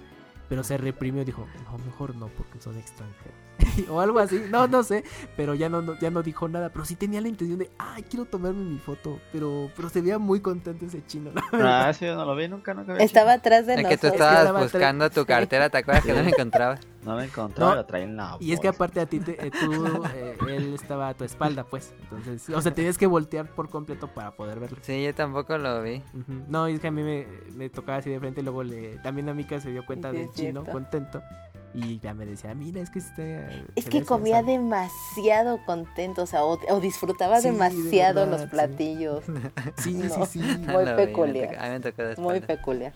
Pero 0.49 0.63
se 0.63 0.79
reprimió 0.79 1.23
y 1.23 1.25
dijo, 1.25 1.45
no, 1.65 1.77
mejor 1.85 2.15
no, 2.15 2.29
porque 2.29 2.61
son 2.61 2.79
extranjeros. 2.79 3.48
o 3.91 4.01
algo 4.01 4.19
así, 4.19 4.43
no, 4.51 4.67
no 4.69 4.83
sé. 4.83 5.05
Pero 5.37 5.55
ya 5.55 5.69
no, 5.69 5.83
no- 5.83 5.99
ya 5.99 6.11
no 6.11 6.23
dijo 6.23 6.49
nada. 6.49 6.71
Pero 6.71 6.85
sí 6.85 6.95
tenía 6.97 7.21
la 7.21 7.29
intención 7.29 7.59
de, 7.59 7.71
ay, 7.79 8.03
quiero 8.05 8.25
tomarme 8.25 8.65
mi 8.65 8.79
foto. 8.79 9.19
Pero, 9.33 9.71
pero 9.77 9.89
se 9.89 10.01
veía 10.01 10.19
muy 10.19 10.41
contento 10.41 10.87
ese 10.87 11.05
chino. 11.07 11.31
¿no? 11.35 11.43
Ah, 11.67 11.93
sí, 11.93 12.05
yo 12.07 12.15
no 12.17 12.25
lo 12.25 12.35
vi, 12.37 12.49
nunca, 12.49 12.75
Estaba 12.99 13.35
atrás 13.35 13.67
de 13.67 13.75
Es 13.75 13.87
que 13.87 13.97
tú 13.99 14.07
estabas 14.09 14.47
atrás. 14.47 14.63
buscando 14.63 15.11
tu 15.11 15.25
cartera, 15.27 15.69
¿te 15.71 15.79
acuerdas 15.79 16.05
que 16.05 16.13
no 16.13 16.23
la 16.23 16.29
encontrabas? 16.31 16.81
No 17.05 17.17
me 17.17 17.25
encontraba, 17.25 17.71
No, 17.71 17.77
lo 17.77 17.87
traía 17.87 18.05
en 18.05 18.17
la 18.17 18.37
Y 18.41 18.53
es 18.53 18.61
que 18.61 18.67
bolsa. 18.69 18.77
aparte 18.85 19.01
a 19.01 19.07
ti, 19.07 19.21
te- 19.21 19.47
eh, 19.47 19.51
tú, 19.51 20.03
eh, 20.15 20.37
él 20.49 20.75
estaba 20.75 21.09
a 21.09 21.15
tu 21.15 21.25
espalda, 21.25 21.65
pues. 21.65 21.95
Entonces, 22.03 22.51
o 22.51 22.61
sea, 22.61 22.75
tenías 22.75 22.99
que 22.99 23.07
voltear 23.07 23.47
por 23.55 23.71
completo 23.71 24.09
para 24.09 24.33
poder 24.33 24.59
verlo. 24.61 24.79
Sí, 24.83 25.03
yo 25.05 25.15
tampoco 25.15 25.57
lo 25.59 25.81
vi. 25.83 26.03
Ujú. 26.13 26.45
No, 26.49 26.67
es 26.67 26.81
que 26.81 26.89
a 26.89 26.91
mí 26.91 27.03
me, 27.03 27.27
me 27.55 27.71
tocaba 27.71 27.99
así 27.99 28.11
de 28.11 28.19
frente 28.19 28.41
y 28.41 28.45
luego 28.45 28.63
le, 28.63 28.99
también 28.99 29.29
a 29.29 29.35
Mika 29.35 29.59
se 29.61 29.71
dio 29.71 29.87
cuenta 29.87 30.11
Sí, 30.11 30.17
del 30.19 30.33
chino, 30.33 30.61
cierto. 30.63 30.73
contento. 30.73 31.23
Y 31.75 31.99
ya 32.01 32.15
me 32.15 32.25
decía, 32.25 32.55
mira, 32.55 32.81
es 32.81 32.89
que 32.91 32.99
este... 32.99 33.47
Es 33.77 33.85
que 33.85 34.03
comía 34.05 34.39
sensacional". 34.39 34.47
demasiado 34.47 35.65
contento, 35.67 36.23
o 36.23 36.27
sea, 36.27 36.45
o, 36.45 36.59
o 36.71 36.81
disfrutaba 36.81 37.41
Sí, 37.41 37.49
de 37.49 37.53
demasiado 37.53 38.21
verdad, 38.21 38.33
los 38.33 38.41
sí. 38.43 38.47
platillos. 38.49 39.25
Sí, 39.77 39.93
No. 39.95 40.27
sí, 40.27 40.27
sí. 40.27 40.39
Muy 40.67 40.85
me 40.85 40.95
peculiar. 40.95 41.51
tocó- 41.51 41.61
A 41.61 41.65
mí 41.67 41.71
me 41.73 41.81
tocó 41.81 42.03
de 42.03 42.17
Muy 42.17 42.41
peculiar. 42.41 42.93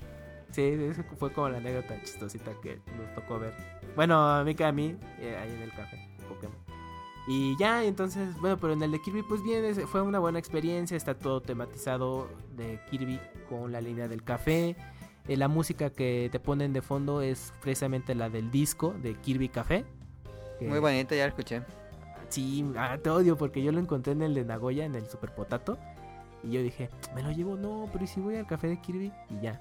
Sí, 0.52 0.62
eso 0.90 1.02
fue 1.18 1.32
como 1.32 1.48
la 1.50 1.58
anécdota 1.58 1.94
chistosita 2.02 2.50
que 2.62 2.80
nos 2.98 3.14
tocó 3.14 3.38
ver. 3.38 3.54
Bueno, 3.96 4.18
a 4.28 4.42
Mika, 4.44 4.68
a 4.68 4.72
mí, 4.72 4.96
eh, 5.20 5.36
ahí 5.40 5.50
en 5.50 5.62
el 5.62 5.70
café, 5.72 5.96
Pokémon. 6.28 6.56
Y 7.28 7.56
ya, 7.58 7.84
entonces, 7.84 8.34
bueno, 8.40 8.56
pero 8.58 8.72
en 8.72 8.82
el 8.82 8.90
de 8.90 9.00
Kirby, 9.00 9.22
pues 9.22 9.42
bien, 9.42 9.74
fue 9.86 10.02
una 10.02 10.18
buena 10.18 10.38
experiencia. 10.38 10.96
Está 10.96 11.14
todo 11.14 11.40
tematizado 11.40 12.28
de 12.56 12.80
Kirby 12.90 13.20
con 13.48 13.70
la 13.70 13.80
línea 13.80 14.08
del 14.08 14.24
café. 14.24 14.76
Eh, 15.28 15.36
la 15.36 15.48
música 15.48 15.90
que 15.90 16.28
te 16.32 16.40
ponen 16.40 16.72
de 16.72 16.82
fondo 16.82 17.22
es 17.22 17.52
precisamente 17.60 18.14
la 18.14 18.28
del 18.28 18.50
disco 18.50 18.94
de 19.02 19.14
Kirby 19.14 19.48
Café. 19.48 19.84
que- 20.58 20.68
Muy 20.68 20.78
bonito, 20.78 21.14
ya 21.14 21.24
lo 21.24 21.28
escuché. 21.30 21.62
Sí, 22.28 22.64
ah, 22.76 22.96
te 23.02 23.10
odio 23.10 23.36
porque 23.36 23.62
yo 23.62 23.72
lo 23.72 23.78
encontré 23.80 24.12
en 24.12 24.22
el 24.22 24.34
de 24.34 24.44
Nagoya, 24.44 24.84
en 24.84 24.94
el 24.94 25.06
Super 25.06 25.34
Potato. 25.34 25.76
Y 26.42 26.50
yo 26.52 26.62
dije, 26.62 26.88
me 27.14 27.22
lo 27.22 27.30
llevo, 27.30 27.56
no, 27.56 27.88
pero 27.92 28.04
¿y 28.04 28.06
si 28.06 28.20
voy 28.20 28.36
al 28.36 28.46
café 28.46 28.68
de 28.68 28.80
Kirby? 28.80 29.12
Y 29.30 29.40
ya. 29.42 29.60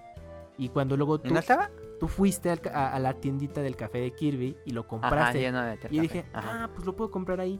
Y 0.57 0.69
cuando 0.69 0.95
luego 0.97 1.15
¿Y 1.17 1.27
tú, 1.27 1.33
no 1.33 1.39
estaba? 1.39 1.69
tú 1.99 2.07
fuiste 2.07 2.49
al 2.49 2.61
a, 2.73 2.93
a 2.93 2.99
la 2.99 3.13
tiendita 3.13 3.61
del 3.61 3.75
café 3.75 3.99
de 3.99 4.11
Kirby 4.11 4.57
y 4.65 4.71
lo 4.71 4.87
compraste. 4.87 5.51
no 5.51 5.61
y 5.89 5.99
dije, 5.99 6.25
Ajá. 6.33 6.63
ah, 6.65 6.69
pues 6.73 6.85
lo 6.85 6.95
puedo 6.95 7.11
comprar 7.11 7.39
ahí. 7.39 7.59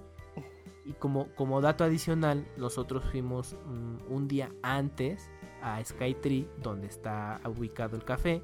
Y 0.85 0.93
como, 0.93 1.27
como 1.35 1.61
dato 1.61 1.83
adicional, 1.83 2.47
nosotros 2.57 3.03
fuimos 3.11 3.55
mm, 3.67 4.11
un 4.11 4.27
día 4.27 4.49
antes 4.63 5.29
a 5.61 5.83
Skytree, 5.83 6.47
donde 6.61 6.87
está 6.87 7.39
ubicado 7.45 7.95
el 7.95 8.03
café. 8.03 8.41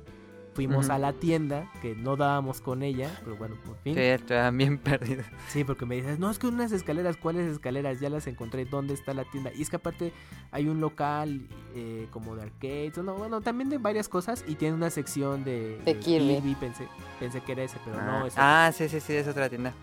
Fuimos 0.53 0.89
a 0.89 0.97
la 0.97 1.13
tienda, 1.13 1.71
que 1.83 1.93
no 1.95 2.15
dábamos 2.15 2.61
con 2.61 2.81
ella, 2.81 3.11
pero 3.23 3.35
bueno, 3.35 3.55
por 3.63 3.77
fin. 3.77 3.93
Sí, 3.93 4.01
estaban 4.01 4.57
bien 4.57 4.77
perdidos. 4.83 5.27
Sí, 5.49 5.63
porque 5.63 5.85
me 5.85 5.93
dices, 5.97 6.17
no, 6.17 6.31
es 6.31 6.39
que 6.39 6.47
unas 6.47 6.71
escaleras, 6.71 7.15
¿cuáles 7.15 7.47
escaleras? 7.51 7.99
Ya 7.99 8.09
las 8.09 8.25
encontré, 8.25 8.65
¿dónde 8.65 8.95
está 8.95 9.13
la 9.13 9.23
tienda? 9.25 9.51
Y 9.53 9.61
es 9.61 9.69
que 9.69 9.75
aparte 9.75 10.13
hay 10.49 10.67
un 10.67 10.81
local 10.81 11.47
eh, 11.75 12.07
como 12.09 12.35
de 12.35 12.41
arcades, 12.41 12.97
no, 12.97 13.13
bueno, 13.13 13.41
también 13.41 13.69
de 13.69 13.77
varias 13.77 14.09
cosas 14.09 14.43
y 14.47 14.55
tiene 14.55 14.73
una 14.73 14.89
sección 14.89 15.43
de, 15.43 15.77
De 15.85 15.95
Kirby. 15.99 16.55
Pensé, 16.59 16.87
pensé 17.19 17.41
que 17.41 17.51
era 17.51 17.61
ese, 17.61 17.77
pero 17.85 17.97
no, 17.97 18.23
Ah, 18.23 18.25
es 18.25 18.33
ah, 18.37 18.71
sí, 18.73 18.89
sí, 18.89 18.99
sí, 18.99 19.13
es 19.13 19.27
otra 19.27 19.49
tienda. 19.49 19.73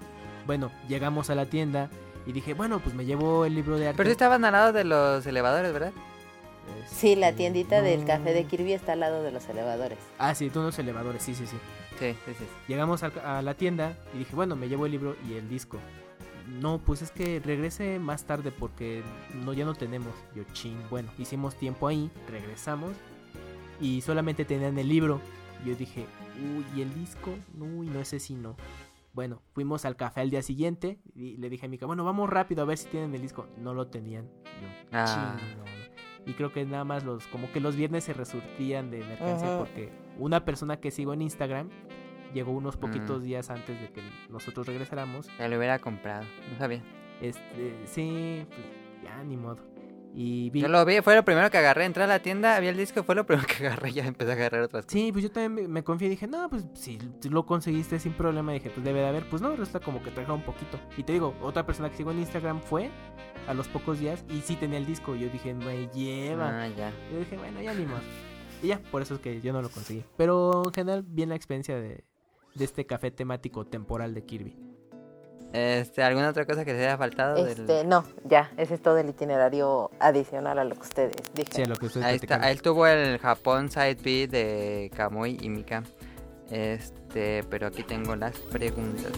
Bueno, 0.45 0.73
llegamos 0.89 1.31
a 1.31 1.37
la 1.37 1.47
tienda 1.47 1.89
y 2.27 2.33
dije, 2.33 2.53
bueno, 2.53 2.81
pues 2.81 2.97
me 2.97 3.05
llevo 3.05 3.45
el 3.45 3.55
libro 3.55 3.79
de 3.79 3.87
arte. 3.87 3.97
Pero 3.97 4.09
sí 4.09 4.13
estaban 4.13 4.45
al 4.45 4.53
lado 4.53 4.73
de 4.73 4.83
los 4.83 5.25
elevadores, 5.25 5.73
¿verdad? 5.73 5.93
Sí, 6.89 7.17
la 7.17 7.31
Este, 7.31 7.39
tiendita 7.39 7.83
del 7.83 8.05
café 8.05 8.33
de 8.33 8.45
Kirby 8.45 8.73
está 8.73 8.93
al 8.93 9.01
lado 9.01 9.23
de 9.23 9.33
los 9.33 9.49
elevadores. 9.49 9.99
Ah, 10.19 10.35
sí, 10.35 10.51
tú 10.51 10.61
unos 10.61 10.79
elevadores, 10.79 11.23
sí, 11.23 11.35
sí, 11.35 11.47
sí. 11.47 11.57
Sí, 11.99 12.13
sí, 12.27 12.33
sí. 12.39 12.45
Llegamos 12.69 13.03
a, 13.05 13.43
la 13.43 13.55
tienda 13.55 13.97
y 14.15 14.19
dije, 14.19 14.35
bueno, 14.35 14.57
me 14.57 14.69
llevo 14.69 14.87
el 14.87 14.93
libro 14.93 15.17
y 15.29 15.35
el 15.35 15.49
disco. 15.49 15.79
No, 16.61 16.79
pues 16.79 17.01
es 17.03 17.11
que 17.11 17.41
regrese 17.43 17.99
más 17.99 18.25
tarde 18.25 18.51
porque 18.51 19.03
no 19.45 19.53
ya 19.53 19.65
no 19.65 19.75
tenemos. 19.75 20.13
Yo, 20.35 20.43
ching, 20.53 20.77
bueno, 20.91 21.11
hicimos 21.19 21.55
tiempo 21.55 21.87
ahí, 21.89 22.11
regresamos 22.29 22.93
y 23.81 24.01
solamente 24.03 24.45
tenían 24.45 24.77
el 24.79 24.89
libro. 24.89 25.21
Yo 25.65 25.75
dije, 25.75 26.05
uy, 26.57 26.65
¿y 26.77 26.83
el 26.83 26.93
disco? 26.95 27.31
Uy, 27.59 27.87
no 27.87 28.05
sé 28.05 28.21
si 28.21 28.35
no. 28.35 28.57
Bueno, 29.15 29.41
fuimos 29.53 29.85
al 29.85 29.95
café 29.97 30.21
al 30.21 30.31
día 30.31 30.43
siguiente 30.43 30.99
y 31.15 31.37
le 31.37 31.49
dije 31.49 31.67
a 31.67 31.69
Mika, 31.69 31.87
bueno, 31.87 32.05
vamos 32.05 32.29
rápido 32.29 32.63
a 32.63 32.65
ver 32.67 32.77
si 32.77 32.89
tienen 32.89 33.15
el 33.15 33.23
disco. 33.23 33.47
No 33.57 33.73
lo 33.73 33.87
tenían. 33.87 34.25
Yo, 34.45 34.69
Ah. 34.93 35.37
"Chin, 35.39 35.57
no, 35.57 35.65
no". 35.65 35.84
Y 36.27 36.33
creo 36.35 36.53
que 36.53 36.65
nada 36.65 36.85
más 36.85 37.05
los, 37.05 37.27
como 37.29 37.51
que 37.53 37.61
los 37.61 37.77
viernes 37.77 38.05
se 38.05 38.13
resurtían 38.15 38.91
de 38.91 38.99
mercancía 39.05 39.49
Ajá. 39.49 39.59
porque 39.59 39.91
una 40.19 40.45
persona 40.45 40.79
que 40.79 40.91
sigo 40.91 41.13
en 41.13 41.23
Instagram 41.23 41.69
llegó 42.33 42.53
unos 42.53 42.77
Mm. 42.77 42.81
poquitos 42.81 43.23
días 43.23 43.51
antes 43.51 43.81
de 43.81 43.89
que 43.91 44.01
nosotros 44.31 44.67
regresáramos. 44.67 45.29
Ya 45.39 45.49
lo 45.49 45.57
hubiera 45.59 45.79
comprado. 45.79 46.25
No 46.53 46.59
sabía. 46.59 46.83
Este, 47.21 47.75
sí, 47.85 48.45
pues 48.49 48.61
ya 49.05 49.23
ni 49.23 49.37
modo. 49.37 49.59
Y 50.17 50.51
Yo 50.53 50.69
lo 50.69 50.85
vi, 50.85 51.01
fue 51.01 51.17
lo 51.17 51.25
primero 51.25 51.51
que 51.51 51.59
agarré. 51.59 51.85
Entré 51.85 52.05
a 52.05 52.07
la 52.07 52.21
tienda, 52.21 52.55
había 52.55 52.71
el 52.71 52.77
disco, 52.77 53.03
fue 53.03 53.17
lo 53.17 53.27
primero 53.27 53.49
que 53.49 53.55
agarré. 53.67 53.93
Ya 53.93 54.07
empecé 54.07 54.31
a 54.31 54.35
agarrar 54.35 54.63
otras 54.63 54.85
cosas. 54.87 54.93
Sí, 54.93 55.11
pues 55.11 55.25
yo 55.25 55.31
también 55.33 55.71
me, 55.71 55.83
confié 55.83 56.07
y 56.07 56.11
dije, 56.11 56.29
no, 56.29 56.49
pues 56.49 56.65
si 56.75 56.99
lo 57.29 57.45
conseguiste 57.45 57.99
sin 57.99 58.13
problema, 58.13 58.53
dije, 58.53 58.71
pues 58.71 58.85
debe 58.85 59.01
de 59.01 59.09
haber. 59.09 59.29
Pues 59.29 59.43
no, 59.43 59.57
resta 59.57 59.81
como 59.81 60.03
que 60.05 60.13
trajo 60.13 60.35
un 60.35 60.43
poquito. 60.43 60.79
Y 60.97 61.03
te 61.03 61.15
digo, 61.15 61.35
otra 61.43 61.67
persona 61.67 61.91
que 61.91 61.97
sigo 61.97 62.13
en 62.13 62.21
Instagram 62.21 62.61
fue 62.61 62.91
a 63.49 63.55
los 63.55 63.67
pocos 63.67 63.99
días 63.99 64.25
y 64.31 64.41
sí 64.43 64.55
tenía 64.55 64.79
el 64.79 64.87
disco. 64.87 65.17
Y 65.17 65.21
yo 65.21 65.29
dije, 65.31 65.53
me 65.53 65.89
lleva. 65.89 66.63
Ah, 66.63 66.69
ya. 66.69 66.93
Yo 67.13 67.19
dije, 67.19 67.37
bueno, 67.37 67.61
ya 67.61 67.75
ni 67.75 67.85
más. 67.85 68.03
Y 68.63 68.69
ya, 68.69 68.81
por 68.93 69.03
eso 69.03 69.15
es 69.15 69.21
que 69.21 69.41
yo 69.41 69.53
no 69.53 69.63
lo 69.63 69.69
conseguí. 69.69 70.05
Pero 70.17 70.63
en 70.65 70.73
general, 70.73 71.05
bien 71.05 71.31
la 71.31 71.35
experiencia 71.35 71.75
de, 71.75 72.05
de 72.55 72.65
este 72.65 72.87
café 72.87 73.11
temático 73.11 73.67
temporal 73.67 74.15
de 74.15 74.25
Kirby. 74.25 74.74
Este, 75.55 76.03
¿Alguna 76.03 76.31
otra 76.31 76.47
cosa 76.47 76.65
que 76.65 76.73
se 76.73 76.85
haya 76.85 76.99
faltado? 76.99 77.47
Este, 77.47 77.85
No, 77.85 78.05
ya, 78.25 78.51
ese 78.57 78.75
es 78.75 78.83
todo 78.83 78.99
el 78.99 79.09
itinerario 79.09 79.89
adicional 80.01 80.59
a 80.59 80.65
lo 80.65 80.75
que 80.75 80.81
ustedes 80.81 81.33
dijeron. 81.33 81.55
Sí, 81.55 81.63
a 81.63 81.67
lo 81.67 81.77
que 81.77 81.87
ustedes 81.87 82.05
Ahí 82.05 82.17
está, 82.17 82.51
él 82.51 82.61
tuvo 82.61 82.89
el 82.89 83.19
Japón 83.19 83.71
Side 83.71 83.99
B 84.03 84.27
de 84.27 84.91
Kamui 84.97 85.39
y 85.41 85.49
Mika. 85.49 85.85
Este, 86.51 87.45
pero 87.49 87.69
aquí 87.69 87.85
tengo 87.85 88.17
las 88.17 88.37
preguntas. 88.37 89.13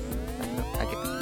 Aquí. 0.79 1.17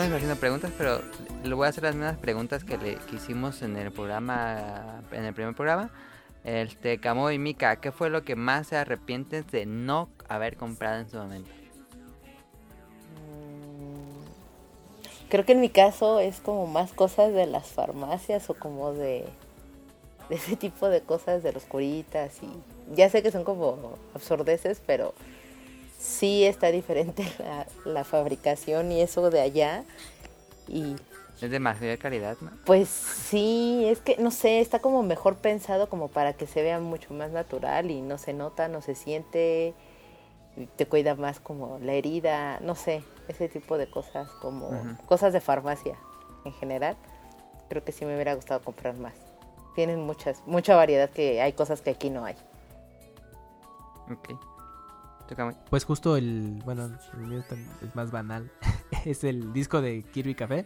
Estuve 0.00 0.16
haciendo 0.16 0.36
preguntas, 0.36 0.72
pero 0.78 1.02
le 1.44 1.54
voy 1.54 1.66
a 1.66 1.68
hacer 1.68 1.84
las 1.84 1.94
mismas 1.94 2.16
preguntas 2.16 2.64
que 2.64 2.78
le 2.78 2.98
hicimos 3.12 3.60
en 3.60 3.76
el 3.76 3.92
programa, 3.92 5.02
en 5.12 5.24
el 5.24 5.34
primer 5.34 5.54
programa. 5.54 5.90
Este, 6.44 6.98
Camo 6.98 7.30
y 7.30 7.38
Mika, 7.38 7.76
¿qué 7.76 7.92
fue 7.92 8.08
lo 8.08 8.24
que 8.24 8.34
más 8.34 8.68
se 8.68 8.76
arrepientes 8.76 9.46
de 9.48 9.66
no 9.66 10.08
haber 10.28 10.56
comprado 10.56 11.00
en 11.00 11.10
su 11.10 11.18
momento? 11.18 11.50
Mm, 13.18 15.28
creo 15.28 15.44
que 15.44 15.52
en 15.52 15.60
mi 15.60 15.68
caso 15.68 16.20
es 16.20 16.40
como 16.40 16.66
más 16.66 16.92
cosas 16.92 17.34
de 17.34 17.44
las 17.44 17.68
farmacias 17.68 18.48
o 18.48 18.54
como 18.54 18.94
de, 18.94 19.26
de 20.30 20.34
ese 20.34 20.56
tipo 20.56 20.88
de 20.88 21.02
cosas 21.02 21.42
de 21.42 21.52
los 21.52 21.64
curitas 21.64 22.42
y 22.42 22.48
ya 22.94 23.10
sé 23.10 23.22
que 23.22 23.30
son 23.30 23.44
como 23.44 23.98
absurdeces, 24.14 24.80
pero 24.86 25.12
sí 26.02 26.44
está 26.44 26.70
diferente 26.70 27.24
la, 27.84 28.04
fabricación 28.04 28.92
y 28.92 29.00
eso 29.00 29.30
de 29.30 29.40
allá. 29.40 29.84
Y 30.68 30.96
es 31.40 31.50
de 31.50 31.58
mayor 31.58 31.98
calidad, 31.98 32.36
¿no? 32.40 32.50
Pues 32.64 32.88
sí, 32.88 33.84
es 33.86 34.00
que 34.00 34.16
no 34.18 34.30
sé, 34.30 34.60
está 34.60 34.80
como 34.80 35.02
mejor 35.02 35.36
pensado 35.36 35.88
como 35.88 36.08
para 36.08 36.34
que 36.34 36.46
se 36.46 36.62
vea 36.62 36.78
mucho 36.78 37.14
más 37.14 37.30
natural 37.30 37.90
y 37.90 38.00
no 38.00 38.18
se 38.18 38.32
nota, 38.32 38.68
no 38.68 38.80
se 38.80 38.94
siente, 38.94 39.74
te 40.76 40.86
cuida 40.86 41.14
más 41.16 41.40
como 41.40 41.78
la 41.80 41.94
herida, 41.94 42.60
no 42.60 42.74
sé, 42.74 43.02
ese 43.26 43.48
tipo 43.48 43.76
de 43.76 43.90
cosas 43.90 44.28
como 44.40 44.70
cosas 45.06 45.32
de 45.32 45.40
farmacia 45.40 45.96
en 46.44 46.52
general. 46.52 46.96
Creo 47.68 47.82
que 47.84 47.92
sí 47.92 48.04
me 48.04 48.14
hubiera 48.14 48.34
gustado 48.34 48.62
comprar 48.62 48.96
más. 48.96 49.14
Tienen 49.74 50.00
muchas, 50.00 50.42
mucha 50.46 50.76
variedad 50.76 51.10
que 51.10 51.40
hay 51.40 51.54
cosas 51.54 51.80
que 51.80 51.90
aquí 51.90 52.10
no 52.10 52.24
hay. 52.24 52.36
Pues 55.70 55.84
justo 55.84 56.16
el, 56.16 56.60
bueno, 56.64 56.90
el 57.14 57.26
mío 57.26 57.44
es 57.82 57.94
más 57.94 58.10
banal, 58.10 58.50
es 59.04 59.24
el 59.24 59.52
disco 59.52 59.80
de 59.80 60.02
Kirby 60.02 60.34
Café. 60.34 60.64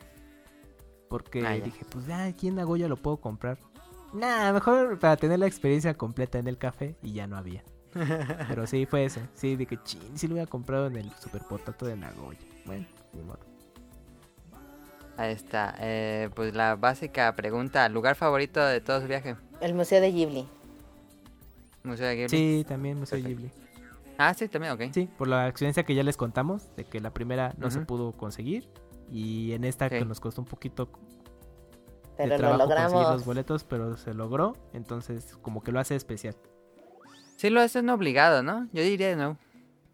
Porque 1.08 1.46
ah, 1.46 1.52
dije, 1.52 1.84
pues 1.90 2.06
ya 2.06 2.24
aquí 2.24 2.48
en 2.48 2.56
Nagoya 2.56 2.88
lo 2.88 2.96
puedo 2.96 3.18
comprar. 3.18 3.58
Nah, 4.12 4.52
mejor 4.52 4.98
para 4.98 5.16
tener 5.16 5.38
la 5.38 5.46
experiencia 5.46 5.94
completa 5.94 6.38
en 6.38 6.48
el 6.48 6.58
café 6.58 6.96
y 7.02 7.12
ya 7.12 7.26
no 7.26 7.36
había. 7.36 7.62
Pero 8.48 8.66
sí, 8.66 8.86
fue 8.86 9.04
ese. 9.04 9.22
Sí, 9.34 9.56
de 9.56 9.66
que 9.66 9.82
chin, 9.82 10.00
sí 10.14 10.26
lo 10.26 10.34
hubiera 10.34 10.50
comprado 10.50 10.86
en 10.86 10.96
el 10.96 11.10
Super 11.12 11.42
Potato 11.42 11.86
de 11.86 11.96
Nagoya. 11.96 12.38
Bueno, 12.64 12.86
ni 13.12 13.22
modo. 13.22 13.38
Ahí 15.16 15.32
está. 15.32 15.74
Eh, 15.80 16.28
pues 16.34 16.54
la 16.54 16.76
básica 16.76 17.34
pregunta, 17.36 17.88
¿lugar 17.88 18.16
favorito 18.16 18.64
de 18.64 18.80
todo 18.80 19.00
su 19.00 19.06
viaje? 19.06 19.36
El 19.60 19.74
Museo 19.74 20.00
de 20.00 20.12
Ghibli. 20.12 20.48
Museo 21.84 22.06
de 22.06 22.16
Ghibli. 22.16 22.28
Sí, 22.28 22.64
también 22.68 22.98
Museo 22.98 23.18
de 23.18 23.28
Ghibli. 23.28 23.50
Ah, 24.18 24.34
sí, 24.34 24.48
también, 24.48 24.72
ok. 24.72 24.82
Sí, 24.92 25.08
por 25.18 25.28
la 25.28 25.48
experiencia 25.48 25.84
que 25.84 25.94
ya 25.94 26.02
les 26.02 26.16
contamos, 26.16 26.74
de 26.76 26.84
que 26.84 27.00
la 27.00 27.12
primera 27.12 27.54
no 27.58 27.70
se 27.70 27.80
pudo 27.80 28.12
conseguir 28.12 28.68
y 29.10 29.52
en 29.52 29.64
esta 29.64 29.88
que 29.88 30.04
nos 30.04 30.20
costó 30.20 30.40
un 30.40 30.48
poquito 30.48 30.90
pero 32.16 32.30
de 32.30 32.36
trabajo 32.38 32.74
conseguir 32.74 33.08
los 33.08 33.24
boletos, 33.24 33.64
pero 33.64 33.96
se 33.96 34.14
logró, 34.14 34.56
entonces 34.72 35.36
como 35.42 35.62
que 35.62 35.72
lo 35.72 35.80
hace 35.80 35.94
especial. 35.94 36.34
Sí, 37.36 37.50
lo 37.50 37.60
hacen 37.60 37.90
obligado, 37.90 38.42
¿no? 38.42 38.66
Yo 38.72 38.82
diría 38.82 39.14
no. 39.14 39.36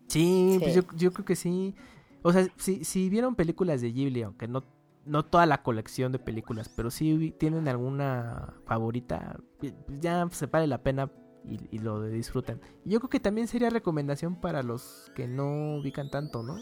Sí, 0.06 0.58
Pues 0.60 0.74
yo, 0.74 0.82
yo, 0.94 1.12
creo 1.12 1.24
que 1.24 1.36
sí. 1.36 1.74
O 2.22 2.32
sea, 2.32 2.46
si, 2.56 2.84
si 2.84 3.08
vieron 3.08 3.34
películas 3.34 3.80
de 3.80 3.92
Ghibli, 3.92 4.22
aunque 4.22 4.46
no, 4.46 4.62
no 5.04 5.24
toda 5.24 5.46
la 5.46 5.62
colección 5.62 6.12
de 6.12 6.20
películas, 6.20 6.68
pero 6.68 6.90
si 6.90 7.32
tienen 7.32 7.66
alguna 7.66 8.54
favorita, 8.66 9.40
pues 9.58 9.74
ya 10.00 10.28
se 10.30 10.46
vale 10.46 10.68
la 10.68 10.82
pena 10.82 11.10
y, 11.44 11.78
lo 11.78 12.02
disfrutan. 12.05 12.60
yo 12.85 13.01
creo 13.01 13.10
que 13.10 13.20
también 13.20 13.48
sería 13.48 13.70
recomendación 13.70 14.36
para 14.36 14.62
los 14.62 15.10
que 15.14 15.27
no 15.27 15.77
ubican 15.77 16.10
tanto, 16.10 16.43
¿no? 16.43 16.60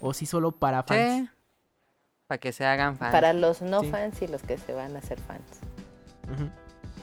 O 0.00 0.14
si 0.14 0.26
solo 0.26 0.52
para 0.52 0.82
fans. 0.82 1.30
Para 2.26 2.38
que 2.38 2.52
se 2.52 2.64
hagan 2.64 2.96
fans. 2.96 3.12
Para 3.12 3.32
los 3.32 3.62
no 3.62 3.82
fans 3.82 4.22
y 4.22 4.26
los 4.26 4.42
que 4.42 4.56
se 4.56 4.72
van 4.72 4.96
a 4.96 5.00
hacer 5.00 5.20
fans. 5.20 5.60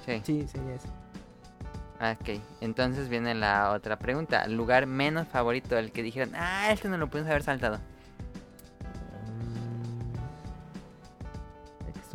Sí. 0.06 0.22
Sí, 0.24 0.48
sí, 0.48 0.60
es. 0.74 0.84
Ok, 2.02 2.42
entonces 2.62 3.10
viene 3.10 3.36
la 3.36 3.72
otra 3.72 4.00
pregunta. 4.00 4.48
¿Lugar 4.48 4.86
menos 4.88 5.28
favorito 5.28 5.76
del 5.76 5.92
que 5.92 6.02
dijeron, 6.02 6.34
ah, 6.36 6.72
este 6.72 6.88
no 6.88 6.98
lo 6.98 7.10
pudimos 7.10 7.30
haber 7.30 7.44
saltado? 7.44 7.80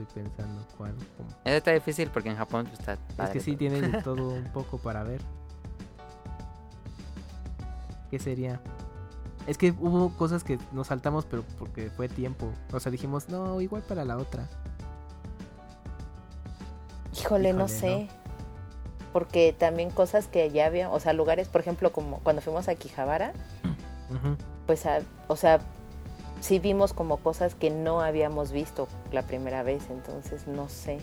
Estoy 0.02 0.22
pensando 0.22 0.66
cuál. 0.76 0.94
Eso 1.44 1.56
está 1.56 1.72
difícil 1.72 2.10
porque 2.10 2.30
en 2.30 2.36
Japón 2.36 2.68
está. 2.72 2.98
Es 3.22 3.30
que 3.30 3.40
sí 3.40 3.56
tiene 3.56 3.80
de 3.80 4.02
todo 4.02 4.30
un 4.30 4.50
poco 4.52 4.78
para 4.78 5.04
ver. 5.04 5.20
¿Qué 8.10 8.18
sería? 8.18 8.60
Es 9.46 9.58
que 9.58 9.72
hubo 9.72 10.10
cosas 10.16 10.42
que 10.42 10.58
nos 10.72 10.88
saltamos, 10.88 11.26
pero 11.26 11.44
porque 11.58 11.90
fue 11.90 12.08
tiempo. 12.08 12.50
O 12.72 12.80
sea, 12.80 12.90
dijimos, 12.90 13.28
no, 13.28 13.60
igual 13.60 13.82
para 13.82 14.04
la 14.04 14.16
otra. 14.16 14.48
Híjole, 17.12 17.52
no 17.52 17.68
sé. 17.68 18.08
Porque 19.12 19.54
también 19.56 19.90
cosas 19.90 20.26
que 20.26 20.50
ya 20.50 20.66
había, 20.66 20.90
o 20.90 20.98
sea, 20.98 21.12
lugares, 21.12 21.48
por 21.48 21.60
ejemplo, 21.60 21.92
como 21.92 22.18
cuando 22.20 22.42
fuimos 22.42 22.68
a 22.68 22.74
Quijabara, 22.74 23.32
pues, 24.66 24.84
o 25.28 25.36
sea, 25.36 25.60
sí 26.44 26.58
vimos 26.58 26.92
como 26.92 27.16
cosas 27.16 27.54
que 27.54 27.70
no 27.70 28.02
habíamos 28.02 28.52
visto 28.52 28.86
la 29.12 29.22
primera 29.22 29.62
vez, 29.62 29.84
entonces 29.88 30.46
no 30.46 30.68
sé. 30.68 30.98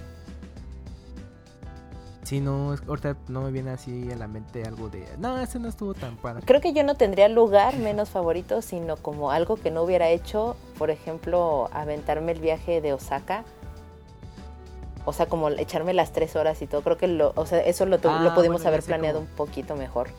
Sí, 2.22 2.39
no, 2.39 2.76
ahorita 2.88 3.18
no 3.27 3.41
me 3.41 3.51
viene 3.51 3.72
así 3.72 4.11
a 4.11 4.15
la 4.15 4.27
mente 4.27 4.63
algo 4.63 4.89
de, 4.89 5.05
no, 5.18 5.39
ese 5.39 5.57
no 5.57 5.68
estuvo 5.68 5.95
tan 5.95 6.15
padre. 6.15 6.43
Creo 6.45 6.61
que 6.61 6.73
yo 6.73 6.84
no 6.84 6.93
tendría 6.93 7.27
lugar 7.27 7.76
menos 7.77 8.09
favorito, 8.09 8.61
sino 8.61 8.97
como 8.97 9.31
algo 9.31 9.57
que 9.57 9.72
no 9.72 9.81
hubiera 9.81 10.09
hecho, 10.09 10.55
por 10.77 10.91
ejemplo, 10.91 11.69
aventarme 11.73 12.34
el 12.34 12.39
viaje 12.39 12.80
de 12.80 12.93
Osaka. 12.93 13.43
O 15.05 15.13
sea, 15.13 15.26
como 15.26 15.49
echarme 15.49 15.95
las 15.95 16.11
tres 16.11 16.35
horas 16.35 16.61
y 16.61 16.68
todo. 16.68 16.84
Creo 16.84 16.97
que 16.97 17.07
lo, 17.07 17.34
o 17.35 17.47
sea, 17.47 17.59
eso 17.61 17.88
lo, 17.88 17.97
lo 17.97 18.11
ah, 18.11 18.35
pudimos 18.35 18.63
haber 18.68 18.84
planeado 18.84 19.19
un 19.19 19.26
poquito 19.26 19.76
mejor. 19.76 20.09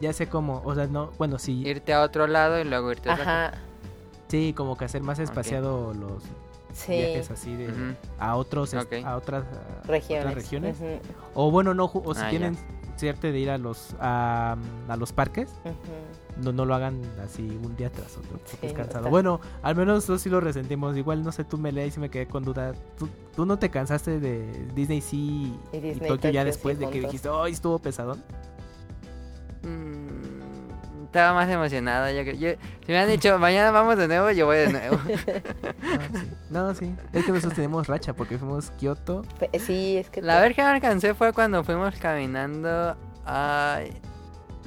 Ya 0.00 0.14
sé 0.14 0.26
cómo, 0.26 0.62
o 0.64 0.74
sea, 0.74 0.86
no, 0.86 1.10
bueno, 1.18 1.38
sí. 1.38 1.60
Irte 1.66 1.92
a 1.92 2.00
otro 2.00 2.26
lado 2.26 2.58
y 2.58 2.64
luego 2.64 2.90
irte 2.90 3.10
a 3.10 3.12
Ajá. 3.12 3.52
Sí, 4.28 4.52
como 4.54 4.76
que 4.76 4.84
hacer 4.84 5.02
más 5.02 5.18
espaciado 5.18 5.94
los 5.94 6.22
viajes 6.86 7.30
así 7.30 7.56
de 7.56 7.96
a 8.18 8.36
otros 8.36 8.74
a 8.74 9.16
otras 9.16 9.44
regiones, 9.84 10.76
o 11.34 11.50
bueno 11.50 11.74
no 11.74 11.86
o 11.86 12.14
si 12.14 12.20
ah, 12.22 12.30
tienen 12.30 12.56
cierto 12.96 13.26
de 13.28 13.38
ir 13.38 13.50
a 13.50 13.58
los 13.58 13.94
a, 14.00 14.56
los 14.98 15.12
parques 15.12 15.48
no 16.42 16.52
no 16.52 16.64
lo 16.64 16.74
hagan 16.74 17.00
así 17.24 17.42
un 17.64 17.76
día 17.76 17.90
tras 17.90 18.16
otro 18.16 18.38
cansado. 18.74 19.08
bueno 19.08 19.40
al 19.62 19.74
menos 19.76 19.96
nosotros 19.96 20.22
sí 20.22 20.30
lo 20.30 20.40
resentimos. 20.40 20.96
Igual 20.96 21.24
no 21.24 21.32
sé 21.32 21.44
tú 21.44 21.58
me 21.58 21.72
lees 21.72 21.96
y 21.96 22.00
me 22.00 22.10
quedé 22.10 22.26
con 22.26 22.44
duda. 22.44 22.74
Tú, 23.34 23.46
no 23.46 23.58
te 23.58 23.70
cansaste 23.70 24.20
de 24.20 24.66
Disney 24.74 25.00
sí 25.00 25.54
y, 25.72 25.92
Tokio 26.00 26.30
ya 26.30 26.44
después 26.44 26.78
de 26.78 26.88
que 26.90 27.00
dijiste 27.00 27.28
ay 27.32 27.52
estuvo 27.52 27.78
pesadón 27.78 28.22
mm, 29.62 30.07
estaba 31.08 31.32
más 31.32 31.48
emocionado. 31.48 32.10
Yo, 32.10 32.22
yo, 32.32 32.50
si 32.84 32.92
me 32.92 32.98
han 32.98 33.08
dicho, 33.08 33.38
mañana 33.38 33.70
vamos 33.70 33.96
de 33.96 34.08
nuevo, 34.08 34.30
yo 34.30 34.44
voy 34.44 34.58
de 34.58 34.72
nuevo. 34.72 34.98
no, 36.50 36.74
sí. 36.74 36.94
Es 37.14 37.24
que 37.24 37.32
nosotros 37.32 37.54
tenemos 37.54 37.86
racha 37.86 38.12
porque 38.12 38.36
fuimos 38.36 38.70
Kioto. 38.72 39.22
Sí, 39.58 39.96
es 39.96 40.10
que... 40.10 40.20
La 40.20 40.40
vez 40.40 40.54
que 40.54 40.62
me 40.62 40.68
alcancé 40.68 41.14
fue 41.14 41.32
cuando 41.32 41.64
fuimos 41.64 41.96
caminando 41.96 42.94
a, 43.24 43.80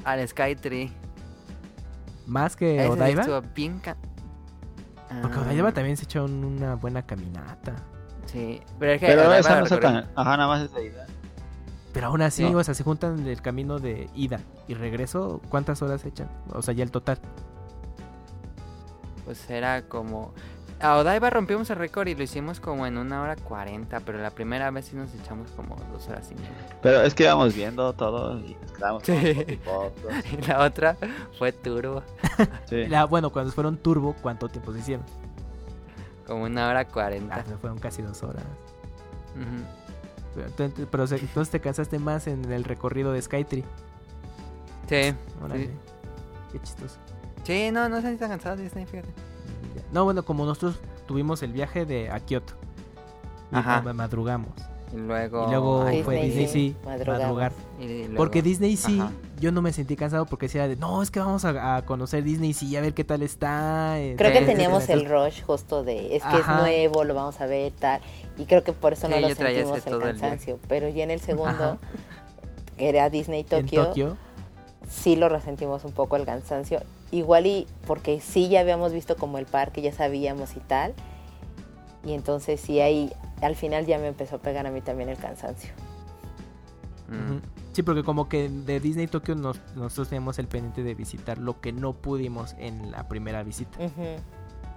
al 0.04 0.28
Skytree. 0.28 0.90
¿Más 2.26 2.56
que 2.56 2.88
Odaiba? 2.88 3.22
Porque 5.22 5.38
Odaiba 5.38 5.72
también 5.72 5.96
se 5.96 6.04
echó 6.04 6.24
una 6.24 6.74
buena 6.74 7.06
caminata. 7.06 7.76
Sí, 8.26 8.60
pero 8.80 8.92
es 8.92 9.00
que... 9.00 9.06
Pero 9.06 9.32
esa 9.32 9.60
no 9.60 9.66
tan... 9.78 10.10
Ajá, 10.16 10.36
nada 10.36 10.48
más 10.48 10.62
esa 10.62 10.80
idea. 10.80 11.01
Pero 11.92 12.06
aún 12.06 12.22
así, 12.22 12.44
o 12.44 12.64
sea, 12.64 12.74
se 12.74 12.84
juntan 12.84 13.26
el 13.26 13.42
camino 13.42 13.78
de 13.78 14.08
ida 14.14 14.40
y 14.66 14.74
regreso, 14.74 15.42
¿cuántas 15.50 15.82
horas 15.82 16.04
echan? 16.06 16.28
O 16.52 16.62
sea, 16.62 16.72
ya 16.72 16.84
el 16.84 16.90
total. 16.90 17.18
Pues 19.24 19.48
era 19.50 19.82
como... 19.82 20.32
A 20.80 20.96
Odaiba 20.96 21.30
rompimos 21.30 21.70
el 21.70 21.76
récord 21.76 22.08
y 22.08 22.16
lo 22.16 22.24
hicimos 22.24 22.58
como 22.58 22.86
en 22.86 22.98
una 22.98 23.22
hora 23.22 23.36
cuarenta, 23.36 24.00
pero 24.00 24.18
la 24.18 24.30
primera 24.30 24.68
vez 24.72 24.86
sí 24.86 24.96
nos 24.96 25.14
echamos 25.14 25.48
como 25.52 25.76
dos 25.92 26.08
horas 26.08 26.28
y 26.32 26.34
media. 26.34 26.50
Pero 26.82 27.02
es 27.02 27.14
que 27.14 27.22
íbamos 27.22 27.54
viendo 27.54 27.92
todo 27.92 28.40
y 28.40 28.56
nos 28.60 28.72
quedamos 28.72 29.02
sí. 29.04 29.12
Y 30.32 30.46
la 30.48 30.64
otra 30.64 30.96
fue 31.38 31.52
turbo. 31.52 32.02
sí. 32.68 32.86
la, 32.86 33.04
bueno, 33.04 33.30
cuando 33.30 33.52
fueron 33.52 33.76
turbo, 33.76 34.16
¿cuánto 34.20 34.48
tiempo 34.48 34.72
se 34.72 34.80
hicieron? 34.80 35.06
Como 36.26 36.44
una 36.44 36.68
hora 36.68 36.84
cuarenta. 36.84 37.44
Ah, 37.46 37.56
fueron 37.60 37.78
casi 37.78 38.02
dos 38.02 38.20
horas. 38.24 38.42
Pero, 40.34 40.70
entonces 40.76 41.50
te 41.50 41.60
cansaste 41.60 41.98
más 41.98 42.26
en 42.26 42.50
el 42.50 42.64
recorrido 42.64 43.12
de 43.12 43.20
Skytree. 43.20 43.64
Sí. 44.88 45.14
Qué 46.52 46.60
chistoso. 46.62 46.96
Sí, 47.44 47.70
no, 47.72 47.88
no 47.88 48.00
se 48.00 48.16
tan 48.16 48.30
cansado 48.30 48.56
Disney, 48.56 48.86
fíjate. 48.86 49.08
No, 49.92 50.04
bueno, 50.04 50.24
como 50.24 50.44
nosotros 50.44 50.78
tuvimos 51.06 51.42
el 51.42 51.52
viaje 51.52 51.84
de 51.84 52.10
a 52.10 52.20
Kioto. 52.20 52.54
Ajá. 53.50 53.82
madrugamos. 53.92 54.52
Y 54.92 54.96
luego, 54.96 55.46
y 55.46 55.50
luego 55.50 55.86
fue 56.04 56.22
Disney, 56.22 56.48
sí, 56.48 56.76
madrugar. 56.84 57.52
Porque 58.14 58.42
Disney 58.42 58.76
sí, 58.76 59.02
yo 59.40 59.50
no 59.50 59.62
me 59.62 59.72
sentí 59.72 59.96
cansado 59.96 60.26
porque 60.26 60.46
decía 60.46 60.68
de, 60.68 60.76
no, 60.76 61.02
es 61.02 61.10
que 61.10 61.18
vamos 61.18 61.46
a, 61.46 61.82
conocer 61.86 62.22
Disney 62.22 62.52
sí, 62.52 62.76
a 62.76 62.82
ver 62.82 62.92
qué 62.92 63.02
tal 63.02 63.22
está. 63.22 63.96
Creo 64.16 64.32
que 64.32 64.42
teníamos 64.42 64.88
el 64.90 65.08
rush 65.08 65.42
justo 65.42 65.82
de, 65.82 66.16
es 66.16 66.22
que 66.22 66.36
es 66.36 66.46
nuevo, 66.46 67.04
lo 67.04 67.14
vamos 67.14 67.40
a 67.40 67.46
ver, 67.46 67.72
tal. 67.72 68.02
Y 68.38 68.44
creo 68.46 68.64
que 68.64 68.72
por 68.72 68.94
eso 68.94 69.08
no 69.08 69.20
lo 69.20 69.28
sentimos 69.34 69.86
el 69.86 69.98
cansancio. 69.98 70.58
pero 70.68 70.88
ya 70.88 71.04
en 71.04 71.10
el 71.10 71.20
segundo, 71.20 71.78
que 72.76 72.88
era 72.88 73.10
Disney 73.10 73.44
Tokio, 73.44 73.86
Tokio, 73.86 74.16
sí 74.88 75.16
lo 75.16 75.28
resentimos 75.28 75.84
un 75.84 75.92
poco 75.92 76.16
el 76.16 76.24
cansancio. 76.24 76.80
Igual 77.10 77.46
y 77.46 77.66
porque 77.86 78.20
sí 78.20 78.48
ya 78.48 78.60
habíamos 78.60 78.92
visto 78.92 79.16
como 79.16 79.38
el 79.38 79.46
parque, 79.46 79.82
ya 79.82 79.92
sabíamos 79.92 80.56
y 80.56 80.60
tal. 80.60 80.94
Y 82.04 82.14
entonces 82.14 82.60
sí 82.60 82.80
ahí, 82.80 83.12
al 83.42 83.54
final 83.54 83.86
ya 83.86 83.98
me 83.98 84.08
empezó 84.08 84.36
a 84.36 84.38
pegar 84.38 84.66
a 84.66 84.70
mí 84.70 84.80
también 84.80 85.08
el 85.08 85.18
cansancio. 85.18 85.72
Sí, 87.72 87.82
porque 87.82 88.02
como 88.02 88.28
que 88.28 88.48
de 88.48 88.80
Disney 88.80 89.06
Tokio 89.06 89.34
nos, 89.34 89.60
nosotros 89.74 90.08
teníamos 90.08 90.38
el 90.38 90.46
pendiente 90.46 90.82
de 90.82 90.94
visitar 90.94 91.38
lo 91.38 91.60
que 91.60 91.72
no 91.72 91.92
pudimos 91.92 92.54
en 92.58 92.90
la 92.90 93.08
primera 93.08 93.42
visita. 93.42 93.78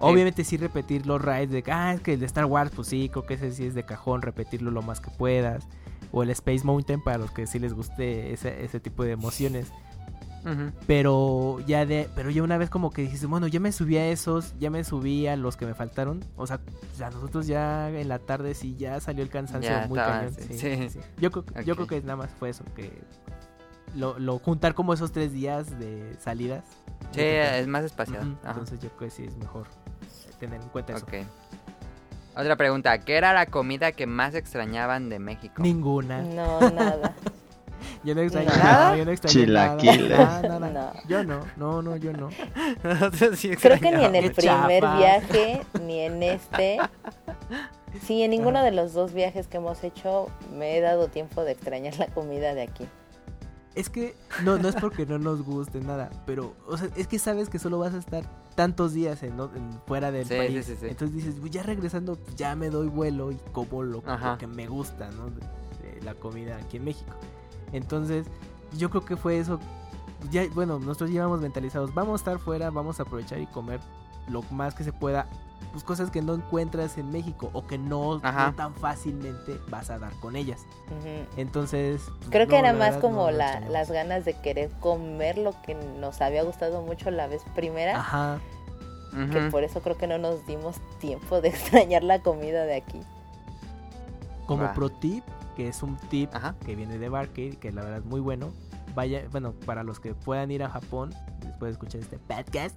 Obviamente 0.00 0.44
sí 0.44 0.56
repetir 0.56 1.06
los 1.06 1.20
rides 1.20 1.50
de, 1.50 1.64
ah, 1.70 1.94
es 1.94 2.00
que 2.00 2.14
el 2.14 2.20
de 2.20 2.26
Star 2.26 2.44
Wars, 2.44 2.70
pues 2.74 2.88
sí, 2.88 3.08
creo 3.08 3.26
que 3.26 3.34
ese 3.34 3.52
sí 3.52 3.66
es 3.66 3.74
de 3.74 3.84
cajón, 3.84 4.22
repetirlo 4.22 4.70
lo 4.70 4.82
más 4.82 5.00
que 5.00 5.10
puedas. 5.10 5.66
O 6.12 6.22
el 6.22 6.30
Space 6.30 6.64
Mountain 6.64 7.02
para 7.02 7.18
los 7.18 7.30
que 7.30 7.46
sí 7.46 7.58
les 7.58 7.74
guste 7.74 8.32
ese, 8.32 8.64
ese 8.64 8.80
tipo 8.80 9.04
de 9.04 9.12
emociones. 9.12 9.72
Pero 10.86 11.58
ya 11.66 11.84
de, 11.86 12.08
pero 12.14 12.30
ya 12.30 12.42
una 12.42 12.56
vez 12.56 12.70
como 12.70 12.92
que 12.92 13.02
dijiste, 13.02 13.26
bueno, 13.26 13.48
ya 13.48 13.58
me 13.58 13.72
subí 13.72 13.96
a 13.96 14.06
esos, 14.08 14.56
ya 14.60 14.70
me 14.70 14.84
subí 14.84 15.26
a 15.26 15.34
los 15.34 15.56
que 15.56 15.66
me 15.66 15.74
faltaron. 15.74 16.24
O 16.36 16.46
sea, 16.46 16.60
ya 16.96 17.10
nosotros 17.10 17.48
ya 17.48 17.90
en 17.90 18.08
la 18.08 18.20
tarde 18.20 18.54
sí 18.54 18.76
ya 18.76 19.00
salió 19.00 19.24
el 19.24 19.28
cansancio 19.28 19.72
muy 19.88 19.98
cañón. 19.98 20.32
Sí, 20.32 20.88
Yo, 21.18 21.30
yo 21.64 21.74
creo 21.74 21.86
que 21.88 22.00
nada 22.02 22.16
más 22.16 22.30
fue 22.38 22.50
eso, 22.50 22.62
que 22.76 22.92
lo, 23.96 24.18
lo 24.18 24.38
juntar 24.38 24.74
como 24.74 24.92
esos 24.94 25.12
tres 25.12 25.32
días 25.32 25.78
de 25.78 26.16
salidas. 26.20 26.64
Sí, 27.12 27.22
es 27.22 27.66
más 27.66 27.84
espaciado. 27.84 28.26
Entonces 28.46 28.80
yo 28.80 28.90
creo 28.90 29.08
que 29.08 29.10
sí 29.10 29.24
es 29.24 29.36
mejor 29.36 29.66
tener 30.38 30.60
en 30.60 30.68
cuenta 30.68 30.94
eso. 30.94 31.06
Otra 32.36 32.56
pregunta, 32.56 32.98
¿qué 32.98 33.16
era 33.16 33.32
la 33.32 33.46
comida 33.46 33.92
que 33.92 34.06
más 34.06 34.34
extrañaban 34.34 35.08
de 35.08 35.18
México? 35.18 35.62
Ninguna. 35.62 36.20
No, 36.20 36.60
nada. 36.70 37.14
yo 38.04 38.14
no 38.14 38.20
extraño 38.20 38.50
nada. 38.50 38.96
Yo 38.96 39.04
no 39.06 39.10
extraño 39.10 39.46
nada. 39.46 40.92
Yo 41.08 41.24
no, 41.24 41.40
no, 41.56 41.80
no, 41.80 41.96
yo 41.96 42.12
no. 42.12 42.28
Creo 43.60 43.80
que 43.80 43.90
ni 43.90 44.04
en 44.04 44.14
el 44.14 44.32
primer 44.32 44.82
viaje, 44.82 45.62
ni 45.80 46.00
en 46.00 46.22
este. 46.22 46.78
Sí, 48.02 48.22
en 48.22 48.32
ninguno 48.32 48.62
de 48.62 48.72
los 48.72 48.92
dos 48.92 49.14
viajes 49.14 49.46
que 49.46 49.56
hemos 49.56 49.82
hecho 49.82 50.28
me 50.52 50.76
he 50.76 50.82
dado 50.82 51.08
tiempo 51.08 51.42
de 51.42 51.52
extrañar 51.52 51.98
la 51.98 52.08
comida 52.08 52.52
de 52.52 52.62
aquí. 52.62 52.86
Es 53.76 53.90
que 53.90 54.16
no, 54.42 54.56
no 54.56 54.68
es 54.68 54.74
porque 54.74 55.04
no 55.04 55.18
nos 55.18 55.42
guste 55.42 55.80
nada, 55.80 56.10
pero 56.24 56.54
o 56.66 56.78
sea, 56.78 56.88
es 56.96 57.06
que 57.06 57.18
sabes 57.18 57.50
que 57.50 57.58
solo 57.58 57.78
vas 57.78 57.92
a 57.92 57.98
estar 57.98 58.24
tantos 58.54 58.94
días 58.94 59.22
en, 59.22 59.36
fuera 59.86 60.10
del 60.10 60.26
país. 60.26 60.66
Entonces 60.82 61.12
dices, 61.12 61.34
pues 61.38 61.52
ya 61.52 61.62
regresando, 61.62 62.18
ya 62.36 62.56
me 62.56 62.70
doy 62.70 62.88
vuelo 62.88 63.30
y 63.30 63.36
como 63.52 63.82
lo, 63.82 64.02
que 64.38 64.46
me 64.46 64.66
gusta, 64.66 65.10
¿no? 65.10 65.26
De, 65.26 66.00
la 66.02 66.14
comida 66.14 66.56
aquí 66.56 66.78
en 66.78 66.84
México. 66.84 67.12
Entonces, 67.72 68.26
yo 68.78 68.90
creo 68.90 69.04
que 69.04 69.16
fue 69.16 69.38
eso. 69.38 69.60
Ya, 70.30 70.46
bueno, 70.54 70.78
nosotros 70.78 71.10
llevamos 71.10 71.40
mentalizados, 71.40 71.92
vamos 71.94 72.14
a 72.14 72.16
estar 72.22 72.38
fuera, 72.38 72.70
vamos 72.70 73.00
a 73.00 73.02
aprovechar 73.02 73.40
y 73.40 73.46
comer 73.46 73.80
lo 74.28 74.42
más 74.52 74.74
que 74.74 74.84
se 74.84 74.92
pueda 74.92 75.28
pues 75.72 75.84
cosas 75.84 76.10
que 76.10 76.22
no 76.22 76.34
encuentras 76.34 76.96
en 76.96 77.10
México 77.10 77.50
o 77.52 77.66
que 77.66 77.76
no, 77.76 78.20
tan 78.20 78.74
fácilmente 78.74 79.60
vas 79.68 79.90
a 79.90 79.98
dar 79.98 80.12
con 80.20 80.34
ellas. 80.34 80.64
Entonces... 81.36 82.02
Pues, 82.18 82.30
Creo 82.30 82.46
que 82.46 82.58
era 82.58 82.72
más 82.72 82.96
como 82.96 83.30
las 83.30 83.90
ganas 83.90 84.24
de 84.24 84.34
querer 84.34 84.70
comer 84.80 85.36
lo 85.38 85.60
que 85.62 85.74
nos 85.74 86.20
había 86.22 86.42
gustado 86.44 86.82
mucho 86.82 87.10
la 87.10 87.26
vez 87.26 87.42
primera. 87.54 87.98
Ajá. 87.98 88.40
Que 89.32 89.50
por 89.50 89.64
eso 89.64 89.80
creo 89.80 89.96
que 89.96 90.06
no 90.06 90.18
nos 90.18 90.46
dimos 90.46 90.76
tiempo 90.98 91.40
de 91.40 91.48
extrañar 91.50 92.02
la 92.02 92.20
comida 92.20 92.64
de 92.64 92.76
aquí. 92.76 93.00
Como 94.46 94.72
pro 94.74 94.90
tip, 94.90 95.24
que 95.56 95.68
es 95.68 95.82
un 95.82 95.96
tip 96.08 96.30
que 96.64 96.76
viene 96.76 96.98
de 96.98 97.08
Barcade, 97.08 97.56
que 97.56 97.72
la 97.72 97.82
verdad 97.82 97.98
es 97.98 98.04
muy 98.04 98.20
bueno. 98.20 98.52
Vaya, 98.94 99.24
bueno, 99.30 99.52
para 99.66 99.82
los 99.82 100.00
que 100.00 100.14
puedan 100.14 100.50
ir 100.50 100.62
a 100.62 100.70
Japón, 100.70 101.14
después 101.40 101.68
de 101.68 101.72
escuchar 101.72 102.00
este 102.00 102.18
podcast, 102.18 102.74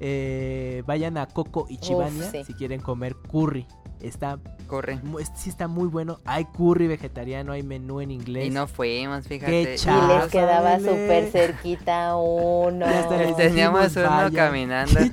eh, 0.00 0.82
vayan 0.86 1.16
a 1.18 1.26
Coco 1.26 1.66
y 1.68 1.78
Chibania 1.78 2.30
sí. 2.30 2.44
si 2.44 2.54
quieren 2.54 2.80
comer 2.80 3.14
curry. 3.30 3.66
Está, 4.00 4.38
Corre. 4.66 4.98
sí 5.34 5.48
está 5.48 5.66
muy 5.66 5.88
bueno. 5.88 6.20
Hay 6.26 6.44
curry 6.44 6.88
vegetariano, 6.88 7.52
hay 7.52 7.62
menú 7.62 8.02
en 8.02 8.10
inglés. 8.10 8.46
Y 8.46 8.50
no 8.50 8.66
fuimos, 8.66 9.26
fíjate. 9.26 9.50
Qué 9.50 9.76
Y 9.76 10.08
les 10.18 10.26
quedaba 10.30 10.78
súper 10.78 11.30
cerquita 11.30 12.14
uno. 12.16 12.84
Les 12.86 13.34
teníamos 13.36 13.96
uno 13.96 14.10
vaya. 14.10 14.30
caminando. 14.30 15.00
Qué. 15.00 15.10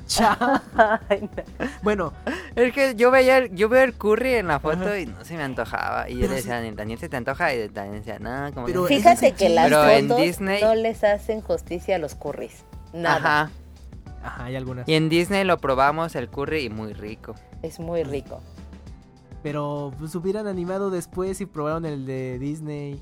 Ay, 1.08 1.22
no. 1.22 1.66
Bueno, 1.84 2.12
Es 2.53 2.74
que 2.74 2.95
yo 2.95 3.12
veía 3.12 3.38
el, 3.38 3.56
yo 3.56 3.70
veo 3.70 3.84
el 3.84 3.94
curry 3.94 4.34
en 4.34 4.48
la 4.48 4.60
foto 4.60 4.84
Ajá. 4.84 4.99
y 4.99 5.06
no 5.06 5.24
se 5.24 5.38
me 5.38 5.44
antojaba. 5.44 6.10
Y 6.10 6.16
yo 6.16 6.22
Pero 6.22 6.32
le 6.32 6.36
decía 6.38 6.58
a 6.58 6.62
Daniel, 6.74 6.99
¿se 6.99 7.08
te 7.08 7.16
antoja? 7.16 7.53
Y 7.53 7.70
Daniel 7.70 7.99
decía, 8.03 8.20
no, 8.20 8.53
como 8.53 8.66
Pero 8.66 8.88
que... 8.88 8.98
Fíjate 8.98 9.32
que 9.34 9.48
las 9.48 9.70
fotos 9.72 10.20
Disney- 10.20 10.62
no 10.62 10.76
les 10.76 11.06
hacen 11.06 11.40
justicia 11.40 11.95
a 11.95 11.99
los 11.99 12.16
curries. 12.16 12.66
Nada. 12.91 13.44
Ajá. 13.44 13.52
Ajá, 14.23 14.45
hay 14.45 14.56
algunas. 14.56 14.88
Y 14.88 14.93
en 14.95 15.10
Disney 15.10 15.43
lo 15.43 15.57
probamos 15.57 16.15
el 16.15 16.30
curry 16.30 16.65
y 16.65 16.69
muy 16.69 16.93
rico. 16.93 17.35
Es 17.61 17.80
muy 17.80 18.03
rico. 18.03 18.39
Pero 19.43 19.91
pues 19.98 20.14
hubieran 20.15 20.48
animado 20.48 20.89
después 20.91 21.41
y 21.41 21.45
probaron 21.45 21.85
el 21.85 22.06
de 22.06 22.38
Disney. 22.39 23.02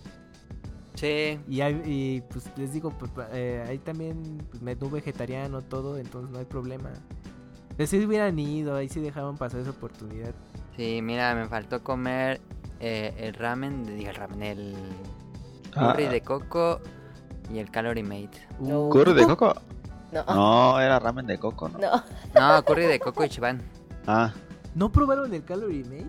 Sí. 0.96 1.40
Y, 1.48 1.62
hay- 1.62 1.82
y, 1.86 2.22
pues 2.30 2.46
les 2.58 2.74
digo, 2.74 2.91
pues, 2.91 3.12
eh, 3.32 3.64
hay 3.68 3.78
también 3.78 4.46
pues, 4.50 4.62
menú 4.62 4.90
vegetariano, 4.90 5.62
todo, 5.62 5.98
entonces 5.98 6.30
no 6.32 6.40
hay 6.40 6.46
problema. 6.46 6.90
Pero 7.78 7.88
si 7.88 8.04
hubieran 8.06 8.38
ido, 8.40 8.76
ahí 8.76 8.90
sí 8.90 9.00
dejaban 9.00 9.38
pasar 9.38 9.62
esa 9.62 9.70
oportunidad. 9.70 10.34
Sí, 10.76 11.00
mira, 11.02 11.34
me 11.36 11.48
faltó 11.48 11.84
comer 11.84 12.41
eh, 12.82 13.14
el 13.18 13.34
ramen, 13.34 13.86
el 13.88 14.14
ramen, 14.16 14.44
el 14.44 14.76
Ah. 15.76 15.91
curry 15.94 16.08
de 16.08 16.22
coco 16.22 16.80
y 17.54 17.60
el 17.60 17.70
calorie 17.70 18.04
mate. 18.04 18.40
Uh, 18.60 18.90
¿Curry 18.90 19.14
de 19.14 19.26
coco? 19.26 19.54
No, 20.11 20.23
No, 20.26 20.80
era 20.80 20.99
ramen 20.99 21.26
de 21.27 21.38
coco, 21.38 21.69
¿no? 21.69 21.77
no. 21.80 22.03
No, 22.34 22.64
curry 22.65 22.86
de 22.86 22.99
coco 22.99 23.23
y 23.23 23.30
chiván. 23.30 23.61
Ah, 24.07 24.34
¿No 24.76 24.91
probaron 24.91 25.34
el 25.34 25.44
Calorie 25.44 25.84
Mate? 25.84 26.07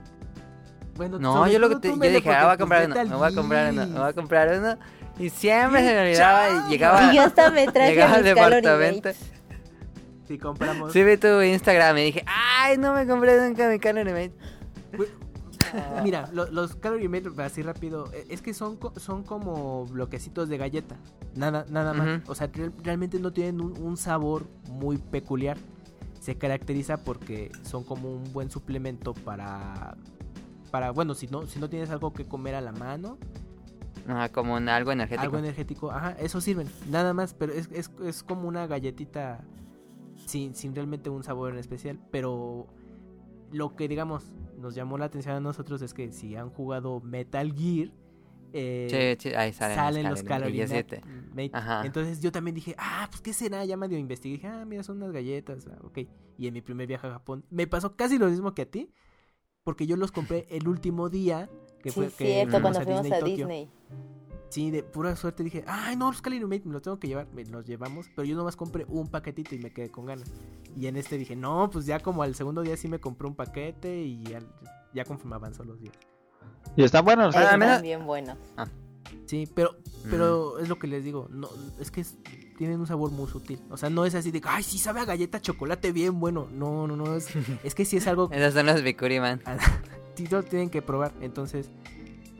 Bueno, 0.96 1.18
No, 1.18 1.46
yo 1.48 1.58
lo 1.58 1.68
que 1.68 1.76
te, 1.76 1.88
yo 1.88 1.96
dije, 1.96 2.30
ah, 2.30 2.44
voy 2.44 2.54
a 2.54 2.56
comprar 2.58 2.86
uno, 2.86 2.94
me 3.04 3.16
voy 3.16 3.28
a 3.32 3.34
comprar 3.34 3.72
uno, 3.72 3.86
me 3.86 3.98
voy 4.00 4.08
a 4.08 4.12
comprar 4.12 4.58
uno. 4.58 4.76
Y 5.18 5.28
siempre 5.30 5.80
¡Qué 5.82 5.88
se 5.88 5.94
me 5.94 6.00
olvidaba 6.02 6.48
y 6.48 6.70
llegaba, 6.70 7.12
Y 7.12 7.16
yo 7.16 7.22
hasta 7.22 7.50
me 7.50 7.66
traje 7.66 7.90
llegaba 7.90 8.14
al 8.16 8.24
departamento. 8.24 9.08
mates. 9.08 9.18
Sí, 10.28 10.38
compramos. 10.38 10.92
Sí 10.92 11.02
vi 11.02 11.16
tu 11.16 11.40
Instagram 11.42 11.98
y 11.98 12.04
dije, 12.04 12.24
ay, 12.26 12.78
no 12.78 12.94
me 12.94 13.06
compré 13.06 13.38
nunca 13.46 13.68
mi 13.68 13.78
calorie 13.78 14.12
mate. 14.12 15.06
Mira, 16.02 16.28
lo- 16.32 16.50
los 16.50 16.76
Calorie 16.76 17.08
Mate, 17.08 17.30
así 17.42 17.62
rápido, 17.62 18.10
eh, 18.12 18.26
es 18.30 18.42
que 18.42 18.54
son, 18.54 18.78
son 18.96 19.22
como 19.22 19.86
bloquecitos 19.86 20.48
de 20.48 20.58
galleta. 20.58 20.96
Nada, 21.34 21.64
nada 21.70 21.92
más. 21.94 22.22
O 22.28 22.34
sea, 22.34 22.48
real- 22.48 22.72
realmente 22.82 23.18
no 23.20 23.32
tienen 23.32 23.60
un, 23.60 23.76
un 23.80 23.96
sabor 23.96 24.46
muy 24.70 24.96
peculiar. 24.98 25.56
Se 26.20 26.36
caracteriza 26.36 26.98
porque 27.04 27.50
son 27.62 27.82
como 27.84 28.12
un 28.12 28.32
buen 28.32 28.50
suplemento 28.50 29.14
para. 29.14 29.96
Para, 30.70 30.90
bueno, 30.92 31.14
si 31.14 31.26
no, 31.26 31.46
si 31.46 31.58
no 31.58 31.68
tienes 31.68 31.90
algo 31.90 32.12
que 32.12 32.26
comer 32.26 32.54
a 32.54 32.60
la 32.60 32.70
mano, 32.72 33.18
Ajá, 34.06 34.28
como 34.28 34.54
un 34.54 34.68
algo 34.68 34.92
energético. 34.92 35.22
algo 35.22 35.38
energético, 35.38 35.90
ajá, 35.90 36.12
eso 36.12 36.40
sirven, 36.40 36.68
nada 36.88 37.12
más, 37.12 37.34
pero 37.34 37.52
es, 37.52 37.68
es, 37.72 37.90
es 38.04 38.22
como 38.22 38.46
una 38.46 38.66
galletita 38.68 39.40
sin, 40.26 40.54
sin 40.54 40.74
realmente 40.74 41.10
un 41.10 41.24
sabor 41.24 41.52
en 41.52 41.58
especial, 41.58 41.98
pero 42.12 42.66
lo 43.50 43.74
que 43.74 43.88
digamos 43.88 44.24
nos 44.60 44.74
llamó 44.74 44.98
la 44.98 45.06
atención 45.06 45.34
a 45.34 45.40
nosotros 45.40 45.82
es 45.82 45.94
que 45.94 46.12
si 46.12 46.36
han 46.36 46.50
jugado 46.50 47.00
Metal 47.00 47.52
Gear, 47.52 47.90
eh, 48.52 49.16
Sí, 49.18 49.28
sí, 49.28 49.34
ahí 49.34 49.52
salen, 49.52 49.76
salen 49.76 50.10
los 50.10 50.22
los. 50.22 51.02
Entonces 51.84 52.20
yo 52.20 52.32
también 52.32 52.54
dije, 52.54 52.74
ah, 52.78 53.06
pues 53.10 53.20
qué 53.22 53.32
será, 53.32 53.64
ya 53.64 53.76
medio 53.76 53.98
investigué, 53.98 54.36
dije, 54.36 54.48
ah, 54.48 54.64
mira, 54.64 54.82
son 54.82 54.96
unas 54.96 55.12
galletas, 55.12 55.66
ah, 55.68 55.78
ok. 55.84 55.98
Y 56.36 56.46
en 56.48 56.54
mi 56.54 56.60
primer 56.60 56.86
viaje 56.86 57.06
a 57.06 57.12
Japón 57.12 57.44
me 57.50 57.66
pasó 57.66 57.96
casi 57.96 58.18
lo 58.18 58.28
mismo 58.28 58.54
que 58.54 58.62
a 58.62 58.66
ti, 58.66 58.92
porque 59.62 59.86
yo 59.86 59.96
los 59.96 60.10
compré 60.10 60.46
el 60.50 60.66
último 60.68 61.08
día 61.08 61.48
que 61.82 61.90
Sí, 61.90 61.94
fue 61.94 62.06
que 62.06 62.24
cierto, 62.24 62.60
cuando 62.60 62.80
fuimos 62.82 63.06
a 63.10 63.18
Tokio. 63.20 63.36
Disney. 63.36 63.70
Sí, 64.50 64.70
de 64.72 64.82
pura 64.82 65.14
suerte 65.16 65.44
dije, 65.44 65.64
ay 65.66 65.94
no, 65.96 66.10
los 66.10 66.20
Calorie 66.20 66.44
Mate 66.44 66.62
me 66.66 66.72
los 66.72 66.82
tengo 66.82 66.98
que 66.98 67.06
llevar, 67.06 67.28
me 67.34 67.44
los 67.44 67.64
llevamos, 67.66 68.06
pero 68.14 68.26
yo 68.26 68.36
nomás 68.36 68.56
compré 68.56 68.84
un 68.88 69.06
paquetito 69.08 69.54
y 69.54 69.58
me 69.58 69.72
quedé 69.72 69.90
con 69.90 70.06
ganas. 70.06 70.28
Y 70.76 70.86
en 70.88 70.96
este 70.96 71.16
dije, 71.18 71.36
no, 71.36 71.70
pues 71.70 71.86
ya 71.86 72.00
como 72.00 72.22
al 72.24 72.34
segundo 72.34 72.62
día 72.62 72.76
sí 72.76 72.88
me 72.88 72.98
compré 72.98 73.28
un 73.28 73.34
paquete 73.36 74.02
y 74.02 74.24
ya, 74.24 74.40
ya 74.92 75.04
conforme 75.04 75.36
avanzó 75.36 75.62
los 75.64 75.80
días. 75.80 75.94
y 76.76 76.82
están 76.82 77.04
buenos. 77.04 77.34
Ah, 77.36 77.44
Están 77.44 77.60
mira. 77.60 77.80
bien 77.80 78.04
buenos. 78.06 78.36
Sí, 79.26 79.48
pero, 79.54 79.76
pero 80.10 80.58
es 80.58 80.68
lo 80.68 80.78
que 80.78 80.86
les 80.88 81.04
digo, 81.04 81.28
no, 81.30 81.48
es 81.80 81.90
que 81.92 82.00
es- 82.00 82.16
tienen 82.58 82.78
un 82.80 82.86
sabor 82.86 83.10
muy 83.12 83.28
sutil. 83.28 83.60
O 83.70 83.76
sea, 83.76 83.88
no 83.88 84.04
es 84.04 84.14
así 84.14 84.30
de, 84.32 84.40
ay, 84.44 84.62
sí 84.64 84.76
sabe 84.78 85.00
a 85.00 85.04
galleta 85.04 85.40
chocolate 85.40 85.92
bien 85.92 86.18
bueno. 86.20 86.48
No, 86.52 86.86
no, 86.88 86.96
no, 86.96 87.14
es, 87.16 87.28
es 87.64 87.74
que 87.76 87.84
sí 87.84 87.96
es 87.98 88.06
algo 88.08 88.28
Esos 88.32 88.52
son 88.52 88.66
los 88.66 88.82
Bikuriman. 88.82 89.40
sí 90.16 90.26
lo 90.26 90.42
tienen 90.42 90.68
que 90.70 90.82
probar. 90.82 91.12
Entonces, 91.20 91.70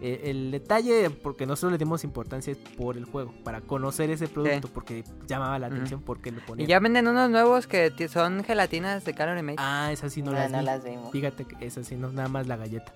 eh, 0.03 0.23
el 0.31 0.51
detalle, 0.51 1.11
porque 1.11 1.47
nosotros 1.47 1.73
le 1.73 1.79
dimos 1.79 2.05
importancia 2.05 2.53
es 2.53 2.59
por 2.59 2.97
el 2.97 3.05
juego, 3.05 3.35
para 3.45 3.61
conocer 3.61 4.11
ese 4.11 4.29
producto, 4.29 4.69
porque 4.69 5.05
llamaba 5.29 5.59
la 5.59 5.67
atención 5.69 6.01
porque 6.03 6.31
lo 6.31 6.39
Y 6.39 6.43
ponían. 6.43 6.69
ya 6.69 6.81
venden 6.81 7.07
unos 7.09 7.29
nuevos 7.31 7.67
que 7.67 8.09
son 8.09 8.43
gelatinas 8.45 9.05
de 9.05 9.15
calorie 9.15 9.43
mate. 9.43 9.57
Ah, 9.59 9.91
esas 9.93 10.13
sí 10.13 10.23
no, 10.23 10.31
No, 10.33 10.39
las 10.39 10.51
no 10.51 10.59
vi. 10.61 10.65
las 10.65 10.85
vimos. 10.85 11.11
Fíjate 11.13 11.45
que 11.45 11.67
esas 11.67 11.87
sí 11.87 11.97
no, 11.97 12.11
nada 12.13 12.29
más 12.29 12.47
la 12.47 12.57
galleta. 12.57 12.93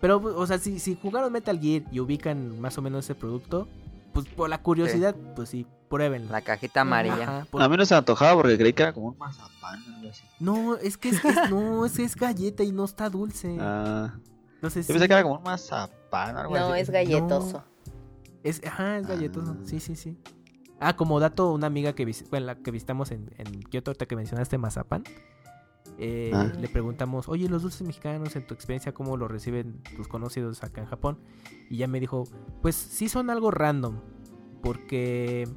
Pero, 0.00 0.16
o 0.16 0.46
sea, 0.46 0.58
si, 0.58 0.80
si 0.80 0.96
jugaron 1.00 1.32
Metal 1.32 1.58
Gear 1.60 1.82
y 1.92 2.00
ubican 2.00 2.60
más 2.60 2.76
o 2.78 2.82
menos 2.82 3.04
ese 3.04 3.14
producto, 3.14 3.68
pues 4.12 4.26
por 4.26 4.48
la 4.50 4.58
curiosidad, 4.58 5.14
pues 5.36 5.50
sí, 5.50 5.64
pruébenlo. 5.88 6.32
La 6.32 6.40
cajita 6.40 6.80
amarilla. 6.80 7.22
Ajá, 7.22 7.46
por- 7.48 7.62
A 7.62 7.68
mí 7.68 7.76
no 7.76 7.84
se 7.84 7.94
me 7.94 7.98
antojaba 7.98 8.34
porque 8.42 8.58
creí 8.58 8.72
que 8.72 8.82
era 8.82 8.92
como 8.92 9.08
un 9.10 9.18
mazapán 9.18 9.80
o 9.92 9.96
algo 9.96 10.10
así. 10.10 10.24
No, 10.40 10.76
es 10.76 10.96
que 10.96 11.10
es, 11.10 11.24
es- 11.24 11.50
no, 11.50 11.86
es, 11.86 11.96
es 12.00 12.16
galleta 12.16 12.64
y 12.64 12.72
no 12.72 12.84
está 12.84 13.08
dulce. 13.08 13.56
Ah, 13.60 14.14
Entonces, 14.60 14.86
yo 14.86 14.92
sí, 14.94 14.98
pensé 14.98 15.08
que 15.08 15.14
era 15.14 15.22
como 15.22 15.36
un 15.38 15.42
mazapán 15.42 16.36
o 16.36 16.40
algo 16.40 16.54
No, 16.56 16.72
así. 16.72 16.80
es 16.82 16.90
galletoso. 16.90 17.64
es, 18.42 18.60
ajá, 18.66 18.98
es 18.98 19.06
galletoso. 19.06 19.56
Ah. 19.58 19.62
Sí, 19.64 19.80
sí, 19.80 19.96
sí. 19.96 20.18
Ah, 20.78 20.96
como 20.96 21.18
dato, 21.20 21.52
una 21.52 21.66
amiga 21.66 21.94
que, 21.94 22.04
vis- 22.04 22.28
bueno, 22.30 22.46
la 22.46 22.54
que 22.56 22.70
visitamos 22.70 23.10
en, 23.10 23.30
en 23.38 23.62
Kioto, 23.62 23.90
ahorita 23.90 24.06
que 24.06 24.16
mencionaste 24.16 24.56
Mazapán, 24.58 25.04
eh, 25.98 26.30
Ah. 26.34 26.50
le 26.58 26.68
preguntamos, 26.68 27.28
oye, 27.28 27.48
los 27.48 27.62
dulces 27.62 27.82
mexicanos, 27.86 28.34
en 28.36 28.46
tu 28.46 28.54
experiencia, 28.54 28.92
¿cómo 28.92 29.16
lo 29.16 29.28
reciben 29.28 29.82
tus 29.96 30.08
conocidos 30.08 30.62
acá 30.62 30.80
en 30.80 30.86
Japón? 30.86 31.18
Y 31.68 31.76
ya 31.78 31.86
me 31.86 32.00
dijo, 32.00 32.24
pues 32.62 32.76
sí 32.76 33.08
son 33.10 33.28
algo 33.30 33.50
random, 33.50 34.00
porque 34.62 35.48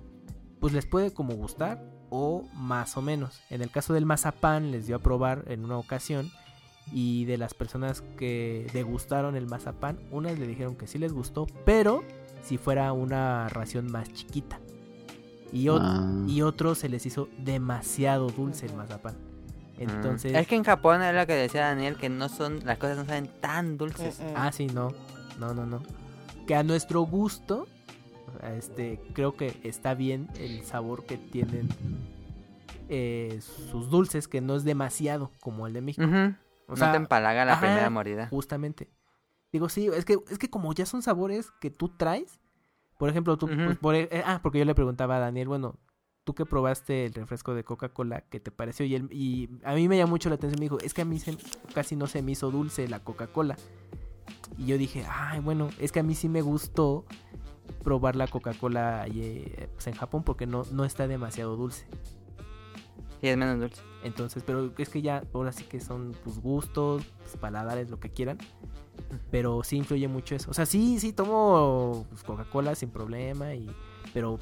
pues 0.60 0.74
les 0.74 0.86
puede 0.86 1.14
como 1.14 1.34
gustar 1.36 1.84
o 2.10 2.44
más 2.54 2.96
o 2.98 3.02
menos. 3.02 3.42
En 3.50 3.62
el 3.62 3.70
caso 3.72 3.94
del 3.94 4.06
mazapán 4.06 4.72
les 4.72 4.88
dio 4.88 4.96
a 4.96 5.00
probar 5.00 5.46
en 5.48 5.64
una 5.66 5.78
ocasión 5.78 6.30
y 6.92 7.26
de 7.26 7.38
las 7.38 7.54
personas 7.54 8.02
que 8.18 8.68
degustaron 8.74 9.36
el 9.36 9.48
mazapán, 9.48 10.00
unas 10.12 10.38
le 10.38 10.46
dijeron 10.48 10.76
que 10.76 10.88
sí 10.88 10.98
les 11.00 11.14
gustó, 11.14 11.48
pero 11.66 12.04
si 12.44 12.58
fuera 12.58 12.92
una 12.94 13.50
ración 13.50 13.92
más 13.92 14.12
chiquita. 14.14 14.60
Y, 15.52 15.66
ot- 15.66 15.80
Ah. 15.82 16.26
y 16.28 16.42
otros 16.42 16.80
se 16.80 16.90
les 16.90 17.06
hizo 17.06 17.30
demasiado 17.38 18.28
dulce 18.30 18.66
el 18.66 18.74
mazapán. 18.76 19.16
Entonces. 19.78 20.34
Es 20.36 20.48
que 20.48 20.56
en 20.56 20.64
Japón 20.64 21.02
es 21.02 21.16
lo 21.16 21.26
que 21.28 21.34
decía 21.34 21.62
Daniel, 21.68 21.96
que 21.96 22.10
no 22.10 22.30
son, 22.30 22.64
las 22.66 22.78
cosas 22.78 22.98
no 22.98 23.06
saben 23.06 23.30
tan 23.40 23.78
dulces. 23.78 24.20
Mm, 24.20 24.24
mm. 24.24 24.34
Ah, 24.36 24.52
sí, 24.52 24.68
no. 24.68 24.90
No, 25.40 25.54
no, 25.54 25.66
no. 25.66 25.82
Que 26.48 26.56
a 26.56 26.64
nuestro 26.64 27.02
gusto, 27.02 27.68
este, 28.58 29.00
creo 29.14 29.36
que 29.36 29.56
está 29.64 29.94
bien 29.94 30.28
el 30.40 30.64
sabor 30.64 31.06
que 31.06 31.18
tienen 31.18 31.70
eh, 32.90 33.40
sus 33.72 33.90
dulces, 33.90 34.28
que 34.28 34.42
no 34.42 34.56
es 34.56 34.64
demasiado 34.64 35.32
como 35.40 35.68
el 35.68 35.74
de 35.74 35.82
México. 35.82 36.08
O 36.68 36.72
no 36.72 36.76
sea, 36.78 36.92
te 36.92 36.98
empalaga 36.98 37.46
la 37.46 37.54
ajá, 37.54 37.62
primera 37.62 37.90
mordida. 37.90 38.28
Justamente. 38.30 38.90
Digo, 39.52 39.70
sí, 39.70 39.88
es 39.88 40.06
que, 40.06 40.18
es 40.30 40.38
que 40.40 40.50
como 40.50 40.74
ya 40.74 40.86
son 40.86 41.02
sabores 41.02 41.52
que 41.62 41.70
tú 41.70 41.90
traes, 41.90 42.40
por 42.98 43.10
ejemplo, 43.10 43.38
tú, 43.38 43.48
pues, 43.48 43.78
por 43.78 43.96
e- 43.96 44.10
eh, 44.12 44.24
ah, 44.26 44.40
porque 44.42 44.60
yo 44.60 44.66
le 44.66 44.74
preguntaba 44.76 45.18
a 45.18 45.20
Daniel, 45.20 45.48
bueno, 45.48 45.78
tú 46.24 46.34
que 46.34 46.46
probaste 46.46 47.06
el 47.06 47.14
refresco 47.14 47.54
de 47.54 47.64
Coca-Cola, 47.64 48.22
¿qué 48.30 48.40
te 48.40 48.50
pareció? 48.50 48.86
Y, 48.86 48.96
él, 48.96 49.10
y 49.12 49.50
a 49.64 49.74
mí 49.76 49.88
me 49.88 49.98
llamó 49.98 50.12
mucho 50.12 50.30
la 50.30 50.36
atención, 50.36 50.60
me 50.60 50.66
dijo, 50.66 50.80
es 50.80 50.94
que 50.94 51.02
a 51.02 51.06
mí 51.06 51.20
se- 51.20 51.38
casi 51.74 51.96
no 51.96 52.08
se 52.08 52.22
me 52.22 52.32
hizo 52.32 52.50
dulce 52.50 52.88
la 52.88 53.00
Coca-Cola. 53.04 53.58
Y 54.58 54.68
yo 54.68 54.78
dije, 54.78 55.06
ay, 55.10 55.40
bueno, 55.42 55.70
es 55.80 55.92
que 55.92 56.00
a 56.00 56.04
mí 56.04 56.16
sí 56.16 56.30
me 56.30 56.42
gustó 56.42 57.06
probar 57.84 58.16
la 58.16 58.28
Coca-Cola 58.28 59.06
eh, 59.08 59.70
pues, 59.74 59.88
en 59.88 59.94
Japón 59.96 60.24
porque 60.24 60.48
no, 60.48 60.64
no 60.72 60.86
está 60.86 61.08
demasiado 61.08 61.56
dulce. 61.58 61.86
Sí, 63.24 63.30
es 63.30 63.38
menos 63.38 63.58
dulce. 63.58 63.82
Entonces, 64.04 64.44
pero 64.46 64.70
es 64.78 64.90
que 64.90 65.02
ya 65.02 65.24
ahora 65.34 65.54
sí 65.54 65.64
que 65.64 65.80
son 65.80 66.12
tus 66.26 66.40
gustos, 66.40 67.06
pues, 67.20 67.38
paladares, 67.38 67.90
lo 67.90 67.98
que 67.98 68.10
quieran. 68.10 68.38
Pero 69.32 69.64
sí 69.64 69.78
influye 69.78 70.10
mucho 70.10 70.36
eso. 70.36 70.52
O 70.52 70.54
sea, 70.54 70.66
sí, 70.66 71.00
sí 71.00 71.14
tomo 71.14 72.06
pues, 72.10 72.22
Coca-Cola 72.24 72.76
sin 72.76 72.90
problema, 72.90 73.56
y 73.56 73.74
pero 74.14 74.40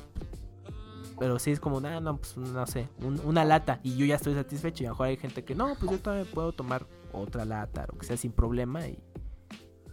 pero 1.19 1.37
sí 1.37 1.51
es 1.51 1.59
como, 1.59 1.79
nah, 1.79 1.99
no, 1.99 2.17
pues 2.17 2.35
no 2.37 2.65
sé, 2.65 2.89
un- 3.03 3.21
una 3.23 3.45
lata 3.45 3.79
y 3.83 3.95
yo 3.95 4.05
ya 4.07 4.15
estoy 4.15 4.33
satisfecho. 4.33 4.81
Y 4.83 4.87
a 4.87 4.89
lo 4.89 4.95
mejor 4.95 5.07
hay 5.09 5.17
gente 5.17 5.43
que 5.43 5.53
no, 5.53 5.75
pues 5.79 5.91
yo 5.91 5.99
también 5.99 6.25
puedo 6.33 6.51
tomar 6.51 6.87
otra 7.13 7.45
lata, 7.45 7.85
lo 7.91 7.99
que 7.99 8.07
sea, 8.07 8.17
sin 8.17 8.31
problema 8.31 8.87
y, 8.87 8.97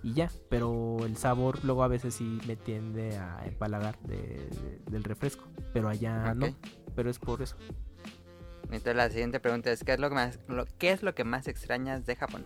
y 0.03 0.15
ya. 0.15 0.31
Pero 0.49 0.97
el 1.05 1.19
sabor 1.19 1.63
luego 1.63 1.83
a 1.83 1.89
veces 1.89 2.15
sí 2.15 2.39
me 2.47 2.57
tiende 2.57 3.19
a 3.19 3.45
empalagar 3.47 3.99
de- 4.05 4.17
de- 4.17 4.81
del 4.91 5.05
refresco. 5.05 5.45
Pero 5.75 5.91
allá 5.91 6.33
no. 6.35 6.47
Pero 6.97 7.11
es 7.11 7.19
por 7.19 7.43
eso. 7.43 7.57
Entonces 8.71 8.97
la 8.97 9.09
siguiente 9.11 9.41
pregunta 9.41 9.71
es, 9.71 9.83
¿qué 9.85 9.93
es 9.93 10.01
lo 10.01 10.09
que 10.09 10.15
más, 10.15 10.39
lo, 10.47 10.67
¿qué 10.79 10.91
es 10.91 11.03
lo 11.03 11.15
que 11.15 11.25
más 11.25 11.49
extrañas 11.49 12.07
de 12.07 12.17
Japón? 12.17 12.45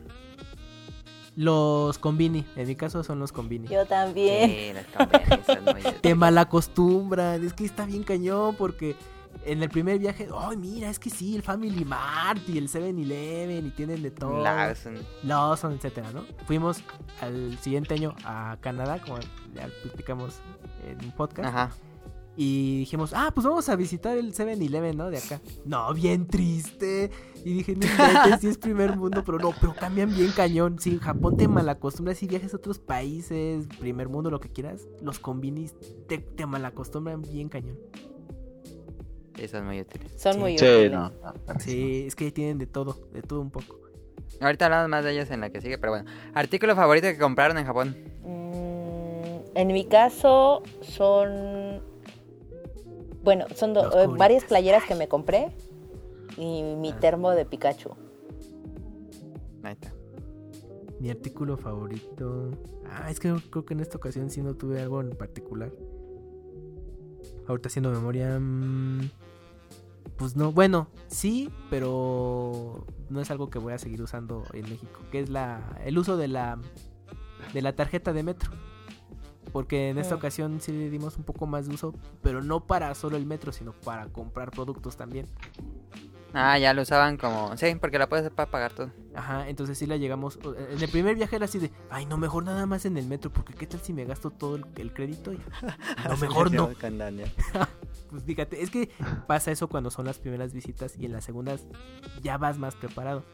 Los 1.34 1.98
combini, 1.98 2.44
en 2.56 2.68
mi 2.68 2.76
caso 2.76 3.02
son 3.02 3.18
los 3.18 3.32
combini. 3.32 3.66
Yo 3.66 3.86
también. 3.86 4.50
Sí, 4.50 4.72
los 4.74 5.74
muy 5.74 5.82
Te 6.02 6.14
malacostumbran, 6.14 7.42
es 7.44 7.54
que 7.54 7.64
está 7.64 7.86
bien 7.86 8.02
cañón 8.02 8.54
porque 8.56 8.96
en 9.44 9.62
el 9.62 9.70
primer 9.70 9.98
viaje, 9.98 10.28
ay, 10.36 10.56
mira, 10.56 10.90
es 10.90 10.98
que 10.98 11.10
sí, 11.10 11.34
el 11.34 11.42
Family 11.42 11.84
Mart 11.84 12.46
y 12.48 12.58
el 12.58 12.68
7-Eleven 12.68 13.66
y 13.66 13.70
tienen 13.70 14.02
de 14.02 14.10
todo. 14.10 14.42
Lawson. 14.42 14.98
Lawson, 15.22 15.72
etcétera, 15.72 16.10
¿no? 16.12 16.24
Fuimos 16.46 16.82
al 17.20 17.58
siguiente 17.58 17.94
año 17.94 18.14
a 18.24 18.56
Canadá, 18.60 19.00
como 19.00 19.18
ya 19.54 19.68
platicamos 19.82 20.40
en 20.86 21.04
un 21.04 21.12
podcast. 21.12 21.48
Ajá. 21.48 21.70
Y 22.34 22.78
dijimos, 22.78 23.12
ah, 23.14 23.30
pues 23.34 23.46
vamos 23.46 23.68
a 23.68 23.76
visitar 23.76 24.16
el 24.16 24.32
7-Eleven, 24.32 24.96
¿no? 24.96 25.10
De 25.10 25.18
acá. 25.18 25.40
No, 25.66 25.92
bien 25.92 26.26
triste. 26.26 27.10
Y 27.44 27.52
dije, 27.54 27.76
no 27.76 27.86
sí 28.40 28.46
es 28.46 28.56
primer 28.56 28.96
mundo, 28.96 29.22
pero 29.24 29.38
no, 29.38 29.52
pero 29.60 29.74
cambian 29.74 30.14
bien 30.14 30.30
cañón. 30.34 30.78
Sí, 30.80 30.98
Japón 30.98 31.36
te 31.36 31.46
malacostumbra 31.46 32.14
si 32.14 32.26
viajes 32.26 32.54
a 32.54 32.56
otros 32.56 32.78
países, 32.78 33.66
primer 33.78 34.08
mundo, 34.08 34.30
lo 34.30 34.40
que 34.40 34.48
quieras. 34.48 34.86
Los 35.02 35.18
combinis 35.18 35.74
te, 36.08 36.18
te 36.18 36.46
malacostumbran 36.46 37.20
bien 37.20 37.50
cañón. 37.50 37.76
Sí, 39.36 39.48
son 39.48 39.66
muy 39.66 39.80
útiles. 39.80 40.12
Son 40.16 40.34
Sí. 40.34 40.38
muy 40.38 40.56
Sí, 40.58 40.64
útiles. 40.64 40.92
no. 40.92 41.10
no, 41.10 41.34
Sí, 41.60 42.04
es 42.06 42.14
que 42.16 42.30
tienen 42.32 42.56
de 42.58 42.66
todo, 42.66 43.08
de 43.12 43.20
todo 43.22 43.40
un 43.42 43.50
poco. 43.50 43.78
Ahorita 44.40 44.64
hablamos 44.66 44.88
más 44.88 45.04
de 45.04 45.12
ellos 45.12 45.30
en 45.30 45.40
la 45.40 45.50
que 45.50 45.60
sigue, 45.60 45.76
pero 45.78 45.92
bueno. 45.92 46.10
Artículo 46.32 46.74
favorito 46.76 47.08
que 47.08 47.18
compraron 47.18 47.58
en 47.58 47.66
Japón. 47.66 47.94
Mm, 48.22 49.56
en 49.58 49.68
mi 49.68 49.84
caso 49.86 50.62
son 50.80 51.82
bueno, 53.24 53.46
son 53.54 53.72
do- 53.74 54.00
eh, 54.02 54.06
varias 54.18 54.44
playeras 54.44 54.84
que 54.84 54.94
me 54.94 55.08
compré 55.08 55.54
y 56.36 56.62
mi 56.62 56.90
Ah. 56.90 57.00
termo 57.00 57.30
de 57.30 57.44
Pikachu. 57.44 57.90
Ahí 59.62 59.72
está. 59.74 59.92
Mi 60.98 61.10
artículo 61.10 61.56
favorito. 61.56 62.50
Ah, 62.88 63.10
es 63.10 63.18
que 63.20 63.34
creo 63.50 63.64
que 63.64 63.74
en 63.74 63.80
esta 63.80 63.96
ocasión 63.96 64.30
sí 64.30 64.40
no 64.42 64.54
tuve 64.54 64.80
algo 64.80 65.00
en 65.00 65.10
particular. 65.10 65.72
Ahorita 67.48 67.68
haciendo 67.68 67.90
memoria. 67.90 68.38
mm, 68.40 69.10
Pues 70.16 70.36
no, 70.36 70.52
bueno, 70.52 70.88
sí, 71.08 71.50
pero 71.70 72.84
no 73.08 73.20
es 73.20 73.30
algo 73.30 73.50
que 73.50 73.58
voy 73.58 73.72
a 73.72 73.78
seguir 73.78 74.02
usando 74.02 74.44
en 74.52 74.62
México. 74.68 75.00
Que 75.10 75.20
es 75.20 75.30
la 75.30 75.80
el 75.84 75.98
uso 75.98 76.16
de 76.16 76.28
la 76.28 76.58
de 77.52 77.62
la 77.62 77.74
tarjeta 77.74 78.12
de 78.12 78.22
metro. 78.22 78.50
Porque 79.52 79.90
en 79.90 79.98
esta 79.98 80.14
Mm. 80.14 80.18
ocasión 80.18 80.60
sí 80.60 80.72
le 80.72 80.88
dimos 80.90 81.16
un 81.18 81.24
poco 81.24 81.46
más 81.46 81.68
de 81.68 81.74
uso, 81.74 81.94
pero 82.22 82.42
no 82.42 82.60
para 82.66 82.94
solo 82.94 83.16
el 83.16 83.26
metro, 83.26 83.52
sino 83.52 83.72
para 83.72 84.06
comprar 84.06 84.50
productos 84.50 84.96
también. 84.96 85.26
Ah, 86.34 86.56
ya 86.58 86.72
lo 86.72 86.80
usaban 86.80 87.18
como... 87.18 87.54
Sí, 87.58 87.74
porque 87.78 87.98
la 87.98 88.08
puedes 88.08 88.30
para 88.30 88.50
pagar 88.50 88.72
todo. 88.72 88.90
Ajá, 89.14 89.50
entonces 89.50 89.76
sí 89.76 89.84
la 89.84 89.98
llegamos. 89.98 90.38
En 90.70 90.82
el 90.82 90.88
primer 90.88 91.14
viaje 91.14 91.36
era 91.36 91.44
así 91.44 91.58
de, 91.58 91.70
ay, 91.90 92.06
no, 92.06 92.16
mejor 92.16 92.44
nada 92.44 92.64
más 92.64 92.86
en 92.86 92.96
el 92.96 93.06
metro, 93.06 93.30
porque 93.30 93.52
qué 93.52 93.66
tal 93.66 93.80
si 93.80 93.92
me 93.92 94.06
gasto 94.06 94.30
todo 94.30 94.56
el, 94.56 94.64
el 94.76 94.94
crédito. 94.94 95.34
Y, 95.34 95.36
no, 96.08 96.16
mejor 96.16 96.50
no. 96.50 96.70
Pues 98.10 98.24
fíjate, 98.24 98.62
es 98.62 98.70
que 98.70 98.90
pasa 99.26 99.50
eso 99.52 99.68
cuando 99.68 99.90
son 99.90 100.04
las 100.04 100.18
primeras 100.18 100.52
visitas 100.52 100.94
y 100.98 101.06
en 101.06 101.12
las 101.12 101.24
segundas 101.24 101.66
ya 102.22 102.36
vas 102.36 102.58
más 102.58 102.74
preparado. 102.76 103.24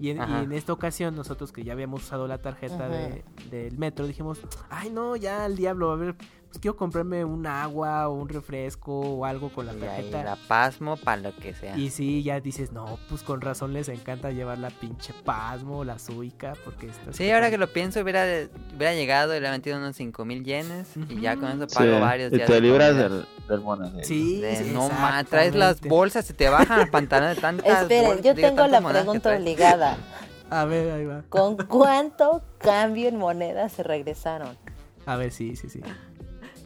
Y 0.00 0.10
en, 0.10 0.18
y 0.18 0.44
en 0.44 0.52
esta 0.52 0.72
ocasión, 0.72 1.14
nosotros 1.16 1.50
que 1.52 1.64
ya 1.64 1.72
habíamos 1.72 2.02
usado 2.04 2.26
la 2.28 2.38
tarjeta 2.38 2.88
de- 2.88 3.24
del 3.50 3.78
metro, 3.78 4.06
dijimos, 4.06 4.40
ay, 4.70 4.90
no, 4.90 5.16
ya 5.16 5.44
al 5.44 5.56
diablo, 5.56 5.90
a 5.90 5.96
ver, 5.96 6.14
pues 6.48 6.60
quiero 6.60 6.76
comprarme 6.76 7.24
un 7.24 7.46
agua 7.46 8.08
o 8.08 8.14
un 8.14 8.28
refresco 8.28 8.92
o 8.98 9.24
algo 9.26 9.50
con 9.50 9.66
la 9.66 9.72
Y 9.74 9.76
ahí 9.76 10.10
tarjeta. 10.10 10.24
la 10.24 10.36
pasmo 10.48 10.96
para 10.96 11.18
lo 11.20 11.36
que 11.36 11.54
sea. 11.54 11.76
Y 11.76 11.90
sí, 11.90 12.22
ya 12.22 12.40
dices, 12.40 12.72
no, 12.72 12.98
pues 13.10 13.22
con 13.22 13.40
razón 13.42 13.72
les 13.74 13.88
encanta 13.88 14.30
llevar 14.30 14.58
la 14.58 14.70
pinche 14.70 15.12
pasmo, 15.24 15.84
la 15.84 15.98
suica, 15.98 16.54
porque 16.64 16.90
Sí, 17.12 17.30
ahora 17.30 17.50
que 17.50 17.58
lo 17.58 17.70
pienso, 17.72 18.00
hubiera, 18.00 18.24
hubiera 18.74 18.94
llegado 18.94 19.32
y 19.32 19.34
le 19.34 19.40
hubiera 19.40 19.52
metido 19.56 19.76
unos 19.76 19.94
5000 19.96 20.42
yenes 20.44 20.88
y 21.10 21.20
ya 21.20 21.36
con 21.36 21.50
eso 21.50 21.68
Sí, 21.68 21.74
pago 21.74 22.00
varios 22.00 22.32
y 22.32 22.36
días. 22.36 22.46
te 22.48 22.54
de 22.54 22.60
libras 22.62 22.96
del, 22.96 23.26
del 23.48 23.60
monedero. 23.60 24.06
Sí, 24.06 24.40
De- 24.40 24.56
sí, 24.64 24.70
no 24.72 24.88
ma, 24.88 25.22
traes 25.24 25.54
las 25.54 25.80
bolsas, 25.82 26.24
se 26.24 26.32
te 26.32 26.48
bajan 26.48 26.80
el 26.80 26.88
pantalón 26.90 27.34
de 27.34 27.36
tantas 27.40 27.82
Esperen, 27.82 28.22
yo 28.22 28.34
tengo 28.34 28.66
la 28.66 28.80
pregunta 28.80 29.36
obligada. 29.36 29.98
A 30.50 30.64
ver, 30.64 30.90
ahí 30.92 31.04
va. 31.04 31.24
¿Con 31.28 31.56
cuánto 31.58 32.42
cambio 32.56 33.06
en 33.10 33.18
monedas 33.18 33.70
se 33.72 33.82
regresaron? 33.82 34.56
A 35.04 35.16
ver, 35.16 35.30
sí, 35.30 35.56
sí, 35.56 35.68
sí. 35.68 35.82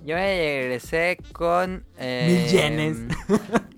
Yo 0.04 0.16
me 0.16 0.58
regresé 0.60 1.18
con... 1.32 1.84
eh, 1.98 2.26
Mil 2.28 2.50
yenes. 2.50 2.98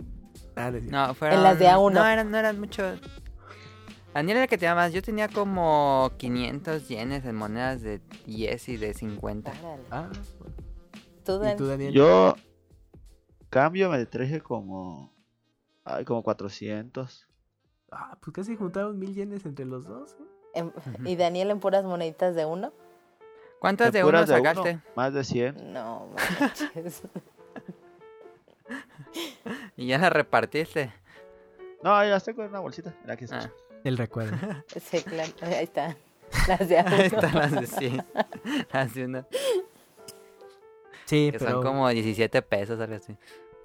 Ah, 0.56 0.70
no 0.70 1.14
fueron... 1.14 1.42
las 1.42 1.58
de 1.58 1.66
A1. 1.66 1.92
No, 1.92 2.06
eran, 2.06 2.30
no 2.30 2.38
eran 2.38 2.60
mucho... 2.60 2.94
Daniel 4.14 4.36
era 4.36 4.44
el 4.44 4.48
que 4.48 4.56
tenía 4.56 4.76
más. 4.76 4.92
Yo 4.92 5.02
tenía 5.02 5.26
como 5.28 6.12
500 6.16 6.86
yenes 6.86 7.24
en 7.24 7.34
monedas 7.34 7.82
de 7.82 8.00
10 8.26 8.68
y 8.68 8.76
de 8.76 8.94
50. 8.94 9.50
Órale. 9.50 9.82
Ah, 9.90 10.08
bueno. 10.38 10.54
Tú, 11.24 11.44
¿Y 11.44 11.56
tú, 11.56 11.66
Daniel? 11.66 11.92
Yo 11.92 12.36
cambio 13.50 13.90
me 13.90 14.06
traje 14.06 14.40
como 14.40 15.12
ay, 15.84 16.04
como 16.04 16.22
400. 16.22 17.26
Ah, 17.90 18.16
pues 18.22 18.32
casi 18.34 18.54
juntaron 18.54 18.96
mil 18.96 19.12
yenes 19.12 19.44
entre 19.46 19.64
los 19.64 19.86
dos. 19.86 20.12
¿eh? 20.20 20.24
en- 20.54 20.72
y 21.04 21.16
Daniel 21.16 21.50
en 21.50 21.58
puras 21.58 21.84
moneditas 21.84 22.36
de 22.36 22.44
uno. 22.44 22.72
¿Cuántas 23.64 23.92
de, 23.92 24.00
uno 24.00 24.08
puras 24.08 24.28
de 24.28 24.34
uno, 24.40 24.44
sacaste? 24.44 24.78
más 24.94 25.14
de 25.14 25.24
100. 25.24 25.72
No, 25.72 26.08
manches. 26.38 27.02
Y 29.76 29.86
ya 29.86 29.96
las 29.98 30.12
repartiste. 30.12 30.92
No, 31.82 32.04
ya 32.04 32.16
estoy 32.16 32.34
con 32.34 32.46
una 32.46 32.60
bolsita. 32.60 32.94
Mira 33.00 33.14
aquí 33.14 33.24
está. 33.24 33.38
Ah. 33.38 33.50
El 33.84 33.96
recuerdo. 33.96 34.36
Sí, 34.80 35.02
claro. 35.02 35.32
Ahí 35.40 35.64
está. 35.64 35.96
Las 36.46 36.68
de 36.68 36.78
a 36.78 36.82
Ahí 36.86 36.94
uno. 37.10 37.18
están 37.18 37.34
las 37.34 37.52
de 37.52 37.66
100. 37.66 38.04
Las 38.70 38.94
de 38.94 39.04
uno. 39.06 39.26
Sí, 41.06 41.30
Que 41.32 41.38
pero... 41.38 41.50
son 41.52 41.62
como 41.62 41.88
17 41.88 42.42
pesos, 42.42 42.78
algo 42.78 42.96
así. 42.96 43.16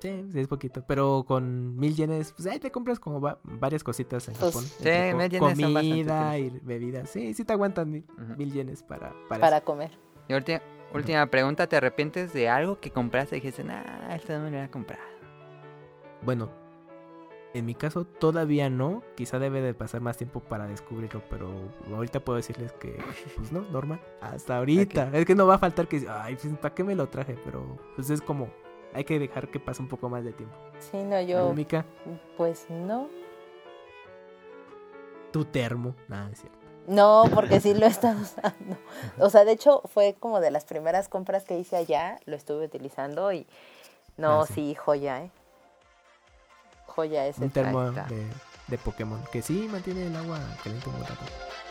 Sí, 0.01 0.26
sí, 0.31 0.39
es 0.39 0.47
poquito. 0.47 0.84
Pero 0.88 1.23
con 1.27 1.76
mil 1.77 1.95
yenes, 1.95 2.31
pues 2.31 2.47
ahí 2.47 2.59
te 2.59 2.71
compras 2.71 2.99
como 2.99 3.19
va- 3.19 3.39
varias 3.43 3.84
cositas 3.84 4.27
en 4.30 4.35
Pues, 4.35 4.53
Japón. 4.53 4.63
sí, 4.80 5.15
mil 5.15 5.30
yenes 5.30 5.39
son 5.39 5.73
Comida 5.73 6.38
y 6.38 6.49
bebidas. 6.63 7.09
Sí, 7.09 7.34
sí 7.34 7.43
te 7.43 7.53
aguantan 7.53 7.91
mil, 7.91 8.51
yenes 8.53 8.81
para, 8.84 9.13
para, 9.27 9.61
comer. 9.61 9.91
Y 10.27 10.34
última, 10.34 10.61
última 10.93 11.26
pregunta, 11.26 11.67
¿te 11.67 11.76
arrepientes 11.76 12.31
de 12.34 12.47
algo 12.47 12.80
que 12.80 12.91
compraste 12.91 13.35
y 13.35 13.39
dijiste, 13.41 13.63
nah, 13.63 14.13
esto 14.15 14.34
no 14.34 14.45
me 14.45 14.51
lo 14.51 14.57
voy 14.57 14.65
a 14.65 14.71
comprar? 14.71 14.99
Bueno, 16.21 16.49
en 17.53 17.65
mi 17.65 17.76
caso 17.76 18.05
todavía 18.05 18.69
no. 18.69 19.03
Quizá 19.15 19.39
debe 19.39 19.61
de 19.61 19.73
pasar 19.73 20.01
más 20.01 20.17
tiempo 20.17 20.39
para 20.39 20.67
descubrirlo, 20.67 21.21
pero 21.30 21.49
ahorita 21.93 22.19
puedo 22.21 22.38
decirles 22.38 22.71
que, 22.73 22.97
pues 23.35 23.51
no, 23.51 23.61
normal. 23.71 23.99
Hasta 24.21 24.57
ahorita. 24.59 25.09
Es 25.13 25.26
que 25.26 25.35
no 25.35 25.47
va 25.47 25.55
a 25.55 25.59
faltar 25.59 25.88
que, 25.88 26.05
ay, 26.09 26.38
pues, 26.41 26.53
¿para 26.57 26.73
qué 26.73 26.84
me 26.84 26.95
lo 26.95 27.09
traje? 27.09 27.38
Pero 27.43 27.77
pues 27.95 28.09
es 28.09 28.21
como, 28.21 28.49
hay 28.94 29.03
que 29.03 29.20
dejar 29.20 29.49
que 29.49 29.60
pase 29.60 29.82
un 29.82 29.88
poco 29.88 30.10
más 30.10 30.24
de 30.24 30.34
tiempo. 30.34 30.56
Sí, 30.80 30.98
no, 31.03 31.20
yo, 31.22 31.53
Mica, 31.53 31.86
pues 32.38 32.66
no. 32.70 33.10
tu 35.32 35.45
termo. 35.45 35.95
Nada, 36.07 36.30
es 36.32 36.40
cierto. 36.41 36.57
No, 36.88 37.26
porque 37.36 37.60
sí 37.60 37.74
lo 37.76 37.86
he 37.86 37.90
estado 37.90 38.20
usando. 38.22 38.78
O 39.20 39.30
sea, 39.30 39.45
de 39.45 39.52
hecho, 39.52 39.84
fue 39.94 40.16
como 40.20 40.40
de 40.40 40.49
las 40.52 40.66
primeras 40.66 41.07
compras 41.07 41.45
que 41.45 41.57
hice 41.60 41.76
allá, 41.76 42.20
lo 42.26 42.36
estuve 42.36 42.66
utilizando 42.66 43.32
y 43.32 43.45
no, 44.18 44.41
Ah, 44.41 44.45
sí. 44.48 44.53
sí. 44.53 44.76
joya, 44.76 45.22
¿eh? 45.24 45.32
Joya 46.88 47.28
ese. 47.28 47.44
Un 47.44 47.52
termo 47.52 47.91
de, 47.91 48.26
de 48.68 48.78
Pokémon. 48.80 49.22
Que 49.32 49.41
sí 49.44 49.68
mantiene 49.72 50.07
el 50.07 50.16
agua 50.16 50.40
caliente 50.64 50.90
un 50.90 50.99
rato.「 51.02 51.69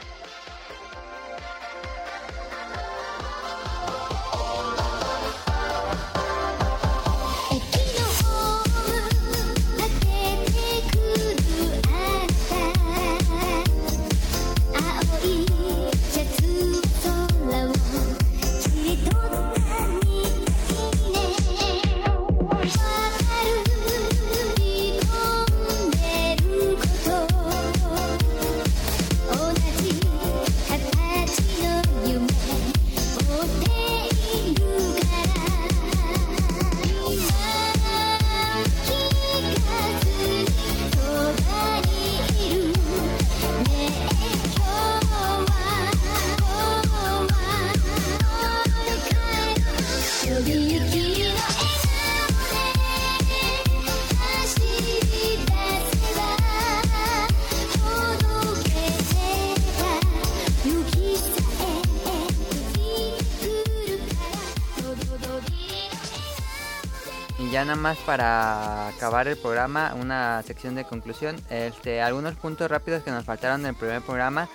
más 67.78 67.96
para 67.98 68.88
acabar 68.88 69.28
el 69.28 69.36
programa, 69.36 69.94
una 69.94 70.42
sección 70.42 70.74
de 70.74 70.84
conclusión. 70.84 71.36
Este, 71.50 72.02
algunos 72.02 72.34
puntos 72.34 72.70
rápidos 72.70 73.02
que 73.02 73.10
nos 73.10 73.24
faltaron 73.24 73.60
en 73.60 73.66
el 73.68 73.74
primer 73.74 74.02
programa. 74.02 74.48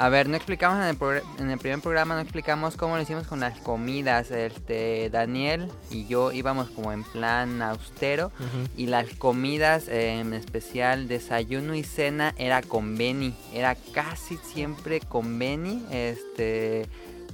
A 0.00 0.08
ver, 0.10 0.28
no 0.28 0.36
explicamos 0.36 0.78
en 0.78 0.84
el, 0.84 0.96
progr- 0.96 1.24
en 1.40 1.50
el 1.50 1.58
primer 1.58 1.80
programa, 1.80 2.14
no 2.14 2.20
explicamos 2.20 2.76
cómo 2.76 2.94
lo 2.96 3.02
hicimos 3.02 3.26
con 3.26 3.40
las 3.40 3.58
comidas. 3.58 4.30
Este, 4.30 5.10
Daniel 5.10 5.72
y 5.90 6.06
yo 6.06 6.30
íbamos 6.30 6.70
como 6.70 6.92
en 6.92 7.02
plan 7.02 7.60
austero. 7.62 8.30
Y 8.76 8.86
las 8.86 9.08
comidas, 9.14 9.88
eh, 9.88 10.20
en 10.20 10.34
especial 10.34 11.08
desayuno 11.08 11.74
y 11.74 11.82
cena, 11.82 12.32
era 12.38 12.62
con 12.62 12.96
Benny. 12.96 13.34
Era 13.52 13.74
casi 13.92 14.36
siempre 14.36 15.00
con 15.00 15.36
Benny. 15.36 15.84
Este, 15.90 16.86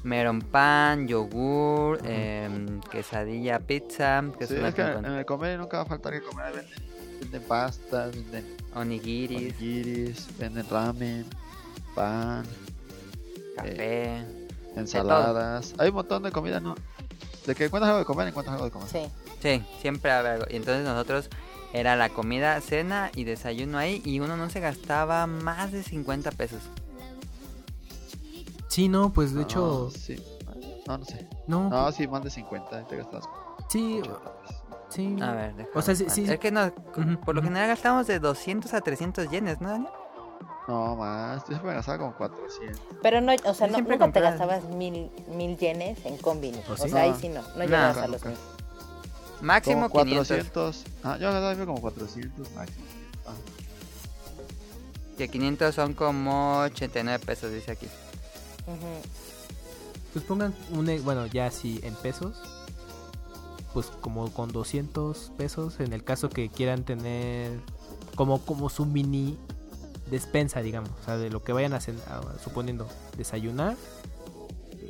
meron 0.04 0.40
pan, 0.40 1.08
yogur, 1.08 2.00
em, 2.04 2.80
quesadilla, 2.82 3.58
pizza, 3.58 4.22
que 4.38 4.46
Sí, 4.46 4.54
son 4.54 4.62
las 4.62 4.70
es 4.70 4.74
que 4.76 4.82
que 4.82 4.98
en 4.98 5.04
el 5.06 5.24
comer 5.26 5.58
nunca 5.58 5.78
va 5.78 5.82
a 5.82 5.86
faltar 5.86 6.12
que 6.12 6.22
comer. 6.22 6.52
Venden, 6.54 7.20
venden 7.20 7.42
pastas, 7.42 8.14
venden 8.14 8.56
onigiris, 8.74 9.54
onigiris, 9.54 10.28
venden 10.38 10.66
ramen, 10.70 11.26
pan, 11.94 12.44
café. 13.56 14.24
ensaladas. 14.76 15.74
Hay 15.78 15.88
un 15.88 15.94
montón 15.94 16.22
de 16.22 16.30
comida, 16.30 16.60
¿no? 16.60 16.74
De 17.46 17.54
que 17.54 17.64
encuentras 17.64 17.88
algo 17.88 17.98
de 18.00 18.04
comer, 18.04 18.28
encuentras 18.28 18.54
algo 18.54 18.66
de 18.66 18.70
comer. 18.70 18.88
Sí. 18.88 19.06
Sí, 19.42 19.62
siempre 19.80 20.10
había 20.10 20.34
algo. 20.34 20.46
Y 20.48 20.56
entonces 20.56 20.84
nosotros 20.84 21.28
era 21.74 21.96
la 21.96 22.08
comida, 22.08 22.58
cena 22.60 23.10
y 23.14 23.24
desayuno 23.24 23.76
ahí. 23.78 24.00
Y 24.04 24.20
uno 24.20 24.36
no 24.36 24.48
se 24.48 24.60
gastaba 24.60 25.26
más 25.26 25.70
de 25.72 25.82
50 25.82 26.30
pesos. 26.30 26.60
Sí, 28.74 28.88
no, 28.88 29.12
pues 29.12 29.30
de 29.32 29.36
No, 29.36 29.42
hecho, 29.42 29.90
sí. 29.92 30.16
No, 30.88 30.98
no 30.98 31.04
sé. 31.04 31.28
no, 31.46 31.70
No, 31.70 31.92
sí, 31.92 32.08
más 32.08 32.24
de 32.24 32.30
50. 32.30 32.84
Te 32.88 32.96
gastas 32.96 33.22
sí, 33.68 34.00
80 34.00 34.18
pesos. 34.42 34.62
sí. 34.88 35.16
A 35.22 35.30
ver, 35.32 35.54
déjame 35.54 35.78
O 35.78 35.80
sea, 35.82 35.94
sí- 35.94 36.06
sí- 36.10 36.24
Es 36.28 36.40
que 36.40 36.50
no, 36.50 36.66
Ujú, 36.96 37.20
por 37.24 37.36
lo 37.36 37.42
general 37.42 37.68
gastamos 37.68 38.08
de 38.08 38.18
200 38.18 38.74
a 38.74 38.80
300 38.80 39.30
yenes, 39.30 39.60
¿no, 39.60 39.68
Daniel? 39.68 39.92
No, 40.66 40.96
más. 40.96 41.42
Yo 41.42 41.46
siempre 41.50 41.68
me 41.68 41.74
gastaba 41.76 41.98
como 41.98 42.16
400. 42.16 42.82
Pero 43.00 43.20
no, 43.20 43.32
o 43.44 43.54
sea, 43.54 43.68
no, 43.68 43.74
Siempre 43.74 43.94
nunca 43.96 44.06
te 44.12 44.20
comprabas. 44.20 44.30
gastabas 44.40 44.64
mil, 44.74 45.08
mil 45.28 45.56
yenes 45.56 46.04
en 46.04 46.16
combini. 46.16 46.58
¿O 46.68 46.72
O, 46.72 46.76
sí? 46.76 46.88
sea, 46.88 47.02
ahí 47.02 47.14
sí 47.20 47.28
no, 47.28 47.42
no 47.42 47.48
No. 47.58 47.64
llegabas 47.64 47.96
a 47.98 48.08
los 48.08 48.24
mil. 48.24 48.36
Máximo 49.40 49.88
como 49.88 50.04
500. 50.04 50.26
400. 50.26 50.84
Ah, 51.04 51.16
yo 51.20 51.30
gastaba 51.30 51.64
como 51.64 51.80
400 51.80 52.50
máximo. 52.54 52.84
Ah, 53.24 53.34
Que 55.16 55.28
500 55.28 55.72
son 55.76 55.94
como 55.94 56.58
89 56.62 57.24
pesos, 57.24 57.52
dice 57.52 57.70
aquí. 57.70 57.86
Pues 60.12 60.24
pongan 60.24 60.54
un, 60.72 60.88
e- 60.88 61.00
bueno, 61.00 61.26
ya 61.26 61.46
así 61.46 61.80
en 61.82 61.94
pesos, 61.94 62.36
pues 63.72 63.86
como 64.00 64.32
con 64.32 64.52
200 64.52 65.32
pesos 65.36 65.80
en 65.80 65.92
el 65.92 66.04
caso 66.04 66.28
que 66.30 66.48
quieran 66.48 66.84
tener 66.84 67.58
como 68.14 68.40
como 68.44 68.68
su 68.70 68.86
mini 68.86 69.36
despensa, 70.10 70.62
digamos, 70.62 70.90
o 71.00 71.04
sea, 71.04 71.16
de 71.16 71.30
lo 71.30 71.42
que 71.42 71.52
vayan 71.52 71.72
a, 71.72 71.78
cen- 71.80 71.98
a- 72.08 72.38
suponiendo 72.42 72.86
desayunar 73.16 73.76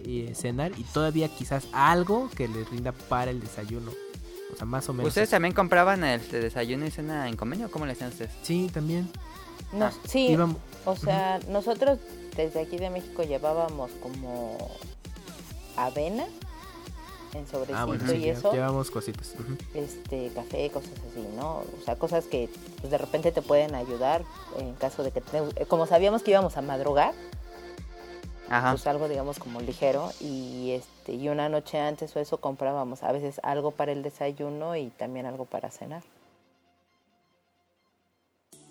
y 0.04 0.34
cenar 0.34 0.72
y 0.78 0.82
todavía 0.84 1.28
quizás 1.34 1.66
algo 1.72 2.28
que 2.36 2.46
les 2.48 2.68
rinda 2.68 2.92
para 2.92 3.30
el 3.30 3.40
desayuno. 3.40 3.90
O 4.52 4.56
sea, 4.56 4.66
más 4.66 4.86
o 4.88 4.92
menos. 4.92 5.08
¿Ustedes 5.08 5.30
también 5.30 5.54
compraban 5.54 6.04
el 6.04 6.30
de 6.30 6.40
desayuno 6.40 6.84
y 6.86 6.90
cena 6.90 7.28
en 7.28 7.36
convenio? 7.36 7.70
¿Cómo 7.70 7.86
le 7.86 7.92
hacían 7.92 8.10
ustedes? 8.10 8.30
Sí, 8.42 8.70
también. 8.72 9.08
No, 9.72 9.86
Ah, 9.86 9.92
sí, 10.06 10.28
Íbamos- 10.28 10.58
o 10.86 10.96
sea, 10.96 11.38
nosotros 11.48 11.98
desde 12.36 12.60
aquí 12.60 12.76
de 12.78 12.90
México 12.90 13.22
llevábamos 13.22 13.90
como 14.02 14.56
avena 15.76 16.26
en 17.34 17.46
sobrecito 17.48 17.76
Ah, 17.78 17.84
bueno, 17.84 18.06
sí, 18.08 18.16
y 18.18 18.28
eso, 18.28 18.52
llevamos 18.52 18.90
cositas. 18.92 19.34
este 19.74 20.30
café, 20.34 20.70
cosas 20.70 20.92
así, 21.10 21.26
¿no? 21.36 21.58
O 21.80 21.84
sea, 21.84 21.96
cosas 21.96 22.26
que 22.26 22.48
pues, 22.80 22.90
de 22.92 22.98
repente 22.98 23.32
te 23.32 23.42
pueden 23.42 23.74
ayudar 23.74 24.22
en 24.58 24.74
caso 24.74 25.02
de 25.02 25.10
que, 25.10 25.20
te- 25.20 25.38
eh, 25.38 25.66
como 25.66 25.86
sabíamos 25.86 26.22
que 26.22 26.30
íbamos 26.30 26.56
a 26.56 26.62
madrugar, 26.62 27.12
Ajá. 28.48 28.70
pues 28.70 28.86
algo 28.86 29.08
digamos 29.08 29.38
como 29.40 29.60
ligero 29.60 30.12
y 30.20 30.72
este 30.72 31.14
y 31.14 31.28
una 31.28 31.48
noche 31.48 31.80
antes 31.80 32.14
o 32.14 32.20
eso 32.20 32.38
comprábamos 32.38 33.02
a 33.02 33.10
veces 33.10 33.40
algo 33.42 33.72
para 33.72 33.90
el 33.90 34.02
desayuno 34.02 34.76
y 34.76 34.90
también 34.90 35.26
algo 35.26 35.44
para 35.44 35.70
cenar. 35.70 36.02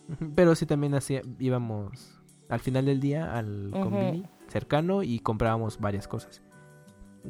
Pero 0.35 0.55
sí 0.55 0.65
también 0.65 0.93
hacía, 0.95 1.21
íbamos 1.39 2.19
al 2.49 2.59
final 2.59 2.85
del 2.85 2.99
día 2.99 3.35
al 3.37 3.69
combini 3.71 4.25
cercano 4.47 5.01
y 5.03 5.19
comprábamos 5.19 5.79
varias 5.79 6.07
cosas. 6.07 6.41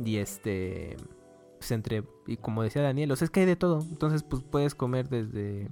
Y 0.03 0.17
este, 0.17 0.97
pues 1.59 1.71
entre, 1.71 2.03
y 2.27 2.37
como 2.37 2.63
decía 2.63 2.81
Daniel, 2.81 3.11
o 3.11 3.15
sea, 3.15 3.25
es 3.25 3.31
que 3.31 3.41
hay 3.41 3.45
de 3.45 3.55
todo. 3.55 3.81
Entonces, 3.81 4.23
pues 4.23 4.41
puedes 4.43 4.75
comer 4.75 5.07
desde, 5.07 5.69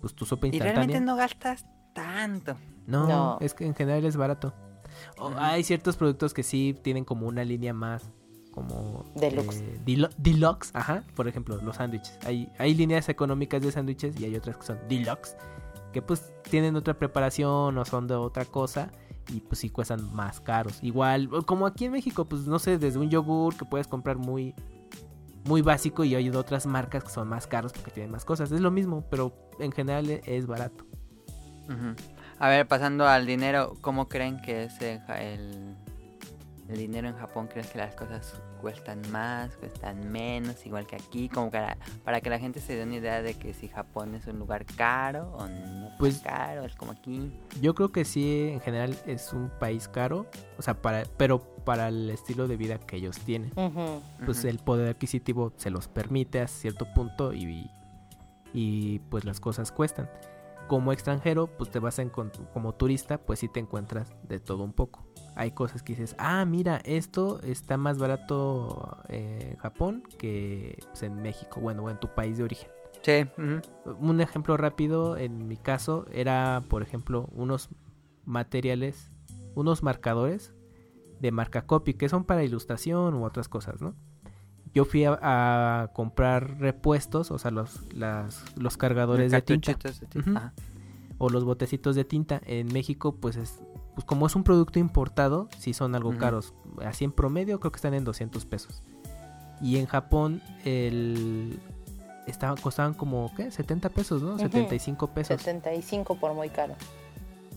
pues 0.00 0.14
tu 0.14 0.24
sopa 0.24 0.46
Y 0.48 0.52
realmente 0.58 0.96
instantánea. 0.96 1.00
no 1.00 1.16
gastas 1.16 1.66
tanto. 1.94 2.56
No, 2.86 3.06
No. 3.06 3.38
es 3.40 3.54
que 3.54 3.66
en 3.66 3.74
general 3.74 4.04
es 4.04 4.16
barato. 4.16 4.54
O. 5.18 5.30
Hay 5.36 5.62
ciertos 5.64 5.96
productos 5.96 6.34
que 6.34 6.42
sí 6.42 6.74
tienen 6.82 7.04
como 7.04 7.26
una 7.28 7.44
línea 7.44 7.72
más 7.72 8.10
como 8.50 9.04
Deluxe. 9.14 9.60
eh, 9.62 9.80
deluxe, 10.18 10.70
ajá, 10.74 11.04
por 11.14 11.26
ejemplo, 11.28 11.56
los 11.62 11.76
sándwiches. 11.76 12.18
Hay 12.26 12.50
hay 12.58 12.74
líneas 12.74 13.08
económicas 13.08 13.62
de 13.62 13.72
sándwiches 13.72 14.18
y 14.20 14.24
hay 14.24 14.36
otras 14.36 14.56
que 14.58 14.66
son 14.66 14.78
deluxe 14.88 15.36
que 15.92 16.02
pues 16.02 16.32
tienen 16.50 16.76
otra 16.76 16.94
preparación 16.94 17.76
o 17.78 17.84
son 17.84 18.06
de 18.06 18.14
otra 18.14 18.44
cosa 18.44 18.90
y 19.32 19.40
pues 19.40 19.60
sí 19.60 19.70
cuestan 19.70 20.12
más 20.14 20.40
caros. 20.40 20.82
Igual 20.82 21.28
como 21.46 21.66
aquí 21.66 21.84
en 21.84 21.92
México, 21.92 22.24
pues 22.24 22.42
no 22.46 22.58
sé, 22.58 22.78
desde 22.78 22.98
un 22.98 23.10
yogur 23.10 23.56
que 23.56 23.64
puedes 23.64 23.86
comprar 23.86 24.16
muy 24.16 24.54
muy 25.44 25.60
básico 25.60 26.04
y 26.04 26.14
hay 26.14 26.28
otras 26.30 26.66
marcas 26.66 27.04
que 27.04 27.10
son 27.10 27.28
más 27.28 27.46
caros 27.46 27.72
porque 27.72 27.90
tienen 27.90 28.12
más 28.12 28.24
cosas. 28.24 28.52
Es 28.52 28.60
lo 28.60 28.70
mismo, 28.70 29.04
pero 29.10 29.32
en 29.58 29.72
general 29.72 30.08
e- 30.08 30.22
es 30.24 30.46
barato. 30.46 30.84
A 32.38 32.48
ver, 32.48 32.66
pasando 32.66 33.06
al 33.06 33.24
dinero, 33.26 33.76
¿cómo 33.80 34.08
creen 34.08 34.40
que 34.42 34.64
es 34.64 34.80
el, 34.82 35.76
el, 36.68 36.76
dinero 36.76 37.08
en 37.08 37.16
Japón? 37.16 37.48
¿Crees 37.50 37.68
que 37.70 37.78
las 37.78 37.94
cosas 37.94 38.40
cuestan 38.60 39.02
más, 39.10 39.56
cuestan 39.56 40.10
menos, 40.10 40.64
igual 40.66 40.86
que 40.86 40.96
aquí? 40.96 41.28
Como 41.28 41.50
para, 41.50 41.76
para 42.04 42.20
que 42.20 42.30
la 42.30 42.38
gente 42.38 42.60
se 42.60 42.74
dé 42.76 42.84
una 42.84 42.96
idea 42.96 43.22
de 43.22 43.34
que 43.34 43.52
si 43.54 43.68
Japón 43.68 44.14
es 44.14 44.26
un 44.26 44.38
lugar 44.38 44.64
caro 44.64 45.32
o 45.36 45.46
no 45.48 45.90
Pues- 45.98 46.20
caro, 46.20 46.64
es 46.64 46.74
como 46.76 46.92
aquí. 46.92 47.32
Yo 47.60 47.74
creo 47.74 47.90
que 47.92 48.04
sí, 48.04 48.48
en 48.52 48.60
general 48.60 48.96
es 49.06 49.32
un 49.32 49.50
país 49.58 49.88
caro, 49.88 50.26
o 50.58 50.62
sea, 50.62 50.80
para, 50.80 51.04
pero 51.16 51.40
para 51.64 51.88
el 51.88 52.10
estilo 52.10 52.48
de 52.48 52.56
vida 52.56 52.78
que 52.78 52.96
ellos 52.96 53.18
tienen. 53.20 53.52
Pues 54.24 54.44
el 54.44 54.58
poder 54.58 54.88
adquisitivo 54.88 55.52
se 55.56 55.70
los 55.70 55.88
permite 55.88 56.40
a 56.40 56.48
cierto 56.48 56.86
punto 56.94 57.32
y, 57.32 57.70
y 58.52 58.98
pues 59.10 59.24
las 59.24 59.40
cosas 59.40 59.72
cuestan. 59.72 60.10
Como 60.68 60.92
extranjero, 60.92 61.48
pues 61.48 61.70
te 61.70 61.78
vas 61.80 61.98
a 61.98 62.02
encont- 62.04 62.48
como 62.52 62.72
turista, 62.74 63.18
pues 63.18 63.40
sí 63.40 63.48
te 63.48 63.60
encuentras 63.60 64.12
de 64.22 64.38
todo 64.40 64.62
un 64.64 64.72
poco. 64.72 65.04
Hay 65.34 65.52
cosas 65.52 65.82
que 65.82 65.94
dices, 65.94 66.14
ah, 66.18 66.44
mira, 66.44 66.78
esto 66.84 67.40
está 67.42 67.76
más 67.76 67.98
barato 67.98 68.98
eh, 69.08 69.50
en 69.52 69.56
Japón 69.56 70.02
que 70.18 70.78
pues, 70.88 71.02
en 71.02 71.22
México, 71.22 71.60
bueno, 71.60 71.84
o 71.84 71.90
en 71.90 71.98
tu 71.98 72.08
país 72.08 72.36
de 72.36 72.44
origen. 72.44 72.70
Sí. 73.02 73.26
Un 73.98 74.20
ejemplo 74.20 74.56
rápido, 74.56 75.16
en 75.16 75.48
mi 75.48 75.56
caso, 75.56 76.06
era, 76.12 76.62
por 76.68 76.82
ejemplo, 76.82 77.28
unos 77.32 77.68
materiales, 78.24 79.10
unos 79.54 79.82
marcadores 79.82 80.52
de 81.20 81.32
marca 81.32 81.66
copy, 81.66 81.94
que 81.94 82.08
son 82.08 82.24
para 82.24 82.44
ilustración 82.44 83.14
u 83.14 83.24
otras 83.24 83.48
cosas, 83.48 83.80
¿no? 83.80 83.94
Yo 84.74 84.84
fui 84.84 85.04
a, 85.04 85.18
a 85.20 85.88
comprar 85.92 86.58
repuestos, 86.58 87.30
o 87.30 87.38
sea, 87.38 87.50
los, 87.50 87.92
las, 87.92 88.44
los 88.56 88.76
cargadores 88.76 89.32
de 89.32 89.42
tinta 89.42 89.72
de 89.72 90.06
tinta. 90.06 90.54
O 91.18 91.28
los 91.28 91.44
botecitos 91.44 91.94
de 91.94 92.04
tinta. 92.04 92.40
En 92.46 92.68
México, 92.72 93.16
pues 93.20 93.36
es, 93.36 93.62
pues 93.94 94.04
como 94.04 94.26
es 94.26 94.34
un 94.36 94.42
producto 94.44 94.78
importado, 94.78 95.48
sí 95.58 95.74
son 95.74 95.94
algo 95.94 96.16
caros. 96.18 96.54
Así 96.84 97.04
en 97.04 97.12
promedio 97.12 97.60
creo 97.60 97.72
que 97.72 97.76
están 97.76 97.94
en 97.94 98.04
200 98.04 98.44
pesos. 98.46 98.82
Y 99.60 99.76
en 99.78 99.86
Japón 99.86 100.42
el 100.64 101.60
estaban 102.26 102.56
costaban 102.56 102.94
como 102.94 103.32
¿qué? 103.36 103.50
70 103.50 103.88
pesos, 103.90 104.22
¿no? 104.22 104.30
Ujú. 104.30 104.38
75 104.38 105.08
pesos 105.08 105.40
75 105.40 106.16
por 106.16 106.34
muy 106.34 106.48
caro. 106.48 106.74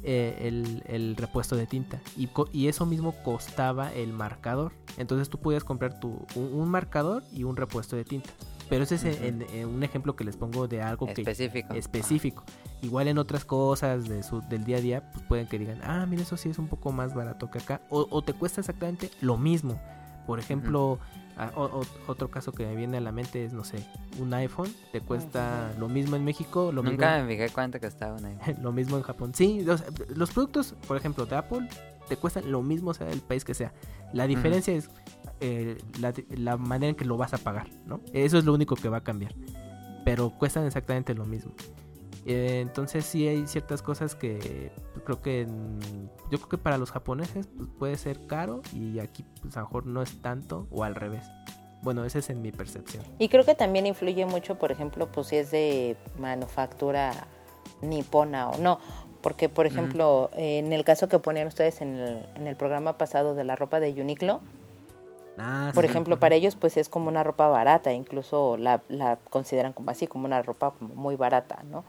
eh, 0.03 0.37
el, 0.47 0.83
el 0.87 1.15
repuesto 1.15 1.55
de 1.55 1.65
tinta. 1.65 1.99
Y, 2.17 2.29
y 2.51 2.67
eso 2.67 2.85
mismo 2.85 3.13
costaba 3.23 3.91
el 3.93 4.11
marcador. 4.13 4.71
Entonces 4.97 5.29
tú 5.29 5.39
podías 5.39 5.63
comprar 5.63 5.99
tu, 5.99 6.25
un, 6.35 6.53
un 6.53 6.69
marcador 6.69 7.23
y 7.31 7.43
un 7.43 7.55
repuesto 7.55 7.95
de 7.95 8.05
tinta. 8.05 8.29
Pero 8.69 8.83
ese 8.83 8.95
es 8.95 9.05
en- 9.21 9.43
en 9.53 9.67
un 9.67 9.83
ejemplo 9.83 10.15
que 10.15 10.23
les 10.23 10.37
pongo 10.37 10.67
de 10.67 10.81
algo 10.81 11.05
que 11.05 11.21
Específico. 11.21 11.73
específico. 11.75 12.43
Igual 12.81 13.07
en 13.07 13.17
otras 13.17 13.45
cosas 13.45 14.07
de 14.07 14.23
su, 14.23 14.41
del 14.41 14.63
día 14.65 14.77
a 14.77 14.81
día, 14.81 15.11
pues 15.11 15.23
pueden 15.25 15.47
que 15.47 15.59
digan, 15.59 15.79
ah, 15.83 16.05
mira, 16.07 16.23
eso 16.23 16.35
sí 16.37 16.49
es 16.49 16.57
un 16.57 16.67
poco 16.67 16.91
más 16.91 17.13
barato 17.13 17.51
que 17.51 17.59
acá. 17.59 17.81
O, 17.89 18.07
o 18.09 18.21
te 18.23 18.33
cuesta 18.33 18.61
exactamente 18.61 19.09
lo 19.21 19.37
mismo. 19.37 19.79
Por 20.25 20.39
ejemplo, 20.39 20.97
a- 21.37 21.51
o- 21.55 21.81
o- 21.81 21.85
otro 22.07 22.31
caso 22.31 22.51
que 22.53 22.65
me 22.65 22.75
viene 22.75 22.97
a 22.97 23.01
la 23.01 23.11
mente 23.11 23.45
es, 23.45 23.53
no 23.53 23.63
sé, 23.63 23.77
un 24.19 24.33
iPhone 24.33 24.73
te 24.91 25.01
cuesta 25.01 25.71
lo 25.77 25.87
mismo 25.87 26.15
en 26.15 26.23
México, 26.25 26.71
lo 26.71 26.81
Nunca 26.81 27.11
mismo, 27.17 27.27
me 27.27 27.35
fijé 27.35 27.49
cuánto 27.51 27.79
costaba 27.79 28.17
una. 28.17 28.31
lo 28.61 28.71
mismo 28.71 28.97
en 28.97 29.03
Japón. 29.03 29.33
Sí, 29.35 29.61
los, 29.61 29.83
los 30.15 30.31
productos, 30.31 30.73
por 30.87 30.97
ejemplo, 30.97 31.25
de 31.27 31.35
Apple 31.35 31.67
te 32.09 32.17
cuestan 32.17 32.51
lo 32.51 32.61
mismo 32.63 32.93
sea 32.95 33.09
el 33.11 33.21
país 33.21 33.45
que 33.45 33.53
sea. 33.53 33.71
La 34.13 34.25
diferencia 34.27 34.73
es 34.73 34.89
eh, 35.39 35.77
la, 35.99 36.13
la 36.29 36.57
manera 36.57 36.89
en 36.91 36.95
que 36.95 37.05
lo 37.05 37.17
vas 37.17 37.33
a 37.33 37.37
pagar, 37.37 37.67
¿no? 37.85 37.99
Eso 38.13 38.37
es 38.37 38.45
lo 38.45 38.53
único 38.53 38.75
que 38.75 38.89
va 38.89 38.97
a 38.97 39.03
cambiar. 39.03 39.33
pero 40.05 40.29
cuestan 40.29 40.65
exactamente 40.65 41.13
lo 41.13 41.25
mismo. 41.25 41.51
Eh, 42.27 42.59
entonces 42.61 43.05
sí 43.05 43.27
hay 43.27 43.45
ciertas 43.47 43.81
cosas 43.83 44.15
que 44.15 44.71
creo 45.03 45.21
que 45.21 45.47
yo 46.31 46.37
creo 46.39 46.49
que 46.49 46.57
para 46.57 46.77
los 46.79 46.91
japoneses 46.91 47.47
pues, 47.55 47.69
puede 47.77 47.97
ser 47.97 48.25
caro 48.25 48.61
y 48.73 48.97
aquí 48.99 49.23
pues 49.41 49.55
a 49.57 49.59
lo 49.59 49.67
mejor 49.67 49.85
no 49.85 50.01
es 50.01 50.21
tanto 50.21 50.67
o 50.71 50.83
al 50.83 50.95
revés. 50.95 51.25
Bueno, 51.83 52.03
esa 52.03 52.17
es 52.19 52.29
en 52.31 52.41
mi 52.41 52.51
percepción. 52.51 53.03
Y 53.19 53.29
creo 53.29 53.45
que 53.45 53.53
también 53.53 53.85
influye 53.85 54.25
mucho, 54.25 54.55
por 54.55 54.71
ejemplo, 54.71 55.07
pues 55.11 55.27
si 55.27 55.35
es 55.35 55.51
de 55.51 55.97
manufactura 56.17 57.11
nipona 57.81 58.49
o 58.49 58.57
no. 58.57 58.79
Porque, 59.21 59.49
por 59.49 59.65
ejemplo, 59.67 60.29
en 60.33 60.71
el 60.71 60.83
caso 60.83 61.07
que 61.09 61.17
ponían 61.19 61.47
ustedes 61.47 61.81
en 61.81 61.95
el, 61.95 62.25
en 62.35 62.47
el 62.47 62.55
programa 62.55 62.97
pasado 62.97 63.33
de 63.35 63.43
la 63.43 63.55
ropa 63.55 63.79
de 63.79 63.91
Uniqlo, 63.99 64.39
Ah, 65.37 65.71
por 65.73 65.83
sí, 65.83 65.89
ejemplo, 65.89 66.19
para 66.19 66.35
ellos 66.35 66.55
pues 66.55 66.77
es 66.77 66.89
como 66.89 67.09
una 67.09 67.23
ropa 67.23 67.47
barata, 67.47 67.91
incluso 67.93 68.57
la, 68.57 68.81
la 68.87 69.17
consideran 69.29 69.73
como 69.73 69.91
así, 69.91 70.07
como 70.07 70.25
una 70.25 70.41
ropa 70.41 70.71
como 70.71 70.95
muy 70.95 71.15
barata, 71.15 71.63
¿no? 71.69 71.83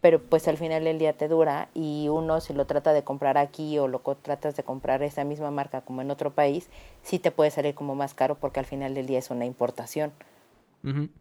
Pero 0.00 0.22
pues 0.22 0.48
al 0.48 0.56
final 0.56 0.84
del 0.84 0.98
día 0.98 1.12
te 1.12 1.28
dura 1.28 1.68
y 1.74 2.08
uno 2.08 2.40
si 2.40 2.54
lo 2.54 2.66
trata 2.66 2.94
de 2.94 3.04
comprar 3.04 3.36
aquí 3.36 3.78
o 3.78 3.88
lo 3.88 3.98
tratas 3.98 4.56
de 4.56 4.62
comprar 4.62 5.02
esa 5.02 5.22
misma 5.24 5.50
marca 5.50 5.82
como 5.82 6.00
en 6.00 6.10
otro 6.10 6.30
país, 6.30 6.70
sí 7.02 7.18
te 7.18 7.30
puede 7.30 7.50
salir 7.50 7.74
como 7.74 7.94
más 7.94 8.14
caro 8.14 8.36
porque 8.36 8.60
al 8.60 8.66
final 8.66 8.94
del 8.94 9.06
día 9.06 9.18
es 9.18 9.30
una 9.30 9.44
importación. 9.44 10.12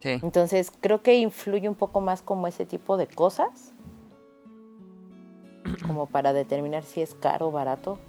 Sí. 0.01 0.19
Entonces 0.21 0.71
creo 0.79 1.01
que 1.01 1.15
influye 1.15 1.67
un 1.67 1.75
poco 1.75 1.99
más 1.99 2.21
como 2.21 2.47
ese 2.47 2.65
tipo 2.65 2.95
de 2.95 3.07
cosas, 3.07 3.73
como 5.85 6.05
para 6.07 6.31
determinar 6.31 6.83
si 6.83 7.01
es 7.01 7.15
caro 7.15 7.47
o 7.47 7.51
barato. 7.51 7.99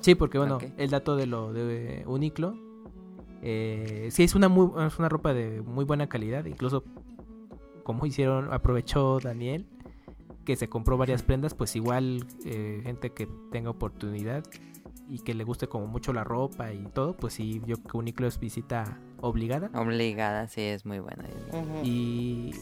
Sí, 0.00 0.14
porque 0.14 0.38
bueno, 0.38 0.58
el 0.76 0.90
dato 0.90 1.16
de 1.16 1.26
lo 1.26 1.52
de 1.52 2.04
Uniqlo, 2.06 2.54
eh, 3.42 4.08
sí 4.10 4.22
es 4.22 4.34
una 4.34 4.48
muy 4.48 4.70
es 4.86 4.98
una 4.98 5.08
ropa 5.08 5.34
de 5.34 5.60
muy 5.60 5.84
buena 5.84 6.08
calidad, 6.08 6.44
incluso 6.44 6.84
como 7.82 8.06
hicieron, 8.06 8.52
aprovechó 8.52 9.18
Daniel, 9.18 9.66
que 10.44 10.56
se 10.56 10.68
compró 10.68 10.96
varias 10.96 11.22
prendas, 11.22 11.54
pues 11.54 11.76
igual 11.76 12.26
eh, 12.44 12.80
gente 12.84 13.10
que 13.10 13.28
tenga 13.50 13.70
oportunidad 13.70 14.44
y 15.08 15.18
que 15.18 15.34
le 15.34 15.44
guste 15.44 15.68
como 15.68 15.86
mucho 15.86 16.12
la 16.12 16.24
ropa 16.24 16.72
y 16.72 16.84
todo, 16.94 17.14
pues 17.16 17.34
sí, 17.34 17.60
yo 17.66 17.76
creo 17.76 17.88
que 17.88 17.96
Uniqlo 17.98 18.26
es 18.26 18.38
visita 18.38 18.98
obligada. 19.20 19.70
Obligada, 19.74 20.48
sí, 20.48 20.62
es 20.62 20.86
muy 20.86 21.00
buena. 21.00 21.24
Y, 21.82 22.54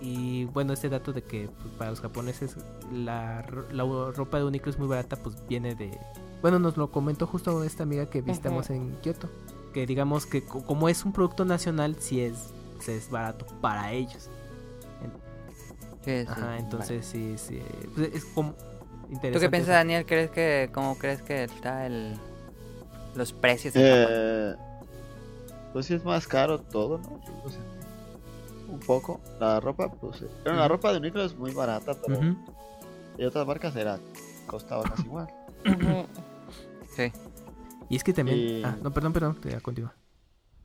y, 0.00 0.44
bueno, 0.46 0.72
este 0.72 0.88
dato 0.88 1.12
de 1.12 1.22
que 1.22 1.50
pues, 1.60 1.74
para 1.74 1.90
los 1.90 2.00
japoneses 2.00 2.56
la, 2.92 3.44
la 3.72 3.84
ropa 4.12 4.38
de 4.38 4.44
Uniqlo 4.44 4.70
es 4.70 4.78
muy 4.78 4.88
barata, 4.88 5.16
pues 5.16 5.36
viene 5.48 5.74
de... 5.74 5.98
Bueno, 6.42 6.58
nos 6.58 6.76
lo 6.76 6.90
comentó 6.90 7.26
justo 7.26 7.64
esta 7.64 7.82
amiga 7.82 8.06
que 8.06 8.22
visitamos 8.22 8.70
en 8.70 8.94
Kioto. 9.02 9.28
Que 9.74 9.86
digamos 9.86 10.24
que 10.26 10.42
co- 10.44 10.64
como 10.64 10.88
es 10.88 11.04
un 11.04 11.12
producto 11.12 11.44
nacional, 11.44 11.96
sí 11.98 12.20
es, 12.20 12.50
sí 12.80 12.92
es 12.92 13.10
barato 13.10 13.46
para 13.60 13.92
ellos. 13.92 14.30
Sí, 16.04 16.22
sí, 16.22 16.26
Ajá, 16.28 16.58
entonces 16.58 17.04
sí, 17.04 17.34
sí. 17.36 17.60
pues, 17.94 18.14
es 18.14 18.24
como 18.26 18.54
interesante. 19.10 19.32
¿Tú 19.32 19.40
qué 19.40 19.50
piensas, 19.50 19.68
eso. 19.70 19.72
Daniel? 19.78 20.06
¿Crees 20.06 20.30
que, 20.30 20.70
¿Cómo 20.72 20.96
crees 20.96 21.20
que 21.22 21.44
está 21.44 21.86
el, 21.86 22.14
los 23.14 23.32
precios 23.32 23.74
en? 23.76 23.82
Eh, 23.84 24.54
pues 25.72 25.86
sí 25.86 25.94
es 25.94 26.04
más 26.04 26.26
caro 26.26 26.60
todo, 26.60 26.98
¿no? 26.98 27.20
O 27.44 27.50
sea, 27.50 27.60
un 28.68 28.78
poco. 28.80 29.20
La 29.40 29.60
ropa, 29.60 29.90
pues. 29.90 30.22
eh, 30.22 30.28
Pero 30.44 30.56
la 30.56 30.62
Ujú. 30.62 30.72
ropa 30.74 30.92
de 30.92 30.98
Uniqlo 30.98 31.24
es 31.24 31.36
muy 31.36 31.50
barata, 31.52 31.94
pero 32.06 32.20
Ujú. 32.20 32.36
de 33.18 33.26
otras 33.26 33.46
marcas 33.46 33.76
era 33.76 33.98
costaba 34.46 34.84
casi 34.84 35.02
igual. 35.06 35.28
Sí. 36.98 37.12
Y 37.88 37.96
es 37.96 38.02
que 38.02 38.12
también... 38.12 38.38
Y- 38.38 38.62
Ah, 38.64 38.76
no, 38.82 38.92
perdón, 38.92 39.12
perdón, 39.12 39.40
te 39.40 39.58
continúa. 39.60 39.94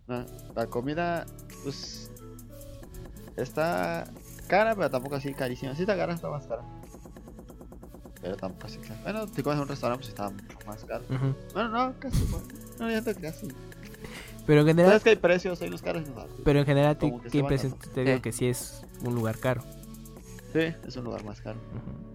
Ah, 0.07 0.25
La 0.55 0.65
comida, 0.67 1.25
pues. 1.63 2.09
Está 3.37 4.05
cara, 4.47 4.75
pero 4.75 4.89
tampoco 4.89 5.15
así 5.15 5.33
carísima. 5.33 5.75
Si 5.75 5.81
está 5.83 5.95
cara, 5.95 6.13
está 6.13 6.29
más 6.29 6.45
cara. 6.47 6.63
Pero 8.21 8.35
tampoco 8.35 8.65
así 8.67 8.79
cara. 8.79 8.99
Bueno, 9.03 9.27
si 9.27 9.43
comes 9.43 9.57
en 9.57 9.61
un 9.63 9.67
restaurante, 9.69 10.01
pues 10.03 10.09
está 10.09 10.29
mucho 10.29 10.67
más 10.67 10.83
caro. 10.85 11.03
Bueno, 11.53 11.69
no, 11.69 11.93
casi 11.99 12.23
igual. 12.23 12.43
No, 12.79 12.89
ya 12.89 12.97
está 12.97 13.13
casi. 13.13 13.47
Pero 14.45 14.61
en 14.61 14.67
general... 14.67 14.91
Sabes 14.91 15.03
que 15.03 15.09
hay 15.11 15.15
precios, 15.15 15.61
hay 15.61 15.69
los 15.69 15.81
caros. 15.81 16.03
Pero 16.43 16.59
en 16.59 16.65
general, 16.65 16.97
¿te- 16.97 17.13
¿qué 17.31 17.37
impresión 17.37 17.75
te 17.93 18.03
digo 18.03 18.21
que 18.21 18.31
sí 18.33 18.47
es 18.47 18.83
un 19.03 19.15
lugar 19.15 19.37
caro? 19.39 19.63
Sí, 20.51 20.73
es 20.85 20.95
un 20.97 21.05
lugar 21.05 21.23
más 21.23 21.39
caro. 21.41 21.59
Ujú. 21.71 22.12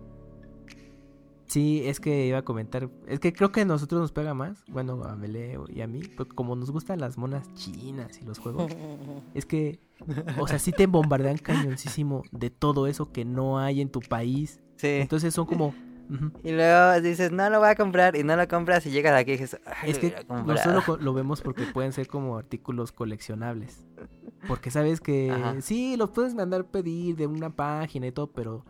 Sí, 1.49 1.83
es 1.87 1.99
que 1.99 2.27
iba 2.27 2.39
a 2.39 2.43
comentar, 2.43 2.91
es 3.07 3.21
que 3.21 3.33
creo 3.33 3.51
que 3.51 3.63
a 3.63 3.65
nosotros 3.65 4.03
nos 4.03 4.13
pega 4.13 4.35
más, 4.35 4.63
bueno, 4.69 5.03
a 5.05 5.17
Meleo 5.17 5.65
y 5.67 5.81
a 5.81 5.87
mí, 5.87 6.03
porque 6.17 6.35
como 6.35 6.55
nos 6.55 6.71
gustan 6.71 7.01
las 7.01 7.17
monas 7.17 7.53
chinas 7.55 8.21
y 8.21 8.27
los 8.27 8.39
juegos, 8.39 8.71
es 9.35 9.47
que, 9.47 9.81
o 10.39 10.47
sea, 10.47 10.59
sí 10.59 10.73
te 10.73 10.87
bombardean 10.87 11.39
cañoncísimo 11.39 12.23
de 12.33 12.51
todo 12.51 12.87
eso 12.87 13.13
que 13.13 13.25
no 13.25 13.59
hay 13.59 13.81
en 13.81 13.89
tu 13.89 14.01
país. 14.01 14.61
Sí. 14.77 14.89
Entonces 14.89 15.35
son 15.35 15.47
como. 15.47 15.75
Y 16.43 16.53
luego 16.53 17.01
dices, 17.01 17.33
no 17.33 17.51
lo 17.51 17.61
voy 17.61 17.69
a 17.69 17.75
comprar. 17.75 18.17
Y 18.17 18.23
no 18.25 18.35
lo 18.35 18.49
compras 18.49 18.87
y 18.87 18.91
llegas 18.91 19.15
aquí 19.15 19.33
y 19.33 19.37
dices, 19.37 19.61
"Ay, 19.67 19.91
es 19.91 19.97
lo 19.97 20.01
que 20.01 20.07
hubiera 20.07 20.25
comprado". 20.25 20.73
nosotros 20.73 21.01
lo, 21.03 21.13
vemos 21.13 21.43
porque 21.43 21.65
pueden 21.67 21.93
ser 21.93 22.07
como 22.07 22.39
artículos 22.39 22.93
coleccionables. 22.93 23.87
Porque 24.47 24.71
sabes 24.71 25.01
que 25.01 25.31
Ajá. 25.31 25.61
sí, 25.61 25.97
los 25.97 26.11
puedes 26.11 26.35
mandar 26.35 26.65
pedir 26.65 27.17
de 27.17 27.27
una 27.27 27.51
página 27.51 28.07
y 28.07 28.13
todo, 28.13 28.33
pero 28.33 28.65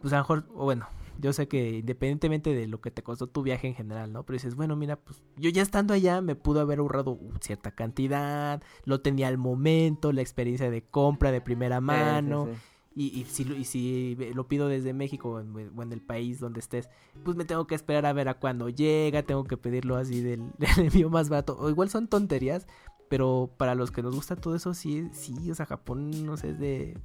pues 0.00 0.12
a 0.12 0.16
lo 0.16 0.22
mejor, 0.22 0.46
o 0.54 0.64
bueno, 0.64 0.86
yo 1.18 1.32
sé 1.32 1.48
que 1.48 1.78
independientemente 1.78 2.54
de 2.54 2.66
lo 2.66 2.80
que 2.80 2.90
te 2.90 3.02
costó 3.02 3.26
tu 3.26 3.42
viaje 3.42 3.66
en 3.68 3.74
general, 3.74 4.12
¿no? 4.12 4.24
Pero 4.24 4.34
dices, 4.36 4.54
bueno, 4.56 4.76
mira, 4.76 4.96
pues 4.96 5.22
yo 5.36 5.50
ya 5.50 5.62
estando 5.62 5.94
allá 5.94 6.20
me 6.20 6.34
pudo 6.34 6.60
haber 6.60 6.78
ahorrado 6.80 7.18
cierta 7.40 7.70
cantidad, 7.70 8.62
lo 8.84 9.00
tenía 9.00 9.28
al 9.28 9.38
momento, 9.38 10.12
la 10.12 10.20
experiencia 10.22 10.70
de 10.70 10.82
compra 10.82 11.30
de 11.32 11.40
primera 11.40 11.76
Sí, 11.76 11.82
sí, 11.82 11.86
mano. 11.86 12.48
sí. 12.52 12.60
Y, 12.96 13.20
y 13.20 13.24
si, 13.24 13.44
lo- 13.44 13.56
y 13.56 13.64
si 13.64 14.16
lo 14.34 14.46
pido 14.46 14.68
desde 14.68 14.92
México 14.92 15.30
o 15.32 15.40
en, 15.40 15.72
o 15.76 15.82
en 15.82 15.92
el 15.92 16.00
país 16.00 16.38
donde 16.38 16.60
estés, 16.60 16.88
pues 17.24 17.36
me 17.36 17.44
tengo 17.44 17.66
que 17.66 17.74
esperar 17.74 18.06
a 18.06 18.12
ver 18.12 18.28
a 18.28 18.38
cuándo 18.38 18.68
llega, 18.68 19.24
tengo 19.24 19.42
que 19.44 19.56
pedirlo 19.56 19.96
así 19.96 20.20
del, 20.20 20.42
del 20.58 20.86
envío 20.86 21.10
más 21.10 21.28
barato. 21.28 21.56
O 21.58 21.68
igual 21.70 21.90
son 21.90 22.06
tonterías, 22.06 22.68
pero 23.08 23.50
para 23.56 23.74
los 23.74 23.90
que 23.90 24.02
nos 24.02 24.14
gusta 24.14 24.36
todo 24.36 24.54
eso, 24.54 24.74
sí, 24.74 25.08
sí, 25.12 25.50
o 25.50 25.54
sea, 25.56 25.66
Japón, 25.66 26.24
no 26.24 26.36
sé, 26.36 26.50
es 26.50 26.58
de... 26.60 26.96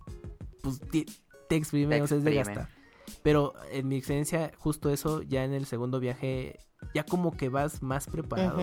Pues 0.62 0.80
te 0.92 1.56
exprime, 1.56 1.96
Te 1.98 2.02
o 2.04 2.08
sea, 2.08 2.18
es 2.18 2.24
de 2.24 2.36
exprime. 2.36 2.56
gastar. 2.56 2.79
Pero 3.24 3.54
en 3.72 3.88
mi 3.88 3.98
experiencia, 3.98 4.52
justo 4.58 4.90
eso, 4.90 5.22
ya 5.22 5.44
en 5.44 5.54
el 5.54 5.66
segundo 5.66 6.00
viaje, 6.00 6.60
ya 6.94 7.04
como 7.04 7.36
que 7.36 7.50
vas 7.50 7.82
más 7.82 8.08
preparado 8.08 8.62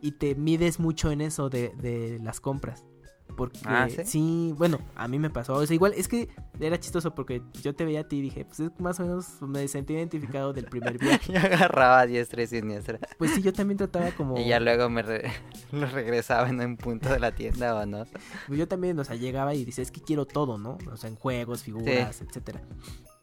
y 0.00 0.12
te 0.12 0.34
mides 0.34 0.78
mucho 0.78 1.10
en 1.10 1.20
eso 1.20 1.48
de, 1.48 1.70
de 1.80 2.18
las 2.22 2.40
compras. 2.40 2.84
Porque 3.36 3.58
Ah, 3.64 3.88
¿sí? 3.90 4.04
¿sí? 4.04 4.54
bueno, 4.56 4.78
a 4.94 5.08
mí 5.08 5.18
me 5.18 5.28
pasó. 5.28 5.54
O 5.54 5.66
sea, 5.66 5.74
igual 5.74 5.92
es 5.94 6.06
que 6.08 6.28
era 6.60 6.78
chistoso 6.78 7.14
porque 7.14 7.42
yo 7.60 7.74
te 7.74 7.84
veía 7.84 8.00
a 8.00 8.04
ti 8.08 8.18
y 8.18 8.22
dije, 8.22 8.44
pues 8.46 8.60
es 8.60 8.70
más 8.80 8.98
o 9.00 9.02
menos 9.02 9.42
me 9.42 9.66
sentí 9.68 9.92
identificado 9.94 10.52
del 10.54 10.66
primer 10.66 10.96
viaje. 11.00 11.32
Yo 11.32 11.40
agarraba 11.40 12.00
a 12.00 12.06
diestra 12.06 12.44
y 12.44 12.46
siniestra. 12.46 12.98
Pues 13.18 13.32
sí, 13.32 13.42
yo 13.42 13.52
también 13.52 13.76
trataba 13.78 14.12
como. 14.12 14.38
Y 14.38 14.46
ya 14.46 14.60
luego 14.60 14.88
me 14.88 15.02
re- 15.02 15.30
lo 15.72 15.86
regresaba 15.86 16.48
en 16.48 16.60
un 16.60 16.76
punto 16.76 17.10
de 17.10 17.18
la 17.18 17.34
tienda 17.34 17.74
o 17.74 17.84
no. 17.84 18.04
Pues 18.46 18.58
yo 18.58 18.68
también, 18.68 18.98
o 19.00 19.04
sea, 19.04 19.16
llegaba 19.16 19.54
y 19.54 19.64
decía, 19.64 19.82
es 19.82 19.90
que 19.90 20.00
quiero 20.00 20.24
todo, 20.24 20.56
¿no? 20.56 20.78
O 20.90 20.96
sea, 20.96 21.10
en 21.10 21.16
juegos, 21.16 21.62
figuras, 21.64 22.22
etcétera. 22.22 22.62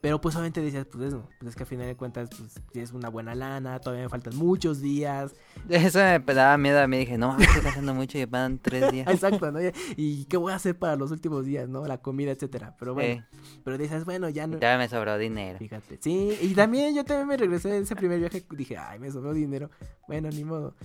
Pero 0.04 0.20
pues 0.20 0.36
obviamente 0.36 0.60
decías, 0.60 0.86
pues 0.86 1.06
eso, 1.06 1.30
pues 1.40 1.52
es 1.52 1.56
que 1.56 1.64
a 1.64 1.66
final 1.66 1.88
de 1.88 1.96
cuentas, 1.96 2.28
pues 2.38 2.60
es 2.74 2.92
una 2.92 3.08
buena 3.08 3.36
lana, 3.36 3.80
todavía 3.80 4.04
me 4.04 4.10
faltan 4.10 4.36
muchos 4.36 4.82
días. 4.82 5.34
Eso 5.70 6.00
me 6.00 6.34
daba 6.34 6.58
miedo 6.58 6.82
a 6.82 6.88
mí. 6.88 6.98
Dije, 6.98 7.18
no, 7.18 7.38
estoy 7.40 7.62
gastando 7.62 7.94
mucho 7.94 8.18
y 8.18 8.22
me 8.22 8.28
pagan 8.28 8.60
tres 8.60 8.92
días. 8.92 9.08
Exacto, 9.10 9.50
¿no? 9.54 9.60
Y 9.96 10.26
qué 10.26 10.36
voy 10.36 10.52
a 10.52 10.56
hacer 10.58 10.78
para 10.78 10.98
los 10.98 11.10
últimos 11.12 11.46
días, 11.46 11.70
¿no? 11.70 11.88
La 11.88 12.00
comida, 12.00 12.32
etcétera. 12.32 12.76
Pero 12.78 12.94
bueno, 12.96 13.24
Sí, 13.32 13.60
pero 13.64 13.78
dices, 13.78 14.04
bueno, 14.04 14.28
ya 14.28 14.46
no. 14.46 14.60
ya 14.60 14.78
me 14.78 14.90
sobró 14.90 15.18
dinero. 15.18 15.58
Fíjate, 15.58 15.98
sí, 16.02 16.38
y 16.42 16.54
también 16.54 16.94
yo 16.94 17.06
también 17.06 17.30
me 17.30 17.38
regresé 17.38 17.70
de 17.70 17.78
ese 17.78 17.96
primer 17.96 18.20
viaje, 18.20 18.46
dije, 18.58 18.76
ay, 18.76 19.00
me 19.00 19.10
sobró 19.10 19.34
dinero, 19.34 19.70
bueno, 20.10 20.28
ni 20.32 20.44
modo. 20.44 20.76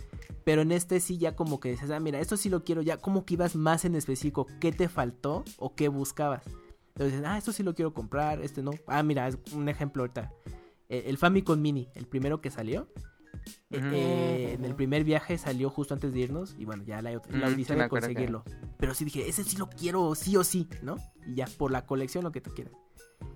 Pero 0.45 0.63
en 0.63 0.71
este 0.71 1.01
sí 1.01 1.19
ya 1.19 1.35
como 1.35 1.59
que 1.59 1.73
dices, 1.73 1.91
ah, 1.91 1.99
mira, 1.99 2.21
esto 2.21 2.37
sí 2.37 2.49
lo 2.51 2.63
quiero, 2.63 2.83
ya 2.83 2.99
como 2.99 3.25
que 3.25 3.35
ibas 3.35 3.57
más 3.57 3.85
en 3.85 3.97
específico, 3.97 4.47
¿qué 4.61 4.71
te 4.71 4.89
faltó 4.89 5.43
o 5.59 5.75
qué 5.75 5.89
buscabas? 5.89 6.45
Entonces, 6.99 7.23
ah, 7.25 7.39
esto 7.39 7.53
sí 7.53 7.63
lo 7.63 7.75
quiero 7.77 7.95
comprar, 7.95 8.41
este 8.43 8.61
no. 8.63 8.73
Ah, 8.89 9.03
mira, 9.05 9.29
es 9.29 9.39
un 9.53 9.69
ejemplo 9.69 10.03
ahorita. 10.03 10.33
Eh, 10.89 11.05
el 11.07 11.17
Famicom 11.17 11.61
Mini, 11.61 11.89
el 11.95 12.07
primero 12.07 12.41
que 12.41 12.51
salió. 12.51 12.89
eh, 13.71 13.81
eh, 13.93 14.53
en 14.59 14.65
el 14.65 14.75
primer 14.75 15.05
viaje 15.05 15.39
salió 15.39 15.71
justo 15.71 15.95
antes 15.95 16.13
de 16.13 16.19
irnos 16.19 16.57
y 16.59 16.65
bueno, 16.65 16.83
ya 16.85 17.01
la, 17.01 17.13
la 17.13 17.19
Ujú, 17.19 17.29
sí 17.31 17.55
odisea 17.55 17.77
de 17.77 17.83
que- 17.85 17.89
conseguirlo. 17.89 18.45
Pero 18.79 18.95
sí 18.95 19.05
dije, 19.05 19.29
ese 19.29 19.45
sí 19.45 19.57
lo 19.57 19.69
quiero 19.71 20.15
sí 20.17 20.37
o 20.37 20.43
sí, 20.45 20.69
¿no? 20.83 20.97
Y 21.27 21.37
ya, 21.37 21.47
por 21.57 21.71
la 21.71 21.87
colección 21.87 22.25
lo 22.25 22.33
que 22.33 22.41
tú 22.41 22.51
quieras. 22.53 22.75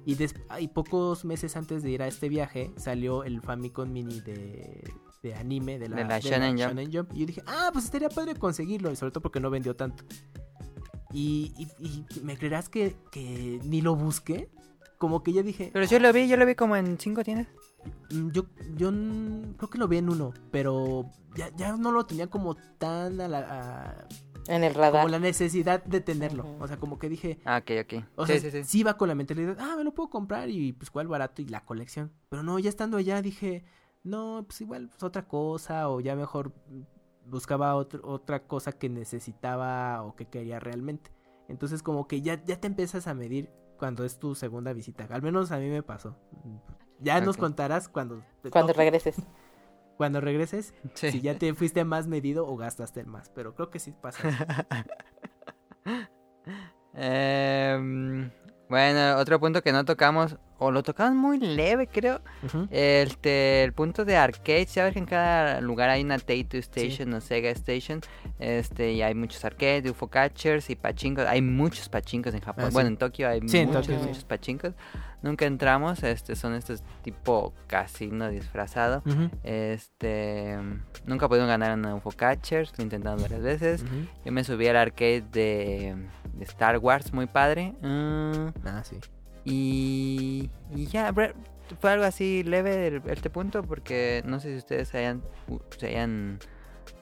Y, 0.04 0.16
y 0.60 0.68
pocos 0.68 1.24
meses 1.24 1.56
antes 1.56 1.82
de 1.84 1.90
ir 1.90 2.02
a 2.02 2.08
este 2.08 2.28
viaje 2.28 2.72
salió 2.76 3.22
el 3.24 3.40
Famicom 3.42 3.90
Mini 3.92 4.20
de, 4.20 4.82
de 5.22 5.34
anime 5.34 5.78
de 5.78 5.88
la, 5.88 5.96
De 5.96 6.04
la 6.04 6.18
Shonen 6.18 6.92
Jump. 6.92 7.10
Y 7.14 7.20
yo 7.20 7.26
dije, 7.26 7.42
ah, 7.46 7.70
pues 7.72 7.84
estaría 7.84 8.08
padre 8.08 8.34
conseguirlo, 8.34 8.90
y 8.90 8.96
sobre 8.96 9.12
todo 9.12 9.22
porque 9.22 9.38
no 9.40 9.50
vendió 9.50 9.76
tanto. 9.76 10.04
Y, 11.12 11.52
y- 11.78 12.04
y 12.16 12.20
me 12.22 12.36
creerás 12.36 12.68
que, 12.68 12.96
que 13.10 13.60
ni 13.64 13.80
lo 13.80 13.94
busqué. 13.96 14.48
Como 14.98 15.22
que 15.22 15.32
ya 15.32 15.42
dije, 15.42 15.70
Pero 15.72 15.84
yo 15.86 15.98
lo 15.98 16.12
vi, 16.12 16.28
yo 16.28 16.36
lo 16.36 16.46
vi 16.46 16.54
como 16.54 16.76
en 16.76 16.98
cinco 16.98 17.24
tiendas. 17.24 17.48
Mm, 18.10 18.30
Yo, 18.30 18.46
yo 18.76 18.90
creo 19.56 19.68
que 19.70 19.78
lo 19.78 19.88
vi 19.88 19.96
en 19.98 20.08
uno, 20.08 20.32
pero 20.52 21.10
ya, 21.34 21.50
ya 21.56 21.76
no 21.76 21.90
lo 21.90 22.06
tenía 22.06 22.28
como 22.28 22.54
tan 22.54 23.20
a 23.20 23.26
la, 23.26 23.38
a- 23.40 24.06
En 24.52 24.62
el 24.62 24.72
radar. 24.74 24.92
como 25.02 25.08
la 25.08 25.18
necesidad 25.18 25.82
de 25.84 26.00
tenerlo. 26.00 26.46
O 26.60 26.68
sea, 26.68 26.76
como 26.76 27.00
que 27.00 27.08
dije, 27.08 27.40
Ah, 27.44 27.60
ok, 27.62 27.70
ok. 27.84 28.04
o 28.14 28.26
sí, 28.26 28.38
sea, 28.38 28.50
sí, 28.52 28.58
sí. 28.58 28.64
sí 28.64 28.82
va 28.84 28.96
con 28.96 29.08
la 29.08 29.16
mentalidad, 29.16 29.56
ah, 29.58 29.74
me 29.76 29.82
lo 29.82 29.92
puedo 29.92 30.08
comprar 30.08 30.48
y 30.48 30.72
pues 30.72 30.90
cuál 30.92 31.08
barato 31.08 31.42
y 31.42 31.46
la 31.46 31.64
colección. 31.64 32.12
Pero 32.28 32.44
no, 32.44 32.58
ya 32.60 32.68
estando 32.68 32.96
allá 32.96 33.20
dije, 33.22 33.64
no, 34.04 34.44
pues 34.46 34.60
igual 34.60 34.88
pues, 34.88 35.02
otra 35.02 35.26
cosa 35.26 35.88
o 35.88 35.98
ya 36.00 36.14
mejor 36.14 36.52
buscaba 37.26 37.74
otro- 37.74 38.00
otra 38.08 38.46
cosa 38.46 38.72
que 38.72 38.88
necesitaba 38.88 40.02
o 40.02 40.14
que 40.14 40.26
quería 40.26 40.58
realmente. 40.60 41.10
Entonces 41.48 41.82
como 41.82 42.06
que 42.08 42.22
ya, 42.22 42.42
ya 42.44 42.60
te 42.60 42.66
empiezas 42.66 43.06
a 43.06 43.14
medir 43.14 43.50
cuando 43.78 44.04
es 44.04 44.18
tu 44.18 44.34
segunda 44.34 44.72
visita. 44.72 45.06
Al 45.10 45.22
menos 45.22 45.50
a 45.52 45.58
mí 45.58 45.68
me 45.68 45.82
pasó. 45.82 46.16
Ya 47.00 47.20
nos 47.20 47.36
contarás 47.36 47.88
cuando 47.88 48.22
te 48.42 48.50
Cuando 48.50 48.72
toque, 48.72 48.84
regreses. 48.84 49.16
cuando 49.96 50.20
regreses 50.20 50.74
Sí. 50.94 51.10
si 51.12 51.20
ya 51.20 51.38
te 51.38 51.52
fuiste 51.54 51.84
más 51.84 52.06
medido 52.06 52.46
o 52.46 52.56
gastaste 52.56 53.04
más. 53.04 53.28
Pero 53.30 53.54
creo 53.54 53.70
que 53.70 53.78
sí 53.78 53.92
pasa. 53.92 54.28
eso. 54.28 54.44
Em, 56.94 58.30
bueno, 58.68 59.16
otro 59.18 59.40
punto 59.40 59.62
que 59.62 59.72
no 59.72 59.84
tocamos, 59.84 60.36
o 60.62 60.70
lo 60.70 60.82
tocamos 60.82 61.14
muy 61.16 61.38
leve, 61.38 61.86
creo. 61.86 62.20
Este, 62.70 63.64
el 63.64 63.72
punto 63.72 64.04
de 64.04 64.16
arcade, 64.16 64.66
sabes 64.66 64.92
que 64.94 64.98
en 65.00 65.06
cada 65.06 65.60
lugar 65.60 65.90
hay 65.90 66.02
una 66.02 66.18
Taito 66.18 66.56
Station 66.58 67.12
o 67.14 67.20
Sega 67.20 67.50
Station. 67.50 68.00
Este, 68.38 68.92
y 68.92 69.02
hay 69.02 69.14
muchos 69.14 69.44
arcades, 69.44 69.90
UFO 69.90 70.08
Catchers 70.08 70.70
y 70.70 70.76
pachincos. 70.76 71.26
Hay 71.28 71.42
muchos 71.42 71.88
pachincos 71.88 72.34
en 72.34 72.40
Japón. 72.40 72.64
Ah, 72.64 72.68
sí. 72.68 72.74
Bueno, 72.74 72.88
en 72.88 72.96
Tokio 72.96 73.28
hay 73.28 73.40
Sí, 73.48 73.66
muchos, 73.66 73.86
Tokio, 73.86 74.00
sí. 74.00 74.06
muchos 74.08 74.24
pachincos. 74.24 74.74
Nunca 75.22 75.46
entramos, 75.46 76.02
este, 76.02 76.34
son 76.34 76.54
estos 76.54 76.82
tipo 77.02 77.52
casino 77.68 78.28
disfrazado. 78.28 79.02
Este, 79.44 80.56
nunca 81.06 81.28
pudieron 81.28 81.48
ganar 81.48 81.78
en 81.78 81.84
UFO 81.86 82.10
Catchers, 82.10 82.72
lo 82.76 82.82
intentamos 82.82 83.22
varias 83.22 83.42
veces. 83.42 83.84
Yo 84.24 84.32
me 84.32 84.42
subí 84.42 84.66
al 84.66 84.76
arcade 84.76 85.22
de, 85.32 85.94
de 86.34 86.44
Star 86.44 86.78
Wars, 86.78 87.12
muy 87.12 87.26
padre. 87.26 87.72
Mm, 87.82 88.48
Ah, 88.64 88.82
sí. 88.84 88.96
Y, 89.44 90.50
y 90.74 90.86
ya, 90.86 91.12
fue 91.80 91.90
algo 91.90 92.04
así 92.04 92.42
leve 92.44 92.86
el- 92.88 93.02
este 93.06 93.30
punto 93.30 93.62
porque 93.62 94.22
no 94.26 94.40
sé 94.40 94.50
si 94.52 94.56
ustedes 94.58 94.94
hayan, 94.94 95.22
se 95.78 95.86
hayan 95.88 96.38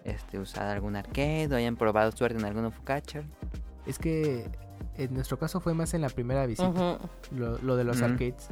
este, 0.04 0.38
usado 0.38 0.70
algún 0.70 0.96
arcade 0.96 1.48
o 1.52 1.56
hayan 1.56 1.76
probado 1.76 2.12
suerte 2.12 2.38
en 2.38 2.44
algún 2.44 2.64
UFO 2.66 2.82
Catcher. 2.84 3.24
Es 3.86 3.98
que 3.98 4.50
en 4.96 5.14
nuestro 5.14 5.38
caso 5.38 5.60
fue 5.60 5.74
más 5.74 5.92
en 5.94 6.00
la 6.02 6.08
primera 6.08 6.46
visita, 6.46 6.68
lo, 7.32 7.58
lo 7.58 7.76
de 7.76 7.84
los 7.84 7.98
arcades. 8.12 8.48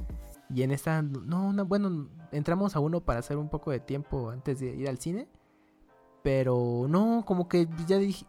Y 0.55 0.63
en 0.63 0.71
esta, 0.71 1.03
no, 1.03 1.53
no, 1.53 1.67
bueno, 1.67 2.09
entramos 2.33 2.75
a 2.75 2.81
uno 2.81 3.01
para 3.01 3.21
hacer 3.21 3.37
un 3.37 3.49
poco 3.51 3.71
de 3.71 3.81
tiempo 3.81 4.31
antes 4.31 4.61
de 4.61 4.75
ir 4.75 4.89
al 4.89 4.99
cine. 4.99 5.29
Pero 6.23 6.87
no, 6.89 7.23
como 7.27 7.49
que 7.49 7.69
ya 7.87 7.99
dije, 7.99 8.27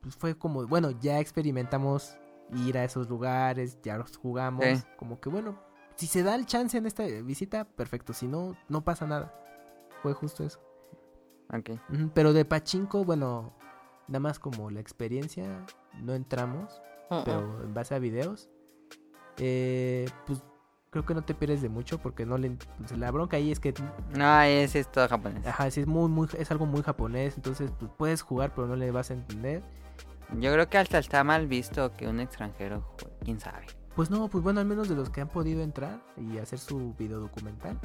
pues 0.00 0.16
fue 0.16 0.36
como, 0.36 0.66
bueno, 0.66 0.90
ya 0.90 1.20
experimentamos 1.20 2.16
ir 2.54 2.78
a 2.78 2.84
esos 2.84 3.08
lugares, 3.08 3.78
ya 3.82 3.96
los 3.98 4.16
jugamos. 4.16 4.64
Sí. 4.64 4.82
Como 4.98 5.20
que 5.20 5.28
bueno, 5.28 5.58
si 5.96 6.06
se 6.06 6.22
da 6.22 6.34
el 6.34 6.46
chance 6.46 6.76
en 6.78 6.86
esta 6.86 7.04
visita, 7.04 7.64
perfecto. 7.64 8.12
Si 8.12 8.26
no, 8.26 8.56
no 8.68 8.82
pasa 8.84 9.06
nada. 9.06 9.34
Fue 10.02 10.12
justo 10.14 10.44
eso. 10.44 10.60
Ok. 11.52 11.70
Pero 12.14 12.32
de 12.32 12.44
Pachinko, 12.44 13.04
bueno, 13.04 13.52
nada 14.08 14.20
más 14.20 14.38
como 14.38 14.70
la 14.70 14.80
experiencia, 14.80 15.64
no 16.00 16.14
entramos 16.14 16.80
Ujú. 17.10 17.22
pero 17.24 17.62
en 17.64 17.74
base 17.74 17.94
a 17.94 17.98
videos, 17.98 18.48
eh, 19.38 20.08
pues 20.26 20.42
creo 20.90 21.04
que 21.04 21.14
no 21.14 21.22
te 21.22 21.34
pierdes 21.34 21.62
de 21.62 21.68
mucho 21.68 21.98
porque 21.98 22.26
no 22.26 22.36
le... 22.38 22.50
pues, 22.78 22.96
la 22.96 23.10
bronca 23.10 23.36
ahí 23.36 23.50
es 23.52 23.60
que, 23.60 23.74
No, 24.16 24.42
ese 24.42 24.80
es 24.80 24.90
todo 24.90 25.08
japonés. 25.08 25.46
ajá, 25.46 25.70
sí 25.70 25.80
es 25.80 25.86
muy, 25.86 26.08
muy, 26.08 26.28
es 26.38 26.50
algo 26.50 26.66
muy 26.66 26.82
japonés, 26.82 27.36
entonces 27.36 27.72
pues 27.78 27.90
puedes 27.96 28.22
jugar 28.22 28.52
pero 28.54 28.66
no 28.66 28.76
le 28.76 28.90
vas 28.90 29.10
a 29.10 29.14
entender. 29.14 29.62
Yo 30.38 30.52
creo 30.52 30.68
que 30.68 30.78
hasta 30.78 30.98
está 30.98 31.24
mal 31.24 31.46
visto 31.46 31.92
que 31.96 32.06
un 32.08 32.20
extranjero 32.20 32.82
juegue. 33.00 33.16
¿Quién 33.24 33.40
sabe? 33.40 33.66
Pues 33.96 34.10
no, 34.10 34.28
pues 34.28 34.42
bueno, 34.44 34.60
al 34.60 34.66
menos 34.66 34.88
de 34.88 34.94
los 34.94 35.10
que 35.10 35.20
han 35.20 35.28
podido 35.28 35.62
entrar 35.62 36.00
y 36.16 36.38
hacer 36.38 36.58
su 36.58 36.94
video 36.94 37.20
documental. 37.20 37.78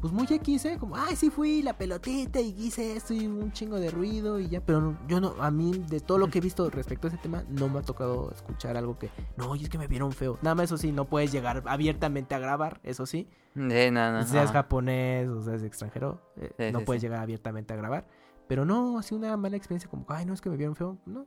Pues 0.00 0.12
muy 0.12 0.26
X, 0.28 0.66
¿eh? 0.66 0.76
Como, 0.78 0.94
ay, 0.96 1.16
sí 1.16 1.30
fui, 1.30 1.62
la 1.62 1.78
pelotita 1.78 2.38
y 2.38 2.50
hice 2.58 2.94
esto 2.96 3.14
y 3.14 3.26
un 3.26 3.50
chingo 3.52 3.80
de 3.80 3.90
ruido 3.90 4.38
y 4.38 4.48
ya. 4.48 4.60
Pero 4.60 4.82
no- 4.82 4.98
yo 5.08 5.20
no, 5.22 5.34
a 5.40 5.50
mí, 5.50 5.72
de 5.88 6.00
todo 6.00 6.18
lo 6.18 6.28
que 6.28 6.38
he 6.38 6.40
visto 6.42 6.68
respecto 6.68 7.06
a 7.06 7.10
ese 7.10 7.16
tema, 7.18 7.44
no 7.48 7.70
me 7.70 7.78
ha 7.78 7.82
tocado 7.82 8.30
escuchar 8.30 8.76
algo 8.76 8.98
que, 8.98 9.08
no, 9.38 9.56
y 9.56 9.62
es 9.64 9.70
que 9.70 9.78
me 9.78 9.86
vieron 9.88 10.12
feo. 10.12 10.38
Nada 10.42 10.54
más 10.54 10.64
eso 10.66 10.76
sí, 10.76 10.92
no 10.92 11.06
puedes 11.06 11.32
llegar 11.32 11.62
abiertamente 11.66 12.34
a 12.34 12.38
grabar, 12.38 12.78
eso 12.82 13.06
sí. 13.06 13.26
Sí, 13.54 13.90
no, 13.90 14.12
no. 14.12 14.22
seas 14.24 14.48
no. 14.48 14.52
japonés 14.52 15.28
o 15.30 15.42
seas 15.42 15.62
extranjero, 15.62 16.20
eh, 16.36 16.52
Sí, 16.58 16.72
no 16.72 16.80
sí, 16.80 16.84
puedes 16.84 17.00
sí. 17.00 17.06
llegar 17.06 17.22
abiertamente 17.22 17.72
a 17.72 17.76
grabar. 17.76 18.06
Pero 18.48 18.66
no, 18.66 18.98
así 18.98 19.14
una 19.14 19.34
mala 19.38 19.56
experiencia 19.56 19.88
como, 19.90 20.04
ay, 20.08 20.26
no, 20.26 20.34
es 20.34 20.40
que 20.42 20.50
me 20.50 20.56
vieron 20.58 20.76
feo. 20.76 20.98
No. 21.06 21.24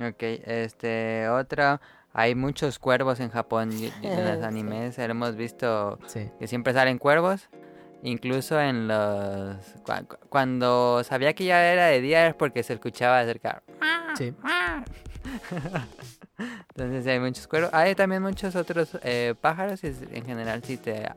Ok, 0.00 0.22
este, 0.22 1.28
otra. 1.28 1.80
Hay 2.12 2.34
muchos 2.34 2.78
cuervos 2.78 3.20
en 3.20 3.30
Japón. 3.30 3.70
En 4.02 4.24
los 4.24 4.42
animes 4.44 4.98
hemos 4.98 5.36
visto 5.36 5.98
Sí. 6.06 6.30
que 6.38 6.46
siempre 6.46 6.72
salen 6.72 6.98
cuervos. 6.98 7.48
Incluso 8.02 8.60
en 8.60 8.86
los... 8.86 9.56
cua- 9.84 10.06
cu- 10.06 10.16
Cuando 10.28 11.02
sabía 11.04 11.32
que 11.34 11.44
ya 11.44 11.64
era 11.72 11.86
de 11.86 12.00
día 12.00 12.28
es 12.28 12.34
porque 12.34 12.62
se 12.62 12.74
escuchaba 12.74 13.18
acerca. 13.20 13.62
Sí. 14.16 14.32
Entonces 16.70 17.06
hay 17.06 17.18
muchos 17.18 17.46
cuervos. 17.48 17.70
Hay 17.74 17.94
también 17.94 18.22
muchos 18.22 18.54
otros 18.56 18.96
eh, 19.02 19.34
pájaros. 19.40 19.82
y 19.82 19.88
En 20.12 20.24
general, 20.24 20.62
si 20.62 20.76
te 20.76 21.08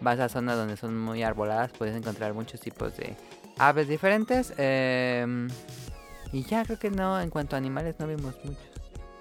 vas 0.00 0.20
a 0.20 0.28
zonas 0.28 0.56
donde 0.56 0.76
son 0.76 0.96
muy 0.98 1.22
arboladas, 1.22 1.72
puedes 1.72 1.96
encontrar 1.96 2.32
muchos 2.32 2.60
tipos 2.60 2.96
de 2.96 3.16
aves 3.58 3.88
diferentes. 3.88 4.52
em, 4.56 5.48
y 6.32 6.42
ya 6.44 6.64
creo 6.64 6.78
que 6.78 6.90
no, 6.90 7.20
en 7.20 7.30
cuanto 7.30 7.56
a 7.56 7.58
animales 7.58 7.94
no 7.98 8.06
vimos 8.06 8.34
muchos. 8.44 8.58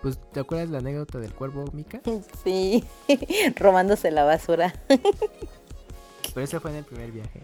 Pues, 0.01 0.17
¿te 0.31 0.39
acuerdas 0.39 0.69
la 0.69 0.77
anécdota 0.77 1.17
del 1.19 1.33
cuervo, 1.33 1.65
Mika? 1.73 1.99
Sí, 2.43 2.83
robándose 3.57 4.11
la 4.11 4.23
basura. 4.23 4.73
Pero 4.87 6.41
ese 6.43 6.59
fue 6.59 6.71
en 6.71 6.77
el 6.77 6.83
primer 6.85 7.11
viaje. 7.11 7.41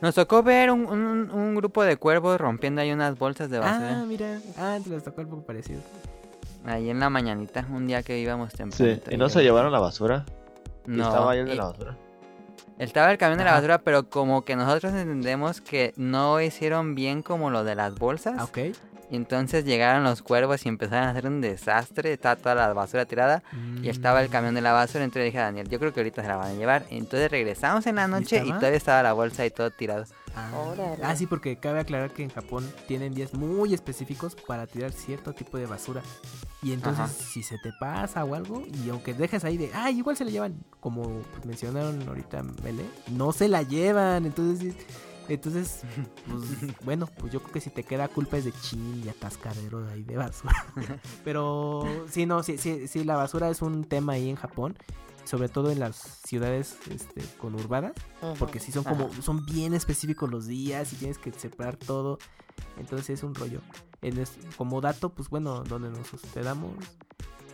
Nos 0.00 0.14
tocó 0.16 0.42
ver 0.42 0.70
un, 0.70 0.86
un- 0.86 1.30
un 1.30 1.54
grupo 1.54 1.84
de 1.84 1.96
cuervos 1.96 2.40
rompiendo 2.40 2.80
ahí 2.80 2.90
unas 2.92 3.16
bolsas 3.18 3.48
de 3.50 3.60
basura. 3.60 4.00
Ah, 4.00 4.04
mira. 4.06 4.40
Ah, 4.58 4.78
te 4.82 4.90
les 4.90 5.04
tocó 5.04 5.20
un 5.22 5.28
poco 5.28 5.42
parecido. 5.42 5.80
Ahí 6.64 6.90
en 6.90 6.98
la 7.00 7.08
mañanita, 7.08 7.66
un 7.72 7.86
día 7.86 8.02
que 8.02 8.18
íbamos 8.18 8.50
Sí, 8.50 8.56
temprano. 8.58 9.00
y 9.10 9.16
no 9.16 9.28
se 9.28 9.42
llevaron 9.42 9.70
la 9.72 9.78
basura. 9.78 10.24
Y 10.86 10.90
No, 10.90 11.04
estaba 11.06 11.34
lleno 11.34 11.48
de 11.48 11.54
y- 11.54 11.58
la 11.58 11.64
basura. 11.66 11.96
Estaba 12.82 13.12
el 13.12 13.18
camión 13.18 13.38
de 13.38 13.44
la 13.44 13.52
basura, 13.52 13.78
pero 13.78 14.10
como 14.10 14.44
que 14.44 14.56
nosotros 14.56 14.92
entendemos 14.92 15.60
que 15.60 15.94
no 15.96 16.40
hicieron 16.40 16.96
bien 16.96 17.22
como 17.22 17.48
lo 17.48 17.62
de 17.62 17.76
las 17.76 17.94
bolsas. 17.94 18.42
Ok. 18.42 18.58
Y 19.08 19.16
entonces 19.16 19.64
llegaron 19.64 20.02
los 20.02 20.20
cuervos 20.20 20.66
y 20.66 20.68
empezaron 20.68 21.04
a 21.04 21.10
hacer 21.10 21.26
un 21.26 21.40
desastre. 21.40 22.12
Estaba 22.12 22.34
toda 22.34 22.54
la 22.56 22.72
basura 22.72 23.04
tirada. 23.04 23.42
Y 23.82 23.88
estaba 23.88 24.20
el 24.20 24.30
camión 24.30 24.54
de 24.54 24.62
la 24.62 24.72
basura. 24.72 25.04
Entonces 25.04 25.26
dije 25.26 25.38
a 25.38 25.42
Daniel, 25.42 25.68
yo 25.68 25.78
creo 25.78 25.92
que 25.92 26.00
ahorita 26.00 26.22
se 26.22 26.28
la 26.28 26.36
van 26.36 26.50
a 26.50 26.54
llevar. 26.54 26.84
Entonces 26.90 27.30
regresamos 27.30 27.86
en 27.86 27.96
la 27.96 28.08
noche 28.08 28.42
y, 28.44 28.48
todavía 28.48 28.78
estaba 28.78 29.02
la 29.02 29.12
bolsa 29.12 29.46
y 29.46 29.50
todo 29.50 29.70
tirado. 29.70 30.06
Ah, 30.34 30.74
ah, 31.02 31.16
sí, 31.16 31.26
porque 31.26 31.56
cabe 31.56 31.80
aclarar 31.80 32.10
que 32.12 32.22
en 32.22 32.30
Japón 32.30 32.70
tienen 32.86 33.14
días 33.14 33.34
muy 33.34 33.74
específicos 33.74 34.34
para 34.34 34.66
tirar 34.66 34.92
cierto 34.92 35.32
tipo 35.32 35.58
de 35.58 35.66
basura. 35.66 36.02
Y 36.62 36.72
entonces, 36.72 37.04
Ajá. 37.04 37.12
si 37.12 37.42
se 37.42 37.58
te 37.58 37.72
pasa 37.78 38.24
o 38.24 38.34
algo, 38.34 38.64
y 38.84 38.88
aunque 38.90 39.14
dejes 39.14 39.44
ahí 39.44 39.56
de, 39.56 39.70
ah, 39.74 39.90
igual 39.90 40.16
se 40.16 40.24
la 40.24 40.30
llevan, 40.30 40.64
como 40.80 41.02
pues, 41.02 41.44
mencionaron 41.44 42.06
ahorita 42.08 42.42
Mele, 42.62 42.84
no 43.10 43.32
se 43.32 43.48
la 43.48 43.62
llevan. 43.62 44.24
Entonces, 44.24 44.74
entonces 45.28 45.82
pues, 46.26 46.76
bueno, 46.84 47.06
pues 47.18 47.32
yo 47.32 47.40
creo 47.40 47.52
que 47.52 47.60
si 47.60 47.70
te 47.70 47.82
queda 47.82 48.08
culpa 48.08 48.36
es 48.36 48.44
de 48.44 48.52
chin 48.52 49.02
y 49.04 49.08
atascadero 49.08 49.82
de 49.82 49.92
ahí 49.92 50.02
de 50.02 50.16
basura. 50.16 50.54
Pero 51.24 51.84
sí, 52.08 52.26
no, 52.26 52.42
sí, 52.42 52.58
sí, 52.58 52.88
sí, 52.88 53.04
la 53.04 53.16
basura 53.16 53.50
es 53.50 53.62
un 53.62 53.84
tema 53.84 54.14
ahí 54.14 54.28
en 54.30 54.36
Japón, 54.36 54.76
sobre 55.24 55.48
todo 55.48 55.70
en 55.70 55.80
las 55.80 55.96
ciudades 55.96 56.76
este, 56.90 57.22
conurbadas. 57.38 57.92
Porque 58.38 58.60
sí 58.60 58.72
son 58.72 58.84
como, 58.84 59.22
son 59.22 59.44
bien 59.46 59.74
específicos 59.74 60.30
los 60.30 60.46
días 60.46 60.92
y 60.92 60.96
tienes 60.96 61.18
que 61.18 61.32
separar 61.32 61.76
todo. 61.76 62.18
Entonces 62.78 63.10
es 63.10 63.22
un 63.22 63.34
rollo. 63.34 63.60
En 64.02 64.18
es- 64.18 64.36
como 64.56 64.80
dato, 64.80 65.10
pues 65.10 65.28
bueno, 65.28 65.62
donde 65.62 65.90
nos 65.90 66.12
hospedamos, 66.12 66.72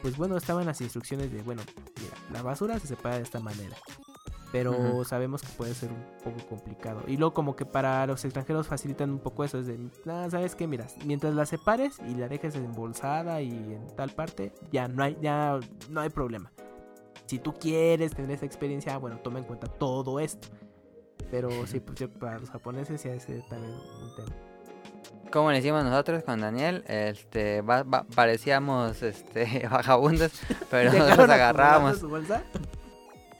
pues 0.02 0.16
bueno, 0.16 0.36
estaban 0.36 0.64
las 0.66 0.80
instrucciones 0.80 1.32
de, 1.32 1.42
bueno, 1.42 1.62
mira, 2.00 2.14
la 2.32 2.42
basura 2.42 2.78
se 2.78 2.86
separa 2.86 3.16
de 3.16 3.22
esta 3.22 3.40
manera. 3.40 3.76
Pero 4.50 5.04
sabemos 5.04 5.42
que 5.42 5.48
puede 5.48 5.74
ser 5.74 5.90
un 5.90 6.02
poco 6.24 6.46
complicado. 6.48 7.02
Y 7.06 7.18
luego 7.18 7.34
como 7.34 7.54
que 7.54 7.66
para 7.66 8.06
los 8.06 8.24
extranjeros 8.24 8.66
facilitan 8.66 9.10
un 9.10 9.18
poco 9.18 9.44
eso. 9.44 9.58
Es 9.58 9.66
de, 9.66 9.78
"Ah, 10.06 10.26
¿sabes 10.30 10.54
qué? 10.54 10.66
Mira, 10.66 10.86
mientras 11.04 11.34
la 11.34 11.44
separes 11.44 11.98
y 12.08 12.14
la 12.14 12.28
dejes 12.28 12.54
embolsada 12.54 13.42
y 13.42 13.50
en 13.50 13.86
tal 13.94 14.08
parte, 14.14 14.54
ya 14.72 14.88
no 14.88 15.02
hay, 15.02 15.18
ya 15.20 15.60
no 15.90 16.00
hay 16.00 16.08
problema. 16.08 16.50
Si 17.28 17.38
tú 17.38 17.52
quieres 17.54 18.14
tener 18.14 18.30
esa 18.32 18.46
experiencia, 18.46 18.96
bueno, 18.98 19.18
toma 19.18 19.38
en 19.38 19.44
cuenta 19.44 19.66
todo 19.68 20.18
esto. 20.18 20.48
Pero 21.30 21.50
sí, 21.66 21.78
pues 21.78 21.98
yo, 21.98 22.08
para 22.10 22.38
los 22.38 22.48
japoneses 22.50 23.00
sí 23.02 23.08
es 23.10 23.26
también 23.48 23.72
un 23.74 24.16
tema. 24.16 24.34
Como 25.30 25.52
le 25.52 25.58
hicimos 25.58 25.84
nosotros 25.84 26.24
con 26.24 26.40
Daniel, 26.40 26.84
este, 26.88 27.60
va- 27.60 27.82
va- 27.82 28.04
parecíamos 28.14 29.02
este, 29.02 29.68
vagabundos, 29.70 30.32
pero 30.70 30.84
nosotros 30.90 31.08
¿Dejaron 31.18 31.30
agarrábamos. 31.30 31.98
su 31.98 32.08
bolsa? 32.08 32.42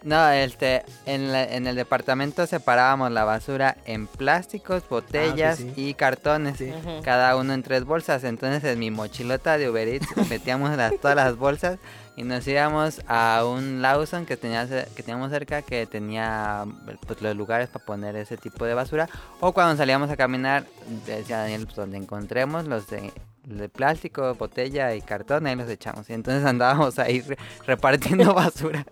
No, 0.02 0.28
este, 0.31 0.85
en, 1.06 1.32
la- 1.32 1.44
en 1.44 1.66
el 1.66 1.77
departamento 1.77 2.47
separábamos 2.47 3.10
la 3.10 3.24
basura 3.24 3.78
en 3.86 4.06
plásticos, 4.06 4.86
botellas 4.89 5.60
Ah, 5.60 5.62
sí. 5.62 5.73
y 5.77 5.94
cartones. 5.94 6.59
Sí. 6.59 6.73
Cada 7.02 7.36
uno 7.36 7.55
en 7.55 7.62
tres 7.62 7.85
bolsas. 7.85 8.23
Entonces 8.24 8.62
en 8.65 8.78
mi 8.78 8.90
mochilota 8.90 9.56
de 9.56 9.70
Uber 9.70 9.89
Eats 9.89 10.06
metíamos 10.31 10.77
las- 10.77 10.97
todas 11.01 11.16
las 11.16 11.36
bolsas 11.36 11.78
y 12.19 12.24
nos 12.24 12.45
íbamos 12.49 13.01
a 13.07 13.45
un 13.47 13.81
Lawson 13.81 14.27
que, 14.27 14.36
tenía, 14.36 14.66
que 14.66 15.05
teníamos 15.05 15.31
cerca 15.31 15.62
que 15.62 15.86
tenía 15.86 16.66
pues, 17.07 17.23
los 17.23 17.36
lugares 17.36 17.69
para 17.69 17.85
poner 17.85 18.16
ese 18.16 18.36
tipo 18.36 18.65
de 18.65 18.74
basura. 18.74 19.09
O 19.39 19.53
cuando 19.53 19.77
salíamos 19.77 20.11
a 20.11 20.16
caminar, 20.16 20.65
decía 21.07 21.39
Daniel, 21.39 21.66
pues, 21.66 21.77
donde 21.77 21.97
encontremos 21.97 22.66
los 22.66 22.89
de, 22.89 23.12
de 23.45 23.69
plástico, 23.69 24.35
botella 24.35 24.97
y 24.97 25.01
cartón, 25.01 25.47
ahí 25.47 25.55
los 25.55 25.70
echamos. 25.70 26.11
Y 26.11 26.15
entonces 26.15 26.45
andábamos 26.45 26.99
ahí 26.99 27.20
re- 27.20 27.39
repartiendo 27.65 28.35
basura. 28.35 28.85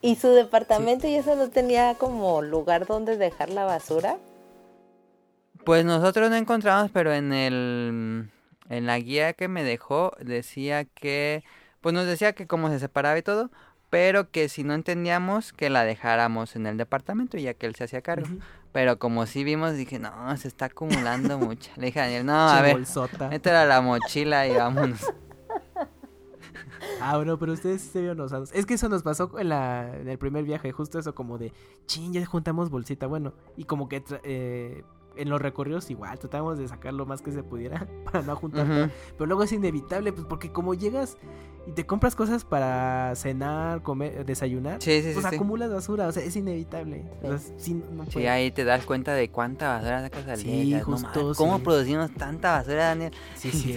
¿Y 0.00 0.16
su 0.16 0.28
departamento 0.30 1.06
y 1.06 1.16
eso 1.16 1.36
no 1.36 1.50
tenía 1.50 1.96
como 1.96 2.40
lugar 2.40 2.86
donde 2.86 3.18
dejar 3.18 3.50
la 3.50 3.64
basura? 3.66 4.16
Pues 5.66 5.84
nosotros 5.84 6.30
no 6.30 6.36
encontramos, 6.36 6.90
pero 6.94 7.12
en 7.12 7.34
el 7.34 8.30
en 8.70 8.86
la 8.86 8.98
guía 8.98 9.34
que 9.34 9.48
me 9.48 9.64
dejó 9.64 10.12
decía 10.18 10.86
que 10.86 11.44
pues 11.82 11.94
nos 11.94 12.06
decía 12.06 12.32
que 12.32 12.46
cómo 12.46 12.70
se 12.70 12.78
separaba 12.78 13.18
y 13.18 13.22
todo, 13.22 13.50
pero 13.90 14.30
que 14.30 14.48
si 14.48 14.64
no 14.64 14.72
entendíamos 14.72 15.52
que 15.52 15.68
la 15.68 15.84
dejáramos 15.84 16.56
en 16.56 16.66
el 16.66 16.78
departamento 16.78 17.36
y 17.36 17.42
ya 17.42 17.52
que 17.52 17.66
él 17.66 17.74
se 17.74 17.84
hacía 17.84 18.00
cargo. 18.00 18.26
Pero 18.72 18.98
como 18.98 19.26
sí 19.26 19.44
vimos 19.44 19.74
dije, 19.74 19.98
"No, 19.98 20.34
se 20.38 20.48
está 20.48 20.66
acumulando 20.66 21.38
mucho." 21.38 21.70
Le 21.76 21.86
dije 21.86 22.00
a 22.00 22.04
Daniel, 22.04 22.24
"No, 22.24 22.48
a 22.48 22.62
ver, 22.62 22.72
bolsota. 22.76 23.28
métela 23.28 23.62
a 23.62 23.66
la 23.66 23.82
mochila 23.82 24.46
y 24.46 24.56
vámonos." 24.56 25.00
Ah, 27.00 27.16
bueno, 27.16 27.38
pero 27.38 27.52
ustedes 27.52 27.80
sí 27.80 27.88
se 27.90 28.00
vieron 28.00 28.20
osados. 28.20 28.50
Es 28.52 28.66
que 28.66 28.74
eso 28.74 28.88
nos 28.88 29.02
pasó 29.02 29.38
en, 29.38 29.48
la, 29.48 29.92
en 29.96 30.08
el 30.08 30.18
primer 30.18 30.44
viaje, 30.44 30.70
justo 30.72 30.98
eso 30.98 31.14
como 31.14 31.38
de, 31.38 31.52
chin, 31.86 32.12
ya 32.12 32.24
juntamos 32.24 32.70
bolsita, 32.70 33.06
bueno. 33.06 33.34
Y 33.56 33.64
como 33.64 33.88
que 33.88 34.02
eh, 34.24 34.84
en 35.16 35.28
los 35.28 35.40
recorridos 35.40 35.90
igual, 35.90 36.18
tratamos 36.18 36.58
de 36.58 36.68
sacar 36.68 36.94
lo 36.94 37.06
más 37.06 37.22
que 37.22 37.32
se 37.32 37.42
pudiera 37.42 37.86
para 38.04 38.22
no 38.22 38.36
juntar. 38.36 38.66
Ujú. 38.68 38.90
Pero 39.16 39.26
luego 39.26 39.42
es 39.44 39.52
inevitable, 39.52 40.12
pues 40.12 40.26
porque 40.26 40.50
como 40.52 40.74
llegas 40.74 41.16
y 41.66 41.72
te 41.72 41.86
compras 41.86 42.16
cosas 42.16 42.44
para 42.44 43.14
cenar, 43.14 43.82
comer, 43.82 44.24
desayunar, 44.26 44.82
Sí, 44.82 45.00
sí, 45.02 45.08
sí. 45.08 45.14
pues 45.14 45.26
sí. 45.28 45.36
acumulas 45.36 45.70
basura, 45.70 46.08
o 46.08 46.12
sea, 46.12 46.22
es 46.24 46.34
inevitable. 46.34 47.04
O 47.22 47.28
sea, 47.28 47.38
sí, 47.56 47.74
no 47.92 48.04
Sí, 48.06 48.10
puede- 48.14 48.28
ahí 48.28 48.50
te 48.50 48.64
das 48.64 48.84
cuenta 48.84 49.14
de 49.14 49.30
cuánta 49.30 49.68
basura 49.76 50.00
sacas 50.02 50.26
al 50.28 50.42
día. 50.42 50.78
"No 50.80 50.84
justo, 50.84 51.20
mames, 51.22 51.36
¿Cómo 51.36 51.56
sí. 51.58 51.62
producimos 51.62 52.10
tanta 52.14 52.52
basura, 52.52 52.86
Daniel? 52.86 53.12
sí, 53.36 53.50
sí. 53.52 53.76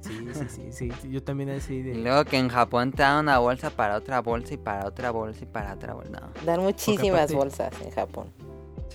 Sí, 0.00 0.68
sí, 0.70 0.90
sí, 1.00 1.10
Yo 1.10 1.22
también 1.22 1.48
así 1.48 1.76
Y 1.76 1.94
luego 1.94 2.24
que 2.26 2.36
en 2.38 2.50
Japón 2.50 2.92
te 2.92 3.02
dan 3.02 3.20
una 3.24 3.38
bolsa 3.38 3.70
para 3.70 3.96
otra 3.96 4.20
bolsa 4.20 4.52
y 4.52 4.58
para 4.58 4.86
otra 4.86 5.10
bolsa 5.10 5.44
y 5.44 5.46
para 5.46 5.72
otra 5.72 5.94
bolsa. 5.94 6.10
No, 6.20 6.44
Dan 6.44 6.60
muchísimas 6.60 7.22
aparte- 7.30 7.34
bolsas 7.34 7.72
en 7.80 7.90
Japón. 7.90 8.26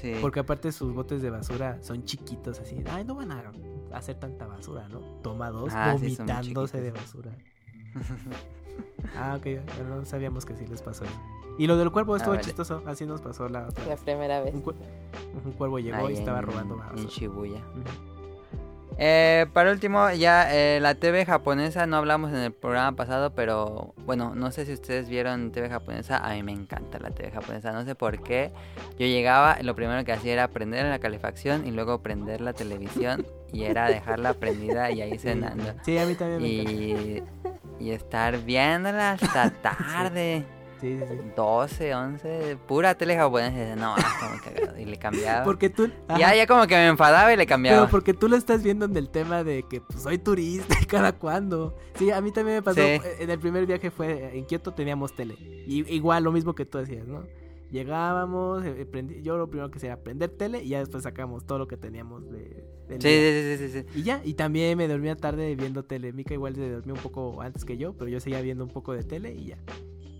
Sí. 0.01 0.13
Porque 0.21 0.39
aparte 0.39 0.71
sus 0.71 0.93
botes 0.93 1.21
de 1.21 1.29
basura 1.29 1.77
son 1.81 2.03
chiquitos, 2.05 2.59
así. 2.59 2.83
Ay, 2.91 3.03
no 3.05 3.15
van 3.15 3.31
a 3.31 3.43
hacer 3.93 4.15
tanta 4.19 4.45
basura, 4.47 4.87
¿no? 4.89 4.99
Toma 5.21 5.49
dos, 5.51 5.73
Ah, 5.75 5.95
sí, 5.99 6.03
vomitándose 6.17 6.81
de 6.81 6.91
basura. 6.91 7.31
ah, 9.17 9.35
ok, 9.37 9.43
bueno, 9.77 9.95
no 9.97 10.05
sabíamos 10.05 10.45
que 10.45 10.55
sí 10.55 10.65
les 10.67 10.81
pasó 10.81 11.03
eso. 11.05 11.13
Y 11.57 11.67
lo 11.67 11.75
del 11.77 11.91
cuervo 11.91 12.15
estuvo 12.15 12.31
vale. 12.33 12.43
chistoso, 12.43 12.81
así 12.85 13.05
nos 13.05 13.21
pasó 13.21 13.49
la 13.49 13.67
otra. 13.67 13.85
La 13.85 13.97
primera 13.97 14.41
vez. 14.41 14.53
Un, 14.55 14.63
un 15.45 15.51
cuervo 15.53 15.79
llegó 15.79 16.09
y 16.09 16.13
estaba 16.13 16.39
en- 16.39 16.45
robando 16.45 16.75
En 16.75 16.79
basura. 16.81 17.09
Shibuya. 17.09 17.59
Ujú. 17.59 18.18
Eh, 19.01 19.45
para 19.53 19.71
último, 19.71 20.11
ya 20.11 20.53
eh, 20.53 20.81
la 20.81 20.93
TV 20.93 21.25
japonesa, 21.25 21.85
no 21.85 21.95
hablamos 21.95 22.31
en 22.31 22.39
el 22.39 22.51
programa 22.51 22.97
pasado, 22.97 23.33
pero 23.33 23.93
bueno, 24.05 24.35
no 24.35 24.51
sé 24.51 24.65
si 24.65 24.73
ustedes 24.73 25.07
vieron 25.07 25.53
TV 25.53 25.69
japonesa, 25.69 26.17
a 26.17 26.33
mí 26.33 26.43
me 26.43 26.51
encanta 26.51 26.99
la 26.99 27.09
TV 27.11 27.31
japonesa, 27.31 27.71
no 27.71 27.85
sé 27.85 27.95
por 27.95 28.21
qué. 28.21 28.51
Yo 28.97 29.05
llegaba, 29.05 29.57
lo 29.61 29.73
primero 29.73 30.03
que 30.03 30.11
hacía 30.11 30.33
era 30.33 30.49
prender 30.49 30.85
la 30.85 30.99
calefacción 30.99 31.65
y 31.65 31.71
luego 31.71 32.01
prender 32.03 32.41
la 32.41 32.51
televisión 32.51 33.25
y 33.53 33.63
era 33.63 33.87
dejarla 33.87 34.33
prendida 34.33 34.91
y 34.91 35.01
ahí 35.01 35.17
cenando. 35.17 35.73
Sí, 35.85 35.97
a 35.97 36.05
mí 36.05 36.15
también 36.15 36.41
me 36.41 36.61
encanta. 36.61 36.81
Y, 37.79 37.85
y 37.87 37.91
estar 37.91 38.37
viéndola 38.39 39.11
hasta 39.11 39.49
tarde. 39.61 40.43
Sí, 40.45 40.58
sí, 40.81 40.99
sí. 41.07 41.15
12, 41.35 41.95
11, 41.95 42.57
pura 42.67 42.95
tele 42.95 43.15
japonesa. 43.15 43.75
No, 43.75 43.95
muy 43.95 44.39
cagado. 44.39 44.79
Y 44.79 44.85
le 44.85 44.97
cambiaba. 44.97 45.43
Porque 45.43 45.69
tú... 45.69 45.89
Ajá, 46.07 46.19
ya, 46.19 46.35
ya 46.35 46.47
como 46.47 46.65
que 46.67 46.75
me 46.75 46.87
enfadaba 46.87 47.33
y 47.33 47.37
le 47.37 47.45
cambiaba. 47.45 47.79
Pero 47.81 47.91
porque 47.91 48.13
tú 48.13 48.27
lo 48.29 48.35
estás 48.35 48.63
viendo 48.63 48.85
en 48.85 48.95
el 48.97 49.09
tema 49.09 49.43
de 49.43 49.63
que 49.63 49.81
pues, 49.81 50.01
soy 50.01 50.17
turista 50.17 50.75
y 50.81 50.85
cada 50.85 51.13
cuando. 51.13 51.75
Sí, 51.95 52.11
a 52.11 52.21
mí 52.21 52.31
también 52.31 52.57
me 52.57 52.61
pasó. 52.63 52.79
Sí. 52.81 52.87
eh, 52.87 53.01
En 53.19 53.29
el 53.29 53.39
primer 53.39 53.65
viaje 53.65 53.91
fue 53.91 54.37
en 54.37 54.45
Kioto 54.45 54.73
teníamos 54.73 55.15
tele. 55.15 55.35
Y, 55.67 55.89
igual 55.93 56.23
lo 56.23 56.31
mismo 56.31 56.53
que 56.55 56.65
tú 56.65 56.77
decías, 56.77 57.05
¿no? 57.07 57.23
Llegábamos, 57.71 58.63
eh, 58.65 58.87
yo 59.21 59.37
lo 59.37 59.47
primero 59.47 59.69
que 59.69 59.77
hacía 59.77 59.91
era 59.93 60.01
prender 60.01 60.31
tele 60.31 60.63
y 60.63 60.69
ya 60.69 60.79
después 60.79 61.03
sacamos 61.03 61.45
todo 61.45 61.59
lo 61.59 61.67
que 61.67 61.77
teníamos 61.77 62.27
de, 62.31 62.65
del 62.87 62.99
Sí, 62.99 63.07
día. 63.07 63.57
sí, 63.57 63.57
sí, 63.57 63.69
sí, 63.69 63.85
sí. 63.93 63.99
Y 63.99 64.03
ya, 64.03 64.21
y 64.25 64.33
también 64.33 64.75
me 64.75 64.87
dormía 64.87 65.15
tarde 65.15 65.55
viendo 65.55 65.83
tele. 65.83 66.11
Mika 66.11 66.33
igual 66.33 66.55
se 66.55 66.67
dormía 66.67 66.95
un 66.95 66.99
poco 66.99 67.41
antes 67.41 67.65
que 67.65 67.77
yo, 67.77 67.93
pero 67.93 68.09
yo 68.09 68.19
seguía 68.19 68.41
viendo 68.41 68.63
un 68.63 68.71
poco 68.71 68.93
de 68.93 69.03
tele 69.03 69.33
y 69.35 69.45
ya. 69.49 69.57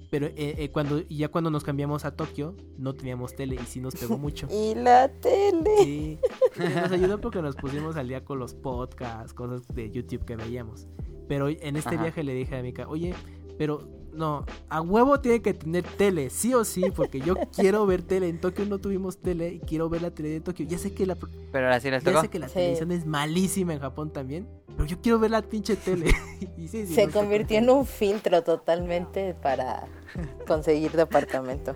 Pero 0.10 0.26
eh, 0.28 0.34
eh, 0.58 0.70
cuando, 0.72 1.02
ya 1.08 1.30
cuando 1.30 1.52
nos 1.52 1.64
cambiamos 1.64 2.04
a 2.06 2.16
Tokio, 2.16 2.56
no 2.78 2.96
teníamos 2.96 3.36
tele 3.36 3.56
y 3.56 3.66
sí 3.66 3.80
nos 3.80 3.96
pegó 3.96 4.18
mucho. 4.18 4.48
Y 4.50 4.76
la 4.76 5.08
tele. 5.10 5.70
Sí, 5.84 6.20
nos 6.58 6.92
ayudó 6.92 7.22
porque 7.22 7.42
nos 7.42 7.56
pusimos 7.56 7.96
al 7.96 8.08
día 8.08 8.26
con 8.26 8.40
los 8.40 8.54
podcasts, 8.56 9.34
cosas 9.34 9.68
de 9.68 9.92
YouTube 9.92 10.26
que 10.26 10.36
veíamos. 10.36 10.88
Pero 11.28 11.48
en 11.50 11.76
este 11.76 11.96
Ajá. 11.96 12.04
viaje 12.04 12.24
le 12.24 12.34
dije 12.34 12.58
a 12.58 12.64
Mika, 12.64 12.88
oye, 12.88 13.14
pero 13.58 13.88
no, 14.14 14.46
a 14.70 14.82
huevo 14.82 15.20
tiene 15.20 15.42
que 15.42 15.54
tener 15.54 15.84
tele, 15.84 16.30
sí 16.30 16.54
o 16.54 16.64
sí, 16.66 16.84
porque 16.96 17.20
yo 17.22 17.36
quiero 17.56 17.86
ver 17.86 18.02
tele. 18.02 18.28
En 18.30 18.40
Tokio 18.42 18.66
no 18.66 18.78
tuvimos 18.80 19.18
tele 19.20 19.54
y 19.54 19.60
quiero 19.60 19.90
ver 19.90 20.02
la 20.02 20.12
tele 20.12 20.30
de 20.30 20.42
Tokio. 20.42 20.66
Ya 20.68 20.78
sé 20.78 20.94
que 20.94 21.06
la, 21.06 21.16
Pero 21.16 21.66
ahora 21.66 21.80
sí 21.80 21.90
les 21.92 22.04
ya 22.04 22.12
tocó. 22.12 22.22
sé 22.22 22.28
que 22.30 22.40
la 22.40 22.48
Sí. 22.48 22.56
televisión 22.56 22.92
es 22.92 23.06
malísima 23.06 23.74
en 23.74 23.80
Japón 23.80 24.12
también, 24.12 24.48
pero 24.76 24.86
yo 24.86 25.00
quiero 25.02 25.20
ver 25.20 25.32
la 25.32 25.42
pinche 25.42 25.76
tele. 25.76 26.08
y 26.58 26.68
sí, 26.68 26.86
sí, 26.88 26.94
Se 26.96 27.10
convirtió 27.10 27.58
en 27.58 27.70
un 27.70 27.86
filtro 27.86 28.42
totalmente 28.44 29.34
para 29.36 29.88
conseguir 30.48 30.92
departamento. 30.92 31.76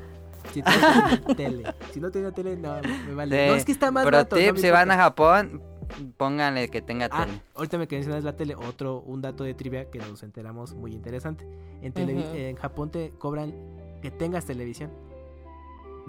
Si 0.53 0.61
tele. 1.38 1.64
Si 1.93 1.99
no 1.99 2.11
tenía 2.11 2.31
tele, 2.31 2.57
no, 2.57 2.76
me 3.07 3.14
vale. 3.14 3.45
Sí. 3.45 3.49
No, 3.49 3.55
es 3.55 3.65
que 3.65 3.72
está 3.72 3.91
más 3.91 4.05
Pro 4.05 4.26
tip, 4.26 4.57
si 4.57 4.69
van 4.69 4.91
a. 4.91 4.97
Japón, 4.97 5.61
pónganle 6.17 6.69
que 6.69 6.81
tenga 6.81 7.07
Ah, 7.11 7.25
tele. 7.25 7.41
ahorita 7.55 7.77
me 7.77 7.87
que 7.87 7.95
mencionas 7.95 8.23
la 8.23 8.35
tele, 8.35 8.55
otro, 8.55 8.99
un 9.01 9.21
dato 9.21 9.43
de 9.43 9.53
trivia 9.53 9.89
que 9.89 9.99
nos 9.99 10.23
enteramos 10.23 10.73
muy 10.73 10.93
interesante. 10.93 11.47
En, 11.81 11.91
Ujú. 11.91 12.35
en 12.35 12.55
Japón 12.55 12.89
te 12.91 13.09
cobran 13.17 13.53
que 14.01 14.11
tengas 14.11 14.45
televisión. 14.45 14.91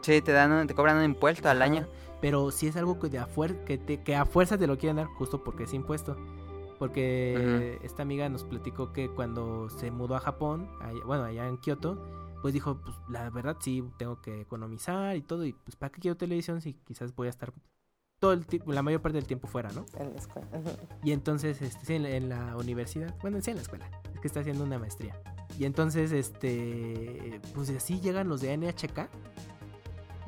Sí, 0.03 0.21
te 0.21 0.33
dan 0.33 0.53
un- 0.53 0.67
te 0.67 0.75
cobran 0.75 0.97
un 0.99 1.05
impuesto 1.05 1.49
al 1.49 1.63
año. 1.63 1.87
Pero 2.21 2.51
si 2.51 2.67
es 2.69 2.77
algo 2.77 2.99
que, 2.99 3.09
de 3.09 3.19
a 3.19 3.27
que, 3.67 3.79
te- 3.79 4.03
que 4.03 4.17
a 4.17 4.25
fuerza 4.25 4.57
te 4.59 4.67
lo 4.67 4.79
quieren 4.79 4.97
dar, 4.97 5.07
justo 5.07 5.45
porque 5.45 5.65
es 5.65 5.75
impuesto. 5.75 6.17
Porque 6.79 7.79
esta 7.83 8.03
amiga 8.03 8.29
nos 8.29 8.45
platicó 8.45 8.93
que 8.93 9.09
cuando 9.09 9.69
se 9.71 9.91
mudó 9.91 10.17
a 10.17 10.21
Japón, 10.21 10.69
allá- 10.81 11.05
bueno, 11.05 11.25
allá 11.25 11.47
en 11.49 11.57
Kioto, 11.59 11.99
pues 12.43 12.53
dijo, 12.53 12.79
pues 12.83 12.97
la 13.09 13.31
verdad 13.31 13.57
sí, 13.61 13.83
tengo 13.97 14.21
que 14.21 14.41
economizar 14.43 15.17
y 15.17 15.23
todo, 15.23 15.45
y 15.47 15.53
pues 15.53 15.77
¿para 15.77 15.91
qué 15.93 16.01
quiero 16.01 16.17
televisión 16.17 16.61
si 16.61 16.75
quizás 16.75 17.15
voy 17.15 17.29
a 17.29 17.31
estar 17.31 17.53
todo 18.25 18.33
el 18.33 18.47
la 18.67 18.83
mayor 18.83 19.03
parte 19.03 19.17
del 19.19 19.27
tiempo 19.27 19.47
fuera, 19.47 19.71
¿no? 19.73 19.85
En 19.99 20.13
la 20.15 20.19
escuela. 20.19 20.47
Y 21.03 21.13
entonces, 21.13 21.61
este, 21.61 21.85
sí, 21.85 21.95
en 21.95 22.03
la, 22.05 22.11
en 22.11 22.29
la 22.31 22.57
universidad, 22.57 23.15
bueno, 23.21 23.39
sí 23.43 23.51
en 23.51 23.57
la 23.57 23.63
escuela, 23.63 23.87
es 24.15 24.21
que 24.21 24.27
está 24.29 24.41
haciendo 24.41 24.65
una 24.65 24.79
maestría. 24.79 25.15
Y 25.59 25.67
entonces, 25.67 26.11
este, 26.13 27.41
pues 27.55 27.69
así 27.71 28.01
llegan 28.01 28.29
los 28.29 28.41
de 28.41 28.57
NHK, 28.57 29.09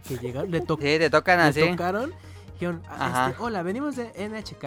que 0.07 0.19
llegaron, 0.19 0.51
le, 0.51 0.61
to- 0.61 0.77
Sí, 0.81 0.83
te 0.99 1.11
tocan 1.11 1.39
le 1.39 1.45
así. 1.45 1.61
tocaron, 1.71 2.13
dijeron, 2.53 2.83
ah, 2.89 3.29
este, 3.31 3.43
hola, 3.43 3.63
venimos 3.63 3.97
de 3.97 4.13
NHK. 4.29 4.65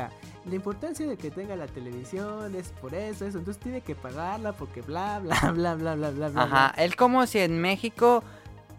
La 0.49 0.55
importancia 0.55 1.05
de 1.05 1.17
que 1.17 1.29
tenga 1.31 1.55
la 1.55 1.67
televisión 1.67 2.55
es 2.55 2.69
por 2.81 2.95
eso, 2.95 3.25
eso, 3.25 3.37
entonces 3.37 3.61
tiene 3.61 3.81
que 3.81 3.93
pagarla 3.95 4.53
porque 4.53 4.81
bla, 4.81 5.19
bla, 5.19 5.35
bla, 5.53 5.75
bla, 5.75 5.95
bla, 5.95 6.09
bla, 6.11 6.29
bla. 6.29 6.43
Ajá, 6.43 6.73
es 6.83 6.95
como 6.95 7.27
si 7.27 7.39
en 7.39 7.61
México 7.61 8.23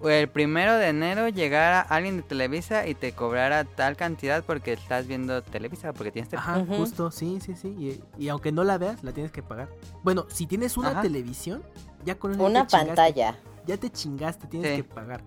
el 0.02 0.28
primero 0.28 0.74
de 0.76 0.88
enero 0.88 1.28
llegara 1.28 1.80
alguien 1.80 2.16
de 2.18 2.22
Televisa 2.22 2.86
y 2.86 2.94
te 2.94 3.12
cobrara 3.12 3.64
tal 3.64 3.96
cantidad 3.96 4.42
porque 4.44 4.72
estás 4.72 5.06
viendo 5.06 5.42
Televisa, 5.42 5.92
porque 5.92 6.10
tienes 6.12 6.28
tele. 6.30 6.42
Ajá, 6.42 6.64
justo, 6.66 7.10
sí, 7.10 7.38
sí, 7.40 7.54
sí. 7.54 7.68
Y, 8.18 8.22
y 8.24 8.28
aunque 8.28 8.52
no 8.52 8.64
la 8.64 8.78
veas, 8.78 9.02
la 9.04 9.12
tienes 9.12 9.30
que 9.32 9.42
pagar. 9.42 9.68
Bueno, 10.02 10.26
si 10.28 10.46
tienes 10.46 10.76
una 10.76 10.90
Ajá. 10.90 11.02
televisión, 11.02 11.62
ya 12.04 12.14
con 12.18 12.32
eso 12.32 12.40
ya 12.40 12.46
Una 12.48 12.66
chingaste. 12.66 12.86
pantalla. 12.86 13.38
ya 13.66 13.76
te 13.76 13.90
chingaste, 13.90 14.46
tienes 14.46 14.70
Sí. 14.70 14.76
que 14.78 14.84
pagar. 14.84 15.22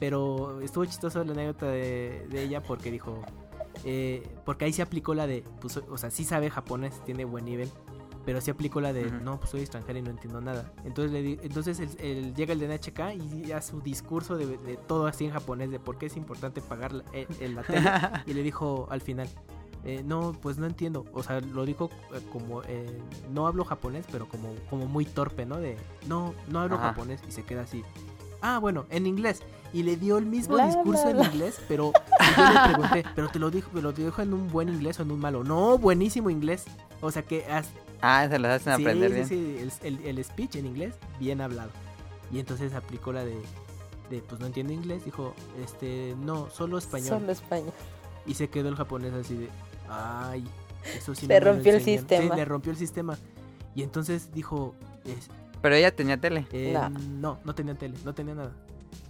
Pero 0.00 0.60
estuvo 0.60 0.84
chistoso 0.84 1.22
la 1.24 1.32
anécdota 1.32 1.66
de, 1.66 2.26
de 2.28 2.42
ella 2.42 2.62
porque 2.62 2.90
dijo, 2.90 3.22
eh, 3.84 4.26
porque 4.44 4.64
ahí 4.64 4.72
se 4.72 4.82
aplicó 4.82 5.14
la 5.14 5.26
de, 5.26 5.44
pues, 5.60 5.76
o 5.76 5.96
sea, 5.96 6.10
sí 6.10 6.24
sabe 6.24 6.50
japonés, 6.50 7.02
tiene 7.04 7.24
buen 7.24 7.44
nivel, 7.44 7.70
pero 8.26 8.40
sí 8.42 8.50
aplicó 8.50 8.80
la 8.82 8.92
de, 8.92 9.10
no, 9.10 9.38
pues 9.38 9.50
soy 9.50 9.60
extranjera 9.60 9.98
y 9.98 10.02
no 10.02 10.10
entiendo 10.10 10.40
nada. 10.42 10.70
Entonces, 10.84 11.12
le 11.12 11.22
di- 11.22 11.38
entonces 11.42 11.80
el- 11.80 11.98
el- 12.04 12.34
llega 12.34 12.52
el 12.52 12.58
de 12.58 12.66
NHK 12.66 13.14
y 13.14 13.42
ya 13.46 13.62
su 13.62 13.80
discurso 13.80 14.36
de, 14.36 14.58
de 14.58 14.76
todo 14.76 15.06
así 15.06 15.24
en 15.24 15.30
japonés, 15.30 15.70
de 15.70 15.78
por 15.78 15.96
qué 15.96 16.06
es 16.06 16.16
importante 16.18 16.60
pagar 16.60 16.92
la, 16.92 17.04
eh, 17.14 17.26
eh, 17.40 17.48
la 17.48 17.62
tele, 17.62 17.88
y 18.26 18.34
le 18.34 18.42
dijo 18.42 18.88
al 18.90 19.00
final, 19.00 19.28
eh, 19.84 20.02
no, 20.04 20.32
pues 20.42 20.58
no 20.58 20.66
entiendo. 20.66 21.04
O 21.12 21.22
sea, 21.22 21.40
lo 21.40 21.64
dijo 21.64 21.88
eh, 22.12 22.20
como, 22.32 22.62
eh, 22.64 23.00
no 23.30 23.46
hablo 23.46 23.64
japonés, 23.64 24.04
pero 24.10 24.28
como, 24.28 24.52
como 24.68 24.86
muy 24.86 25.04
torpe, 25.04 25.46
¿no? 25.46 25.58
De, 25.58 25.76
no, 26.08 26.34
no 26.48 26.58
hablo 26.60 26.74
Ajá. 26.76 26.88
japonés 26.88 27.20
y 27.28 27.30
se 27.30 27.44
queda 27.44 27.62
así. 27.62 27.84
Ah, 28.42 28.58
bueno, 28.58 28.86
en 28.90 29.06
inglés. 29.06 29.42
Y 29.72 29.82
le 29.82 29.96
dio 29.96 30.16
el 30.18 30.26
mismo 30.26 30.54
Bla, 30.54 30.66
discurso 30.66 31.02
bla, 31.02 31.10
en 31.10 31.16
bla. 31.18 31.26
inglés, 31.26 31.60
pero 31.68 31.92
yo 32.36 32.44
le 32.52 32.72
pregunté, 32.74 33.04
¿pero 33.14 33.28
te 33.28 33.38
lo 33.38 33.50
dijo, 33.50 33.70
me 33.72 33.82
lo 33.82 33.92
dijo 33.92 34.22
en 34.22 34.32
un 34.32 34.48
buen 34.48 34.68
inglés 34.68 34.98
o 35.00 35.02
en 35.02 35.10
un 35.10 35.18
malo? 35.20 35.44
No, 35.44 35.76
buenísimo 35.78 36.30
inglés. 36.30 36.64
O 37.00 37.10
sea 37.10 37.22
que 37.22 37.44
Ah, 38.00 38.26
se 38.30 38.38
los 38.38 38.50
hacen 38.50 38.76
sí, 38.76 38.82
aprender 38.82 39.10
sí, 39.10 39.14
bien. 39.14 39.70
sí, 39.70 39.78
el, 39.84 39.98
el- 40.00 40.06
el 40.18 40.24
speech 40.24 40.56
en 40.56 40.66
inglés, 40.66 40.94
bien 41.18 41.40
hablado. 41.40 41.70
Y 42.32 42.38
entonces 42.38 42.74
aplicó 42.74 43.12
la 43.12 43.24
de, 43.24 43.36
de, 44.10 44.18
pues 44.20 44.40
no 44.40 44.46
entiendo 44.46 44.72
inglés, 44.72 45.04
dijo, 45.04 45.34
este, 45.62 46.14
no, 46.20 46.48
solo 46.50 46.78
español. 46.78 47.08
Solo 47.20 47.32
español. 47.32 47.72
Y 48.26 48.34
se 48.34 48.48
quedó 48.48 48.68
el 48.68 48.76
japonés 48.76 49.12
así 49.14 49.34
de, 49.36 49.48
ay, 49.88 50.44
eso 50.96 51.14
sí 51.14 51.26
Le 51.26 51.38
no 51.40 51.46
rompió 51.52 51.72
el 51.72 51.78
enseñan". 51.78 52.00
sistema. 52.00 52.34
Sí, 52.34 52.36
le 52.40 52.44
rompió 52.44 52.72
el 52.72 52.78
sistema. 52.78 53.18
Y 53.74 53.82
entonces 53.82 54.32
dijo, 54.32 54.74
es- 55.04 55.28
Pero 55.62 55.74
ella 55.74 55.94
tenía 55.94 56.20
tele. 56.20 56.46
eh, 56.52 56.72
No. 56.74 56.88
no, 56.90 57.38
no 57.44 57.54
tenía 57.54 57.74
tele, 57.74 57.96
no 58.04 58.14
tenía 58.14 58.34
nada. 58.34 58.52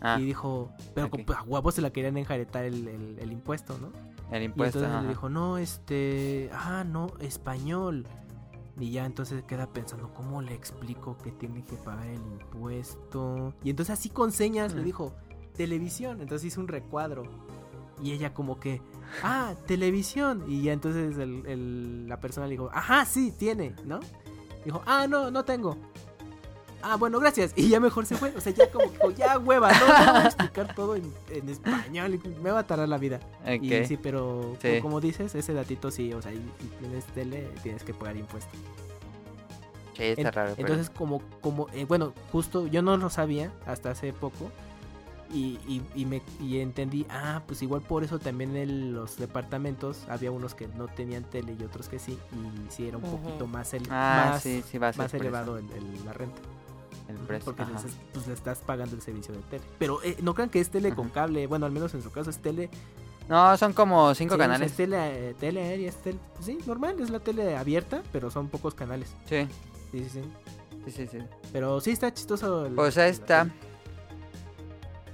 Ah, 0.01 0.19
Y 0.21 0.25
dijo, 0.25 0.71
pero 0.95 1.07
ok. 1.07 1.21
como 1.27 1.39
a 1.39 1.43
huevos 1.43 1.75
se 1.75 1.81
la 1.83 1.91
querían 1.91 2.17
enjaretar 2.17 2.65
el, 2.65 2.87
el- 2.89 3.19
el 3.19 3.33
impuesto, 3.33 3.79
¿no? 3.79 3.91
el 4.33 4.43
Y 4.43 4.47
impuesto. 4.47 4.79
entonces 4.79 4.91
ajá. 4.95 5.03
le 5.03 5.09
dijo, 5.11 5.29
no, 5.29 5.59
este, 5.59 6.51
ah, 6.53 6.85
no, 6.85 7.13
español. 7.21 8.07
Y 8.79 8.91
ya 8.91 9.07
entonces 9.07 9.43
queda 9.45 9.67
pensando, 9.69 10.13
¿cómo 10.13 10.43
le 10.43 10.53
explico 10.55 11.17
que 11.19 11.31
tiene 11.33 11.65
que 11.65 11.77
pagar 11.77 12.07
el 12.09 12.21
impuesto? 12.27 13.55
Y 13.65 13.71
entonces 13.71 13.99
así 13.99 14.11
con 14.11 14.33
señas 14.33 14.75
le 14.75 14.83
Mm. 14.83 14.85
dijo, 14.85 15.13
televisión. 15.57 16.21
Entonces 16.21 16.47
hizo 16.49 16.61
un 16.61 16.69
recuadro. 16.69 17.23
Y 18.03 18.13
ella 18.13 18.35
como 18.35 18.61
que, 18.61 18.83
ah, 19.23 19.55
televisión. 19.67 20.45
Y 20.47 20.63
ya 20.63 20.73
entonces 20.75 21.17
el- 21.17 21.47
el- 21.47 22.09
la 22.09 22.21
persona 22.21 22.47
le 22.47 22.53
dijo, 22.53 22.69
ajá, 22.73 23.05
sí, 23.07 23.33
tiene, 23.39 23.75
¿no? 23.87 24.01
Dijo, 24.65 24.83
ah, 24.85 25.07
no, 25.09 25.31
no 25.31 25.45
tengo. 25.45 25.79
Ah, 26.83 26.97
bueno, 26.97 27.19
gracias. 27.19 27.53
Y 27.57 27.69
ya 27.69 27.81
mejor 27.81 28.07
se 28.07 28.17
fue. 28.17 28.33
O 28.37 28.41
sea, 28.41 28.53
ya 28.53 28.71
como 28.71 28.85
que 28.91 28.99
dijo, 28.99 29.11
ya 29.13 29.39
hueva, 29.39 29.73
no, 29.73 29.79
no 30.07 30.13
voy 30.13 30.23
a 30.23 30.25
explicar 30.27 30.75
todo 30.75 30.95
en, 30.97 31.13
en 31.31 31.49
español. 31.49 32.15
y 32.23 32.29
Me 32.41 32.51
va 32.51 32.61
a 32.61 32.67
tardar 32.67 32.89
la 32.89 32.99
vida. 32.99 33.21
Ok. 33.45 33.63
Y 33.63 33.85
sí, 33.87 33.97
pero 33.97 34.57
Sí. 34.63 34.69
como- 34.69 34.83
como 34.83 35.01
dices, 35.01 35.35
ese 35.35 35.53
datito 35.55 35.91
sí, 35.91 36.13
o 36.13 36.23
sea, 36.23 36.33
y- 36.33 36.37
si 36.61 36.67
tienes 36.79 37.05
tele, 37.07 37.49
tienes 37.63 37.83
que 37.83 37.93
pagar 37.95 38.17
impuestos. 38.17 38.53
Sí, 39.97 40.03
está 40.05 40.21
En- 40.29 40.33
raro. 40.33 40.53
pero- 40.57 40.69
Entonces, 40.69 40.91
como, 40.97 41.23
como 41.41 41.69
eh, 41.73 41.87
bueno, 41.87 42.13
justo 42.31 42.67
yo 42.67 42.83
no 42.83 42.97
lo 42.97 43.09
sabía 43.11 43.51
hasta 43.67 43.91
hace 43.91 44.13
poco. 44.13 44.51
Y, 45.33 45.59
y, 45.67 45.83
y 45.97 46.05
me 46.05 46.23
y 46.41 46.61
entendí, 46.61 47.05
ah, 47.11 47.43
pues 47.49 47.61
igual 47.61 47.81
por 47.83 48.05
eso 48.05 48.21
también 48.21 48.55
en 48.55 48.93
los 48.95 49.17
departamentos 49.17 50.05
había 50.09 50.31
unos 50.31 50.55
que 50.55 50.69
no 50.69 50.87
tenían 50.87 51.25
tele 51.25 51.57
y 51.59 51.65
otros 51.65 51.89
que 51.89 51.99
sí, 51.99 52.17
y 52.33 52.71
sí 52.71 52.87
era 52.87 52.97
un 52.99 53.03
poquito 53.03 53.49
más, 53.49 53.75
el, 53.75 53.83
Ah, 53.91 54.29
más, 54.35 54.43
sí, 54.45 54.63
sí 54.71 54.79
va 54.79 54.87
a 54.87 54.93
ser 54.93 55.03
más 55.03 55.11
por 55.11 55.17
eso, 55.17 55.25
elevado 55.25 55.59
el, 55.59 55.65
el- 55.73 56.05
la 56.05 56.13
renta. 56.13 56.41
El 57.09 57.17
Ujú, 57.17 57.27
precio. 57.27 57.45
Porque 57.55 57.71
les, 57.73 57.83
pues, 58.13 58.27
le 58.27 58.35
estás 58.35 58.59
pagando 58.59 58.95
el 58.97 59.03
servicio 59.03 59.35
de 59.35 59.41
tele. 59.43 59.65
Pero 59.79 60.03
eh, 60.03 60.17
no 60.23 60.35
crean 60.35 60.49
que 60.51 60.61
es 60.61 60.71
tele 60.71 60.95
con 60.95 61.09
cable, 61.11 61.47
bueno, 61.47 61.67
al 61.67 61.73
menos 61.73 61.95
en 61.95 62.03
su 62.03 62.11
caso 62.11 62.31
es 62.31 62.39
tele 62.39 62.69
No, 63.29 63.57
son 63.57 63.73
como 63.73 64.15
cinco 64.15 64.35
Sí, 64.35 64.41
canales. 64.41 64.71
es 64.71 64.77
tele, 64.77 65.31
eh, 65.31 65.35
tele 65.35 65.63
aérea, 65.63 65.89
es 65.89 65.97
tele- 65.97 66.19
sí, 66.41 66.59
normal, 66.67 66.97
es 67.01 67.11
la 67.11 67.19
tele 67.21 67.57
abierta, 67.57 68.03
pero 68.13 68.31
son 68.31 68.49
pocos 68.49 68.75
canales. 68.75 69.09
Sí, 69.29 69.47
Sí, 69.93 70.05
sí, 70.05 70.09
sí. 70.11 70.23
sí, 70.85 70.91
sí, 70.93 71.07
sí. 71.09 71.19
Pero 71.53 71.81
sí 71.81 71.91
está 71.93 72.13
chistoso. 72.15 72.67
el- 72.67 72.75
Pues 72.75 72.97
ahí 72.99 73.05
la 73.05 73.11
está. 73.11 73.49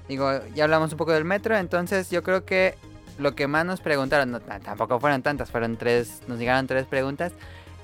Digo, 0.09 0.31
ya 0.55 0.65
hablamos 0.65 0.93
un 0.93 0.99
poco 0.99 1.13
del 1.13 1.25
metro, 1.25 1.57
entonces 1.57 2.11
yo 2.11 2.23
creo 2.23 2.45
que 2.45 2.75
lo 3.19 3.35
que 3.35 3.47
más 3.47 3.65
nos 3.65 3.81
preguntaron, 3.81 4.31
no, 4.33 4.41
tampoco 4.41 4.99
fueron 5.01 5.23
tantas, 5.23 5.51
fueron 5.51 5.77
tres, 5.77 6.21
nos 6.27 6.39
llegaron 6.39 6.67
tres 6.67 6.87
preguntas. 6.87 7.33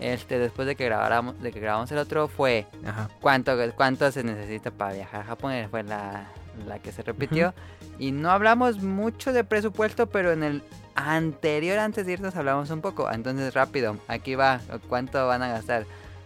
Este, 0.00 0.38
después 0.38 0.66
de 0.66 0.76
que 0.76 0.84
grabáramos, 0.84 1.40
de 1.42 1.52
que 1.52 1.60
grabamos 1.60 1.90
el 1.92 1.98
otro, 1.98 2.28
fue 2.28 2.66
Ajá. 2.86 3.08
cuánto, 3.20 3.52
cuánto 3.74 4.10
se 4.12 4.22
necesita 4.22 4.70
para 4.70 4.94
viajar 4.94 5.22
a 5.22 5.24
Japón, 5.24 5.52
eh, 5.52 5.66
fue 5.68 5.82
la, 5.82 6.28
la 6.66 6.78
que 6.78 6.92
se 6.92 7.02
repitió. 7.02 7.52
Y 7.98 8.12
no 8.12 8.30
hablamos 8.30 8.80
mucho 8.80 9.32
de 9.32 9.42
presupuesto, 9.42 10.06
pero 10.06 10.30
en 10.32 10.44
el 10.44 10.62
anterior, 10.94 11.78
antes 11.78 12.06
de 12.06 12.12
irnos, 12.12 12.36
hablamos 12.36 12.70
un 12.70 12.80
poco. 12.80 13.10
Entonces, 13.10 13.54
rápido, 13.54 13.96
aquí 14.06 14.34
va, 14.34 14.60
cuánto 14.88 15.26
van 15.26 15.42
a 15.42 15.48
gastar. 15.48 15.84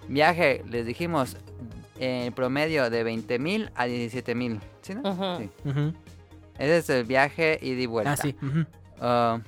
Viaje, 0.08 0.62
les 0.68 0.84
dijimos, 0.84 1.36
en 1.98 2.32
promedio 2.32 2.90
de 2.90 3.04
20 3.04 3.38
mil 3.38 3.70
a 3.74 3.84
17 3.86 4.34
mil. 4.34 4.60
¿Sí, 4.82 4.94
no? 4.94 5.08
Ujú. 5.10 5.42
Sí. 5.64 5.94
Ese 6.58 6.78
es 6.78 6.90
el 6.90 7.04
viaje 7.04 7.58
ida 7.62 7.80
y 7.80 7.86
vuelta. 7.86 8.12
Ah, 8.12 8.16
sí. 8.16 8.36
Ah, 9.00 9.38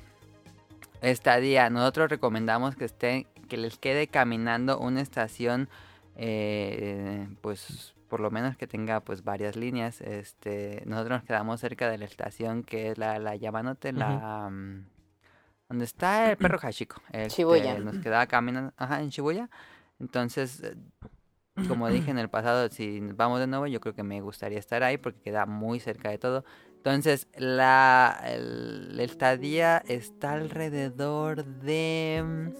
estadía, 1.02 1.68
nosotros 1.70 2.08
recomendamos 2.10 2.76
que 2.76 2.84
estén, 2.86 3.26
que 3.54 3.60
les 3.60 3.78
quede 3.78 4.08
caminando 4.08 4.80
una 4.80 5.00
estación, 5.00 5.68
eh, 6.16 7.28
pues 7.40 7.94
por 8.08 8.18
lo 8.18 8.32
menos 8.32 8.56
que 8.56 8.66
tenga 8.66 8.98
pues 8.98 9.22
varias 9.22 9.54
líneas. 9.54 10.00
Este, 10.00 10.82
nosotros 10.86 11.20
nos 11.20 11.24
quedamos 11.24 11.60
cerca 11.60 11.88
de 11.88 11.96
la 11.98 12.04
estación 12.04 12.64
que 12.64 12.90
es 12.90 12.98
la, 12.98 13.20
la 13.20 13.36
Yamanote, 13.36 13.92
la 13.92 14.50
mm, 14.50 14.86
donde 15.68 15.84
está 15.84 16.32
el 16.32 16.36
perro 16.36 16.58
Hashiko. 16.58 17.00
Este, 17.12 17.42
Shibuya. 17.42 17.78
Nos 17.78 17.98
quedaba 17.98 18.26
caminando, 18.26 18.72
ajá, 18.76 19.00
en 19.02 19.10
Shibuya. 19.10 19.48
Entonces, 20.00 20.60
eh, 20.64 20.74
como 21.68 21.88
dije 21.88 22.10
en 22.10 22.18
el 22.18 22.28
pasado, 22.28 22.68
si 22.70 22.98
vamos 22.98 23.38
de 23.38 23.46
nuevo, 23.46 23.68
yo 23.68 23.78
creo 23.78 23.94
que 23.94 24.02
me 24.02 24.20
gustaría 24.20 24.58
estar 24.58 24.82
ahí 24.82 24.98
porque 24.98 25.20
queda 25.20 25.46
muy 25.46 25.78
cerca 25.78 26.10
de 26.10 26.18
todo. 26.18 26.44
Entonces, 26.78 27.28
la, 27.36 28.20
el, 28.26 28.96
la 28.96 29.04
estadía 29.04 29.78
está 29.86 30.32
alrededor 30.32 31.44
de... 31.44 32.52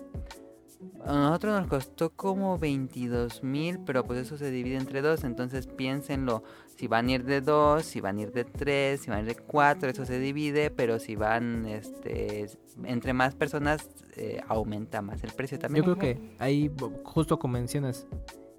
A 1.04 1.12
nosotros 1.12 1.60
nos 1.60 1.68
costó 1.68 2.10
como 2.10 2.58
22 2.58 3.42
mil, 3.42 3.78
pero 3.80 4.04
pues 4.04 4.20
eso 4.20 4.36
se 4.36 4.50
divide 4.50 4.76
entre 4.76 5.02
dos. 5.02 5.24
Entonces 5.24 5.66
piénsenlo. 5.66 6.42
Si 6.76 6.88
van 6.88 7.08
a 7.08 7.12
ir 7.12 7.24
de 7.24 7.40
dos, 7.40 7.84
si 7.84 8.00
van 8.00 8.18
a 8.18 8.22
ir 8.22 8.32
de 8.32 8.44
tres, 8.44 9.02
si 9.02 9.10
van 9.10 9.20
a 9.20 9.22
ir 9.22 9.28
de 9.28 9.36
cuatro, 9.36 9.90
eso 9.90 10.04
se 10.04 10.18
divide. 10.18 10.70
Pero 10.70 10.98
si 10.98 11.14
van 11.16 11.66
este, 11.66 12.46
entre 12.84 13.12
más 13.12 13.34
personas, 13.34 13.88
eh, 14.16 14.40
aumenta 14.48 15.02
más 15.02 15.22
el 15.24 15.32
precio 15.32 15.56
Yo 15.56 15.62
también. 15.62 15.84
creo 15.84 15.98
que 15.98 16.36
ahí, 16.38 16.70
justo 17.04 17.38
como 17.38 17.54
mencionas, 17.54 18.06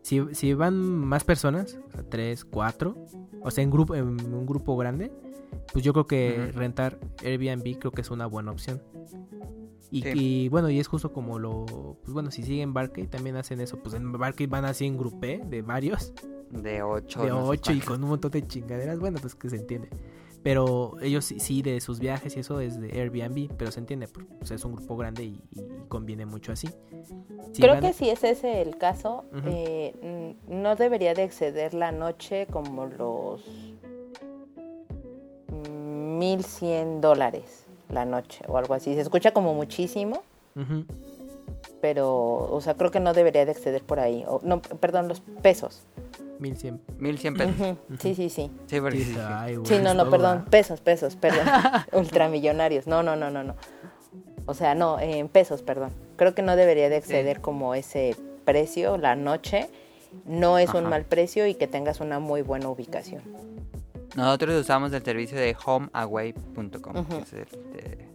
si, 0.02 0.22
si 0.34 0.54
van 0.54 0.76
más 0.76 1.24
personas, 1.24 1.80
o 1.98 2.04
tres, 2.04 2.46
cuatro, 2.46 2.96
o 3.42 3.52
sea, 3.52 3.64
en, 3.64 3.72
grupo, 3.72 3.96
en 3.96 4.06
un 4.06 4.46
grupo 4.46 4.78
grande, 4.78 5.12
pues 5.76 5.84
yo 5.84 5.92
creo 5.92 6.08
que 6.08 6.54
rentar 6.54 6.98
Airbnb 7.22 7.78
creo 7.80 7.92
que 7.92 8.00
es 8.00 8.10
una 8.10 8.28
buena 8.28 8.52
opción. 8.52 8.82
Y, 9.92 10.04
Sí. 10.04 10.10
y, 10.16 10.48
bueno, 10.50 10.70
y 10.70 10.80
es 10.80 10.88
justo 10.88 11.12
como 11.12 11.38
lo, 11.38 11.66
pues 12.02 12.14
bueno, 12.14 12.32
si 12.32 12.44
siguen 12.44 12.74
Barkey 12.74 13.08
también 13.08 13.36
hacen 13.36 13.60
eso, 13.60 13.78
pues 13.84 13.94
en 13.94 14.10
Barkey 14.14 14.48
van 14.48 14.64
así 14.64 14.86
en 14.86 14.98
grupé 14.98 15.42
de 15.46 15.62
varios, 15.64 16.14
De 16.50 16.82
8. 16.82 17.24
de 17.24 17.32
ocho 17.34 17.74
y 17.74 17.80
con 17.82 18.02
un 18.02 18.10
montón 18.12 18.32
de 18.32 18.48
chingaderas, 18.48 18.98
bueno, 19.00 19.18
pues 19.22 19.36
que 19.36 19.50
se 19.50 19.58
entiende. 19.58 19.90
Pero 20.44 20.94
ellos 21.02 21.26
sí, 21.26 21.40
sí, 21.42 21.62
de 21.62 21.82
sus 21.82 22.00
viajes 22.00 22.38
y 22.38 22.40
eso 22.40 22.62
es 22.62 22.80
de 22.80 22.92
Airbnb, 23.02 23.50
pero 23.58 23.70
se 23.72 23.80
entiende, 23.82 24.08
porque 24.08 24.34
pues, 24.36 24.52
es 24.52 24.64
un 24.64 24.76
grupo 24.76 24.96
grande 24.96 25.26
y, 25.26 25.42
y 25.52 25.62
conviene 25.90 26.26
mucho 26.26 26.52
así. 26.54 26.70
Si 27.52 27.62
Creo 27.62 27.74
van- 27.74 27.82
que 27.82 27.92
si 27.94 28.10
es 28.10 28.24
ese 28.24 28.62
el 28.62 28.78
caso, 28.78 29.26
eh, 29.46 30.36
no 30.48 30.76
debería 30.78 31.14
de 31.16 31.24
exceder 31.24 31.74
la 31.74 31.92
noche 31.92 32.48
como 32.48 32.86
los 32.86 33.44
1100 36.18 37.02
dólares 37.02 37.66
la 37.90 38.06
noche 38.06 38.44
o 38.48 38.58
algo 38.58 38.74
así. 38.74 38.94
Se 38.96 39.02
escucha 39.02 39.32
como 39.32 39.54
muchísimo, 39.54 40.24
pero, 41.82 42.48
o 42.52 42.62
sea, 42.62 42.76
creo 42.76 42.92
que 42.92 43.00
no 43.00 43.14
debería 43.14 43.46
de 43.46 43.52
exceder 43.52 43.84
por 43.84 44.00
ahí. 44.00 44.24
O, 44.28 44.40
no, 44.44 44.62
perdón, 44.62 45.08
los 45.08 45.22
pesos. 45.42 45.84
1100. 46.40 46.82
1100 47.00 47.34
pesos. 47.36 47.56
Ujú, 47.60 47.78
Sí, 48.00 48.16
sí, 48.16 48.30
sí. 48.30 48.52
Sí, 48.68 48.82
porque 48.82 48.98
Sí, 48.98 49.14
sí, 49.14 49.20
ay, 49.20 49.56
no, 49.56 49.94
no, 49.94 50.10
perdón, 50.10 50.38
¿verdad? 50.38 50.50
pesos, 50.50 50.82
pesos, 50.82 51.16
perdón. 51.16 51.48
Ultramillonarios. 51.94 52.88
No, 52.88 53.04
no, 53.04 53.16
no, 53.16 53.30
no, 53.30 53.44
no. 53.44 53.56
O 54.46 54.54
sea, 54.54 54.76
no, 54.76 55.00
en 55.00 55.28
pesos, 55.28 55.62
perdón. 55.62 55.92
Creo 56.18 56.36
que 56.36 56.42
no 56.42 56.56
debería 56.56 56.90
de 56.90 56.98
exceder 56.98 57.42
como 57.42 57.74
ese 57.76 58.16
precio 58.46 58.98
la 58.98 59.16
noche. 59.16 59.70
No 60.26 60.58
es 60.60 60.74
un 60.74 60.86
mal 60.86 61.04
precio 61.04 61.46
y 61.48 61.56
que 61.56 61.68
tengas 61.68 62.00
una 62.00 62.20
muy 62.20 62.42
buena 62.42 62.70
ubicación. 62.70 63.22
Nosotros 64.16 64.62
usamos 64.62 64.94
el 64.94 65.04
servicio 65.04 65.38
de 65.38 65.56
homeaway.com. 65.66 66.98
Ujú. 66.98 67.08
que 67.08 67.18
es 67.22 67.34
el 67.34 67.46
de- 67.74 68.06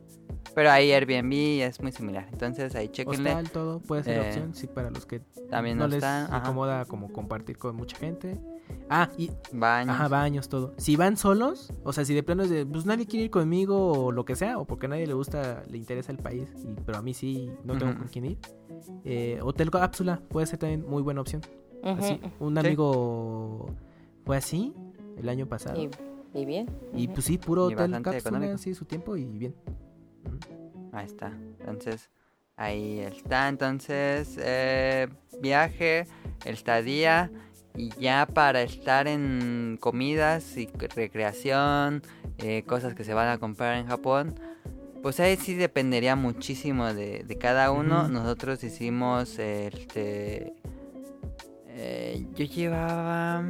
Pero 0.54 0.70
ahí 0.70 0.90
Airbnb 0.92 1.62
es 1.62 1.80
muy 1.80 1.92
similar. 1.92 2.26
Entonces 2.32 2.74
ahí 2.74 2.88
chequenle. 2.88 3.30
Hostal, 3.30 3.50
todo 3.50 3.80
puede 3.80 4.02
ser 4.02 4.16
Eh, 4.18 4.20
opción, 4.28 4.54
sí, 4.54 4.66
para 4.66 4.90
los 4.90 5.06
que 5.06 5.20
También 5.50 5.76
no 5.78 5.84
no 5.84 5.88
les 5.88 5.96
está. 5.98 6.34
Acomoda 6.36 6.84
como 6.86 7.12
compartir 7.12 7.56
con 7.58 7.76
mucha 7.76 7.96
gente. 7.96 8.40
Ah, 8.88 9.08
y 9.16 9.30
Baños. 9.52 9.94
ajá, 9.94 10.08
baños, 10.08 10.48
todo. 10.48 10.74
Si 10.76 10.96
van 10.96 11.16
solos, 11.16 11.72
o 11.84 11.92
sea, 11.92 12.04
si 12.04 12.14
de 12.14 12.22
plano 12.22 12.42
es 12.44 12.50
de, 12.50 12.64
pues 12.66 12.86
nadie 12.86 13.06
quiere 13.06 13.24
ir 13.26 13.30
conmigo 13.30 13.92
o 13.92 14.12
lo 14.12 14.24
que 14.24 14.34
sea, 14.36 14.58
o 14.58 14.64
porque 14.64 14.86
a 14.86 14.88
nadie 14.90 15.06
le 15.06 15.14
gusta, 15.14 15.62
le 15.68 15.76
interesa 15.78 16.10
el 16.12 16.18
país, 16.18 16.48
y, 16.64 16.74
pero 16.86 16.98
a 16.98 17.02
mí 17.02 17.12
sí, 17.14 17.50
no 17.64 17.76
tengo 17.78 17.96
con 17.96 18.08
quién 18.08 18.24
ir. 18.26 18.38
eh, 19.04 19.38
hotel 19.42 19.70
cápsula 19.70 20.20
puede 20.28 20.46
ser 20.46 20.58
también 20.58 20.84
muy 20.88 21.02
buena 21.02 21.20
opción. 21.20 21.42
Ujú, 21.82 21.90
Así, 22.04 22.20
un 22.40 22.54
Sí. 22.54 22.66
amigo 22.66 23.66
fue 24.24 24.36
así 24.36 24.72
el 25.20 25.28
año 25.28 25.46
pasado. 25.46 25.80
Y, 25.80 25.90
y 26.34 26.44
bien. 26.44 26.66
Y 26.94 27.08
pues 27.08 27.24
sí, 27.26 27.38
puro 27.38 27.70
Y 27.70 27.74
hotel 27.74 27.92
bastante 27.92 28.22
cápsula, 28.22 28.58
sí, 28.58 28.74
su 28.74 28.84
tiempo 28.84 29.16
y 29.16 29.24
bien. 29.24 29.54
Ahí 30.92 31.06
está. 31.06 31.32
Entonces, 31.60 32.10
ahí 32.56 33.00
está. 33.00 33.48
Entonces, 33.48 34.36
eh, 34.42 35.08
viaje, 35.40 36.06
estadía 36.44 37.30
Y 37.76 37.90
ya 38.00 38.26
para 38.26 38.62
estar 38.62 39.06
en 39.06 39.78
comidas 39.80 40.56
y 40.56 40.68
recreación, 40.94 42.02
eh, 42.38 42.64
cosas 42.66 42.94
que 42.94 43.04
se 43.04 43.14
van 43.14 43.28
a 43.28 43.38
comprar 43.38 43.76
en 43.76 43.86
Japón, 43.86 44.34
pues 45.02 45.20
ahí 45.20 45.36
sí 45.36 45.54
dependería 45.54 46.16
muchísimo 46.16 46.92
de, 46.92 47.24
de 47.24 47.38
cada 47.38 47.70
uno. 47.70 48.08
Nosotros 48.08 48.62
hicimos, 48.64 49.38
este, 49.38 50.52
eh, 51.68 52.26
yo 52.34 52.44
llevaba 52.44 53.44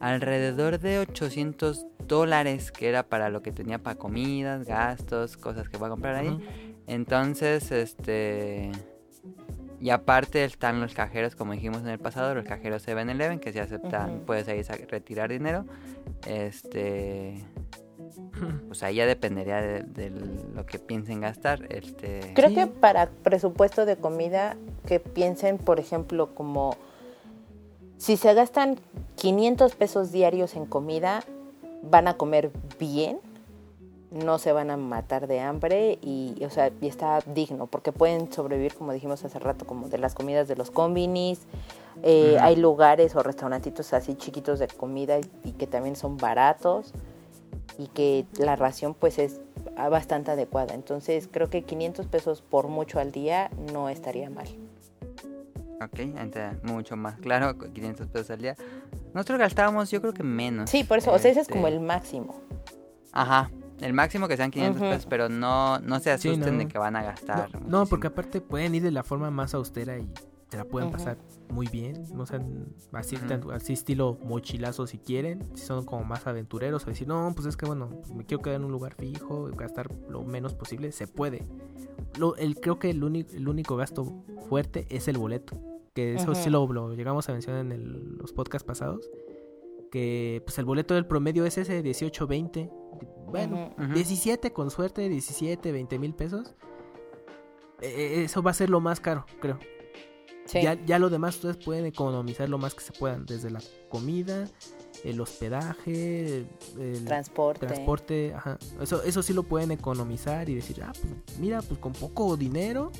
alrededor 0.00 0.78
de 0.78 0.98
800 1.00 1.86
dólares, 2.06 2.70
que 2.72 2.88
era 2.88 3.02
para 3.02 3.30
lo 3.30 3.42
que 3.42 3.52
tenía 3.52 3.78
para 3.78 3.96
comidas, 3.96 4.66
gastos, 4.66 5.36
cosas 5.36 5.68
que 5.68 5.76
voy 5.76 5.86
a 5.86 5.90
comprar 5.90 6.14
ahí. 6.16 6.38
Entonces, 6.86 7.70
este... 7.72 8.70
Y 9.78 9.90
aparte 9.90 10.42
están 10.44 10.80
los 10.80 10.94
cajeros, 10.94 11.36
como 11.36 11.52
dijimos 11.52 11.82
en 11.82 11.88
el 11.88 11.98
pasado, 11.98 12.34
los 12.34 12.46
cajeros 12.46 12.86
7-Eleven, 12.88 13.40
que 13.40 13.52
se 13.52 13.60
aceptan, 13.60 14.20
puedes 14.24 14.48
ahí 14.48 14.62
retirar 14.88 15.30
dinero. 15.30 15.64
Este... 16.26 17.44
Pues 18.68 18.82
ahí 18.82 18.96
ya 18.96 19.06
dependería 19.06 19.60
de, 19.60 19.82
de 19.82 20.10
lo 20.54 20.64
que 20.66 20.78
piensen 20.78 21.20
gastar. 21.22 21.66
Este... 21.70 22.32
Creo 22.34 22.48
Sí. 22.50 22.54
que 22.54 22.66
para 22.66 23.08
presupuesto 23.08 23.84
de 23.86 23.96
comida, 23.96 24.56
que 24.86 25.00
piensen, 25.00 25.58
por 25.58 25.80
ejemplo, 25.80 26.34
como 26.34 26.76
si 27.98 28.16
se 28.16 28.34
gastan 28.34 28.78
500 29.16 29.74
pesos 29.74 30.12
diarios 30.12 30.54
en 30.54 30.66
comida, 30.66 31.24
van 31.82 32.08
a 32.08 32.16
comer 32.16 32.50
bien, 32.78 33.20
no 34.10 34.38
se 34.38 34.52
van 34.52 34.70
a 34.70 34.76
matar 34.76 35.26
de 35.26 35.40
hambre 35.40 35.98
y, 36.02 36.42
o 36.44 36.50
sea, 36.50 36.70
y 36.80 36.86
está 36.86 37.20
digno, 37.20 37.66
porque 37.66 37.92
pueden 37.92 38.32
sobrevivir, 38.32 38.74
como 38.74 38.92
dijimos 38.92 39.24
hace 39.24 39.38
rato, 39.38 39.66
como 39.66 39.88
de 39.88 39.98
las 39.98 40.14
comidas 40.14 40.48
de 40.48 40.56
los 40.56 40.70
combinis. 40.70 41.40
Eh. 42.02 42.36
Hay 42.40 42.56
lugares 42.56 43.16
o 43.16 43.22
restaurantitos 43.22 43.92
así 43.92 44.14
chiquitos 44.14 44.58
de 44.58 44.68
comida 44.68 45.18
y, 45.18 45.24
y 45.44 45.52
que 45.52 45.66
también 45.66 45.96
son 45.96 46.16
baratos 46.16 46.92
y 47.78 47.88
que 47.88 48.26
la 48.38 48.56
ración 48.56 48.94
pues 48.94 49.18
es 49.18 49.40
bastante 49.90 50.30
adecuada. 50.30 50.74
Entonces 50.74 51.28
creo 51.30 51.50
que 51.50 51.62
500 51.62 52.06
pesos 52.06 52.42
por 52.42 52.68
mucho 52.68 52.98
al 53.00 53.12
día 53.12 53.50
no 53.72 53.88
estaría 53.88 54.30
mal. 54.30 54.46
Ok, 55.80 55.98
entonces 55.98 56.62
mucho 56.62 56.96
más 56.96 57.18
claro, 57.18 57.56
con 57.58 57.72
500 57.72 58.06
pesos 58.08 58.30
al 58.30 58.40
día. 58.40 58.56
Nosotros 59.12 59.38
gastábamos 59.38 59.90
yo 59.90 60.00
creo 60.00 60.14
que 60.14 60.22
menos. 60.22 60.70
Sí, 60.70 60.84
por 60.84 60.98
eso, 60.98 61.12
o 61.12 61.18
sea, 61.18 61.30
ese 61.30 61.40
es 61.40 61.48
como 61.48 61.66
Este, 61.68 61.78
el 61.78 61.84
máximo. 61.84 62.40
Ajá, 63.12 63.50
el 63.80 63.92
máximo 63.92 64.26
que 64.28 64.36
sean 64.36 64.50
500 64.50 64.80
Ujú. 64.82 64.90
pesos, 64.90 65.06
pero 65.08 65.28
no, 65.28 65.78
no 65.80 65.98
se 66.00 66.16
Sí, 66.18 66.30
asusten 66.30 66.54
no. 66.56 66.64
de 66.64 66.68
que 66.68 66.78
van 66.78 66.96
a 66.96 67.02
gastar. 67.02 67.50
No, 67.66 67.86
porque 67.86 68.06
aparte 68.06 68.40
pueden 68.40 68.74
ir 68.74 68.82
de 68.82 68.90
la 68.90 69.02
forma 69.02 69.30
más 69.30 69.54
austera 69.54 69.98
y 69.98 70.08
te 70.48 70.56
la 70.56 70.64
pueden 70.64 70.88
Ujú. 70.88 70.96
pasar 70.96 71.18
muy 71.50 71.66
bien. 71.68 72.04
No 72.14 72.26
sé, 72.26 72.40
así, 72.92 73.72
estilo 73.72 74.18
mochilazo 74.22 74.86
si 74.86 74.98
quieren. 74.98 75.44
Si 75.56 75.64
son 75.64 75.84
como 75.84 76.04
más 76.04 76.26
aventureros 76.26 76.84
o 76.86 76.90
decir, 76.90 77.06
no, 77.08 77.32
pues 77.34 77.46
es 77.46 77.56
que 77.56 77.66
bueno, 77.66 77.88
me 78.14 78.24
quiero 78.24 78.42
quedar 78.42 78.56
en 78.60 78.64
un 78.64 78.72
lugar 78.72 78.94
fijo, 78.94 79.50
gastar 79.56 79.88
lo 80.08 80.22
menos 80.24 80.54
posible, 80.54 80.92
se 80.92 81.06
puede. 81.06 81.44
Lo, 82.18 82.36
el, 82.36 82.56
creo 82.60 82.78
que 82.78 82.90
el, 82.90 83.02
único 83.04 83.32
el 83.34 83.48
único 83.48 83.76
gasto 83.76 84.24
fuerte 84.48 84.86
es 84.90 85.08
el 85.08 85.18
boleto. 85.18 85.56
Que 85.94 86.14
eso 86.14 86.34
sí 86.34 86.50
lo, 86.50 86.70
lo 86.70 86.92
llegamos 86.94 87.28
a 87.28 87.32
mencionar 87.32 87.62
en 87.64 87.72
el- 87.72 88.16
los 88.18 88.32
podcasts 88.32 88.66
pasados. 88.66 89.08
Que 89.90 90.42
pues 90.44 90.58
el 90.58 90.64
boleto 90.66 90.94
del 90.94 91.06
promedio 91.06 91.44
es 91.46 91.56
ese 91.58 91.82
18, 91.82 92.26
20. 92.26 92.70
Bueno, 93.28 93.70
Ujú. 93.76 93.82
Ujú. 93.84 93.94
17 93.94 94.52
con 94.52 94.70
suerte, 94.70 95.08
17, 95.08 95.72
20 95.72 95.98
mil 95.98 96.14
pesos. 96.14 96.54
Eh, 97.80 98.22
eso 98.24 98.42
va 98.42 98.50
a 98.50 98.54
ser 98.54 98.70
lo 98.70 98.80
más 98.80 99.00
caro, 99.00 99.24
creo. 99.40 99.58
Sí. 100.46 100.62
Ya, 100.62 100.74
ya 100.86 100.98
lo 100.98 101.10
demás 101.10 101.34
ustedes 101.36 101.56
pueden 101.58 101.84
economizar 101.86 102.48
lo 102.48 102.56
más 102.58 102.74
que 102.74 102.80
se 102.82 102.92
puedan, 102.92 103.26
desde 103.26 103.50
la 103.50 103.60
comida, 103.90 104.48
el 105.04 105.20
hospedaje, 105.20 106.46
el 106.78 107.04
Transporte. 107.04 107.66
transporte, 107.66 108.32
ajá. 108.34 108.58
Eso, 108.80 109.02
eso 109.02 109.22
sí 109.22 109.32
lo 109.32 109.42
pueden 109.42 109.70
economizar 109.72 110.48
y 110.48 110.54
decir, 110.54 110.82
ah, 110.82 110.92
pues 111.26 111.38
mira, 111.38 111.62
pues 111.62 111.78
con 111.80 111.92
poco 111.92 112.36
dinero, 112.36 112.92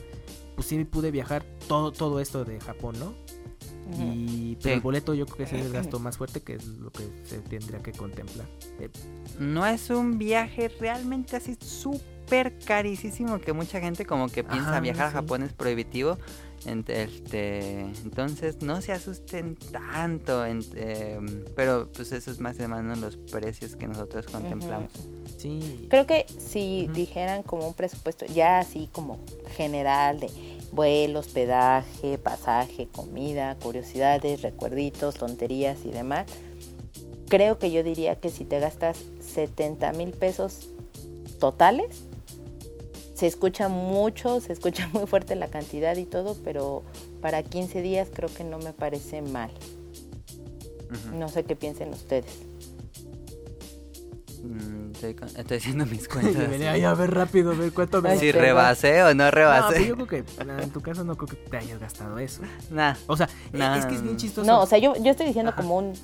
pues 0.57 0.67
sí 0.69 0.85
pude 0.85 1.11
viajar 1.11 1.45
todo, 1.69 1.93
todo 1.93 2.21
esto 2.21 2.45
de 2.45 2.61
Japón, 2.61 2.97
¿no? 2.99 3.15
Y 4.03 4.57
pero 4.57 4.63
Sí. 4.65 4.71
el 4.73 4.81
boleto 4.81 5.15
yo 5.15 5.27
creo 5.27 5.37
que 5.37 5.43
ese 5.45 5.61
es 5.61 5.67
el 5.67 5.73
gasto 5.73 6.01
más 6.01 6.17
fuerte 6.17 6.41
que 6.43 6.55
es 6.55 6.67
lo 6.67 6.91
que 6.91 7.05
se 7.25 7.39
tendría 7.39 7.81
que 7.81 7.93
contemplar. 7.93 8.49
Eh, 8.81 8.89
No 9.39 9.65
es 9.65 9.91
un 9.91 10.19
viaje 10.19 10.69
realmente 10.81 11.37
así 11.37 11.57
súper 11.61 12.59
carísimo 12.59 13.39
que 13.41 13.53
mucha 13.53 13.79
gente 13.79 14.05
como 14.05 14.29
que 14.29 14.43
piensa 14.43 14.71
Ajá, 14.71 14.81
viajar 14.81 15.07
a. 15.07 15.11
Japón 15.13 15.45
es 15.45 15.53
prohibitivo. 15.53 16.19
Este, 16.65 17.81
entonces 17.81 18.63
no 18.63 18.81
se 18.81 18.93
asusten 18.93 19.57
tanto, 19.57 20.45
em, 20.45 20.61
pero 21.55 21.89
pues 21.93 22.13
eso 22.13 22.31
es 22.31 22.41
más 22.41 22.59
o 22.59 22.69
menos 22.69 22.99
los 22.99 23.17
precios 23.17 23.77
que 23.77 23.87
nosotros 23.87 24.27
contemplamos. 24.27 24.91
sí. 25.39 25.87
Creo 25.89 26.07
que 26.07 26.27
si 26.39 26.89
dijeran 26.93 27.43
como 27.43 27.69
un 27.69 27.75
presupuesto 27.75 28.27
ya 28.27 28.59
así 28.59 28.89
como 28.93 29.19
general 29.57 30.19
de 30.21 30.31
vuelo, 30.73 31.21
hospedaje, 31.21 32.19
pasaje, 32.19 32.89
comida, 32.91 33.57
curiosidades, 33.63 34.43
recuerditos, 34.43 35.15
tonterías 35.15 35.85
y 35.85 35.91
demás, 35.91 36.27
creo 37.29 37.59
que 37.59 37.71
yo 37.71 37.83
diría 37.83 38.17
que 38.17 38.31
si 38.31 38.45
te 38.45 38.59
gastas 38.61 38.99
70 39.21 39.93
mil 39.93 40.11
pesos 40.11 40.69
totales, 41.39 42.06
se 43.17 43.27
escucha 43.27 43.69
mucho, 43.69 44.41
se 44.41 44.53
escucha 44.53 44.89
muy 44.93 45.07
fuerte 45.07 45.35
la 45.37 45.49
cantidad 45.49 45.97
y 45.97 46.05
todo, 46.05 46.37
pero 46.45 46.83
para 47.21 47.43
15 47.43 47.81
días 47.83 48.09
creo 48.13 48.29
que 48.33 48.45
no 48.45 48.59
me 48.59 48.73
parece 48.73 49.23
mal. 49.23 49.51
No 51.15 51.29
sé 51.29 51.45
qué 51.45 51.57
piensen 51.57 51.91
ustedes. 51.93 52.27
Mm, 54.43 54.93
estoy, 54.93 55.15
con- 55.15 55.29
estoy 55.29 55.57
haciendo 55.57 55.87
mis 55.87 56.07
cuentas. 56.13 56.37
a 56.85 56.95
ver 56.95 57.11
rápido, 57.15 57.51
a 57.53 57.55
ver 57.55 57.73
cuánto 57.73 58.01
me... 58.03 58.17
Si 58.19 58.31
rebasé 58.31 59.03
o 59.03 59.09
no 59.09 59.25
No, 59.25 59.31
rebasé. 59.31 59.75
pero 59.75 59.85
yo 59.87 59.95
creo 59.97 60.07
que 60.07 60.45
nah, 60.45 60.61
en 60.63 60.71
tu 60.71 60.81
caso 60.81 61.03
no 61.05 61.17
creo 61.17 61.29
que 61.29 61.37
te 61.51 61.57
hayas 61.57 61.81
gastado 61.81 62.19
eso. 62.19 62.43
Nah. 62.71 62.95
O 63.09 63.17
sea, 63.17 63.29
No. 63.53 63.75
es 63.75 63.87
que 63.87 63.95
es 63.97 64.03
bien 64.03 64.17
chistoso. 64.17 64.47
No, 64.47 64.61
o 64.63 64.67
sea, 64.67 64.79
yo, 64.79 64.95
yo 64.97 65.11
estoy 65.11 65.27
diciendo 65.27 65.51
Ajá. 65.53 65.63
como 65.63 65.79
un, 65.79 65.95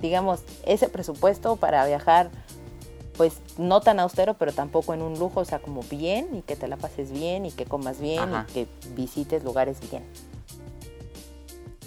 digamos, 0.00 0.40
ese 0.64 0.88
presupuesto 0.88 1.56
para 1.56 1.84
viajar, 1.86 2.30
pues 3.20 3.34
no 3.58 3.82
tan 3.82 4.00
austero, 4.00 4.32
pero 4.32 4.50
tampoco 4.50 4.94
en 4.94 5.02
un 5.02 5.18
lujo, 5.18 5.40
o 5.40 5.44
sea, 5.44 5.58
como 5.58 5.82
bien 5.82 6.36
y 6.36 6.40
que 6.40 6.56
te 6.56 6.66
la 6.68 6.78
pases 6.78 7.12
bien 7.12 7.44
y 7.44 7.52
que 7.52 7.66
comas 7.66 8.00
bien 8.00 8.20
Ajá. 8.20 8.46
y 8.48 8.52
que 8.54 8.66
visites 8.96 9.44
lugares 9.44 9.76
bien. 9.90 10.04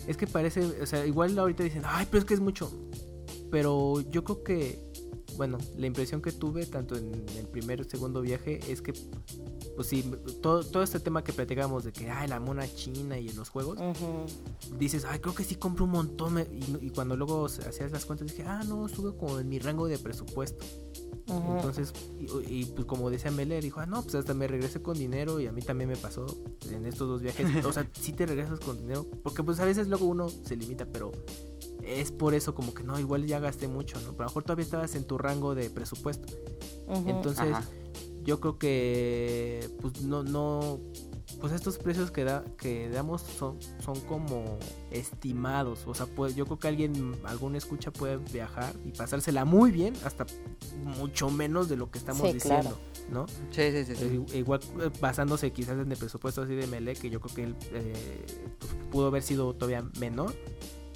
Es 0.05 0.15
que 0.15 0.27
parece, 0.27 0.63
o 0.63 0.85
sea, 0.85 1.07
igual 1.07 1.39
ahorita 1.39 1.63
dicen, 1.63 1.81
ay, 1.87 2.05
pero 2.11 2.19
es 2.19 2.25
que 2.25 2.35
es 2.35 2.39
mucho. 2.39 2.71
Pero 3.49 4.01
yo 4.11 4.23
creo 4.23 4.43
que, 4.43 4.77
bueno, 5.35 5.57
la 5.75 5.87
impresión 5.87 6.21
que 6.21 6.31
tuve 6.31 6.67
tanto 6.67 6.95
en 6.95 7.11
el 7.35 7.47
primer 7.47 7.81
o 7.81 7.83
segundo 7.83 8.21
viaje 8.21 8.59
es 8.71 8.83
que, 8.83 8.93
pues 9.75 9.87
sí, 9.87 10.03
todo, 10.41 10.63
todo 10.63 10.83
este 10.83 10.99
tema 10.99 11.23
que 11.23 11.33
platicamos 11.33 11.83
de 11.83 11.91
que, 11.91 12.09
ay, 12.09 12.27
la 12.27 12.39
mona 12.39 12.67
china 12.73 13.17
y 13.17 13.29
en 13.29 13.35
los 13.35 13.49
juegos, 13.49 13.79
dices, 14.77 15.05
ay, 15.05 15.19
creo 15.19 15.33
que 15.33 15.43
sí 15.43 15.55
compro 15.55 15.85
un 15.85 15.91
montón. 15.91 16.39
Y, 16.39 16.85
y 16.85 16.89
cuando 16.89 17.15
luego 17.15 17.45
hacías 17.45 17.91
las 17.91 18.05
cuentas, 18.05 18.27
dije, 18.27 18.43
ah, 18.43 18.63
no, 18.65 18.85
estuve 18.85 19.15
como 19.17 19.39
en 19.39 19.49
mi 19.49 19.59
rango 19.59 19.87
de 19.87 19.97
presupuesto. 19.97 20.65
Entonces, 21.27 21.93
y, 22.19 22.25
y, 22.61 22.65
pues 22.65 22.85
como 22.85 23.09
decía 23.09 23.31
Mele, 23.31 23.61
dijo, 23.61 23.79
ah, 23.79 23.85
no, 23.85 24.01
pues 24.03 24.15
hasta 24.15 24.33
me 24.33 24.47
regresé 24.47 24.81
con 24.81 24.97
dinero 24.97 25.39
y 25.39 25.47
a 25.47 25.51
mí 25.51 25.61
también 25.61 25.89
me 25.89 25.95
pasó 25.95 26.25
en 26.69 26.85
estos 26.85 27.07
dos 27.07 27.21
viajes. 27.21 27.65
o 27.65 27.71
sea, 27.71 27.89
sí 27.99 28.11
te 28.13 28.25
regresas 28.25 28.59
con 28.59 28.77
dinero, 28.77 29.05
porque 29.23 29.41
pues 29.43 29.59
a 29.59 29.65
veces 29.65 29.87
luego 29.87 30.05
uno 30.05 30.27
se 30.29 30.55
limita, 30.55 30.85
pero 30.85 31.11
es 31.81 32.11
por 32.11 32.33
eso 32.33 32.53
como 32.53 32.73
que 32.73 32.83
no, 32.83 32.99
igual 32.99 33.25
ya 33.25 33.39
gasté 33.39 33.67
mucho, 33.67 33.99
¿no? 34.01 34.11
Pero 34.11 34.23
a 34.23 34.25
lo 34.25 34.29
mejor 34.29 34.43
todavía 34.43 34.65
estabas 34.65 34.95
en 34.95 35.05
tu 35.05 35.17
rango 35.17 35.55
de 35.55 35.69
presupuesto. 35.69 36.33
Entonces, 36.87 37.53
Ajá. 37.53 37.63
Yo 38.23 38.39
creo 38.39 38.57
que 38.57 39.69
pues 39.81 40.01
no, 40.01 40.23
no, 40.23 40.79
pues 41.41 41.51
estos 41.53 41.77
precios 41.77 42.11
que 42.11 42.23
da, 42.23 42.43
que 42.57 42.89
damos 42.89 43.21
son, 43.21 43.57
son 43.83 43.99
como 44.01 44.57
estimados. 44.91 45.81
O 45.87 45.93
sea, 45.93 46.05
pues 46.05 46.35
yo 46.35 46.45
creo 46.45 46.59
que 46.59 46.67
alguien, 46.67 47.15
algún 47.25 47.55
escucha 47.55 47.91
puede 47.91 48.17
viajar 48.17 48.73
y 48.85 48.91
pasársela 48.91 49.45
muy 49.45 49.71
bien, 49.71 49.93
hasta 50.05 50.25
mucho 50.83 51.29
menos 51.29 51.69
de 51.69 51.77
lo 51.77 51.91
que 51.91 51.99
estamos 51.99 52.29
Sí, 52.31 52.37
claro. 52.37 52.61
diciendo, 52.63 52.79
¿no? 53.11 53.27
Sí, 53.51 53.71
sí, 53.71 53.85
sí. 53.85 53.95
sí. 53.95 54.25
Eh, 54.33 54.37
Igual 54.39 54.59
eh, 54.81 54.89
basándose 55.01 55.51
quizás 55.51 55.77
en 55.79 55.91
el 55.91 55.97
presupuesto 55.97 56.41
así 56.43 56.55
de 56.55 56.67
Mele, 56.67 56.93
que 56.95 57.09
yo 57.09 57.19
creo 57.19 57.35
que 57.35 57.43
él 57.43 57.55
eh, 57.73 58.25
pues, 58.59 58.71
pudo 58.91 59.07
haber 59.07 59.23
sido 59.23 59.53
todavía 59.53 59.83
menor. 59.99 60.33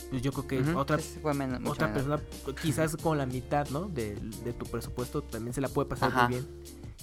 Pues 0.10 0.22
yo 0.22 0.32
creo 0.32 0.48
que 0.48 0.74
otra 0.74 1.00
sí, 1.00 1.20
fue 1.22 1.34
menos- 1.34 1.60
otra 1.70 1.88
menos. 1.90 2.04
persona, 2.22 2.56
quizás 2.62 2.96
con 2.96 3.18
la 3.18 3.26
mitad, 3.26 3.68
¿no? 3.72 3.90
De, 3.90 4.16
de 4.16 4.54
tu 4.54 4.66
presupuesto 4.66 5.22
también 5.22 5.54
se 5.54 5.60
la 5.60 5.68
puede 5.68 5.90
pasar 5.90 6.10
Ajá. 6.14 6.30
muy 6.30 6.38
bien. 6.38 6.48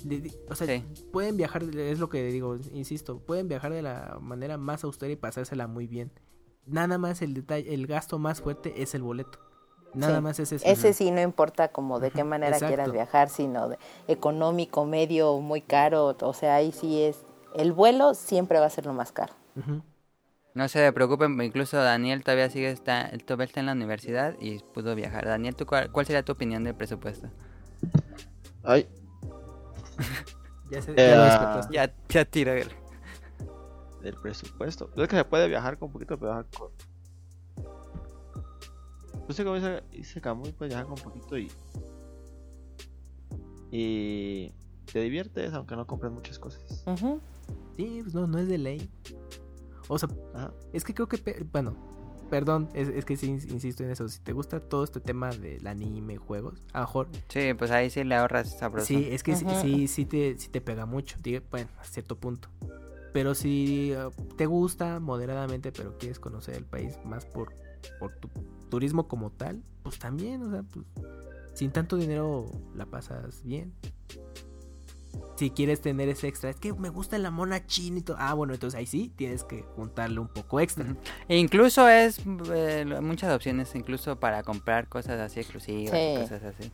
De- 0.04 0.30
o 0.50 0.54
sea, 0.54 0.66
Sí. 0.66 0.84
pueden 1.12 1.36
viajar, 1.36 1.62
es 1.62 1.98
lo 1.98 2.08
que 2.10 2.22
digo, 2.26 2.56
insisto, 2.72 3.18
pueden 3.18 3.48
viajar 3.48 3.72
de 3.72 3.82
la 3.82 4.18
manera 4.20 4.58
más 4.58 4.84
austera 4.84 5.10
y 5.12 5.16
pasársela 5.16 5.66
muy 5.66 5.86
bien. 5.86 6.12
Nada 6.66 6.98
más 6.98 7.22
el 7.22 7.34
detalle, 7.34 7.74
el 7.74 7.86
gasto 7.86 8.18
más 8.18 8.40
fuerte 8.40 8.82
es 8.82 8.94
el 8.94 9.02
boleto. 9.02 9.38
Nada 9.94 10.16
Sí. 10.18 10.22
más 10.22 10.38
es 10.40 10.52
ese. 10.52 10.70
Ese 10.70 10.92
sí 10.92 11.10
no 11.10 11.20
importa 11.22 11.68
como 11.68 12.00
de 12.00 12.10
qué 12.10 12.22
manera 12.22 12.58
quieras 12.58 12.92
viajar, 12.92 13.28
sino 13.30 13.68
de 13.70 13.78
económico, 14.08 14.84
medio, 14.84 15.38
muy 15.40 15.62
caro, 15.62 16.14
o 16.20 16.32
sea, 16.34 16.56
ahí 16.56 16.70
sí 16.72 17.02
es, 17.02 17.24
el 17.54 17.72
vuelo 17.72 18.12
siempre 18.14 18.58
va 18.60 18.66
a 18.66 18.70
ser 18.70 18.86
lo 18.86 18.92
más 18.92 19.10
caro. 19.12 19.32
No 20.54 20.68
se 20.68 20.92
preocupen, 20.92 21.40
incluso 21.42 21.76
Daniel 21.78 22.22
todavía 22.22 22.50
sigue, 22.50 22.70
está, 22.70 23.10
todavía 23.24 23.46
está 23.46 23.60
en 23.60 23.66
la 23.66 23.72
universidad 23.72 24.36
y 24.40 24.58
pudo 24.58 24.94
viajar. 24.94 25.24
Daniel, 25.26 25.56
¿tú 25.56 25.64
cuál, 25.64 25.90
cuál 25.90 26.04
sería 26.06 26.24
tu 26.24 26.32
opinión 26.32 26.62
del 26.64 26.74
presupuesto? 26.74 27.28
Ay, 28.62 28.86
Ya 30.70 30.80
se 30.82 30.92
Eh, 30.92 30.94
ya 30.96 31.24
descartaste. 31.24 31.74
Ya, 31.74 31.94
ya 32.08 32.24
tira. 32.24 32.54
el- 32.58 32.70
del 34.02 34.14
presupuesto. 34.20 34.90
Es 34.96 35.08
que 35.08 35.16
se 35.16 35.24
puede 35.24 35.48
viajar 35.48 35.78
con 35.78 35.90
poquito, 35.92 36.18
pero 36.18 36.32
viajar 36.32 36.46
con. 36.58 36.70
Pues 39.26 39.36
sí, 39.36 39.44
como 39.44 39.54
dice, 39.56 39.82
dice 39.90 40.20
Camuy, 40.20 40.52
puedes 40.52 40.74
viajar 40.74 40.86
con 40.86 40.96
poquito 40.96 41.38
y. 41.38 41.50
Y. 43.70 44.52
Te 44.92 45.00
diviertes, 45.00 45.52
aunque 45.54 45.74
no 45.76 45.86
compres 45.86 46.12
muchas 46.12 46.38
cosas. 46.38 46.84
Sí, 47.76 48.00
pues 48.02 48.14
no, 48.14 48.26
no 48.26 48.38
es 48.38 48.46
de 48.48 48.58
ley. 48.58 48.90
O 49.88 49.98
sea, 49.98 50.08
Ajá. 50.34 50.52
es 50.72 50.84
que 50.84 50.94
creo 50.94 51.08
que, 51.08 51.46
bueno, 51.50 51.74
perdón, 52.34 52.68
es, 52.74 52.88
es 52.88 53.04
que 53.04 53.16
sí 53.16 53.28
ins- 53.28 53.48
insisto 53.48 53.84
en 53.84 53.90
eso. 53.90 54.08
Si 54.08 54.18
te 54.18 54.32
gusta 54.32 54.58
todo 54.58 54.82
este 54.82 54.98
tema 54.98 55.30
del 55.30 55.64
anime, 55.68 56.16
juegos, 56.16 56.64
a 56.72 56.80
lo 56.80 56.86
mejor 56.86 57.08
Sí, 57.28 57.54
pues 57.56 57.70
ahí 57.70 57.90
sí 57.90 58.02
le 58.02 58.16
ahorras 58.16 58.58
sabroso. 58.58 58.86
Sí, 58.86 59.06
es 59.12 59.22
que 59.22 59.36
sí- 59.36 59.46
sí, 59.62 59.86
sí 59.86 60.04
te, 60.04 60.36
sí 60.36 60.48
te 60.48 60.60
pega 60.60 60.84
mucho, 60.84 61.16
bueno, 61.52 61.70
a 61.78 61.84
cierto 61.84 62.16
punto. 62.16 62.48
Pero 63.12 63.36
si 63.36 63.92
eh, 63.92 64.08
te 64.36 64.46
gusta 64.46 64.98
moderadamente, 64.98 65.70
pero 65.70 65.96
quieres 65.96 66.18
conocer 66.18 66.56
el 66.56 66.64
país 66.64 66.98
más 67.04 67.24
por, 67.24 67.52
por 68.00 68.10
tu 68.16 68.28
turismo 68.68 69.06
como 69.06 69.30
tal, 69.30 69.62
pues 69.84 70.00
también, 70.00 70.42
o 70.42 70.50
sea, 70.50 70.64
pues 70.64 70.84
sin 71.54 71.70
tanto 71.70 71.94
dinero 71.96 72.50
la 72.74 72.86
pasas 72.86 73.44
bien. 73.44 73.72
Si 75.36 75.50
quieres 75.50 75.80
tener 75.80 76.08
ese 76.08 76.28
extra, 76.28 76.50
es 76.50 76.56
que 76.56 76.72
me 76.72 76.88
gusta 76.90 77.18
la 77.18 77.30
mona 77.30 77.66
china 77.66 77.98
y 77.98 78.02
todo. 78.02 78.16
Ah, 78.20 78.34
bueno, 78.34 78.54
entonces 78.54 78.78
ahí 78.78 78.86
sí 78.86 79.12
tienes 79.16 79.42
que 79.44 79.62
juntarle 79.74 80.20
un 80.20 80.28
poco 80.28 80.60
extra. 80.60 80.96
E 81.28 81.36
incluso 81.38 81.88
es 81.88 82.20
eh, 82.52 82.84
muchas 83.02 83.34
opciones, 83.34 83.74
incluso 83.74 84.18
para 84.20 84.42
comprar 84.42 84.88
cosas 84.88 85.20
así 85.20 85.40
exclusivas, 85.40 85.94
y 85.94 86.14
Sí. 86.16 86.20
cosas 86.22 86.42
así. 86.44 86.70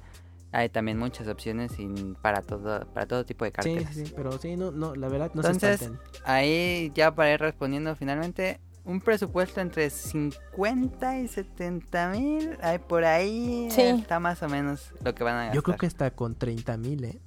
Hay 0.52 0.68
también 0.68 0.98
muchas 0.98 1.28
opciones 1.28 1.72
sin- 1.72 2.16
para 2.16 2.42
todo 2.42 2.84
para 2.92 3.06
todo 3.06 3.24
tipo 3.24 3.44
de 3.44 3.52
carteras. 3.52 3.94
sí, 3.94 4.06
sí, 4.06 4.12
pero 4.16 4.32
sí, 4.38 4.56
no, 4.56 4.72
no, 4.72 4.94
la 4.96 5.08
verdad 5.08 5.30
no 5.32 5.42
Entonces, 5.42 5.78
se. 5.80 5.90
Ahí 6.24 6.90
ya 6.94 7.14
para 7.14 7.32
ir 7.32 7.40
respondiendo 7.40 7.94
finalmente, 7.94 8.58
un 8.84 9.00
presupuesto 9.00 9.60
entre 9.60 9.88
50 9.90 11.18
y 11.20 11.28
70 11.28 12.10
mil, 12.10 12.56
ahí 12.62 12.78
por 12.78 13.04
ahí 13.04 13.68
Sí. 13.70 13.82
está 13.82 14.18
más 14.18 14.42
o 14.42 14.48
menos 14.48 14.92
lo 15.04 15.14
que 15.14 15.22
van 15.22 15.34
a 15.36 15.38
gastar. 15.40 15.54
Yo 15.54 15.62
creo 15.62 15.76
que 15.78 15.86
está 15.86 16.10
con 16.10 16.34
30 16.34 16.76
mil, 16.76 17.04
¿eh? 17.04 17.20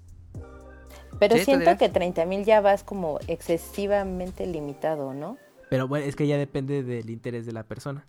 Pero 1.19 1.38
¿Sí, 1.38 1.45
siento 1.45 1.77
que 1.77 1.90
30 1.90 2.26
mil 2.26 2.44
ya 2.44 2.61
vas 2.61 2.84
como 2.84 3.19
excesivamente 3.27 4.45
limitado, 4.45 5.14
¿no? 5.14 5.38
Pero 5.69 5.88
bueno, 5.88 6.06
es 6.06 6.15
que 6.15 6.27
ya 6.27 6.38
depende 6.38 6.84
del 6.84 7.10
interés 7.10 7.45
de 7.45 7.52
la 7.52 7.64
persona. 7.64 8.06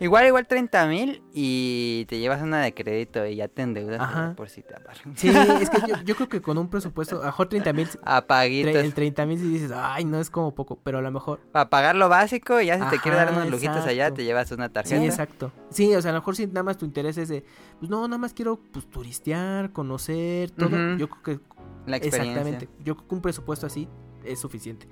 Igual, 0.00 0.26
igual 0.26 0.46
30 0.46 0.86
mil 0.86 1.22
y 1.32 2.06
te 2.08 2.18
llevas 2.18 2.42
una 2.42 2.60
de 2.62 2.74
crédito 2.74 3.24
y 3.26 3.36
ya 3.36 3.48
te 3.48 3.62
endeudas 3.62 4.00
Ajá. 4.00 4.34
por 4.36 4.48
si 4.48 4.62
te 4.62 4.74
apartan. 4.74 5.16
Sí, 5.16 5.28
es 5.28 5.70
que 5.70 5.78
yo, 5.86 5.94
yo 6.04 6.14
creo 6.16 6.28
que 6.28 6.40
con 6.40 6.58
un 6.58 6.68
presupuesto, 6.68 7.16
a 7.16 7.18
lo 7.20 7.24
mejor 7.26 7.48
30 7.48 7.72
mil, 7.72 7.88
Apaguitos. 8.02 8.74
el 8.74 8.94
30 8.94 9.26
mil 9.26 9.38
si 9.38 9.48
dices, 9.48 9.72
ay, 9.74 10.04
no 10.04 10.20
es 10.20 10.30
como 10.30 10.54
poco, 10.54 10.78
pero 10.82 10.98
a 10.98 11.02
lo 11.02 11.10
mejor, 11.10 11.40
Para 11.52 11.70
pagar 11.70 11.96
lo 11.96 12.08
básico 12.08 12.60
y 12.60 12.66
ya 12.66 12.82
si 12.82 12.90
te 12.90 13.00
quieres 13.00 13.20
dar 13.20 13.32
unos 13.32 13.50
lujitos 13.50 13.84
allá, 13.86 14.12
te 14.12 14.24
llevas 14.24 14.50
una 14.52 14.66
sí, 14.66 14.72
tarjeta. 14.72 15.04
exacto. 15.04 15.52
Sí, 15.70 15.94
o 15.94 16.02
sea, 16.02 16.10
a 16.10 16.14
lo 16.14 16.20
mejor 16.20 16.36
si 16.36 16.46
nada 16.46 16.62
más 16.62 16.78
tu 16.78 16.84
interés 16.84 17.16
es 17.18 17.28
de, 17.28 17.44
pues 17.78 17.90
no, 17.90 18.06
nada 18.08 18.18
más 18.18 18.32
quiero, 18.32 18.58
pues, 18.72 18.88
turistear, 18.90 19.72
conocer, 19.72 20.50
todo. 20.50 20.96
Yo 20.96 21.08
creo 21.08 21.22
que, 21.22 21.40
la 21.86 21.96
experiencia. 21.96 22.40
exactamente, 22.40 22.68
yo 22.84 22.96
creo 22.96 23.08
que 23.08 23.14
un 23.14 23.20
presupuesto 23.20 23.66
así 23.66 23.88
es 24.24 24.38
suficiente. 24.38 24.86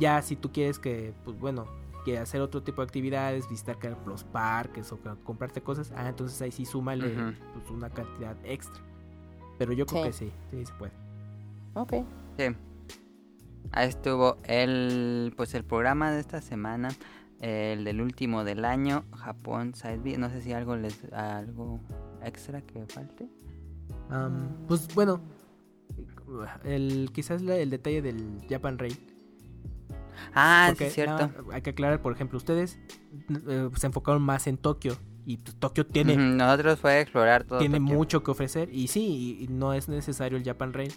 Ya 0.00 0.20
si 0.22 0.36
tú 0.36 0.52
quieres 0.52 0.78
que, 0.78 1.14
pues 1.24 1.38
bueno, 1.38 1.66
que 2.04 2.18
hacer 2.18 2.40
otro 2.40 2.62
tipo 2.62 2.80
de 2.82 2.86
actividades, 2.86 3.48
visitar 3.48 3.76
los 4.06 4.24
parques 4.24 4.90
o 4.92 5.00
que 5.00 5.10
comprarte 5.24 5.60
cosas, 5.62 5.92
ah, 5.96 6.08
entonces 6.08 6.40
ahí 6.42 6.50
sí 6.52 6.64
súmale 6.64 7.34
pues, 7.54 7.70
una 7.70 7.90
cantidad 7.90 8.36
extra. 8.44 8.82
Pero 9.58 9.72
yo 9.72 9.86
creo 9.86 10.02
Sí. 10.04 10.08
que 10.08 10.12
sí, 10.12 10.32
sí 10.50 10.66
se 10.66 10.72
puede. 10.74 10.92
Ok. 11.74 11.92
Sí. 12.38 12.44
Ahí 13.72 13.88
estuvo 13.88 14.36
el 14.44 15.34
pues 15.36 15.52
el 15.54 15.64
programa 15.64 16.10
de 16.12 16.20
esta 16.20 16.40
semana, 16.40 16.88
el 17.40 17.84
del 17.84 18.00
último 18.00 18.44
del 18.44 18.64
año, 18.64 19.04
Japón 19.14 19.74
Side 19.74 19.98
B. 19.98 20.16
No 20.16 20.30
sé 20.30 20.42
si 20.42 20.52
algo 20.52 20.76
les 20.76 21.12
algo 21.12 21.80
extra 22.22 22.62
que 22.62 22.86
falte. 22.86 23.28
Am, 24.10 24.48
pues 24.66 24.88
bueno, 24.94 25.20
el, 26.64 27.10
quizás 27.12 27.42
la- 27.42 27.56
el 27.56 27.70
detalle 27.70 28.02
del 28.02 28.40
Japan 28.48 28.78
Rail. 28.78 28.96
Ah, 30.34 30.72
sí 30.76 30.84
es 30.84 30.94
cierto. 30.94 31.30
hay 31.52 31.62
que 31.62 31.70
aclarar, 31.70 32.02
por 32.02 32.12
ejemplo, 32.12 32.36
ustedes 32.38 32.78
eh, 33.48 33.68
se 33.76 33.86
enfocaron 33.86 34.20
más 34.22 34.46
en 34.46 34.56
Tokio 34.58 34.96
y 35.24 35.36
Tokio 35.36 35.86
tiene, 35.86 36.16
Nosotros 36.16 36.78
fue 36.80 37.00
explorar 37.00 37.44
todo. 37.44 37.58
tiene 37.60 37.78
Tokio. 37.78 37.94
mucho 37.94 38.22
que 38.22 38.30
ofrecer 38.30 38.68
y 38.72 38.88
sí, 38.88 39.36
y, 39.40 39.44
y 39.44 39.48
no 39.48 39.74
es 39.74 39.88
necesario 39.88 40.36
el 40.38 40.44
Japan 40.44 40.72
Rail. 40.72 40.92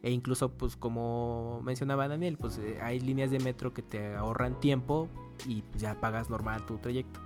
E 0.00 0.12
incluso, 0.12 0.52
pues 0.52 0.76
como 0.76 1.60
mencionaba 1.64 2.06
Daniel, 2.06 2.36
pues 2.38 2.58
eh, 2.58 2.78
hay 2.80 3.00
líneas 3.00 3.32
de 3.32 3.40
metro 3.40 3.74
que 3.74 3.82
te 3.82 4.14
ahorran 4.14 4.60
tiempo 4.60 5.08
y 5.46 5.62
pues, 5.62 5.82
ya 5.82 6.00
pagas 6.00 6.30
normal 6.30 6.64
tu 6.66 6.78
trayecto. 6.78 7.18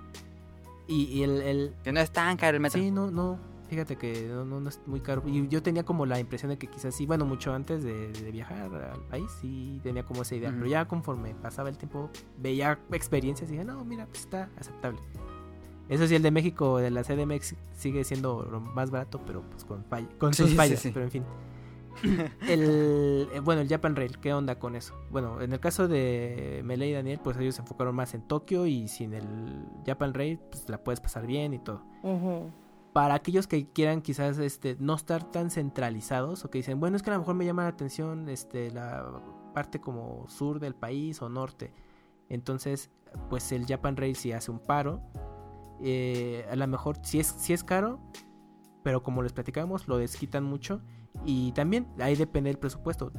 Y, 0.87 1.03
y 1.03 1.23
el, 1.23 1.41
el, 1.43 1.73
Que 1.83 1.91
no 1.91 1.99
es 1.99 2.11
tan 2.11 2.35
caro 2.35 2.57
el 2.57 2.61
metro. 2.61 2.81
Sí, 2.81 2.89
no, 2.89 3.11
no. 3.11 3.37
Fíjate 3.73 3.95
que 3.97 4.27
no, 4.29 4.45
no, 4.45 4.59
no 4.59 4.69
es 4.69 4.79
muy 4.85 4.99
caro. 4.99 5.23
Y 5.25 5.47
yo 5.47 5.63
tenía 5.63 5.83
como 5.83 6.05
la 6.05 6.19
impresión 6.19 6.49
de 6.49 6.57
que 6.57 6.67
quizás 6.67 6.93
sí, 6.93 7.05
bueno, 7.07 7.25
mucho 7.25 7.53
antes 7.53 7.83
de, 7.83 8.11
de 8.13 8.31
viajar 8.31 8.71
al 8.73 8.99
país, 9.09 9.25
sí 9.41 9.79
tenía 9.81 10.03
como 10.03 10.21
esa 10.21 10.35
idea. 10.35 10.51
Pero 10.51 10.67
ya 10.67 10.85
conforme 10.87 11.33
pasaba 11.35 11.69
el 11.69 11.77
tiempo, 11.77 12.09
veía 12.37 12.77
experiencias 12.91 13.49
y 13.49 13.53
dije, 13.53 13.65
no, 13.65 13.83
mira, 13.83 14.05
pues 14.05 14.19
está 14.21 14.49
aceptable. 14.59 14.99
Eso 15.89 16.05
sí, 16.07 16.15
el 16.15 16.21
de 16.21 16.31
México, 16.31 16.77
de 16.77 16.91
la 16.91 17.03
CDMX, 17.03 17.55
sigue 17.75 18.03
siendo 18.03 18.43
lo 18.49 18.61
más 18.61 18.91
barato, 18.91 19.19
pero 19.25 19.41
pues 19.41 19.65
con, 19.65 19.83
fall- 19.89 20.07
con 20.17 20.33
Sí, 20.33 20.43
sus 20.43 20.55
fallas. 20.55 20.79
sí. 20.79 20.91
Pero 20.93 21.05
en 21.05 21.11
fin. 21.11 21.23
el, 22.47 23.27
eh, 23.33 23.39
bueno, 23.41 23.61
el 23.61 23.67
Japan 23.69 23.95
Rail, 23.95 24.17
¿qué 24.19 24.33
onda 24.33 24.57
con 24.59 24.75
eso? 24.75 24.93
Bueno, 25.11 25.41
en 25.41 25.53
el 25.53 25.59
caso 25.59 25.87
de 25.87 26.61
Melee 26.63 26.89
y 26.89 26.93
Daniel, 26.93 27.19
pues 27.23 27.37
ellos 27.37 27.55
se 27.55 27.61
enfocaron 27.61 27.95
más 27.95 28.13
en 28.13 28.21
Tokio 28.27 28.65
y 28.65 28.87
sin 28.87 29.13
el 29.13 29.65
Japan 29.85 30.13
Rail, 30.13 30.39
pues 30.51 30.67
la 30.69 30.77
puedes 30.83 30.99
pasar 31.01 31.25
bien 31.27 31.53
y 31.53 31.59
todo 31.59 31.83
Ujú. 32.01 32.49
Para 32.93 33.15
aquellos 33.15 33.47
que 33.47 33.67
quieran 33.67 34.01
quizás 34.01 34.37
este 34.37 34.77
no 34.79 34.95
estar 34.95 35.23
tan 35.23 35.49
centralizados 35.49 36.45
o 36.45 36.49
que 36.49 36.59
dicen, 36.59 36.79
bueno, 36.79 36.95
es 36.95 37.03
que 37.03 37.09
a 37.09 37.13
lo 37.13 37.19
mejor 37.19 37.35
me 37.35 37.45
llama 37.45 37.63
la 37.63 37.69
atención 37.69 38.29
este 38.29 38.71
la 38.71 39.21
parte 39.53 39.81
como 39.81 40.25
sur 40.27 40.59
del 40.59 40.75
país 40.75 41.21
o 41.21 41.29
norte. 41.29 41.73
Entonces, 42.29 42.91
pues 43.29 43.51
el 43.51 43.65
Japan 43.65 43.97
Rail 43.97 44.15
sí 44.15 44.31
hace 44.31 44.51
un 44.51 44.59
paro. 44.59 45.01
Eh, 45.81 46.45
a 46.49 46.55
lo 46.55 46.67
mejor 46.67 46.97
sí 47.01 47.19
es, 47.19 47.27
sí 47.27 47.53
es 47.53 47.63
caro, 47.63 47.99
pero 48.83 49.03
como 49.03 49.21
les 49.23 49.33
platicamos, 49.33 49.87
lo 49.87 49.97
desquitan 49.97 50.43
mucho. 50.43 50.81
Y 51.25 51.51
también 51.53 51.87
ahí 51.99 52.15
depende 52.15 52.49
del 52.49 52.59
presupuesto. 52.59 53.11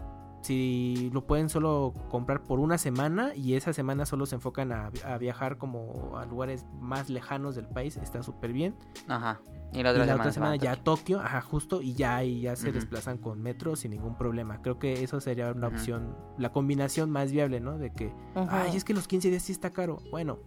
Si 0.45 1.11
lo 1.12 1.27
pueden 1.27 1.49
solo 1.49 1.95
comprar 2.11 2.43
por 2.43 2.61
una 2.61 2.77
semana 2.77 3.35
y 3.35 3.55
esa 3.55 3.73
semana 3.73 4.05
solo 4.05 4.27
se 4.27 4.35
enfocan 4.35 4.73
a, 4.73 4.91
a 5.07 5.16
viajar 5.16 5.57
como 5.57 6.19
a 6.19 6.27
lugares 6.27 6.66
más 6.81 7.09
lejanos 7.09 7.55
del 7.55 7.66
país, 7.66 7.97
está 7.97 8.23
súper 8.23 8.53
bien 8.53 8.75
Ajá. 9.09 9.41
Y 9.73 9.83
la 9.83 9.91
y 9.91 9.93
otra 9.93 9.99
la 10.01 10.05
semana, 10.05 10.23
otra 10.23 10.33
semana 10.33 10.53
a 10.53 10.57
ya 10.57 10.77
Tokio. 10.77 10.85
Tokio, 10.85 11.21
ajá, 11.21 11.41
justo, 11.41 11.83
y 11.83 11.95
ya 11.95 12.16
ahí 12.16 12.43
ya 12.43 12.55
se 12.55 12.71
desplazan 12.71 13.19
con 13.19 13.43
metro 13.43 13.75
sin 13.75 13.91
ningún 13.91 14.16
problema. 14.16 14.62
Creo 14.62 14.79
que 14.79 15.03
eso 15.03 15.19
sería 15.21 15.51
una 15.51 15.66
opción, 15.66 16.15
la 16.39 16.53
combinación 16.53 17.11
más 17.11 17.33
viable, 17.33 17.61
¿no? 17.61 17.77
De 17.77 17.91
que, 17.93 18.12
ay, 18.35 18.77
es 18.77 18.85
que 18.85 18.95
los 18.95 19.09
15 19.09 19.31
días 19.31 19.43
sí 19.43 19.53
está 19.53 19.71
caro. 19.71 19.99
Bueno, 20.12 20.39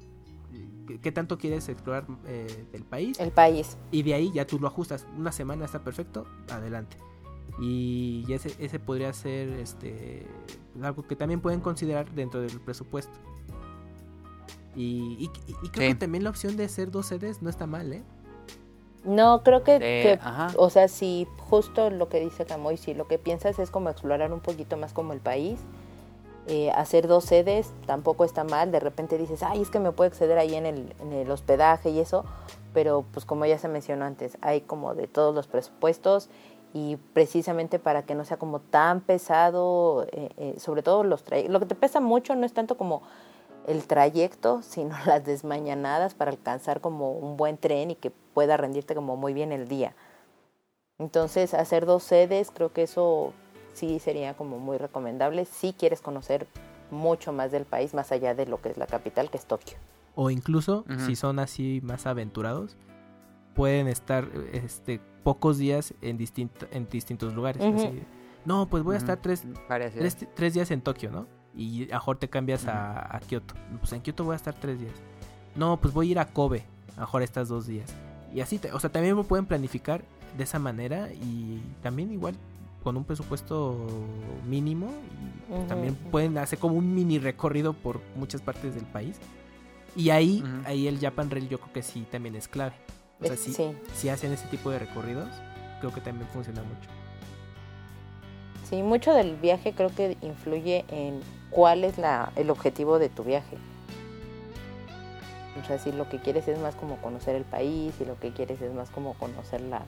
¿qué, 0.88 1.02
qué 1.02 1.12
tanto 1.12 1.38
quieres 1.38 1.68
explorar 1.68 2.06
eh, 2.26 2.68
del 2.72 2.86
país? 2.86 3.20
El 3.20 3.32
país. 3.32 3.78
Y 3.92 4.04
de 4.04 4.14
ahí 4.14 4.32
ya 4.32 4.48
tú 4.48 4.60
lo 4.60 4.68
ajustas. 4.68 5.06
Una 5.18 5.34
semana 5.34 5.66
está 5.66 5.84
perfecto, 5.84 6.26
adelante. 6.50 6.98
Y 7.60 8.24
ya 8.28 8.36
ese, 8.36 8.54
ese 8.60 8.80
podría 8.80 9.12
ser 9.14 9.50
este 9.60 10.28
algo 10.82 11.02
que 11.08 11.16
también 11.16 11.42
pueden 11.42 11.60
considerar 11.60 12.10
dentro 12.12 12.40
del 12.42 12.60
presupuesto. 12.60 13.12
Y, 14.76 15.30
y- 15.48 15.52
y 15.64 15.70
creo 15.70 15.88
Sí. 15.88 15.94
que 15.94 15.96
también 15.96 16.24
la 16.24 16.30
opción 16.30 16.56
de 16.56 16.66
hacer 16.66 16.92
dos 16.92 17.08
sedes 17.08 17.42
no 17.42 17.50
está 17.50 17.66
mal, 17.66 17.92
¿eh? 17.94 18.04
No, 19.04 19.42
creo 19.42 19.64
que, 19.64 19.78
Eh, 19.82 20.20
o 20.58 20.70
sea, 20.70 20.88
si 20.88 21.28
justo 21.38 21.90
lo 21.90 22.10
que 22.10 22.20
dice 22.20 22.46
Camoy, 22.46 22.78
si 22.78 22.94
lo 22.94 23.08
que 23.08 23.18
piensas 23.18 23.58
es 23.58 23.72
como 23.72 23.90
explorar 23.90 24.32
un 24.34 24.40
poquito 24.42 24.76
más 24.78 24.94
como 24.94 25.14
el 25.14 25.20
país, 25.20 25.60
eh, 26.48 26.70
hacer 26.72 27.08
dos 27.08 27.24
sedes 27.26 27.72
tampoco 27.86 28.24
está 28.24 28.44
mal, 28.44 28.72
de 28.72 28.80
repente 28.80 29.18
dices, 29.18 29.44
ay, 29.44 29.62
es 29.62 29.70
que 29.70 29.80
me 29.80 29.92
puedo 29.92 30.10
exceder 30.10 30.38
ahí 30.38 30.56
en 30.56 30.66
el, 30.66 30.94
en 31.00 31.12
el 31.14 31.30
hospedaje 31.32 31.90
y 31.90 32.00
eso, 32.00 32.26
pero 32.74 33.04
pues 33.14 33.26
como 33.26 33.46
ya 33.46 33.58
se 33.58 33.68
mencionó 33.68 34.06
antes, 34.06 34.38
hay 34.42 34.62
como 34.62 34.94
de 34.94 35.08
todos 35.08 35.34
los 35.34 35.48
presupuestos 35.48 36.30
y 36.78 36.98
precisamente 37.14 37.80
para 37.80 38.04
que 38.04 38.14
no 38.14 38.24
sea 38.24 38.38
como 38.38 38.60
tan 38.60 39.02
pesado, 39.02 40.06
eh, 40.12 40.30
eh, 40.38 40.56
sobre 40.60 40.84
todo 40.84 41.04
los 41.04 41.24
trayectos, 41.24 41.52
lo 41.52 41.60
que 41.60 41.66
te 41.66 41.74
pesa 41.74 42.00
mucho 42.00 42.36
no 42.36 42.46
es 42.46 42.54
tanto 42.54 42.78
como 42.78 43.02
el 43.66 43.88
trayecto, 43.88 44.62
sino 44.62 44.96
las 45.08 45.26
desmañanadas 45.26 46.14
para 46.14 46.30
alcanzar 46.30 46.80
como 46.80 47.14
un 47.14 47.36
buen 47.36 47.58
tren 47.58 47.90
y 47.90 47.96
que 47.96 48.12
pueda 48.12 48.58
rendirte 48.58 48.94
como 48.94 49.18
muy 49.18 49.34
bien 49.34 49.52
el 49.52 49.68
día. 49.68 49.96
Entonces, 51.00 51.56
hacer 51.56 51.88
dos 51.88 52.04
sedes, 52.04 52.52
creo 52.52 52.72
que 52.72 52.84
eso 52.84 53.34
sí 53.74 53.98
sería 53.98 54.36
como 54.36 54.60
muy 54.60 54.78
recomendable 54.78 55.46
si 55.46 55.74
quieres 55.74 56.02
conocer 56.02 56.48
mucho 56.92 57.34
más 57.34 57.52
del 57.52 57.66
país, 57.66 57.96
más 57.96 58.12
allá 58.12 58.36
de 58.36 58.46
lo 58.46 58.62
que 58.62 58.70
es 58.70 58.78
la 58.78 58.86
capital, 58.86 59.32
que 59.32 59.38
es 59.38 59.46
Tokio. 59.46 59.78
O 60.14 60.30
incluso, 60.30 60.86
si 61.06 61.16
son 61.16 61.40
así 61.40 61.80
más 61.84 62.08
aventurados, 62.08 62.76
pueden 63.56 63.88
estar 63.88 64.30
este, 64.54 65.02
pocos 65.28 65.58
días 65.58 65.94
en, 66.02 66.18
distinta- 66.18 66.68
en 66.72 66.88
distintos 66.90 67.34
lugares. 67.34 67.62
Así, 67.76 68.02
no, 68.46 68.68
pues 68.70 68.82
voy 68.84 68.96
a 68.96 68.98
estar 68.98 69.18
tres, 69.22 69.44
tres, 69.98 70.54
días 70.54 70.72
en 70.72 70.80
Tokio, 70.80 71.12
¿no? 71.12 71.28
Y 71.54 71.92
a 71.92 71.96
mejor 71.96 72.18
te 72.18 72.30
cambias 72.30 72.66
a, 72.66 73.14
a 73.18 73.20
Kioto. 73.20 73.54
Pues 73.82 73.92
en 73.92 74.00
Kioto 74.02 74.24
voy 74.24 74.34
a 74.34 74.36
estar 74.38 74.54
tres 74.54 74.80
días. 74.80 74.94
No, 75.54 75.76
pues 75.82 75.94
voy 75.94 76.08
a 76.08 76.12
ir 76.12 76.20
a 76.20 76.26
Kobe. 76.28 76.64
A 76.96 77.02
mejor 77.02 77.24
estas 77.24 77.50
dos 77.50 77.68
días. 77.68 77.94
Y 78.34 78.40
así, 78.40 78.58
te- 78.58 78.72
o 78.72 78.80
sea, 78.80 78.90
también 78.90 79.18
lo 79.18 79.24
pueden 79.26 79.46
planificar 79.46 80.02
de 80.38 80.44
esa 80.46 80.60
manera 80.60 81.12
y 81.12 81.62
también 81.84 82.10
igual 82.14 82.36
con 82.82 82.96
un 82.96 83.04
presupuesto 83.04 83.86
mínimo. 84.48 84.88
Y 84.88 85.50
pues, 85.52 85.68
también 85.68 85.96
pueden 86.10 86.38
hacer 86.38 86.58
como 86.58 86.76
un 86.76 86.96
mini 86.96 87.20
recorrido 87.20 87.74
por 87.74 88.00
muchas 88.16 88.40
partes 88.42 88.76
del 88.76 88.86
país. 88.86 89.18
Y 89.94 90.10
ahí, 90.12 90.42
ahí 90.66 90.88
el 90.88 91.00
Japan 91.00 91.30
Rail 91.30 91.50
yo 91.50 91.60
creo 91.60 91.74
que 91.74 91.82
sí 91.84 92.06
también 92.10 92.36
es 92.36 92.48
clave. 92.48 92.76
O 93.22 93.26
sea, 93.26 93.36
si, 93.36 93.54
sí. 93.54 93.76
si 93.94 94.10
hacen 94.10 94.32
ese 94.32 94.48
tipo 94.48 94.70
de 94.70 94.80
recorridos, 94.80 95.30
creo 95.80 95.94
que 95.94 96.02
también 96.02 96.28
funciona 96.30 96.62
mucho. 96.62 96.90
Sí, 98.70 98.84
mucho 98.84 99.14
del 99.14 99.36
viaje 99.38 99.74
creo 99.74 99.90
que 99.90 100.18
influye 100.22 100.86
en 100.90 101.22
cuál 101.50 101.84
es 101.84 101.98
la, 101.98 102.32
el 102.36 102.50
objetivo 102.50 103.00
de 103.00 103.10
tu 103.10 103.24
viaje. 103.24 103.58
O 105.62 105.66
sea, 105.66 105.80
si 105.80 105.92
lo 105.92 106.08
que 106.10 106.20
quieres 106.20 106.48
es 106.48 106.60
más 106.60 106.76
como 106.76 106.98
conocer 106.98 107.36
el 107.36 107.44
país, 107.44 107.94
si 107.98 108.06
lo 108.06 108.20
que 108.20 108.32
quieres 108.32 108.62
es 108.62 108.74
más 108.74 108.90
como 108.90 109.14
conocer 109.16 109.62
la, 109.62 109.82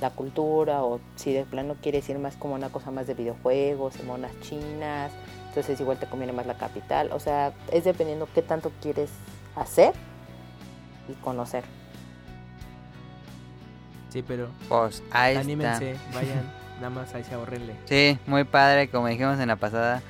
la 0.00 0.10
cultura, 0.10 0.82
o 0.82 1.00
si 1.16 1.32
de 1.32 1.44
plano 1.44 1.76
quieres 1.82 2.08
ir 2.08 2.18
más 2.18 2.36
como 2.36 2.54
una 2.54 2.70
cosa 2.70 2.90
más 2.90 3.06
de 3.06 3.14
videojuegos, 3.14 4.02
monas 4.04 4.32
chinas, 4.40 5.12
entonces 5.48 5.80
igual 5.80 5.98
te 5.98 6.06
conviene 6.06 6.32
más 6.32 6.46
la 6.46 6.56
capital. 6.56 7.10
O 7.12 7.20
sea, 7.20 7.52
es 7.72 7.84
dependiendo 7.84 8.28
qué 8.34 8.42
tanto 8.42 8.70
quieres 8.80 9.10
hacer 9.54 9.92
y 11.08 11.12
conocer. 11.14 11.64
Sí, 14.16 14.24
pero 14.26 14.48
Pues 14.70 15.02
ahí 15.10 15.32
está. 15.36 15.40
anímense, 15.40 15.94
vayan, 16.14 16.50
nada 16.76 16.88
más 16.88 17.14
ahí 17.14 17.22
se 17.22 17.34
ahorrenle. 17.34 17.74
Sí, 17.84 18.18
muy 18.26 18.44
padre, 18.44 18.88
como 18.88 19.08
dijimos 19.08 19.38
en 19.38 19.48
la 19.48 19.56
pasada. 19.56 20.00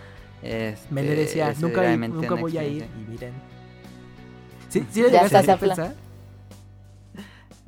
Este, 0.45 0.95
Me 0.95 1.03
le 1.03 1.17
decía, 1.17 1.51
es 1.51 1.59
nunca, 1.59 1.81
realmente 1.81 2.17
nunca 2.17 2.41
voy 2.41 2.57
a 2.57 2.63
ir 2.63 2.85
y 2.85 3.11
miren. 3.11 3.33
¿Sí, 4.69 4.87
sí 4.93 5.03
Ya 5.11 5.23
estás 5.23 5.49
a 5.49 5.55
a 5.55 5.57
pensar? 5.57 5.95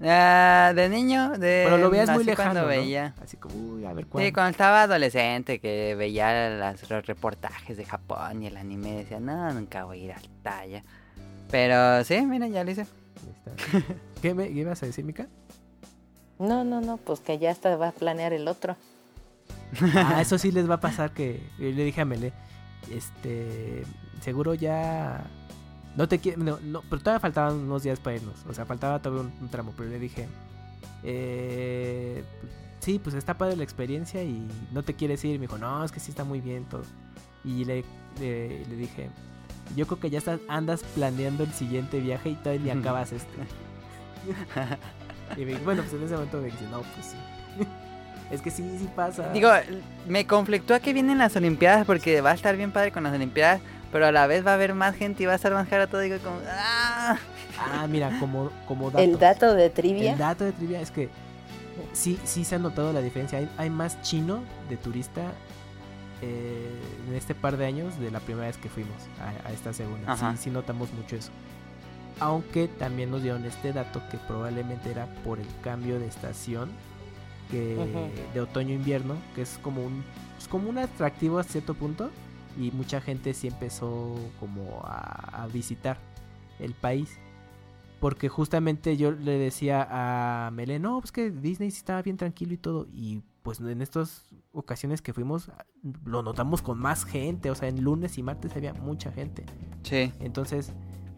Ah, 0.00 0.72
de 0.76 0.88
niño, 0.88 1.30
de 1.32 1.62
Pero 1.64 1.76
lo 1.78 1.90
veías 1.90 2.08
muy 2.10 2.22
lejano, 2.22 2.50
cuando 2.52 2.62
¿no? 2.62 2.68
veía. 2.68 3.14
Así 3.20 3.36
como, 3.36 3.56
uy, 3.56 3.84
a 3.84 3.92
ver 3.92 4.04
Sí, 4.04 4.30
cuando 4.30 4.50
estaba 4.50 4.82
adolescente, 4.84 5.58
que 5.58 5.96
veía 5.96 6.50
las- 6.50 6.88
los 6.88 7.04
reportajes 7.04 7.76
de 7.76 7.84
Japón 7.84 8.44
y 8.44 8.46
el 8.46 8.56
anime, 8.56 8.92
decía, 8.92 9.18
no, 9.18 9.52
nunca 9.54 9.86
voy 9.86 10.02
a 10.02 10.04
ir 10.04 10.12
hasta 10.12 10.58
allá. 10.60 10.84
Pero 11.50 12.04
sí, 12.04 12.24
mira, 12.24 12.46
ya 12.46 12.62
lo 12.62 12.70
hice. 12.70 12.82
Ahí 12.82 13.56
está. 13.56 13.94
¿Qué, 14.22 14.34
me, 14.34 14.46
qué 14.46 14.60
ibas 14.60 14.80
a 14.84 14.86
decir, 14.86 15.04
Mika? 15.04 15.26
No, 16.38 16.64
no, 16.64 16.80
no, 16.80 16.96
pues 16.98 17.20
que 17.20 17.38
ya 17.38 17.50
hasta 17.50 17.76
va 17.76 17.88
a 17.88 17.92
planear 17.92 18.32
el 18.32 18.48
otro. 18.48 18.76
Ah, 19.94 20.18
eso 20.20 20.38
sí 20.38 20.52
les 20.52 20.68
va 20.68 20.74
a 20.74 20.80
pasar 20.80 21.12
que 21.12 21.42
yo 21.58 21.66
le 21.70 21.84
dije 21.84 22.00
a 22.00 22.04
Mele, 22.04 22.32
este, 22.92 23.84
seguro 24.20 24.54
ya 24.54 25.24
no 25.96 26.08
te 26.08 26.18
quiero, 26.18 26.42
no, 26.42 26.58
no, 26.62 26.82
pero 26.88 27.02
todavía 27.02 27.20
faltaban 27.20 27.56
unos 27.56 27.82
días 27.82 28.00
para 28.00 28.16
irnos, 28.16 28.36
o 28.48 28.54
sea, 28.54 28.64
faltaba 28.64 29.00
todavía 29.00 29.24
un, 29.24 29.42
un 29.42 29.48
tramo, 29.48 29.74
pero 29.76 29.90
le 29.90 29.98
dije, 29.98 30.28
eh, 31.02 32.24
sí, 32.80 32.98
pues 32.98 33.14
está 33.14 33.34
padre 33.36 33.56
la 33.56 33.64
experiencia 33.64 34.22
y 34.22 34.46
no 34.72 34.82
te 34.82 34.94
quieres 34.94 35.24
ir, 35.24 35.38
me 35.38 35.46
dijo, 35.46 35.58
no, 35.58 35.84
es 35.84 35.92
que 35.92 36.00
sí 36.00 36.10
está 36.10 36.24
muy 36.24 36.40
bien 36.40 36.64
todo, 36.64 36.82
y 37.44 37.64
le, 37.64 37.84
le, 38.20 38.64
le 38.64 38.76
dije, 38.76 39.10
yo 39.76 39.86
creo 39.86 40.00
que 40.00 40.10
ya 40.10 40.18
estás, 40.18 40.40
andas 40.48 40.82
planeando 40.94 41.44
el 41.44 41.52
siguiente 41.52 42.00
viaje 42.00 42.30
y 42.30 42.34
todavía 42.36 42.74
ni 42.74 42.80
acabas 42.80 43.12
este. 43.12 43.28
y 45.36 45.40
me 45.44 45.52
dijo, 45.52 45.64
bueno, 45.64 45.82
pues 45.82 45.94
en 45.94 46.02
ese 46.02 46.14
momento 46.14 46.38
me 46.38 46.46
dice, 46.46 46.64
no, 46.70 46.80
pues 46.80 47.06
sí. 47.06 47.16
Es 48.30 48.42
que 48.42 48.50
sí, 48.50 48.76
sí 48.78 48.86
pasa. 48.94 49.30
Digo, 49.32 49.48
me 50.06 50.26
conflictúa 50.26 50.80
que 50.80 50.92
vienen 50.92 51.16
las 51.16 51.34
Olimpiadas 51.36 51.86
porque 51.86 52.20
va 52.20 52.32
a 52.32 52.34
estar 52.34 52.56
bien 52.58 52.72
padre 52.72 52.92
con 52.92 53.02
las 53.02 53.14
Olimpiadas, 53.14 53.62
pero 53.90 54.06
a 54.06 54.12
la 54.12 54.26
vez 54.26 54.46
va 54.46 54.50
a 54.50 54.54
haber 54.54 54.74
más 54.74 54.94
gente 54.94 55.22
y 55.22 55.26
va 55.26 55.32
a 55.32 55.36
estar 55.36 55.52
más 55.54 55.66
caro 55.66 55.88
todo. 55.88 56.02
Digo, 56.02 56.18
como, 56.18 56.36
¡ah! 56.46 57.16
Ah, 57.58 57.86
mira, 57.88 58.18
como, 58.20 58.50
como 58.66 58.90
dato. 58.90 59.02
El 59.02 59.18
dato 59.18 59.54
de 59.54 59.70
trivia. 59.70 60.12
El 60.12 60.18
dato 60.18 60.44
de 60.44 60.52
trivia 60.52 60.80
es 60.80 60.90
que 60.90 61.08
sí, 61.94 62.18
sí 62.24 62.44
se 62.44 62.56
ha 62.56 62.58
notado 62.58 62.92
la 62.92 63.00
diferencia. 63.00 63.38
Hay, 63.38 63.48
hay 63.56 63.70
más 63.70 64.00
chino 64.02 64.40
de 64.68 64.76
turista 64.76 65.22
eh, 66.20 66.70
en 67.08 67.14
este 67.14 67.34
par 67.34 67.56
de 67.56 67.64
años 67.64 67.98
de 67.98 68.10
la 68.10 68.20
primera 68.20 68.48
vez 68.48 68.58
que 68.58 68.68
fuimos 68.68 68.96
a, 69.20 69.48
a 69.48 69.52
esta 69.52 69.72
segunda. 69.72 70.12
Ajá. 70.12 70.32
Sí, 70.32 70.44
sí 70.44 70.50
notamos 70.50 70.92
mucho 70.92 71.16
eso. 71.16 71.30
Aunque 72.20 72.68
también 72.68 73.10
nos 73.10 73.22
dieron 73.22 73.44
este 73.44 73.72
dato 73.72 74.02
que 74.10 74.16
probablemente 74.18 74.90
era 74.90 75.06
por 75.24 75.38
el 75.38 75.46
cambio 75.62 75.98
de 75.98 76.06
estación 76.06 76.70
que 77.50 78.10
de 78.34 78.40
otoño-invierno, 78.40 79.16
que 79.34 79.42
es 79.42 79.58
como 79.62 79.84
un, 79.84 80.04
es 80.38 80.48
como 80.48 80.68
un 80.68 80.78
atractivo 80.78 81.38
a 81.38 81.44
cierto 81.44 81.74
punto 81.74 82.10
y 82.58 82.70
mucha 82.72 83.00
gente 83.00 83.32
sí 83.32 83.48
empezó 83.48 84.16
como 84.38 84.82
a, 84.84 85.44
a 85.44 85.46
visitar 85.46 85.98
el 86.58 86.74
país. 86.74 87.18
Porque 88.00 88.28
justamente 88.28 88.96
yo 88.96 89.10
le 89.10 89.32
decía 89.38 89.86
a 89.90 90.50
Mele, 90.52 90.78
no, 90.78 91.00
pues 91.00 91.10
que 91.10 91.30
Disney 91.30 91.70
sí 91.70 91.78
estaba 91.78 92.00
bien 92.02 92.16
tranquilo 92.16 92.54
y 92.54 92.56
todo. 92.56 92.86
Y 92.92 93.22
pues 93.42 93.58
en 93.58 93.82
estas 93.82 94.24
ocasiones 94.52 95.02
que 95.02 95.12
fuimos, 95.12 95.50
lo 96.04 96.22
notamos 96.22 96.62
con 96.62 96.78
más 96.78 97.04
gente. 97.04 97.50
O 97.50 97.56
sea, 97.56 97.68
en 97.68 97.82
lunes 97.82 98.16
y 98.16 98.22
martes 98.22 98.54
había 98.54 98.72
mucha 98.74 99.10
gente. 99.10 99.46
Sí, 99.82 100.12
Entonces, 100.20 100.72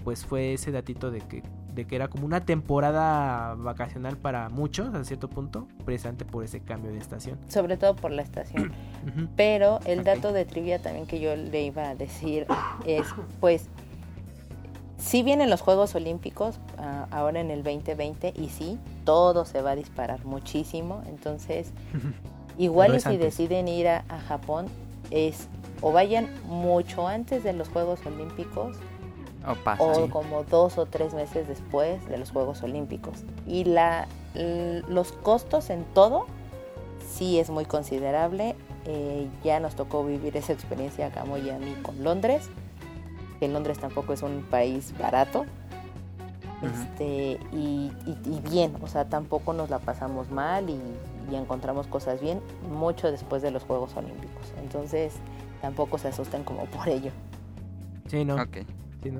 pues 0.04 0.24
fue 0.24 0.54
ese 0.54 0.70
datito 0.70 1.10
de 1.10 1.20
que, 1.20 1.42
de 1.74 1.86
que 1.86 1.96
era 1.96 2.08
como 2.08 2.26
una 2.26 2.44
temporada 2.44 3.54
vacacional 3.54 4.16
para 4.16 4.48
muchos, 4.48 4.94
a 4.94 5.04
cierto 5.04 5.28
punto, 5.28 5.66
precisamente 5.84 6.24
por 6.24 6.44
ese 6.44 6.60
cambio 6.60 6.90
de 6.92 6.98
estación. 6.98 7.38
Sobre 7.48 7.76
todo 7.76 7.96
por 7.96 8.10
la 8.10 8.22
estación. 8.22 8.72
Pero 9.36 9.80
el 9.84 10.04
dato 10.04 10.32
de 10.32 10.44
trivia 10.44 10.80
también 10.80 11.06
que 11.06 11.20
yo 11.20 11.36
le 11.36 11.62
iba 11.62 11.88
a 11.88 11.94
decir 11.94 12.46
es, 12.86 13.06
pues, 13.40 13.68
sí 14.98 15.22
vienen 15.22 15.50
los 15.50 15.60
Juegos 15.60 15.94
Olímpicos 15.94 16.58
ah, 16.78 17.06
ahora 17.10 17.40
en 17.40 17.50
el 17.50 17.62
2020 17.62 18.34
y 18.36 18.48
sí, 18.48 18.78
todo 19.04 19.44
se 19.44 19.62
va 19.62 19.72
a 19.72 19.76
disparar 19.76 20.24
muchísimo. 20.24 21.02
Entonces, 21.06 21.72
igual 22.58 22.96
y 22.96 23.00
si 23.00 23.16
deciden 23.16 23.68
ir 23.68 23.88
a, 23.88 24.04
a 24.08 24.20
Japón, 24.20 24.66
es 25.10 25.48
o 25.82 25.92
vayan 25.92 26.28
mucho 26.46 27.08
antes 27.08 27.42
de 27.42 27.52
los 27.52 27.68
Juegos 27.68 28.04
Olímpicos 28.04 28.76
o 29.46 29.54
pasa. 29.54 29.82
o 29.82 29.94
Sí. 29.94 30.08
como 30.10 30.44
dos 30.44 30.78
o 30.78 30.86
tres 30.86 31.14
meses 31.14 31.48
después 31.48 32.06
de 32.08 32.18
los 32.18 32.30
Juegos 32.30 32.62
Olímpicos. 32.62 33.24
Y 33.46 33.64
la, 33.64 34.06
los 34.88 35.12
costos 35.12 35.70
en 35.70 35.84
todo 35.94 36.26
sí 37.08 37.38
es 37.38 37.50
muy 37.50 37.64
considerable. 37.64 38.54
Eh, 38.86 39.28
ya 39.44 39.60
nos 39.60 39.74
tocó 39.74 40.04
vivir 40.04 40.36
esa 40.36 40.52
experiencia 40.52 41.06
a 41.06 41.10
Camo 41.10 41.36
y 41.36 41.50
a 41.50 41.58
mí 41.58 41.74
con 41.82 42.02
Londres, 42.02 42.48
que 43.38 43.48
Londres 43.48 43.78
tampoco 43.78 44.12
es 44.12 44.22
un 44.22 44.42
país 44.50 44.94
barato. 44.98 45.44
Este, 46.62 47.38
y, 47.52 47.90
y- 48.06 48.18
y 48.26 48.40
bien, 48.50 48.74
o 48.82 48.86
sea, 48.86 49.06
tampoco 49.06 49.54
nos 49.54 49.70
la 49.70 49.78
pasamos 49.78 50.30
mal 50.30 50.68
y, 50.68 50.78
y 51.30 51.34
encontramos 51.34 51.86
cosas 51.86 52.20
bien 52.20 52.40
mucho 52.70 53.10
después 53.10 53.40
de 53.40 53.50
los 53.50 53.62
Juegos 53.64 53.96
Olímpicos. 53.96 54.52
Entonces, 54.62 55.14
tampoco 55.62 55.96
se 55.96 56.08
asusten 56.08 56.44
como 56.44 56.64
por 56.66 56.86
ello. 56.90 57.12
Sí, 58.08 58.26
no. 58.26 58.34
Ok. 58.34 58.58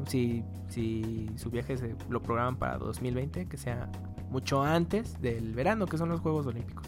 Si, 0.07 0.45
si 0.69 1.31
su 1.37 1.51
viaje 1.51 1.77
se 1.77 1.95
lo 2.09 2.21
programan 2.23 2.57
para 2.57 2.79
2020, 2.79 3.47
que 3.47 3.57
sea 3.57 3.89
mucho 4.31 4.63
antes 4.63 5.21
del 5.21 5.55
verano, 5.55 5.87
que 5.87 5.97
son 5.99 6.09
los 6.09 6.21
Juegos 6.21 6.47
Olímpicos. 6.47 6.87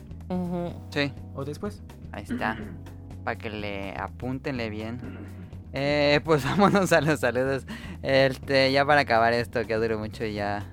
Sí, 0.90 1.12
O 1.34 1.44
después. 1.44 1.82
ahí 2.12 2.24
está. 2.24 2.56
Para 3.24 3.36
que 3.38 3.50
le 3.50 3.94
apúntenle 3.96 4.68
bien. 4.70 4.98
Eh, 5.72 6.20
pues 6.24 6.44
vámonos 6.56 6.92
a 6.92 7.00
los 7.00 7.20
saludos. 7.20 7.66
Este, 8.02 8.72
ya 8.72 8.84
para 8.84 9.02
acabar 9.02 9.32
esto, 9.32 9.64
que 9.66 9.74
dure 9.76 9.96
mucho 9.96 10.24
y 10.24 10.34
ya. 10.34 10.64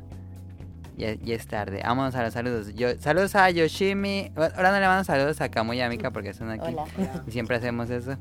Ya, 0.99 1.13
ya 1.13 1.35
es 1.35 1.47
tarde. 1.47 1.81
Vámonos 1.81 2.13
a 2.13 2.23
los 2.23 2.33
saludos. 2.33 2.73
Yo, 2.75 2.89
saludos 2.99 3.33
a 3.33 3.49
Yoshimi. 3.49 4.33
Ahora 4.35 4.71
no 4.73 4.79
le 4.81 4.85
mando 4.85 5.05
saludos 5.05 5.39
a 5.39 5.47
Camu 5.47 5.71
y 5.71 5.79
a 5.79 5.87
Mika 5.87 6.11
porque 6.11 6.31
están 6.31 6.49
aquí. 6.49 6.73
Hola. 6.73 6.83
Y 7.25 7.31
siempre 7.31 7.55
hacemos 7.55 7.89
eso. 7.89 8.17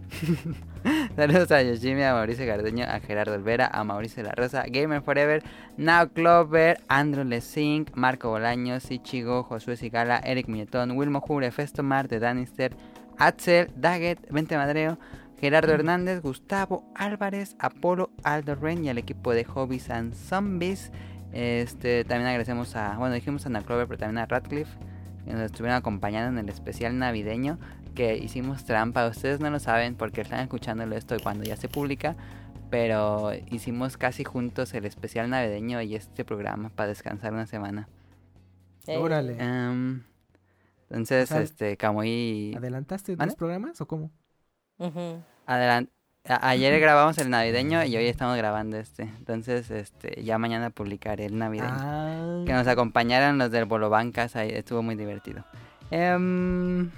Saludos 1.17 1.51
a 1.51 1.61
Yoshimi, 1.61 2.05
a 2.05 2.15
Mauricio 2.15 2.47
Gardeño, 2.47 2.85
a 2.85 3.01
Gerardo 3.01 3.35
Olvera, 3.35 3.69
a 3.73 3.83
Mauricio 3.83 4.23
La 4.23 4.31
Rosa, 4.31 4.63
Gamer 4.69 5.03
Forever, 5.03 5.43
Now 5.77 6.09
Clover, 6.09 6.79
Andrew 6.87 7.25
Lesing, 7.25 7.87
Marco 7.95 8.31
Bolaños, 8.31 8.89
Ichigo, 8.93 9.43
Josué 9.43 9.77
Sigala, 9.77 10.21
Eric 10.25 10.47
Muñetón, 10.47 10.93
Wilmo 10.93 11.21
Jure, 11.21 11.51
Festomar, 11.51 12.07
de 12.07 12.21
Danister, 12.21 12.77
Axel, 13.19 13.73
Daggett, 13.75 14.21
Vente 14.31 14.57
Madreo, 14.57 14.99
Gerardo 15.41 15.73
Hernández, 15.73 16.23
Gustavo 16.23 16.85
Álvarez, 16.95 17.57
Apolo, 17.59 18.11
Aldo 18.23 18.55
Ren 18.55 18.85
y 18.85 18.89
al 18.89 18.99
equipo 18.99 19.35
de 19.35 19.45
Hobbies 19.45 19.91
and 19.91 20.15
Zombies. 20.15 20.93
Este, 21.33 22.05
también 22.05 22.29
agradecemos 22.29 22.75
a, 22.77 22.97
bueno, 22.97 23.15
dijimos 23.15 23.47
a 23.47 23.51
Clover, 23.63 23.87
pero 23.87 23.99
también 23.99 24.19
a 24.19 24.27
Radcliffe, 24.27 24.73
que 25.25 25.33
nos 25.33 25.43
estuvieron 25.43 25.77
acompañando 25.77 26.39
en 26.39 26.45
el 26.45 26.53
especial 26.53 26.99
navideño 26.99 27.59
que 27.95 28.17
hicimos 28.17 28.65
trampa. 28.65 29.07
Ustedes 29.09 29.41
no 29.41 29.51
lo 29.51 29.59
saben 29.59 29.95
porque 29.95 30.21
están 30.23 30.41
escuchándolo 30.41 30.97
esto 30.97 31.17
cuando 31.23 31.45
ya 31.45 31.57
se 31.57 31.69
publica. 31.69 32.17
Pero 32.71 33.33
hicimos 33.51 33.97
casi 33.97 34.25
juntos 34.25 34.75
el 34.75 34.85
especial 34.85 35.31
navideño 35.31 35.81
y 35.81 35.95
este 35.95 36.23
programa 36.25 36.69
para 36.69 36.89
descansar 36.89 37.33
una 37.33 37.47
semana. 37.47 37.89
Órale. 38.87 39.37
Em, 39.39 40.03
entonces, 40.91 41.31
O 41.31 41.35
sea, 41.35 41.43
este, 41.43 41.77
Camuy... 41.79 42.55
¿Adelantaste 42.57 43.17
¿Mande? 43.17 43.33
dos 43.33 43.37
programas 43.39 43.81
o 43.81 43.87
cómo? 43.87 44.11
ujú. 44.79 45.23
Adelan- 45.47 45.89
a- 45.89 45.98
Ayer 46.29 46.79
grabamos 46.79 47.17
el 47.19 47.31
navideño 47.31 47.85
y 47.85 47.97
hoy 47.97 48.07
estamos 48.07 48.37
grabando 48.37 48.77
este. 48.77 49.05
Entonces, 49.05 49.71
este, 49.71 50.23
ya 50.23 50.39
mañana 50.39 50.69
publicaré 50.71 51.25
el 51.25 51.39
navideño. 51.39 51.71
Ah, 51.71 52.43
Que 52.45 52.53
nos 52.53 52.67
acompañaron 52.67 53.39
los 53.39 53.51
del 53.51 53.65
Bolo 53.65 53.89
Bancas, 53.89 54.37
ahí 54.37 54.51
estuvo 54.51 54.83
muy 54.83 54.95
divertido. 54.95 55.45
Em, 55.91 56.91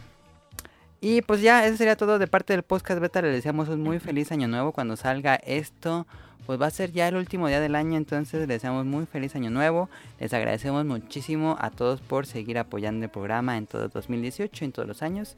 y 1.01 1.23
pues 1.23 1.41
ya, 1.41 1.67
eso 1.67 1.77
sería 1.77 1.97
todo 1.97 2.19
de 2.19 2.27
parte 2.27 2.53
del 2.53 2.63
podcast 2.63 3.01
beta. 3.01 3.23
Les 3.23 3.33
deseamos 3.33 3.69
un 3.69 3.83
muy 3.83 3.99
feliz 3.99 4.31
año 4.33 4.49
nuevo. 4.49 4.73
Cuando 4.73 4.97
salga 4.97 5.37
esto, 5.37 6.07
pues 6.45 6.61
va 6.61 6.67
a 6.67 6.71
ser 6.71 6.93
ya 6.93 7.09
el 7.09 7.17
último 7.17 7.49
día 7.49 7.59
del 7.59 7.75
año. 7.75 7.97
Entonces 7.97 8.41
les 8.41 8.49
deseamos 8.49 8.85
muy 8.85 9.07
feliz 9.07 9.35
año 9.35 9.51
nuevo. 9.51 9.89
Les 10.19 10.35
agradecemos 10.35 10.85
muchísimo 10.85 11.57
a 11.59 11.71
todos 11.71 12.03
por 12.03 12.27
seguir 12.27 12.59
apoyando 12.59 13.05
el 13.05 13.11
programa 13.11 13.57
en 13.57 13.67
todo 13.67 13.89
2018, 13.89 14.65
en 14.65 14.73
todos 14.73 14.87
los 14.87 15.03
años. 15.03 15.37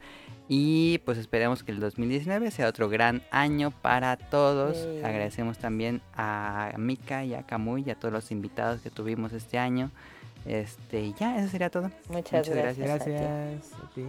Y 0.49 0.97
pues 1.05 1.17
esperemos 1.17 1.63
que 1.63 1.71
el 1.71 1.79
2019 1.79 2.51
sea 2.51 2.67
otro 2.67 2.89
gran 2.89 3.21
año 3.31 3.71
para 3.71 4.17
todos. 4.17 4.75
Sí. 4.75 5.01
Agradecemos 5.03 5.59
también 5.59 6.01
a 6.15 6.73
Mika 6.77 7.23
y 7.23 7.35
a 7.35 7.43
Kamui 7.43 7.83
y 7.85 7.91
a 7.91 7.95
todos 7.95 8.13
los 8.13 8.31
invitados 8.31 8.81
que 8.81 8.89
tuvimos 8.89 9.31
este 9.31 9.57
año. 9.57 9.91
Este, 10.45 11.01
y 11.01 11.13
ya, 11.13 11.37
eso 11.37 11.47
sería 11.49 11.69
todo. 11.69 11.89
Muchas, 12.09 12.49
Muchas 12.49 12.49
gracias. 12.49 12.89
a 12.89 13.05
ti. 13.05 13.11
Gracias 13.11 13.73
a 13.81 13.89
ti. 13.95 14.03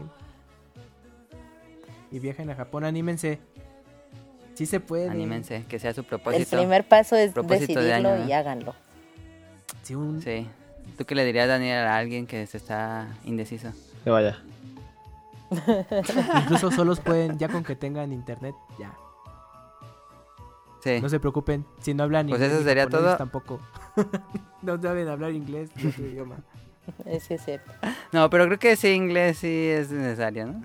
Y 2.14 2.20
viajen 2.20 2.48
a 2.48 2.54
Japón, 2.54 2.84
anímense. 2.84 3.40
Sí 4.54 4.66
se 4.66 4.78
puede. 4.78 5.08
Anímense, 5.10 5.64
que 5.68 5.80
sea 5.80 5.92
su 5.92 6.02
El 6.02 6.06
propósito. 6.06 6.56
primer 6.56 6.86
paso 6.86 7.16
es 7.16 7.32
Propósito 7.32 7.80
de 7.80 7.86
decidirlo 7.86 8.10
año, 8.10 8.22
¿no? 8.22 8.28
y 8.28 8.32
háganlo. 8.32 8.74
Sí, 9.82 9.96
un- 9.96 10.22
Sí. 10.22 10.46
¿Tú 10.96 11.04
qué 11.06 11.16
le 11.16 11.24
dirías, 11.24 11.48
Daniel, 11.48 11.78
a 11.86 11.96
alguien 11.96 12.28
que 12.28 12.46
se 12.46 12.58
está 12.58 13.08
indeciso? 13.24 13.72
Que 14.04 14.10
vaya. 14.10 14.38
Incluso 16.42 16.70
solos 16.70 17.00
pueden, 17.00 17.36
ya 17.36 17.48
con 17.48 17.64
que 17.64 17.74
tengan 17.74 18.12
internet, 18.12 18.54
ya. 18.78 18.94
Sí. 20.84 21.00
No 21.00 21.08
se 21.08 21.18
preocupen, 21.18 21.66
si 21.80 21.94
no 21.94 22.04
hablan 22.04 22.28
Pues 22.28 22.40
inglés. 22.40 22.52
eso 22.52 22.60
ni 22.60 22.68
sería 22.68 22.86
todo. 22.88 23.16
Tampoco. 23.16 23.58
no 24.62 24.80
saben 24.80 25.08
hablar 25.08 25.32
inglés 25.32 25.70
ni 25.74 25.88
otro 25.88 26.06
idioma. 26.06 26.36
Ese 27.06 27.34
es 27.34 27.44
cierto. 27.44 27.72
No, 28.12 28.30
pero 28.30 28.46
creo 28.46 28.58
que 28.60 28.76
sí, 28.76 28.88
inglés 28.90 29.38
sí 29.38 29.48
es 29.68 29.90
necesario, 29.90 30.46
¿no? 30.46 30.62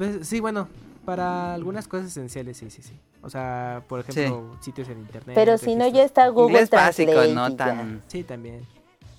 Pues 0.00 0.26
sí, 0.26 0.40
bueno, 0.40 0.66
para 1.04 1.52
algunas 1.52 1.86
cosas 1.86 2.06
esenciales, 2.06 2.56
sí, 2.56 2.70
sí, 2.70 2.80
sí. 2.80 2.94
O 3.20 3.28
sea, 3.28 3.82
por 3.86 4.00
ejemplo, 4.00 4.56
sitios 4.60 4.88
en 4.88 4.98
internet. 5.00 5.34
Pero 5.34 5.58
si 5.58 5.76
no, 5.76 5.86
ya 5.88 6.04
está 6.04 6.26
Google 6.28 6.52
inglés 6.54 6.70
Translate. 6.70 7.14
básico, 7.14 7.34
no 7.34 7.54
tan... 7.54 8.00
Sí, 8.06 8.22
también. 8.24 8.64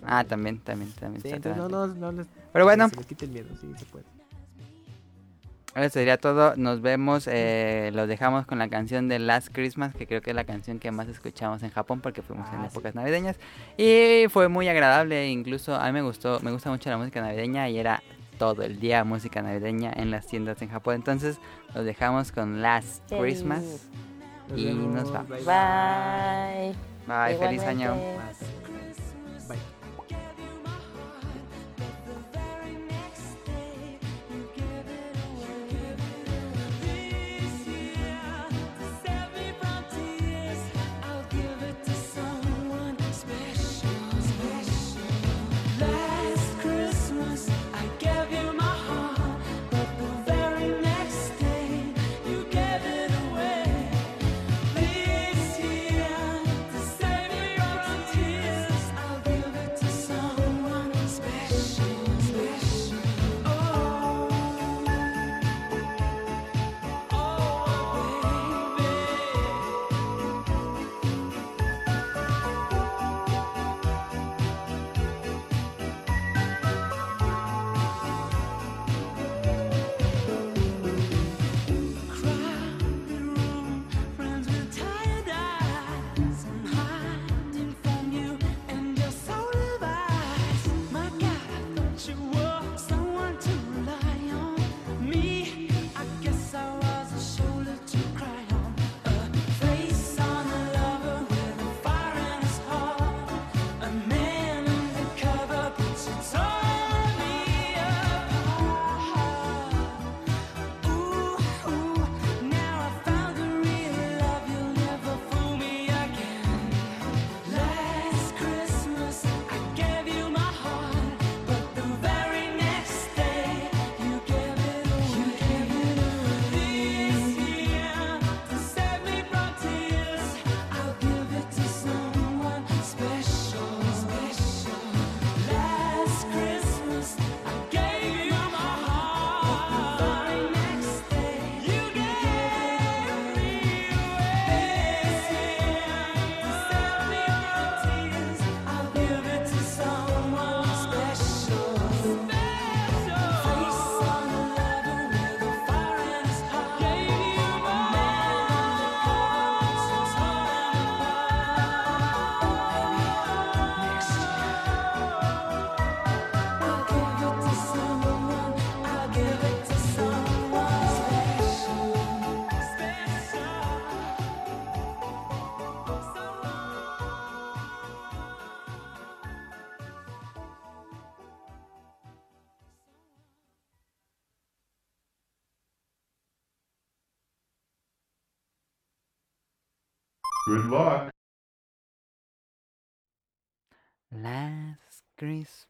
Ah, 0.02 0.24
también, 0.24 0.58
también, 0.58 0.92
también. 0.94 1.22
Sí, 1.22 1.30
entonces 1.30 1.56
no, 1.56 1.70
no, 1.70 1.86
no 1.86 2.12
les, 2.12 2.26
Pero 2.52 2.66
bueno, 2.66 2.90
se 2.90 2.96
les 2.96 3.06
quite 3.06 3.26
el 3.26 3.32
miedo, 3.32 3.50
sí, 3.62 3.72
se 3.78 3.86
puede. 3.86 4.06
eso 5.76 5.90
sería 5.94 6.18
todo. 6.18 6.56
Nos 6.56 6.82
vemos. 6.82 7.28
Eh, 7.32 7.92
los 7.94 8.08
dejamos 8.08 8.48
con 8.48 8.58
la 8.58 8.68
canción 8.68 9.08
de 9.08 9.20
Last 9.20 9.50
Christmas, 9.52 9.94
que 9.94 10.08
creo 10.08 10.24
que 10.24 10.32
es 10.32 10.36
la 10.36 10.46
canción 10.46 10.80
que 10.80 10.90
más 10.90 11.08
escuchamos 11.08 11.62
en 11.62 11.70
Japón 11.70 12.02
porque 12.02 12.24
fuimos 12.24 12.50
en 12.50 12.56
Ah, 12.56 12.62
sí. 12.64 12.68
épocas 12.72 12.96
navideñas. 12.96 13.36
Y 13.78 14.24
fue 14.30 14.48
muy 14.48 14.68
agradable. 14.68 15.30
Incluso 15.30 15.76
a 15.76 15.86
mí 15.86 15.92
me 15.92 16.02
gustó, 16.02 16.40
me 16.40 16.52
gusta 16.52 16.72
mucho 16.72 16.90
la 16.90 16.98
música 16.98 17.22
navideña 17.22 17.70
y 17.70 17.78
era 17.78 18.02
todo 18.42 18.64
el 18.64 18.80
día 18.80 19.04
música 19.04 19.44
navideña 19.44 19.94
en 19.96 20.10
las 20.10 20.26
tiendas 20.26 20.60
en 20.64 20.70
Japón. 20.70 20.96
Entonces, 20.96 21.38
los 21.76 21.86
dejamos 21.86 22.32
con 22.32 22.64
Last. 22.64 23.08
Christmas. 23.08 23.88
Y 24.56 24.66
nos 24.74 25.14
va. 25.14 25.22
Bye. 25.22 26.74
Bye, 27.06 27.38
feliz 27.38 27.62
año. 27.62 27.96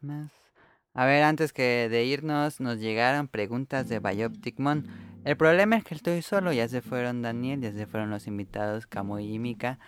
Christmas 0.01 0.31
A 0.93 1.05
ver, 1.05 1.23
antes 1.23 1.53
que 1.53 1.88
de 1.89 2.03
irnos, 2.05 2.59
nos 2.59 2.80
llegaron 2.80 3.27
preguntas 3.27 3.88
de 3.88 3.99
Bioptic 3.99 4.59
Mon. 4.59 4.88
El 5.23 5.38
problema 5.38 5.77
es 5.77 5.83
que 5.83 5.95
estoy 5.95 6.21
solo, 6.21 6.51
ya 6.51 6.67
se 6.67 6.81
fueron 6.81 7.21
Daniel, 7.21 7.61
ya 7.61 7.71
se 7.71 7.85
fueron 7.85 8.09
los 8.09 8.27
invitados 8.27 8.88
Kamui 8.88 9.33
y 9.33 9.39
Mika, 9.39 9.80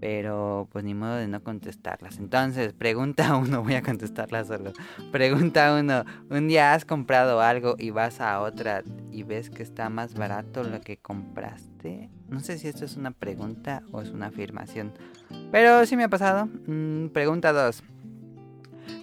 pero 0.00 0.68
pues 0.70 0.84
ni 0.84 0.94
modo 0.94 1.16
de 1.16 1.26
no 1.26 1.42
contestarlas. 1.42 2.18
Entonces, 2.18 2.74
pregunta 2.74 3.36
uno, 3.38 3.62
voy 3.62 3.74
a 3.74 3.82
contestarla 3.82 4.44
solo. 4.44 4.72
Pregunta 5.10 5.74
uno, 5.80 6.04
un 6.28 6.46
día 6.46 6.74
has 6.74 6.84
comprado 6.84 7.40
algo 7.40 7.74
y 7.78 7.90
vas 7.90 8.20
a 8.20 8.40
otra 8.40 8.84
y 9.10 9.22
ves 9.22 9.50
que 9.50 9.62
está 9.62 9.88
más 9.88 10.14
barato 10.14 10.62
lo 10.62 10.80
que 10.82 10.98
compraste. 10.98 12.10
No 12.28 12.40
sé 12.40 12.58
si 12.58 12.68
esto 12.68 12.84
es 12.84 12.96
una 12.96 13.10
pregunta 13.10 13.82
o 13.90 14.02
es 14.02 14.10
una 14.10 14.26
afirmación, 14.26 14.92
pero 15.50 15.84
sí 15.86 15.96
me 15.96 16.04
ha 16.04 16.08
pasado. 16.08 16.48
Mm, 16.66 17.08
pregunta 17.08 17.52
2. 17.52 17.82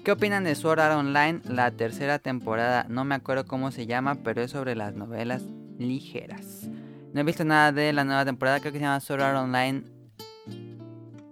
¿Qué 0.04 0.12
opinan 0.12 0.44
de 0.44 0.56
Sword 0.56 0.80
Art 0.80 0.96
Online? 0.96 1.42
La 1.48 1.72
tercera 1.72 2.20
temporada, 2.20 2.86
no 2.90 3.06
me 3.06 3.16
acuerdo 3.16 3.46
cómo 3.46 3.72
se 3.72 3.86
llama, 3.86 4.16
pero 4.24 4.42
es 4.42 4.52
sobre 4.52 4.76
las 4.76 4.96
novelas 4.96 5.44
ligeras. 5.78 6.70
No 7.14 7.22
he 7.22 7.24
visto 7.24 7.44
nada 7.44 7.72
de 7.72 7.94
la 7.94 8.04
nueva 8.04 8.26
temporada, 8.26 8.60
creo 8.60 8.72
que 8.72 8.80
se 8.80 8.86
llama 8.86 9.00
Sword 9.00 9.22
Art 9.22 9.38
Online 9.38 9.84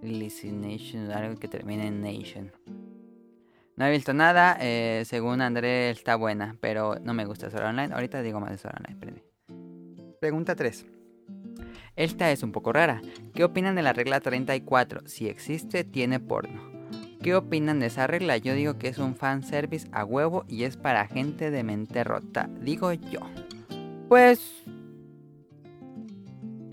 Nation, 0.01 1.11
algo 1.11 1.39
que 1.39 1.47
termine 1.47 1.87
en 1.87 2.01
Nation. 2.01 2.51
No 3.75 3.85
he 3.85 3.91
visto 3.91 4.13
nada, 4.13 4.57
eh, 4.59 5.03
según 5.05 5.41
André 5.41 5.89
está 5.89 6.15
buena, 6.15 6.57
pero 6.59 6.97
no 7.01 7.13
me 7.13 7.25
gusta 7.25 7.49
Sword 7.49 7.63
Art 7.63 7.77
Online. 7.77 7.93
Ahorita 7.93 8.21
digo 8.21 8.39
más 8.39 8.51
de 8.51 8.57
Sword 8.57 8.75
Art 8.75 8.85
Online, 8.85 8.93
espérenme. 8.93 10.19
Pregunta 10.19 10.55
3. 10.55 10.85
Esta 11.95 12.31
es 12.31 12.43
un 12.43 12.51
poco 12.51 12.73
rara. 12.73 13.01
¿Qué 13.33 13.43
opinan 13.43 13.75
de 13.75 13.81
la 13.81 13.93
regla 13.93 14.19
34? 14.19 15.07
Si 15.07 15.27
existe, 15.27 15.83
tiene 15.83 16.19
porno. 16.19 16.68
¿Qué 17.21 17.35
opinan 17.35 17.79
de 17.81 17.87
esa 17.87 18.07
regla? 18.07 18.37
Yo 18.37 18.53
digo 18.53 18.77
que 18.77 18.87
es 18.87 18.97
un 18.97 19.15
fanservice 19.15 19.89
a 19.91 20.05
huevo 20.05 20.45
y 20.47 20.63
es 20.63 20.77
para 20.77 21.05
gente 21.05 21.51
de 21.51 21.63
mente 21.63 22.03
rota. 22.05 22.49
Digo 22.61 22.93
yo. 22.93 23.19
Pues. 24.07 24.63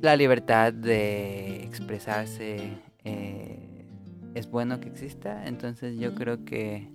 La 0.03 0.15
libertad 0.15 0.73
de 0.73 1.65
expresarse 1.65 2.79
eh, 3.03 3.87
es 4.35 4.49
bueno 4.49 4.79
que 4.79 4.89
exista. 4.89 5.47
Entonces 5.47 5.99
yo 5.99 6.15
creo 6.15 6.45
que. 6.45 6.89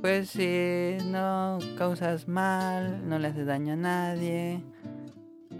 Pues 0.00 0.30
si 0.30 0.98
no 1.06 1.58
causas 1.76 2.28
mal, 2.28 3.08
no 3.08 3.18
le 3.18 3.28
haces 3.28 3.46
daño 3.46 3.72
a 3.72 3.76
nadie. 3.76 4.62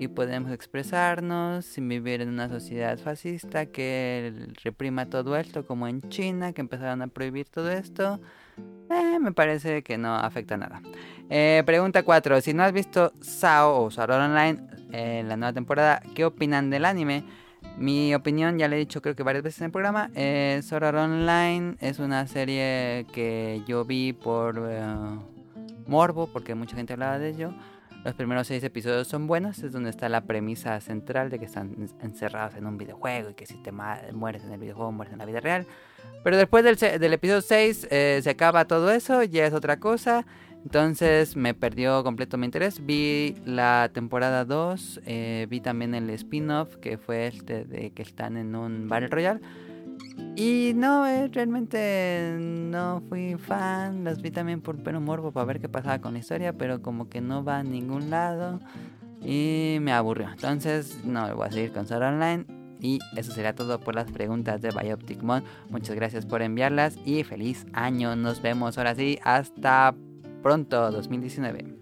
Y 0.02 0.08
podemos 0.08 0.50
expresarnos 0.50 1.64
sin 1.64 1.88
vivir 1.88 2.22
en 2.22 2.28
una 2.28 2.48
sociedad 2.48 2.98
fascista 2.98 3.66
que 3.66 4.48
reprima 4.64 5.06
todo 5.06 5.36
esto, 5.36 5.64
como 5.64 5.86
en 5.86 6.02
China, 6.08 6.52
que 6.52 6.60
empezaron 6.60 7.02
a 7.02 7.06
prohibir 7.06 7.46
todo 7.48 7.70
esto. 7.70 8.18
Eh, 8.90 9.20
me 9.20 9.30
parece 9.30 9.84
que 9.84 9.98
no 9.98 10.16
afecta 10.16 10.56
nada. 10.56 10.82
Eh, 11.30 11.62
pregunta 11.64 12.02
4. 12.02 12.40
Si 12.40 12.52
no 12.52 12.64
has 12.64 12.72
visto 12.72 13.12
Sao 13.20 13.84
o 13.84 13.90
Art 13.96 14.10
Online 14.10 14.58
en 14.90 15.28
la 15.28 15.36
nueva 15.36 15.52
temporada, 15.52 16.02
¿qué 16.16 16.24
opinan 16.24 16.68
del 16.68 16.84
anime? 16.84 17.22
Mi 17.78 18.12
opinión, 18.12 18.58
ya 18.58 18.66
le 18.66 18.74
he 18.74 18.78
dicho 18.80 19.00
creo 19.02 19.14
que 19.14 19.22
varias 19.22 19.44
veces 19.44 19.60
en 19.60 19.66
el 19.66 19.70
programa, 19.70 20.10
eh, 20.16 20.62
Sword 20.64 20.82
Art 20.82 20.98
Online 20.98 21.76
es 21.78 22.00
una 22.00 22.26
serie 22.26 23.06
que 23.12 23.62
yo 23.68 23.84
vi 23.84 24.12
por 24.14 24.66
eh, 24.68 24.82
morbo, 25.86 26.26
porque 26.26 26.56
mucha 26.56 26.74
gente 26.74 26.94
hablaba 26.94 27.20
de 27.20 27.28
ello. 27.28 27.54
Los 28.04 28.14
primeros 28.14 28.48
seis 28.48 28.64
episodios 28.64 29.06
son 29.06 29.28
buenos, 29.28 29.60
es 29.62 29.72
donde 29.72 29.90
está 29.90 30.08
la 30.08 30.22
premisa 30.24 30.80
central 30.80 31.30
de 31.30 31.38
que 31.38 31.44
están 31.44 31.72
en- 31.78 31.90
encerrados 32.00 32.56
en 32.56 32.66
un 32.66 32.76
videojuego 32.76 33.30
y 33.30 33.34
que 33.34 33.46
si 33.46 33.54
te 33.62 33.70
mueres 33.70 34.42
en 34.44 34.52
el 34.52 34.58
videojuego, 34.58 34.90
mueres 34.90 35.12
en 35.12 35.18
la 35.20 35.24
vida 35.26 35.38
real. 35.40 35.66
Pero 36.24 36.36
después 36.36 36.64
del, 36.64 36.76
del 36.76 37.12
episodio 37.12 37.40
6 37.40 37.86
eh, 37.90 38.20
se 38.22 38.30
acaba 38.30 38.64
todo 38.64 38.90
eso, 38.90 39.22
ya 39.22 39.46
es 39.46 39.52
otra 39.54 39.78
cosa. 39.78 40.26
Entonces 40.64 41.36
me 41.36 41.54
perdió 41.54 42.04
completo 42.04 42.36
mi 42.38 42.44
interés. 42.46 42.84
Vi 42.86 43.36
la 43.44 43.90
temporada 43.92 44.44
2, 44.44 45.00
eh, 45.06 45.46
vi 45.50 45.60
también 45.60 45.94
el 45.94 46.08
spin-off 46.10 46.76
que 46.76 46.98
fue 46.98 47.26
este 47.28 47.64
de 47.64 47.90
que 47.90 48.02
están 48.02 48.36
en 48.36 48.54
un 48.54 48.88
Battle 48.88 49.08
Royale. 49.08 49.40
Y 50.36 50.72
no, 50.74 51.06
eh, 51.06 51.28
realmente 51.28 52.36
no 52.38 53.02
fui 53.08 53.36
fan. 53.36 54.04
Las 54.04 54.22
vi 54.22 54.30
también 54.30 54.60
por 54.60 54.82
pelo 54.82 55.00
morbo 55.00 55.32
para 55.32 55.46
ver 55.46 55.60
qué 55.60 55.68
pasaba 55.68 56.00
con 56.00 56.14
la 56.14 56.20
historia, 56.20 56.52
pero 56.52 56.82
como 56.82 57.08
que 57.08 57.20
no 57.20 57.44
va 57.44 57.58
a 57.58 57.62
ningún 57.62 58.10
lado. 58.10 58.60
Y 59.20 59.78
me 59.80 59.92
aburrió. 59.92 60.28
Entonces 60.30 61.04
no 61.04 61.34
voy 61.36 61.48
a 61.48 61.52
seguir 61.52 61.72
con 61.72 61.86
Sword 61.86 62.02
Art 62.02 62.14
Online. 62.14 62.46
Y 62.80 62.98
eso 63.16 63.30
será 63.32 63.54
todo 63.54 63.78
por 63.78 63.94
las 63.94 64.10
preguntas 64.10 64.60
de 64.60 64.70
Bioptic 64.70 65.22
Mon. 65.22 65.44
Muchas 65.70 65.94
gracias 65.94 66.26
por 66.26 66.42
enviarlas 66.42 66.96
y 67.04 67.22
feliz 67.22 67.64
año. 67.72 68.16
Nos 68.16 68.42
vemos 68.42 68.76
ahora 68.76 68.94
sí. 68.94 69.18
Hasta 69.22 69.94
pronto, 70.42 70.90
2019. 70.90 71.81